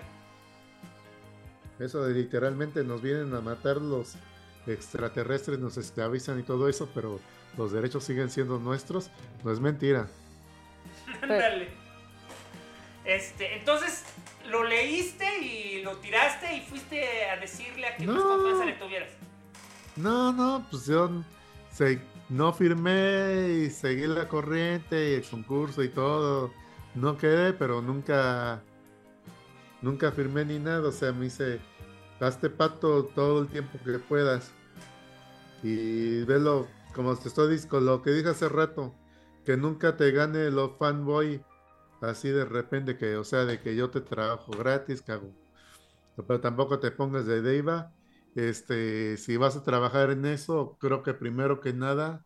Eso 1.79 2.03
de 2.05 2.13
literalmente 2.13 2.83
nos 2.83 3.01
vienen 3.01 3.33
a 3.33 3.41
matar 3.41 3.77
los 3.77 4.15
extraterrestres, 4.67 5.59
nos 5.59 5.77
esclavizan 5.77 6.39
y 6.39 6.43
todo 6.43 6.69
eso, 6.69 6.89
pero 6.93 7.19
los 7.57 7.71
derechos 7.71 8.03
siguen 8.03 8.29
siendo 8.29 8.59
nuestros, 8.59 9.09
no 9.43 9.51
es 9.51 9.59
mentira. 9.59 10.07
Dale. 11.21 11.69
Este, 13.05 13.57
entonces, 13.57 14.03
lo 14.49 14.63
leíste 14.63 15.39
y 15.39 15.81
lo 15.83 15.97
tiraste 15.97 16.55
y 16.55 16.61
fuiste 16.61 17.29
a 17.29 17.37
decirle 17.37 17.87
a 17.87 17.95
que 17.95 18.05
no, 18.05 18.13
más 18.13 18.23
confianza 18.23 18.65
le 18.65 18.73
tuvieras. 18.73 19.09
No, 19.95 20.31
no, 20.31 20.65
pues 20.69 20.85
yo 20.85 21.09
no 22.29 22.53
firmé 22.53 23.63
y 23.65 23.69
seguí 23.69 24.05
la 24.05 24.27
corriente 24.27 25.11
y 25.11 25.13
el 25.15 25.23
concurso 25.23 25.83
y 25.83 25.89
todo. 25.89 26.53
No 26.95 27.17
quedé, 27.17 27.53
pero 27.53 27.81
nunca, 27.81 28.61
nunca 29.81 30.11
firmé 30.11 30.45
ni 30.45 30.59
nada. 30.59 30.87
O 30.87 30.91
sea, 30.91 31.11
me 31.11 31.27
hice, 31.27 31.59
hazte 32.19 32.49
pato 32.49 33.05
todo 33.05 33.41
el 33.41 33.47
tiempo 33.47 33.79
que 33.83 33.99
puedas. 33.99 34.51
Y 35.63 36.23
velo 36.23 36.67
como 36.93 37.15
te 37.15 37.27
estoy 37.27 37.59
con 37.67 37.85
lo 37.85 38.01
que 38.01 38.11
dije 38.11 38.29
hace 38.29 38.49
rato, 38.49 38.95
que 39.45 39.57
nunca 39.57 39.95
te 39.97 40.11
gane 40.11 40.49
lo 40.51 40.75
fanboy 40.75 41.43
así 42.01 42.29
de 42.29 42.45
repente 42.45 42.97
que, 42.97 43.17
o 43.17 43.23
sea, 43.23 43.45
de 43.45 43.59
que 43.59 43.75
yo 43.75 43.89
te 43.89 44.01
trabajo 44.01 44.51
gratis, 44.51 45.01
cago. 45.01 45.33
Pero 46.15 46.39
tampoco 46.41 46.79
te 46.79 46.91
pongas 46.91 47.25
de 47.25 47.41
deiva. 47.41 47.93
Este, 48.35 49.17
si 49.17 49.37
vas 49.37 49.55
a 49.55 49.63
trabajar 49.63 50.11
en 50.11 50.25
eso, 50.25 50.77
creo 50.79 51.03
que 51.03 51.13
primero 51.13 51.59
que 51.61 51.73
nada, 51.73 52.25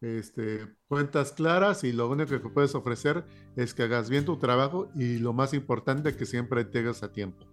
este, 0.00 0.74
cuentas 0.88 1.32
claras 1.32 1.84
y 1.84 1.92
lo 1.92 2.08
único 2.08 2.30
que 2.30 2.48
puedes 2.48 2.74
ofrecer 2.74 3.24
es 3.56 3.74
que 3.74 3.84
hagas 3.84 4.08
bien 4.08 4.24
tu 4.24 4.38
trabajo 4.38 4.90
y 4.94 5.18
lo 5.18 5.32
más 5.32 5.54
importante 5.54 6.16
que 6.16 6.26
siempre 6.26 6.64
llegues 6.64 7.02
a 7.02 7.12
tiempo. 7.12 7.44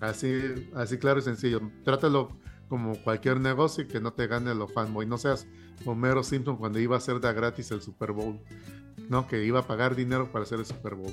Así, 0.00 0.70
así 0.74 0.98
claro 0.98 1.20
y 1.20 1.22
sencillo. 1.22 1.60
Trátalo 1.84 2.36
como 2.68 2.94
cualquier 3.02 3.40
negocio 3.40 3.84
y 3.84 3.88
que 3.88 4.00
no 4.00 4.12
te 4.12 4.26
gane 4.26 4.54
lo 4.54 4.68
fanboy. 4.68 5.06
No 5.06 5.18
seas 5.18 5.46
Homero 5.84 6.22
Simpson 6.22 6.56
cuando 6.56 6.78
iba 6.78 6.94
a 6.94 6.98
hacer 6.98 7.20
de 7.20 7.32
gratis 7.32 7.70
el 7.70 7.82
Super 7.82 8.12
Bowl. 8.12 8.40
No, 9.08 9.26
que 9.26 9.44
iba 9.44 9.60
a 9.60 9.66
pagar 9.66 9.96
dinero 9.96 10.30
para 10.30 10.44
hacer 10.44 10.58
el 10.58 10.66
Super 10.66 10.94
Bowl. 10.94 11.12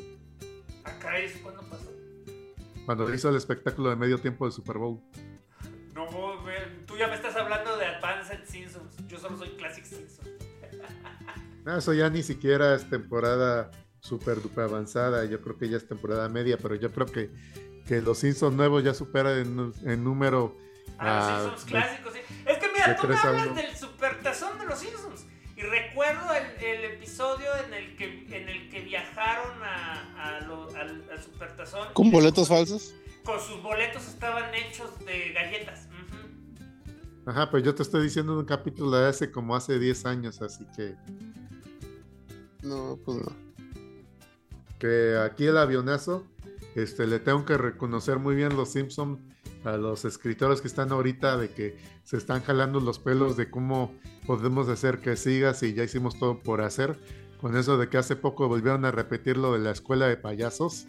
Acá 0.84 1.18
es 1.20 1.38
cuando 1.38 1.62
pasó. 1.64 1.92
cuando 2.86 3.14
hizo 3.14 3.30
el 3.30 3.36
espectáculo 3.36 3.90
de 3.90 3.96
medio 3.96 4.20
tiempo 4.20 4.46
del 4.46 4.52
Super 4.52 4.78
Bowl. 4.78 5.02
No, 5.94 6.06
tú 6.86 6.96
ya 6.96 7.08
me 7.08 7.16
estás 7.16 7.36
hablando 7.36 7.76
de 7.76 7.86
Advanced 7.86 8.46
Simpsons. 8.46 8.96
Yo 9.08 9.18
solo 9.18 9.38
soy 9.38 9.50
Classic 9.58 9.84
Simpsons. 9.84 10.30
eso 11.66 11.94
ya 11.94 12.10
ni 12.10 12.24
siquiera 12.24 12.76
es 12.76 12.88
temporada 12.90 13.72
super 14.00 14.42
duper 14.42 14.66
avanzada. 14.66 15.26
Yo 15.26 15.42
creo 15.42 15.58
que 15.58 15.70
ya 15.70 15.78
es 15.78 15.88
temporada 15.88 16.30
media, 16.30 16.58
pero 16.58 16.76
yo 16.76 16.92
creo 16.92 17.08
que, 17.08 17.32
que 17.88 18.02
los 18.02 18.20
Simpsons 18.20 18.56
nuevos 18.56 18.84
ya 18.84 18.94
superan 18.94 19.74
en, 19.84 20.04
número. 20.04 20.58
Ah, 21.00 21.40
los 21.44 21.62
Simpsons 21.62 21.66
clásicos, 21.66 22.14
sí. 22.14 22.20
Es 22.46 22.58
que 22.58 22.68
mira, 22.74 22.96
tú 22.96 23.08
me 23.08 23.16
hablas 23.16 23.56
del 23.56 23.76
supertazón 23.76 24.60
de 24.60 24.66
los 24.66 24.80
Simpsons. 24.80 25.26
Y 25.56 25.62
recuerdo 25.62 26.34
el, 26.60 26.86
episodio 26.86 27.48
en 27.66 27.74
el 27.74 27.96
que, 27.96 28.28
en 28.30 28.48
el 28.48 28.70
que 28.70 28.82
viajaron 28.82 29.64
a, 29.64 30.38
al, 30.38 31.04
Supertazón. 31.24 31.88
¿Con 31.94 32.12
boletos 32.12 32.48
falsos? 32.48 32.94
Con 33.24 33.40
sus 33.40 33.64
boletos 33.64 34.08
estaban 34.08 34.54
hechos 34.54 35.00
de 35.04 35.34
galletas. 35.34 35.88
Ajá, 37.26 37.50
pues 37.50 37.64
yo 37.64 37.74
te 37.74 37.84
estoy 37.84 38.04
diciendo 38.04 38.38
un 38.38 38.46
capítulo 38.46 38.92
de 38.92 39.10
hace 39.10 39.32
como 39.32 39.56
hace 39.56 39.80
10 39.80 40.06
años, 40.06 40.42
así 40.42 40.66
que. 40.76 40.96
No, 42.62 43.00
pues 43.04 43.18
no. 43.18 43.36
Que 44.78 45.18
aquí 45.18 45.48
el 45.48 45.58
avionazo, 45.58 46.26
este, 46.78 47.08
le 47.08 47.20
tengo 47.20 47.44
que 47.44 47.58
reconocer 47.58 48.20
muy 48.20 48.36
bien 48.36 48.56
los 48.56 48.74
Simpsons 48.74 49.20
a 49.64 49.78
los 49.78 50.06
escritores 50.06 50.62
que 50.62 50.68
están 50.68 50.92
ahorita 50.92 51.36
de 51.36 51.50
que 51.50 51.76
se 52.04 52.18
están 52.18 52.44
jalando 52.44 52.80
los 52.80 53.00
pelos 53.00 53.36
de 53.36 53.50
cómo 53.50 53.96
podemos 54.28 54.70
hacer 54.70 55.00
que 55.00 55.18
sigas 55.18 55.64
y 55.64 55.74
ya 55.74 55.84
hicimos 55.84 56.20
todo 56.20 56.40
por 56.40 56.62
hacer. 56.62 57.00
Con 57.42 57.58
eso 57.58 57.78
de 57.78 57.90
que 57.90 57.98
hace 57.98 58.16
poco 58.16 58.48
volvieron 58.48 58.86
a 58.86 58.92
repetir 58.92 59.38
lo 59.38 59.54
de 59.54 59.60
la 59.60 59.72
escuela 59.72 60.08
de 60.08 60.18
payasos. 60.18 60.86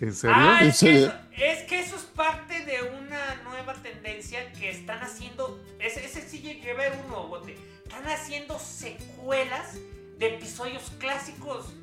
¿En 0.00 0.14
serio? 0.14 0.36
Ah, 0.38 0.60
es, 0.62 0.80
Que 0.80 1.04
eso, 1.04 1.12
es, 1.32 1.62
que 1.64 1.80
eso, 1.80 1.96
es 1.96 2.02
parte 2.02 2.64
de 2.64 2.82
una 2.98 3.42
nueva 3.44 3.74
tendencia 3.74 4.52
que 4.52 4.70
están 4.70 5.00
haciendo. 5.00 5.62
Ese, 5.78 6.04
ese 6.04 6.22
sí 6.22 6.40
llegué 6.40 6.70
a 6.70 6.76
ver 6.76 6.92
uno, 7.06 7.28
bote. 7.28 7.56
Están 7.84 8.06
haciendo 8.06 8.58
secuelas 8.58 9.78
de 10.18 10.34
episodios 10.34 10.90
clásicos. 10.98 11.74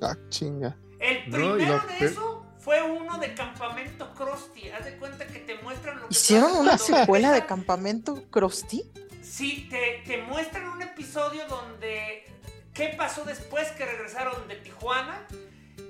Ah, 0.00 0.16
chinga. 0.28 0.76
El 0.98 1.24
primero 1.24 1.80
de 1.98 2.06
eso 2.06 2.41
fue 2.62 2.80
uno 2.82 3.18
de 3.18 3.34
Campamento 3.34 4.14
Krusty. 4.14 4.70
Haz 4.70 4.84
de 4.84 4.96
cuenta 4.96 5.26
que 5.26 5.40
te 5.40 5.56
muestran 5.62 6.00
lo 6.00 6.08
que 6.08 6.14
¿Hicieron 6.14 6.52
una 6.56 6.78
secuela 6.78 7.32
de 7.32 7.44
Campamento 7.44 8.24
Krusty? 8.30 8.84
Sí, 9.22 9.68
te, 9.70 10.22
muestran 10.22 10.68
un 10.68 10.82
episodio 10.82 11.46
donde 11.48 12.24
qué 12.72 12.94
pasó 12.96 13.24
después 13.24 13.68
que 13.72 13.84
regresaron 13.84 14.46
de 14.46 14.56
Tijuana 14.56 15.26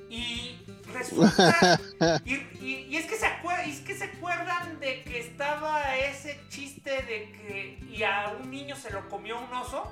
y 0.08 0.60
resulta 0.92 1.80
y, 2.24 2.96
es 2.96 3.06
que 3.06 3.16
se 3.16 3.26
acuerdan 3.26 3.70
es 3.70 3.80
que 3.80 3.96
se 3.96 4.04
acuerdan 4.04 4.78
de 4.78 5.02
que 5.04 5.20
estaba 5.20 5.96
ese 5.96 6.38
chiste 6.50 6.90
de 6.90 7.32
que 7.32 7.78
y 7.90 8.02
a 8.02 8.34
un 8.38 8.50
niño 8.50 8.76
se 8.76 8.90
lo 8.90 9.08
comió 9.08 9.40
un 9.40 9.52
oso 9.54 9.90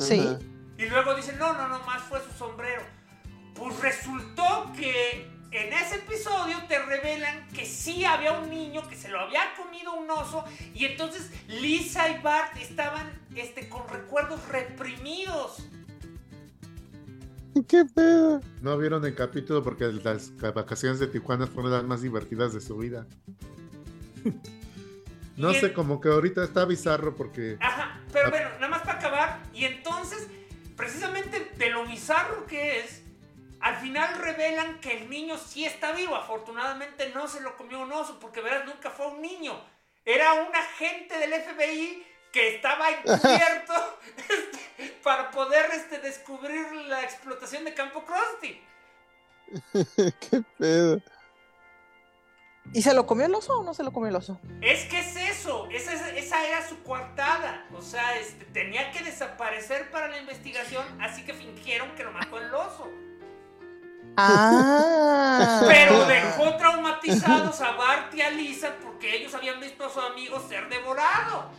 sí 0.00 0.26
y 0.76 0.86
luego 0.86 1.14
dicen 1.14 1.38
no 1.38 1.52
no 1.52 1.68
no 1.68 1.78
más 1.80 2.02
fue 2.02 2.20
su 2.24 2.32
sombrero 2.36 2.82
pues 3.54 3.80
resultó 3.80 4.72
que 4.76 5.30
en 5.54 5.72
ese 5.72 5.96
episodio 5.96 6.56
te 6.68 6.78
revelan 6.84 7.46
que 7.48 7.64
sí 7.64 8.04
había 8.04 8.32
un 8.32 8.50
niño 8.50 8.86
que 8.88 8.96
se 8.96 9.08
lo 9.08 9.20
había 9.20 9.54
comido 9.56 9.94
un 9.94 10.10
oso 10.10 10.44
y 10.74 10.84
entonces 10.84 11.30
Lisa 11.46 12.08
y 12.08 12.20
Bart 12.20 12.56
estaban 12.56 13.08
este, 13.36 13.68
con 13.68 13.88
recuerdos 13.88 14.46
reprimidos. 14.48 15.68
¿Qué 17.68 17.84
pedo? 17.84 18.40
No 18.62 18.76
vieron 18.76 19.04
el 19.04 19.14
capítulo 19.14 19.62
porque 19.62 19.84
las 19.92 20.36
vacaciones 20.36 20.98
de 20.98 21.06
Tijuana 21.06 21.46
fueron 21.46 21.70
las 21.70 21.84
más 21.84 22.02
divertidas 22.02 22.52
de 22.52 22.60
su 22.60 22.76
vida. 22.76 23.06
no 25.36 25.54
sé, 25.54 25.72
como 25.72 26.00
que 26.00 26.08
ahorita 26.08 26.42
está 26.42 26.64
bizarro 26.64 27.14
porque... 27.14 27.56
Ajá, 27.60 28.00
pero 28.12 28.30
bueno, 28.30 28.48
nada 28.54 28.68
más 28.68 28.82
para 28.82 28.98
acabar. 28.98 29.42
Y 29.54 29.66
entonces, 29.66 30.26
precisamente 30.76 31.52
de 31.56 31.70
lo 31.70 31.86
bizarro 31.86 32.44
que 32.46 32.80
es, 32.80 33.03
al 33.64 33.76
final 33.76 34.18
revelan 34.18 34.78
que 34.78 34.98
el 34.98 35.08
niño 35.08 35.38
sí 35.38 35.64
está 35.64 35.92
vivo. 35.92 36.14
Afortunadamente 36.14 37.08
no 37.14 37.26
se 37.26 37.40
lo 37.40 37.56
comió 37.56 37.80
un 37.80 37.90
oso, 37.92 38.20
porque 38.20 38.42
verás, 38.42 38.66
nunca 38.66 38.90
fue 38.90 39.06
un 39.06 39.22
niño. 39.22 39.58
Era 40.04 40.34
un 40.34 40.54
agente 40.54 41.16
del 41.16 41.32
FBI 41.32 42.06
que 42.30 42.56
estaba 42.56 42.90
encubierto 42.90 43.72
este, 44.18 44.88
para 45.02 45.30
poder 45.30 45.70
este, 45.72 45.98
descubrir 45.98 46.70
la 46.88 47.04
explotación 47.04 47.64
de 47.64 47.72
Campo 47.72 48.04
Krusty. 48.04 48.62
¿Qué 50.20 50.42
pedo? 50.58 51.00
¿Y 52.74 52.82
se 52.82 52.92
lo 52.92 53.06
comió 53.06 53.24
el 53.24 53.34
oso 53.34 53.60
o 53.60 53.64
no 53.64 53.72
se 53.72 53.82
lo 53.82 53.94
comió 53.94 54.10
el 54.10 54.16
oso? 54.16 54.38
Es 54.60 54.84
que 54.90 54.98
es 54.98 55.16
eso, 55.16 55.68
esa, 55.70 56.10
esa 56.10 56.46
era 56.46 56.68
su 56.68 56.82
coartada. 56.82 57.66
O 57.72 57.80
sea, 57.80 58.18
este, 58.18 58.44
tenía 58.44 58.90
que 58.90 59.02
desaparecer 59.02 59.90
para 59.90 60.08
la 60.08 60.18
investigación, 60.18 60.84
así 61.00 61.24
que 61.24 61.32
fingieron 61.32 61.94
que 61.94 62.04
lo 62.04 62.12
mató 62.12 62.38
el 62.38 62.52
oso. 62.52 62.90
Ah. 64.16 65.62
Pero 65.66 66.06
dejó 66.06 66.56
traumatizados 66.56 67.60
a 67.60 67.72
Bart 67.72 68.14
y 68.14 68.22
a 68.22 68.30
Lisa 68.30 68.74
porque 68.82 69.16
ellos 69.16 69.34
habían 69.34 69.60
visto 69.60 69.84
a 69.84 69.90
su 69.90 70.00
amigo 70.00 70.40
ser 70.48 70.68
devorado. 70.68 71.50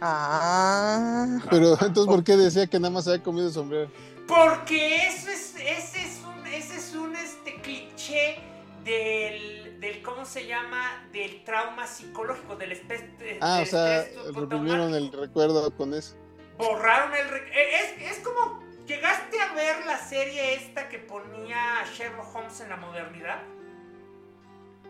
Ah. 0.00 1.38
Pero 1.50 1.72
entonces, 1.72 2.06
¿por 2.06 2.24
qué 2.24 2.36
decía 2.36 2.66
que 2.66 2.78
nada 2.78 2.90
más 2.90 3.06
había 3.08 3.22
comido 3.22 3.50
sombrero? 3.50 3.90
Porque 4.26 5.06
ese 5.06 5.32
es, 5.32 5.54
ese 5.56 6.04
es 6.04 6.20
un, 6.24 6.46
ese 6.46 6.76
es 6.76 6.94
un 6.94 7.16
este, 7.16 7.60
cliché 7.62 8.38
del, 8.84 9.80
del, 9.80 10.02
¿cómo 10.02 10.24
se 10.24 10.46
llama? 10.46 11.08
Del 11.12 11.42
trauma 11.44 11.86
psicológico, 11.86 12.56
del 12.56 12.72
especie. 12.72 13.38
Ah, 13.40 13.60
o 13.62 13.66
sea, 13.66 14.04
reprimieron 14.34 14.94
el 14.94 15.10
recuerdo 15.12 15.74
con 15.76 15.94
eso. 15.94 16.14
Borraron 16.58 17.14
el 17.14 17.28
recuerdo. 17.28 17.54
Es, 17.56 18.12
es 18.18 18.24
como 18.24 18.67
¿Llegaste 18.88 19.38
a 19.38 19.52
ver 19.52 19.84
la 19.84 19.98
serie 19.98 20.54
esta 20.54 20.88
que 20.88 20.98
ponía 20.98 21.84
Sherlock 21.94 22.34
Holmes 22.34 22.58
en 22.62 22.70
la 22.70 22.76
modernidad? 22.76 23.42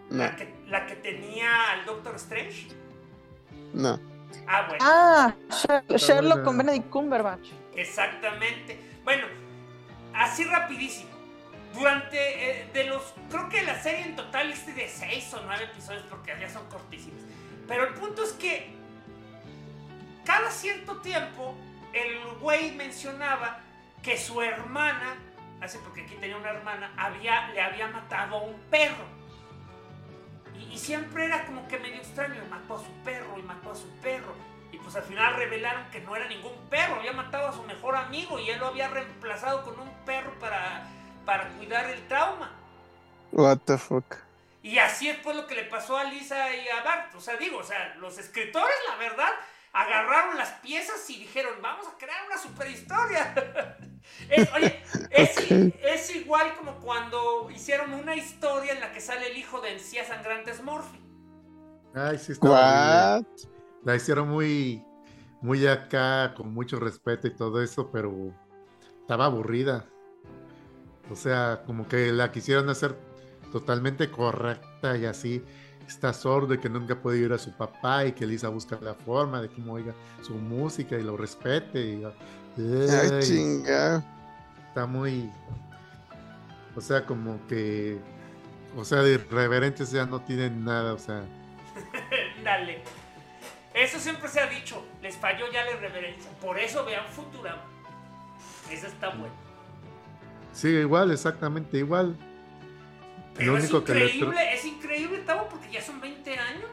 No. 0.09 0.23
La, 0.69 0.87
que, 0.87 0.95
tenía 0.95 1.73
al 1.73 1.85
Doctor 1.85 2.15
Strange. 2.15 2.69
No. 3.75 3.99
Ah, 4.47 4.67
bueno. 4.69 4.85
Ah, 4.87 5.35
Sherlock 5.97 6.45
con 6.45 6.57
Benedict 6.57 6.89
Cumberbatch. 6.91 7.49
Exactamente. 7.75 8.79
Bueno, 9.03 9.27
así 10.15 10.45
rapidísimo. 10.45 11.11
Durante, 11.75 12.19
eh, 12.51 12.71
de 12.73 12.85
los, 12.85 13.03
creo 13.29 13.49
que 13.49 13.63
la 13.63 13.83
serie 13.83 14.05
en 14.07 14.15
total 14.15 14.53
es 14.53 14.65
de 14.65 14.89
6 14.89 15.35
o 15.35 15.41
9 15.45 15.65
episodios 15.65 16.05
porque 16.09 16.37
ya 16.41 16.49
son 16.49 16.65
cortísimos. 16.69 17.23
Pero 17.67 17.89
el 17.89 17.95
punto 17.95 18.23
es 18.23 18.31
que 18.35 18.71
cada 20.25 20.53
cierto 20.53 20.99
tiempo 20.99 21.57
el 21.93 22.39
güey 22.41 22.77
mencionaba 22.77 23.65
que 24.09 24.17
su 24.17 24.41
hermana, 24.41 25.17
así 25.61 25.77
porque 25.85 26.01
aquí 26.01 26.15
tenía 26.15 26.39
una 26.39 26.49
hermana, 26.49 26.91
había, 26.97 27.49
le 27.49 27.61
había 27.61 27.89
matado 27.89 28.39
a 28.39 28.43
un 28.43 28.59
perro. 28.71 29.05
Y, 30.73 30.79
siempre 30.79 31.27
era 31.27 31.45
como 31.45 31.69
que 31.69 31.79
medio 31.79 31.97
extraño, 31.97 32.43
mató 32.49 32.77
a 32.77 32.79
su 32.79 32.91
perro 33.05 33.39
y 33.39 33.43
mató 33.43 33.73
a 33.73 33.75
su 33.75 33.87
perro. 34.01 34.35
Y 34.73 34.79
pues 34.79 34.97
al 34.97 35.03
final 35.03 35.37
revelaron 35.37 35.91
que 35.91 36.01
no 36.01 36.17
era 36.17 36.27
ningún 36.27 36.55
perro, 36.71 36.95
había 36.95 37.13
matado 37.13 37.49
a 37.49 37.53
su 37.53 37.63
mejor 37.65 37.97
amigo 37.97 38.39
y 38.39 38.49
él 38.49 38.59
lo 38.59 38.69
había 38.69 38.89
reemplazado 38.89 39.63
con 39.63 39.79
un 39.79 39.91
perro 40.07 40.33
para, 40.39 40.87
para 41.27 41.47
cuidar 41.51 41.91
el 41.91 42.09
trauma. 42.09 42.51
What 43.33 43.59
the 43.67 43.77
fuck. 43.77 44.17
Y 44.63 44.79
así 44.79 45.11
es 45.11 45.19
pues 45.19 45.37
lo 45.37 45.47
que 45.47 45.55
le 45.55 45.65
pasó 45.65 45.99
a 45.99 46.05
Lisa 46.05 46.55
y 46.57 46.67
a 46.67 46.83
Bart. 46.83 47.15
O 47.15 47.21
sea, 47.21 47.37
digo, 47.37 47.59
o 47.59 47.65
sea, 47.65 47.95
los 47.97 48.17
escritores, 48.17 48.77
la 48.89 48.97
verdad, 48.97 49.33
agarraron 49.79 50.37
las 50.37 50.51
piezas 50.61 51.09
y 51.09 51.21
dijeron, 51.21 51.55
vamos 51.63 51.87
a 51.87 51.97
crear 51.97 52.19
una 52.27 52.37
super 52.37 52.69
historia. 52.69 53.33
es, 54.29 54.49
oye, 54.53 54.83
es, 55.11 56.17
igual 56.17 56.57
como 56.57 56.81
cuando 56.81 57.49
hicieron 57.51 57.95
una 57.95 58.17
historia 58.17 58.73
en 58.73 58.81
la 58.81 58.93
que 58.93 59.01
sale 59.01 59.31
el 59.31 59.37
hijo 59.37 59.61
de 59.61 59.75
Encía 59.75 60.05
Sangrantes 60.05 60.63
Morphy. 60.65 60.99
Ay, 61.95 62.19
sí, 62.19 62.33
está 62.33 63.23
La 63.85 63.95
hicieron 63.95 64.29
muy, 64.29 64.85
muy 65.43 65.65
acá, 65.69 66.35
con 66.35 66.53
mucho 66.53 66.81
respeto 66.81 67.29
y 67.29 67.37
todo 67.37 67.63
eso, 67.63 67.91
pero 67.93 68.35
estaba 69.01 69.27
aburrida. 69.27 69.87
O 71.09 71.15
sea, 71.15 71.63
como 71.65 71.87
que 71.87 72.11
la 72.13 72.33
quisieron 72.33 72.69
hacer 72.69 72.99
totalmente 73.53 74.11
correcta 74.11 74.97
y 74.97 75.07
así 75.07 75.45
está 75.89 76.13
sordo 76.13 76.55
y 76.55 76.59
que 76.59 76.69
nunca 76.69 76.95
puede 77.01 77.19
ir 77.19 77.33
a 77.33 77.39
su 77.39 77.53
papá 77.53 78.05
y 78.05 78.13
que 78.13 78.27
Lisa 78.27 78.49
busca 78.49 78.79
la 78.81 78.95
forma 78.95 79.41
de 79.41 79.49
cómo 79.49 79.75
oiga 79.75 79.95
su 80.23 80.35
música 80.35 80.97
y 80.97 81.03
lo 81.03 81.17
respete. 81.17 81.81
Y, 81.81 82.05
Ay, 82.57 83.21
chinga. 83.21 84.05
Está 84.69 84.87
muy. 84.87 85.31
O 86.77 86.81
sea, 86.81 87.05
como 87.05 87.45
que. 87.47 87.99
O 88.77 88.85
sea, 88.85 89.03
de 89.03 89.15
irreverentes 89.15 89.91
ya 89.91 90.07
no 90.07 90.21
tienen 90.21 90.65
nada, 90.65 90.95
o 90.95 90.99
sea. 90.99 91.23
Dale. 92.45 92.83
Eso 93.75 93.99
siempre 93.99 94.29
se 94.29 94.41
ha 94.41 94.47
dicho. 94.47 94.85
Les 95.03 95.17
falló 95.17 95.51
ya 95.53 95.65
la 95.65 95.73
irreverencia. 95.73 96.31
Por 96.41 96.59
eso 96.59 96.85
vean 96.85 97.07
Futurama. 97.07 97.63
Eso 98.71 98.87
está 98.87 99.11
bueno. 99.11 99.35
Sí, 100.53 100.69
igual, 100.69 101.13
exactamente 101.13 101.79
igual. 101.79 102.17
Pero 103.39 103.57
es 103.57 103.71
increíble, 103.71 104.55
es 104.55 104.65
increíble, 104.65 105.19
Tavo, 105.25 105.49
porque 105.49 105.71
ya 105.73 105.81
son 105.81 106.01
20 106.01 106.37
años. 106.37 106.71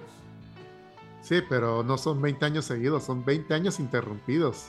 Sí, 1.22 1.42
pero 1.48 1.84
no 1.84 1.98
son 1.98 2.22
20 2.22 2.46
años 2.46 2.66
seguidos, 2.66 3.04
son 3.04 3.24
20 3.24 3.54
años 3.54 3.80
interrumpidos. 3.80 4.68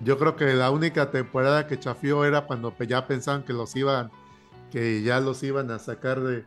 Yo 0.00 0.18
creo 0.18 0.36
que 0.36 0.54
la 0.54 0.70
única 0.70 1.10
temporada 1.10 1.66
que 1.66 1.78
chafió 1.78 2.24
era 2.24 2.46
cuando 2.46 2.74
ya 2.78 3.06
pensaban 3.06 3.42
que 3.42 3.52
los 3.52 3.74
iban, 3.74 4.10
que 4.70 5.02
ya 5.02 5.20
los 5.20 5.42
iban 5.42 5.70
a 5.70 5.78
sacar 5.78 6.20
de, 6.20 6.44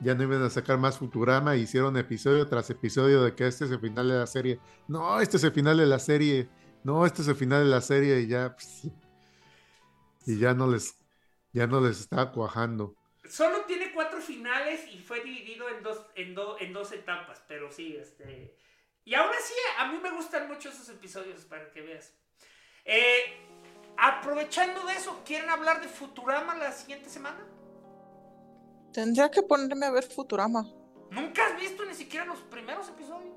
ya 0.00 0.14
no 0.14 0.22
iban 0.22 0.42
a 0.42 0.50
sacar 0.50 0.78
más 0.78 0.98
Futurama, 0.98 1.56
hicieron 1.56 1.96
episodio 1.96 2.46
tras 2.46 2.70
episodio 2.70 3.22
de 3.22 3.34
que 3.34 3.46
este 3.46 3.66
es 3.66 3.70
el 3.70 3.80
final 3.80 4.08
de 4.08 4.18
la 4.18 4.26
serie. 4.26 4.60
No, 4.88 5.20
este 5.20 5.36
es 5.36 5.44
el 5.44 5.52
final 5.52 5.76
de 5.76 5.86
la 5.86 5.98
serie. 5.98 6.48
No, 6.82 7.04
este 7.06 7.22
es 7.22 7.28
el 7.28 7.36
final 7.36 7.64
de 7.64 7.70
la 7.70 7.80
serie 7.80 8.20
y 8.20 8.26
ya, 8.26 8.54
pues, 8.54 8.88
y 10.26 10.38
ya 10.38 10.54
no 10.54 10.66
les, 10.66 10.96
ya 11.52 11.66
no 11.66 11.80
les 11.80 12.00
está 12.00 12.32
cuajando. 12.32 12.94
Solo 13.28 13.64
tiene 13.64 13.92
cuatro 13.92 14.20
finales 14.20 14.86
y 14.92 14.98
fue 14.98 15.20
dividido 15.20 15.68
en 15.68 15.82
dos, 15.82 16.06
en, 16.14 16.36
en 16.60 16.72
dos 16.72 16.92
etapas, 16.92 17.42
pero 17.48 17.70
sí, 17.70 17.96
este... 17.96 18.56
Y 19.04 19.14
ahora 19.14 19.36
sí, 19.42 19.54
a 19.78 19.88
mí 19.88 19.98
me 20.02 20.10
gustan 20.12 20.48
mucho 20.48 20.70
esos 20.70 20.88
episodios, 20.88 21.44
para 21.44 21.70
que 21.70 21.82
veas. 21.82 22.14
Eh, 22.84 23.18
aprovechando 23.98 24.86
de 24.86 24.94
eso, 24.94 25.22
¿quieren 25.24 25.50
hablar 25.50 25.80
de 25.82 25.88
Futurama 25.88 26.54
la 26.54 26.72
siguiente 26.72 27.10
semana? 27.10 27.46
Tendría 28.92 29.30
que 29.30 29.42
ponerme 29.42 29.86
a 29.86 29.90
ver 29.90 30.04
Futurama. 30.04 30.66
¿Nunca 31.10 31.46
has 31.46 31.60
visto 31.60 31.84
ni 31.84 31.94
siquiera 31.94 32.24
los 32.24 32.40
primeros 32.40 32.88
episodios? 32.88 33.34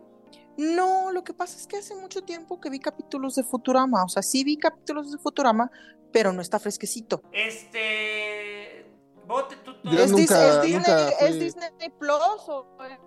No, 0.58 1.12
lo 1.12 1.24
que 1.24 1.34
pasa 1.34 1.58
es 1.58 1.68
que 1.68 1.78
hace 1.78 1.96
mucho 1.96 2.24
tiempo 2.24 2.60
que 2.60 2.70
vi 2.70 2.80
capítulos 2.80 3.36
de 3.36 3.44
Futurama. 3.44 4.04
O 4.04 4.10
sea, 4.10 4.24
sí 4.24 4.44
vi 4.44 4.58
capítulos 4.58 5.12
de 5.12 5.20
Futurama, 5.20 5.70
pero 6.12 6.34
no 6.34 6.42
está 6.42 6.60
fresquecito. 6.60 7.22
Este. 7.32 8.86
Bote, 9.28 9.58
tú, 9.58 9.76
¿Es, 9.84 10.16
Disney, 10.16 11.90
Plus 12.00 12.48
o 12.48 12.78
es 12.86 12.98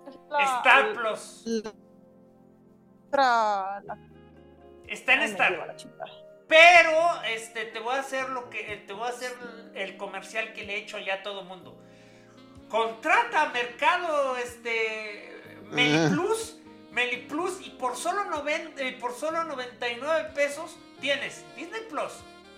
Star 0.59 0.93
Plus? 0.93 1.43
Está 4.87 5.13
en 5.13 5.21
Star. 5.23 5.75
Pero 6.47 7.23
este 7.23 7.65
te 7.65 7.79
voy 7.79 7.95
a 7.95 8.01
hacer 8.01 8.29
lo 8.29 8.49
que 8.49 8.83
te 8.85 8.93
voy 8.93 9.07
a 9.07 9.09
hacer 9.09 9.31
el 9.73 9.97
comercial 9.97 10.53
que 10.53 10.63
le 10.63 10.75
he 10.75 10.77
hecho 10.79 10.99
ya 10.99 11.15
a 11.15 11.23
todo 11.23 11.43
mundo. 11.43 11.81
Contrata 12.69 13.49
Mercado 13.49 14.37
este 14.37 15.59
Meliplus, 15.71 16.57
Meliplus 16.91 17.65
y 17.65 17.71
por 17.71 17.95
solo 17.95 18.25
90 18.25 18.81
por 18.99 19.13
solo 19.13 19.43
99 19.45 20.31
pesos 20.35 20.77
tienes 20.99 21.43
Disney 21.55 21.81
Plus 21.89 22.11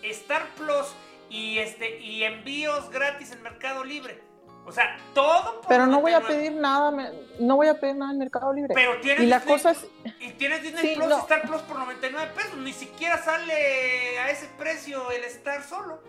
Star 0.03 0.47
Plus 0.55 0.87
y 1.33 1.57
este 1.57 1.99
y 1.99 2.23
envíos 2.23 2.89
gratis 2.91 3.31
en 3.31 3.41
Mercado 3.41 3.83
Libre. 3.83 4.21
O 4.65 4.71
sea, 4.71 4.95
todo 5.13 5.61
Pero 5.67 5.87
no 5.87 5.99
voy 5.99 6.13
a 6.13 6.21
pedir 6.21 6.53
nada, 6.53 7.11
no 7.39 7.55
voy 7.57 7.67
a 7.67 7.79
pedir 7.79 7.95
nada 7.95 8.13
en 8.13 8.19
Mercado 8.19 8.53
Libre. 8.53 8.73
Pero 8.73 8.97
tienes 9.01 9.23
y 9.23 9.25
la 9.25 9.41
cosa 9.41 9.71
es... 9.71 9.85
y 10.21 10.29
tienes 10.33 10.61
Disney 10.61 10.95
Plus 10.95 11.09
y 11.09 11.19
Star 11.19 11.41
Plus 11.41 11.61
por 11.63 11.79
99 11.79 12.31
pesos, 12.33 12.57
ni 12.59 12.71
siquiera 12.71 13.17
sale 13.17 14.19
a 14.19 14.29
ese 14.29 14.47
precio 14.57 15.11
el 15.11 15.23
Star 15.25 15.63
solo. 15.63 15.99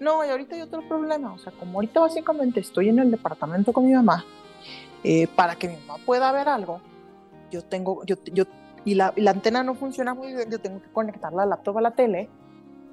No, 0.00 0.24
y 0.24 0.28
ahorita 0.28 0.54
hay 0.54 0.62
otro 0.62 0.86
problema, 0.88 1.34
o 1.34 1.38
sea, 1.38 1.52
como 1.52 1.78
ahorita 1.78 2.00
básicamente 2.00 2.60
estoy 2.60 2.88
en 2.88 2.98
el 2.98 3.10
departamento 3.10 3.72
con 3.72 3.86
mi 3.86 3.92
mamá, 3.92 4.24
eh, 5.02 5.26
para 5.36 5.56
que 5.56 5.68
mi 5.68 5.76
mamá 5.76 6.02
pueda 6.04 6.32
ver 6.32 6.48
algo, 6.48 6.80
yo 7.50 7.62
tengo, 7.62 8.04
yo, 8.04 8.16
yo, 8.32 8.44
y 8.84 8.94
la, 8.94 9.12
y 9.14 9.20
la 9.20 9.32
antena 9.32 9.62
no 9.62 9.74
funciona 9.74 10.14
muy 10.14 10.34
bien, 10.34 10.50
yo 10.50 10.60
tengo 10.60 10.80
que 10.80 10.90
conectar 10.90 11.32
la 11.32 11.46
laptop 11.46 11.78
a 11.78 11.80
la 11.82 11.90
tele, 11.92 12.28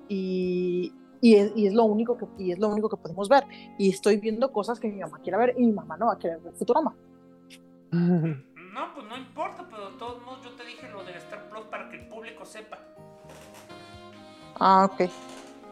y, 0.09 0.93
y, 1.21 1.35
es, 1.35 1.51
y 1.55 1.67
es, 1.67 1.73
lo 1.73 1.85
único 1.85 2.17
que, 2.17 2.25
y 2.37 2.51
es 2.51 2.59
lo 2.59 2.69
único 2.69 2.89
que 2.89 2.97
podemos 2.97 3.29
ver. 3.29 3.45
Y 3.77 3.89
estoy 3.89 4.17
viendo 4.17 4.51
cosas 4.51 4.79
que 4.79 4.87
mi 4.87 4.99
mamá 4.99 5.19
quiere 5.19 5.37
ver 5.37 5.55
y 5.57 5.65
mi 5.65 5.71
mamá 5.71 5.95
no 5.97 6.07
va 6.07 6.13
a 6.13 6.19
querer 6.19 6.39
ver 6.39 6.53
Futurama. 6.53 6.95
No, 7.91 8.93
pues 8.95 9.05
no 9.05 9.17
importa, 9.17 9.67
pero 9.69 9.91
de 9.91 9.97
todos 9.97 10.21
modos 10.23 10.43
yo 10.43 10.51
te 10.51 10.65
dije 10.65 10.89
lo 10.89 11.03
del 11.03 11.15
Star 11.15 11.49
Plus 11.49 11.65
para 11.65 11.89
que 11.89 11.97
el 11.97 12.07
público 12.07 12.45
sepa. 12.45 12.79
Ah, 14.59 14.89
ok. 14.91 15.09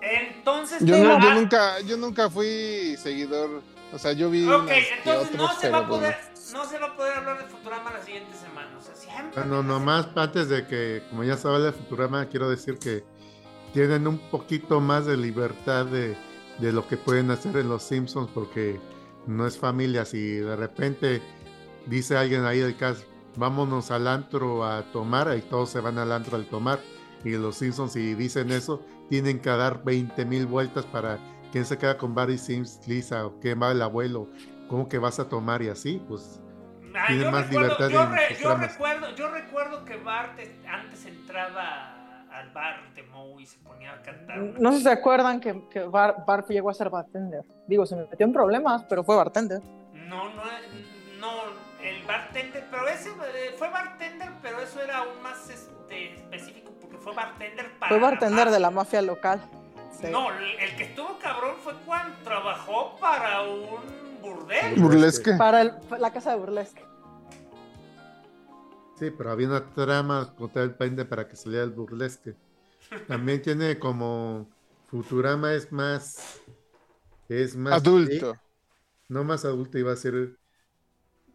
Entonces, 0.02 0.86
yo, 0.86 0.96
yo 0.98 1.34
nunca, 1.34 1.80
yo 1.82 1.98
nunca 1.98 2.30
fui 2.30 2.96
seguidor. 2.98 3.62
O 3.94 3.98
sea, 3.98 4.14
yo 4.14 4.30
vi. 4.30 4.48
Ok, 4.48 4.70
entonces 4.98 5.36
no, 5.36 5.48
se 5.54 5.70
va 5.70 5.80
a 5.80 5.88
poder, 5.88 6.16
no 6.54 6.66
se 6.66 6.78
va 6.78 6.88
a 6.88 6.96
poder 6.96 7.18
hablar 7.18 7.38
de 7.40 7.46
Futurama 7.46 7.92
la 7.92 8.02
siguiente 8.02 8.36
semana. 8.36 8.78
O 8.78 8.82
sea, 8.82 8.96
siempre. 8.96 9.42
Bueno, 9.42 9.64
nomás 9.64 10.08
antes 10.16 10.50
de 10.50 10.68
que, 10.68 11.04
como 11.10 11.24
ya 11.24 11.38
se 11.38 11.48
habla 11.48 11.60
de 11.60 11.72
Futurama, 11.72 12.28
quiero 12.28 12.50
decir 12.50 12.78
que 12.78 13.04
tienen 13.74 14.08
un 14.08 14.18
poquito 14.18 14.80
más 14.80 15.06
de 15.06 15.18
libertad 15.18 15.86
de, 15.86 16.16
lo 16.60 16.88
que 16.88 16.98
pueden 16.98 17.32
hacer 17.32 17.56
en 17.58 17.70
los 17.70 17.84
Simpsons 17.84 18.30
porque 18.34 18.80
no 19.28 19.48
es 19.48 19.58
familia. 19.58 20.06
Si 20.06 20.20
de 20.20 20.56
repente 20.56 21.22
dice 21.86 22.18
alguien 22.18 22.46
ahí 22.46 22.60
del 22.60 22.76
caso, 22.76 23.04
vámonos 23.36 23.92
al 23.92 24.08
antro 24.08 24.66
a 24.66 24.84
tomar, 24.92 25.36
y 25.38 25.42
todos 25.42 25.70
se 25.70 25.80
van 25.80 25.98
al 25.98 26.12
antro 26.12 26.36
al 26.36 26.46
tomar. 26.46 26.80
Y 27.24 27.32
los 27.32 27.56
Simpsons, 27.58 27.94
si 27.94 28.16
dicen 28.16 28.52
eso, 28.52 28.86
tienen 29.10 29.40
que 29.40 29.50
dar 29.50 29.84
20 29.84 30.26
mil 30.26 30.46
vueltas 30.46 30.86
para 30.86 31.20
quién 31.52 31.66
se 31.66 31.78
queda 31.78 31.98
con 31.98 32.16
Barry 32.16 32.38
Sims, 32.38 32.82
Lisa, 32.88 33.26
o 33.26 33.40
qué 33.40 33.56
va 33.56 33.72
el 33.72 33.82
abuelo, 33.82 34.30
cómo 34.68 34.88
que 34.88 35.00
vas 35.00 35.20
a 35.20 35.28
tomar 35.28 35.62
y 35.62 35.70
así, 35.70 36.02
pues 36.08 36.42
tienen 37.08 37.32
más 37.32 37.50
libertad. 37.50 37.90
Yo, 37.90 38.08
yo, 38.42 38.56
recuerdo, 38.56 39.16
yo 39.16 39.30
recuerdo 39.30 39.86
que 39.86 39.98
Bart 39.98 40.40
antes 40.68 41.06
entraba 41.06 41.99
al 42.32 42.50
bar 42.52 42.94
de 42.94 43.04
Moe 43.04 43.42
y 43.42 43.46
se 43.46 43.58
ponía 43.60 43.94
a 43.94 44.02
cantar. 44.02 44.38
No 44.38 44.72
sé 44.72 44.78
si 44.78 44.84
se 44.84 44.92
acuerdan 44.92 45.40
que, 45.40 45.68
que 45.70 45.82
bar, 45.82 46.46
llegó 46.48 46.70
a 46.70 46.74
ser 46.74 46.90
bartender. 46.90 47.44
Digo, 47.68 47.86
se 47.86 47.96
metió 47.96 48.26
en 48.26 48.34
problemas, 48.34 48.84
pero 48.90 49.04
fue 49.04 49.16
bartender. 49.16 49.62
No, 49.94 50.30
no, 50.34 50.44
no, 51.20 51.32
el 51.84 52.04
bartender, 52.06 52.66
pero 52.70 52.88
ese 52.88 53.10
eh, 53.10 53.56
fue 53.58 53.70
bartender, 53.70 54.30
pero 54.42 54.60
eso 54.62 54.82
era 54.82 55.00
aún 55.00 55.22
más 55.22 55.50
este, 55.50 56.14
específico 56.14 56.72
porque 56.80 56.98
fue 56.98 57.14
bartender 57.14 57.72
para. 57.80 57.90
Fue 57.90 58.00
bartender 58.00 58.50
de 58.50 58.60
la 58.60 58.72
mafia 58.72 59.02
local. 59.02 59.42
No, 60.12 60.32
el 60.32 60.76
que 60.78 60.84
estuvo 60.84 61.18
cabrón 61.20 61.56
fue 61.62 61.74
cuando 61.86 62.16
trabajó 62.24 62.96
para 63.02 63.42
un 63.42 64.22
burdel. 64.22 64.80
Burlesque. 64.80 65.34
Para 65.34 65.78
la 65.98 66.12
casa 66.14 66.32
de 66.32 66.38
burlesque. 66.38 66.84
Sí, 69.00 69.12
pero 69.12 69.32
había 69.32 69.48
una 69.48 69.74
trama 69.74 70.36
contra 70.36 70.62
el 70.62 70.76
pende 70.76 71.06
para 71.06 71.26
que 71.26 71.38
saliera 71.38 71.64
el 71.64 71.72
burlesque. 71.72 72.36
También 73.08 73.42
tiene 73.42 73.80
como 73.80 74.50
Futurama 74.88 75.54
es 75.54 75.72
más 75.72 76.42
es 77.30 77.56
más 77.56 77.76
adulto. 77.76 78.36
no 79.08 79.24
más 79.24 79.46
adulto 79.46 79.78
iba 79.78 79.94
a 79.94 79.96
ser 79.96 80.38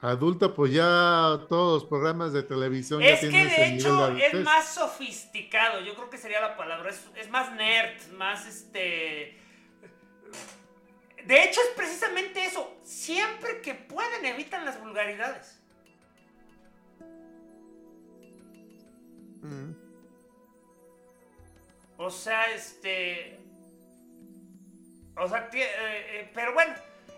adulto, 0.01 0.55
pues 0.55 0.73
ya 0.73 1.47
todos 1.49 1.82
los 1.82 1.89
programas 1.89 2.32
de 2.35 2.43
televisión 2.43 3.01
es 3.03 3.23
ya 3.23 3.28
tienen 3.28 3.49
que 3.49 3.55
de 3.55 3.74
hecho 3.77 4.11
es 4.16 4.35
más 4.45 4.74
sofisticado, 4.74 5.81
yo 5.81 5.95
creo 5.95 6.11
que 6.11 6.19
sería 6.19 6.41
la 6.41 6.57
palabra, 6.57 6.91
es, 6.91 7.01
es 7.16 7.31
más 7.31 7.55
nerd, 7.55 8.12
más 8.19 8.47
este 8.47 9.41
de 11.24 11.45
hecho 11.45 11.61
es 11.61 11.69
precisamente 11.77 12.45
eso, 12.45 12.77
siempre 12.82 13.62
que 13.62 13.74
pueden 13.74 14.27
evitan 14.27 14.66
las 14.66 14.78
vulgaridades. 14.81 15.64
O 21.96 22.10
sea, 22.10 22.52
este. 22.52 23.38
O 25.16 25.28
sea, 25.28 25.48
eh, 25.52 25.62
eh, 25.62 26.30
pero 26.34 26.54
bueno, 26.54 26.74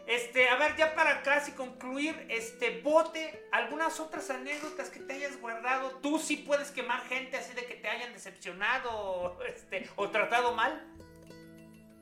este, 0.07 0.49
a 0.49 0.57
ver, 0.57 0.77
ya 0.77 0.95
para 0.95 1.23
casi 1.23 1.53
concluir, 1.53 2.15
este, 2.29 2.81
bote, 2.83 3.49
algunas 3.53 3.99
otras 3.99 4.29
anécdotas 4.31 4.91
que 4.91 5.01
te 5.01 5.15
hayas 5.15 5.41
guardado. 5.41 5.91
Tú 6.03 6.19
sí 6.19 6.37
puedes 6.37 6.71
quemar 6.71 7.01
gente 7.05 7.37
así 7.37 7.55
de 7.55 7.65
que 7.65 7.75
te 7.75 7.89
hayan 7.89 8.13
decepcionado 8.13 9.39
este, 9.49 9.89
o 9.97 10.09
tratado 10.11 10.55
mal. 10.55 10.83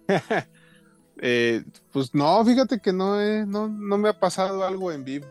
Eh, 1.19 1.63
pues 1.93 2.13
no, 2.13 2.45
fíjate 2.45 2.81
que 2.81 2.93
no, 2.93 3.17
no, 3.47 3.69
no, 3.69 3.99
me 3.99 4.09
ha 4.09 4.19
pasado 4.19 4.65
algo 4.65 4.91
en 4.91 5.05
vivo 5.05 5.29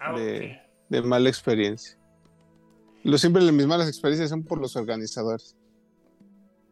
ah, 0.00 0.18
de, 0.18 0.58
de 0.88 1.02
mala 1.02 1.28
experiencia. 1.28 1.98
Lo 3.04 3.18
siempre 3.18 3.42
mis 3.52 3.66
malas 3.66 3.88
experiencias 3.88 4.30
son 4.30 4.42
por 4.42 4.58
los 4.58 4.74
organizadores. 4.74 5.57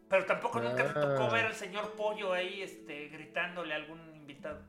Pero 0.08 0.24
tampoco 0.24 0.60
nunca 0.60 0.86
te 0.86 0.94
tocó 0.94 1.24
ah. 1.24 1.32
ver 1.32 1.46
al 1.46 1.54
señor 1.54 1.92
Pollo 1.92 2.32
ahí 2.32 2.62
este, 2.62 3.08
gritándole 3.08 3.74
a 3.74 3.76
algún 3.76 4.00
invitado. 4.14 4.60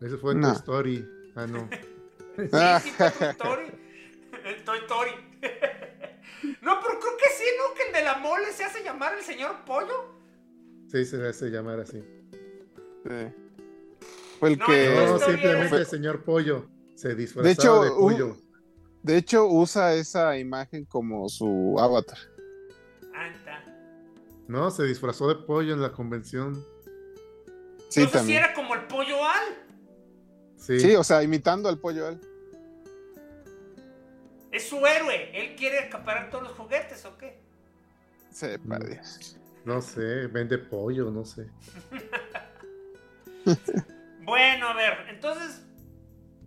Eso 0.00 0.18
fue 0.18 0.32
en 0.32 0.40
Toy 0.40 0.52
Story. 0.52 1.08
Ah, 1.36 1.46
no. 1.46 1.68
sí, 2.36 2.48
sí, 2.82 2.90
fue 2.96 3.10
Toy 3.10 3.28
Story. 3.28 3.70
Toy 4.64 4.78
Story. 4.78 5.10
no, 6.62 6.80
pero 6.80 6.98
creo 6.98 7.16
que 7.16 7.28
sí, 7.36 7.44
¿no? 7.58 7.74
Que 7.74 7.86
el 7.88 7.92
de 7.92 8.02
la 8.02 8.18
mole 8.18 8.52
se 8.52 8.64
hace 8.64 8.82
llamar 8.82 9.14
el 9.14 9.22
señor 9.22 9.64
Pollo. 9.64 10.18
Sí, 10.88 11.04
se 11.04 11.26
hace 11.26 11.50
llamar 11.50 11.80
así. 11.80 12.02
Sí. 13.04 13.32
Fue 14.40 14.50
el 14.50 14.58
que. 14.58 14.94
No, 15.06 15.18
simplemente 15.18 15.76
el 15.76 15.86
señor 15.86 16.24
Pollo. 16.24 16.68
Se 16.96 17.14
disfrazaba 17.14 17.46
de, 17.46 17.52
hecho, 17.52 17.82
de 17.82 17.90
pollo. 17.90 18.36
De 19.02 19.16
hecho, 19.16 19.46
usa 19.46 19.94
esa 19.94 20.36
imagen 20.36 20.84
como 20.84 21.28
su 21.30 21.76
avatar. 21.78 22.18
Anta. 23.14 23.64
No, 24.50 24.68
se 24.72 24.82
disfrazó 24.82 25.28
de 25.28 25.36
pollo 25.36 25.74
en 25.74 25.80
la 25.80 25.92
convención. 25.92 26.66
Sí, 27.88 28.00
Entonces 28.00 28.26
sí 28.26 28.34
era 28.34 28.52
como 28.52 28.74
el 28.74 28.84
pollo 28.88 29.24
al. 29.24 29.64
Sí. 30.56 30.96
o 30.96 31.04
sea, 31.04 31.22
imitando 31.22 31.68
al 31.68 31.78
pollo 31.78 32.08
al. 32.08 32.20
Es 34.50 34.68
su 34.68 34.84
héroe. 34.84 35.30
Él 35.34 35.54
quiere 35.54 35.78
acaparar 35.78 36.30
todos 36.30 36.42
los 36.42 36.52
juguetes, 36.54 37.04
¿o 37.04 37.16
qué? 37.16 37.38
Sepa 38.32 38.80
Dios. 38.80 39.36
No 39.64 39.80
sé, 39.80 40.26
vende 40.26 40.58
pollo, 40.58 41.12
no 41.12 41.24
sé. 41.24 41.46
bueno, 44.24 44.66
a 44.66 44.74
ver, 44.74 45.06
entonces, 45.10 45.62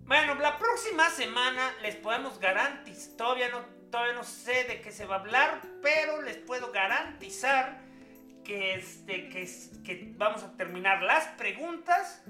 bueno, 0.03 0.35
la 0.35 0.57
próxima 0.57 1.09
semana 1.09 1.71
les 1.81 1.95
podemos 1.95 2.37
garantizar, 2.37 3.15
todavía 3.15 3.49
no, 3.49 3.59
todavía 3.89 4.13
no 4.15 4.25
sé 4.25 4.65
de 4.65 4.81
qué 4.81 4.91
se 4.91 5.05
va 5.05 5.15
a 5.15 5.19
hablar, 5.19 5.61
pero 5.81 6.21
les 6.21 6.35
puedo 6.35 6.73
garantizar 6.73 7.82
que, 8.43 8.75
este, 8.75 9.29
que, 9.29 9.47
que 9.83 10.13
vamos 10.17 10.43
a 10.43 10.55
terminar 10.57 11.01
las 11.03 11.25
preguntas. 11.37 12.21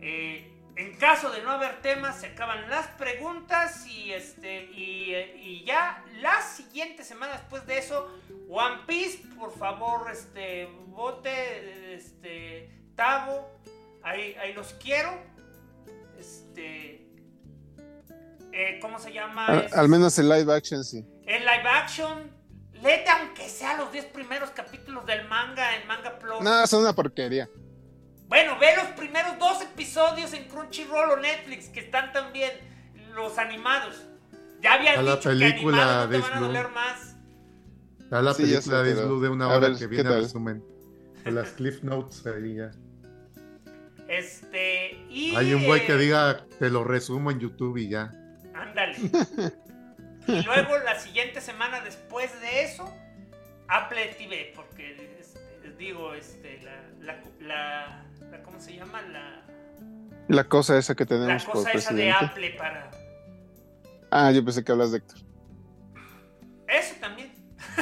Eh, 0.00 0.56
en 0.76 0.96
caso 0.96 1.30
de 1.30 1.42
no 1.42 1.50
haber 1.50 1.82
temas, 1.82 2.20
se 2.20 2.28
acaban 2.28 2.70
las 2.70 2.86
preguntas 2.88 3.86
y 3.86 4.12
este 4.12 4.64
y, 4.72 5.14
y, 5.14 5.64
ya 5.66 6.02
la 6.20 6.40
siguiente 6.40 7.04
semana 7.04 7.34
después 7.34 7.66
de 7.66 7.78
eso, 7.78 8.08
One 8.48 8.82
Piece, 8.86 9.18
por 9.38 9.52
favor, 9.56 10.10
este 10.10 10.66
bote, 10.86 11.94
este 11.94 12.70
Tavo, 12.94 13.50
ahí, 14.02 14.34
ahí 14.40 14.54
los 14.54 14.72
quiero. 14.74 15.12
Este 16.18 17.10
eh, 18.52 18.78
¿cómo 18.80 18.98
se 18.98 19.12
llama? 19.12 19.46
Al, 19.72 19.88
menos 19.88 20.18
el 20.18 20.28
live 20.28 20.52
action, 20.52 20.84
sí. 20.84 21.04
El 21.26 21.40
live 21.44 21.68
action, 21.68 22.30
léete 22.82 23.10
aunque 23.10 23.48
sea 23.48 23.76
los 23.76 23.92
10 23.92 24.06
primeros 24.06 24.50
capítulos 24.50 25.06
del 25.06 25.26
manga 25.28 25.76
en 25.76 25.86
Manga 25.86 26.18
Plus. 26.18 26.40
No, 26.40 26.66
son 26.66 26.82
una 26.82 26.94
porquería. 26.94 27.48
Bueno, 28.28 28.56
ve 28.60 28.76
los 28.76 28.86
primeros 28.96 29.38
dos 29.38 29.60
episodios 29.62 30.32
en 30.34 30.44
Crunchyroll 30.44 31.10
o 31.10 31.16
Netflix 31.16 31.68
que 31.68 31.80
están 31.80 32.12
también 32.12 32.52
los 33.14 33.38
animados. 33.38 34.06
Ya 34.62 34.74
había 34.74 34.92
dicho 34.92 35.02
la 35.02 35.20
película 35.20 36.08
que 36.10 36.16
animados 36.16 36.20
no 36.20 36.26
te 36.26 36.30
van 36.30 36.32
a 36.32 36.46
doler 36.46 36.68
más. 36.70 37.16
Está 37.98 38.22
la 38.22 38.34
película 38.34 38.82
de 38.82 38.94
Blue 38.94 39.20
de 39.20 39.28
una 39.28 39.48
hora 39.48 39.74
que 39.76 39.86
viene 39.86 40.08
a 40.08 40.12
resumen. 40.18 40.64
Con 41.24 41.34
las 41.34 41.50
Cliff 41.56 41.82
Notes 41.82 42.26
ahí 42.26 42.56
ya. 42.56 42.70
Este. 44.08 44.92
Y, 45.08 45.34
Hay 45.36 45.54
un 45.54 45.64
güey 45.64 45.86
que 45.86 45.92
eh, 45.92 45.98
diga, 45.98 46.44
te 46.58 46.70
lo 46.70 46.82
resumo 46.82 47.30
en 47.30 47.38
YouTube 47.38 47.76
y 47.78 47.88
ya. 47.88 48.12
Ándale. 48.54 48.96
y 50.26 50.42
luego 50.42 50.78
la 50.78 50.98
siguiente 50.98 51.40
semana 51.40 51.80
después 51.80 52.40
de 52.40 52.64
eso, 52.64 52.92
Apple 53.68 54.14
TV, 54.18 54.52
porque 54.54 55.16
este, 55.20 55.70
digo, 55.78 56.14
este, 56.14 56.60
la, 57.00 57.20
la 57.40 58.42
¿cómo 58.44 58.60
se 58.60 58.76
llama? 58.76 59.02
La, 59.02 59.42
la 60.28 60.44
cosa 60.44 60.78
esa 60.78 60.94
que 60.94 61.04
tenemos. 61.06 61.44
La 61.44 61.52
cosa 61.52 61.72
esa 61.72 61.92
de 61.92 62.10
Apple 62.10 62.50
para. 62.56 62.90
Ah, 64.10 64.30
yo 64.30 64.44
pensé 64.44 64.62
que 64.64 64.72
hablas 64.72 64.92
de 64.92 64.98
Héctor. 64.98 65.18
Eso 66.68 66.94
también. 67.00 67.32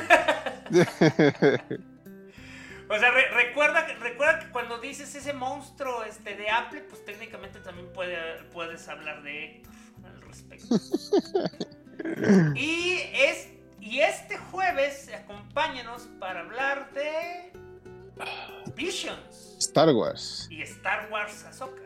o 2.89 2.99
sea, 2.99 3.11
recuerda, 3.35 3.87
recuerda 4.01 4.41
que 4.41 4.49
cuando 4.51 4.79
dices 4.81 5.15
ese 5.15 5.33
monstruo 5.33 6.05
este, 6.05 6.37
de 6.37 6.51
Apple, 6.51 6.81
pues 6.89 7.05
técnicamente 7.05 7.61
también 7.61 7.93
puede, 7.93 8.17
puedes 8.53 8.89
hablar 8.89 9.23
de 9.23 9.45
Héctor 9.45 9.73
al 10.05 10.21
respecto. 10.23 10.75
y, 12.55 13.01
es, 13.13 13.49
y 13.81 14.01
este 14.01 14.37
jueves, 14.37 15.11
acompáñenos 15.13 16.09
para 16.19 16.41
hablar 16.41 16.93
de 16.93 17.53
Visions. 18.75 19.57
Star 19.59 19.93
Wars. 19.93 20.49
Y 20.51 20.63
Star 20.63 21.11
Wars 21.11 21.45
Ahsoka. 21.45 21.83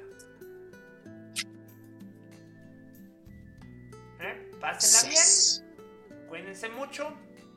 ¿Eh? 4.20 4.50
Pásenla 4.60 5.10
bien. 5.10 6.28
Cuídense 6.28 6.68
mucho. 6.70 7.12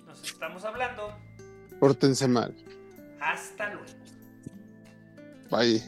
Nos 0.06 0.23
estamos 0.23 0.65
hablando. 0.65 1.18
Pórtense 1.80 2.27
mal. 2.27 2.56
Hasta 3.19 3.73
luego. 3.73 3.86
Bye. 5.52 5.84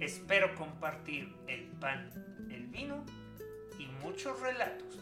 Espero 0.00 0.54
compartir 0.56 1.34
el 1.46 1.66
pan, 1.78 2.10
el 2.50 2.66
vino 2.66 3.04
muchos 4.02 4.38
relatos 4.40 5.01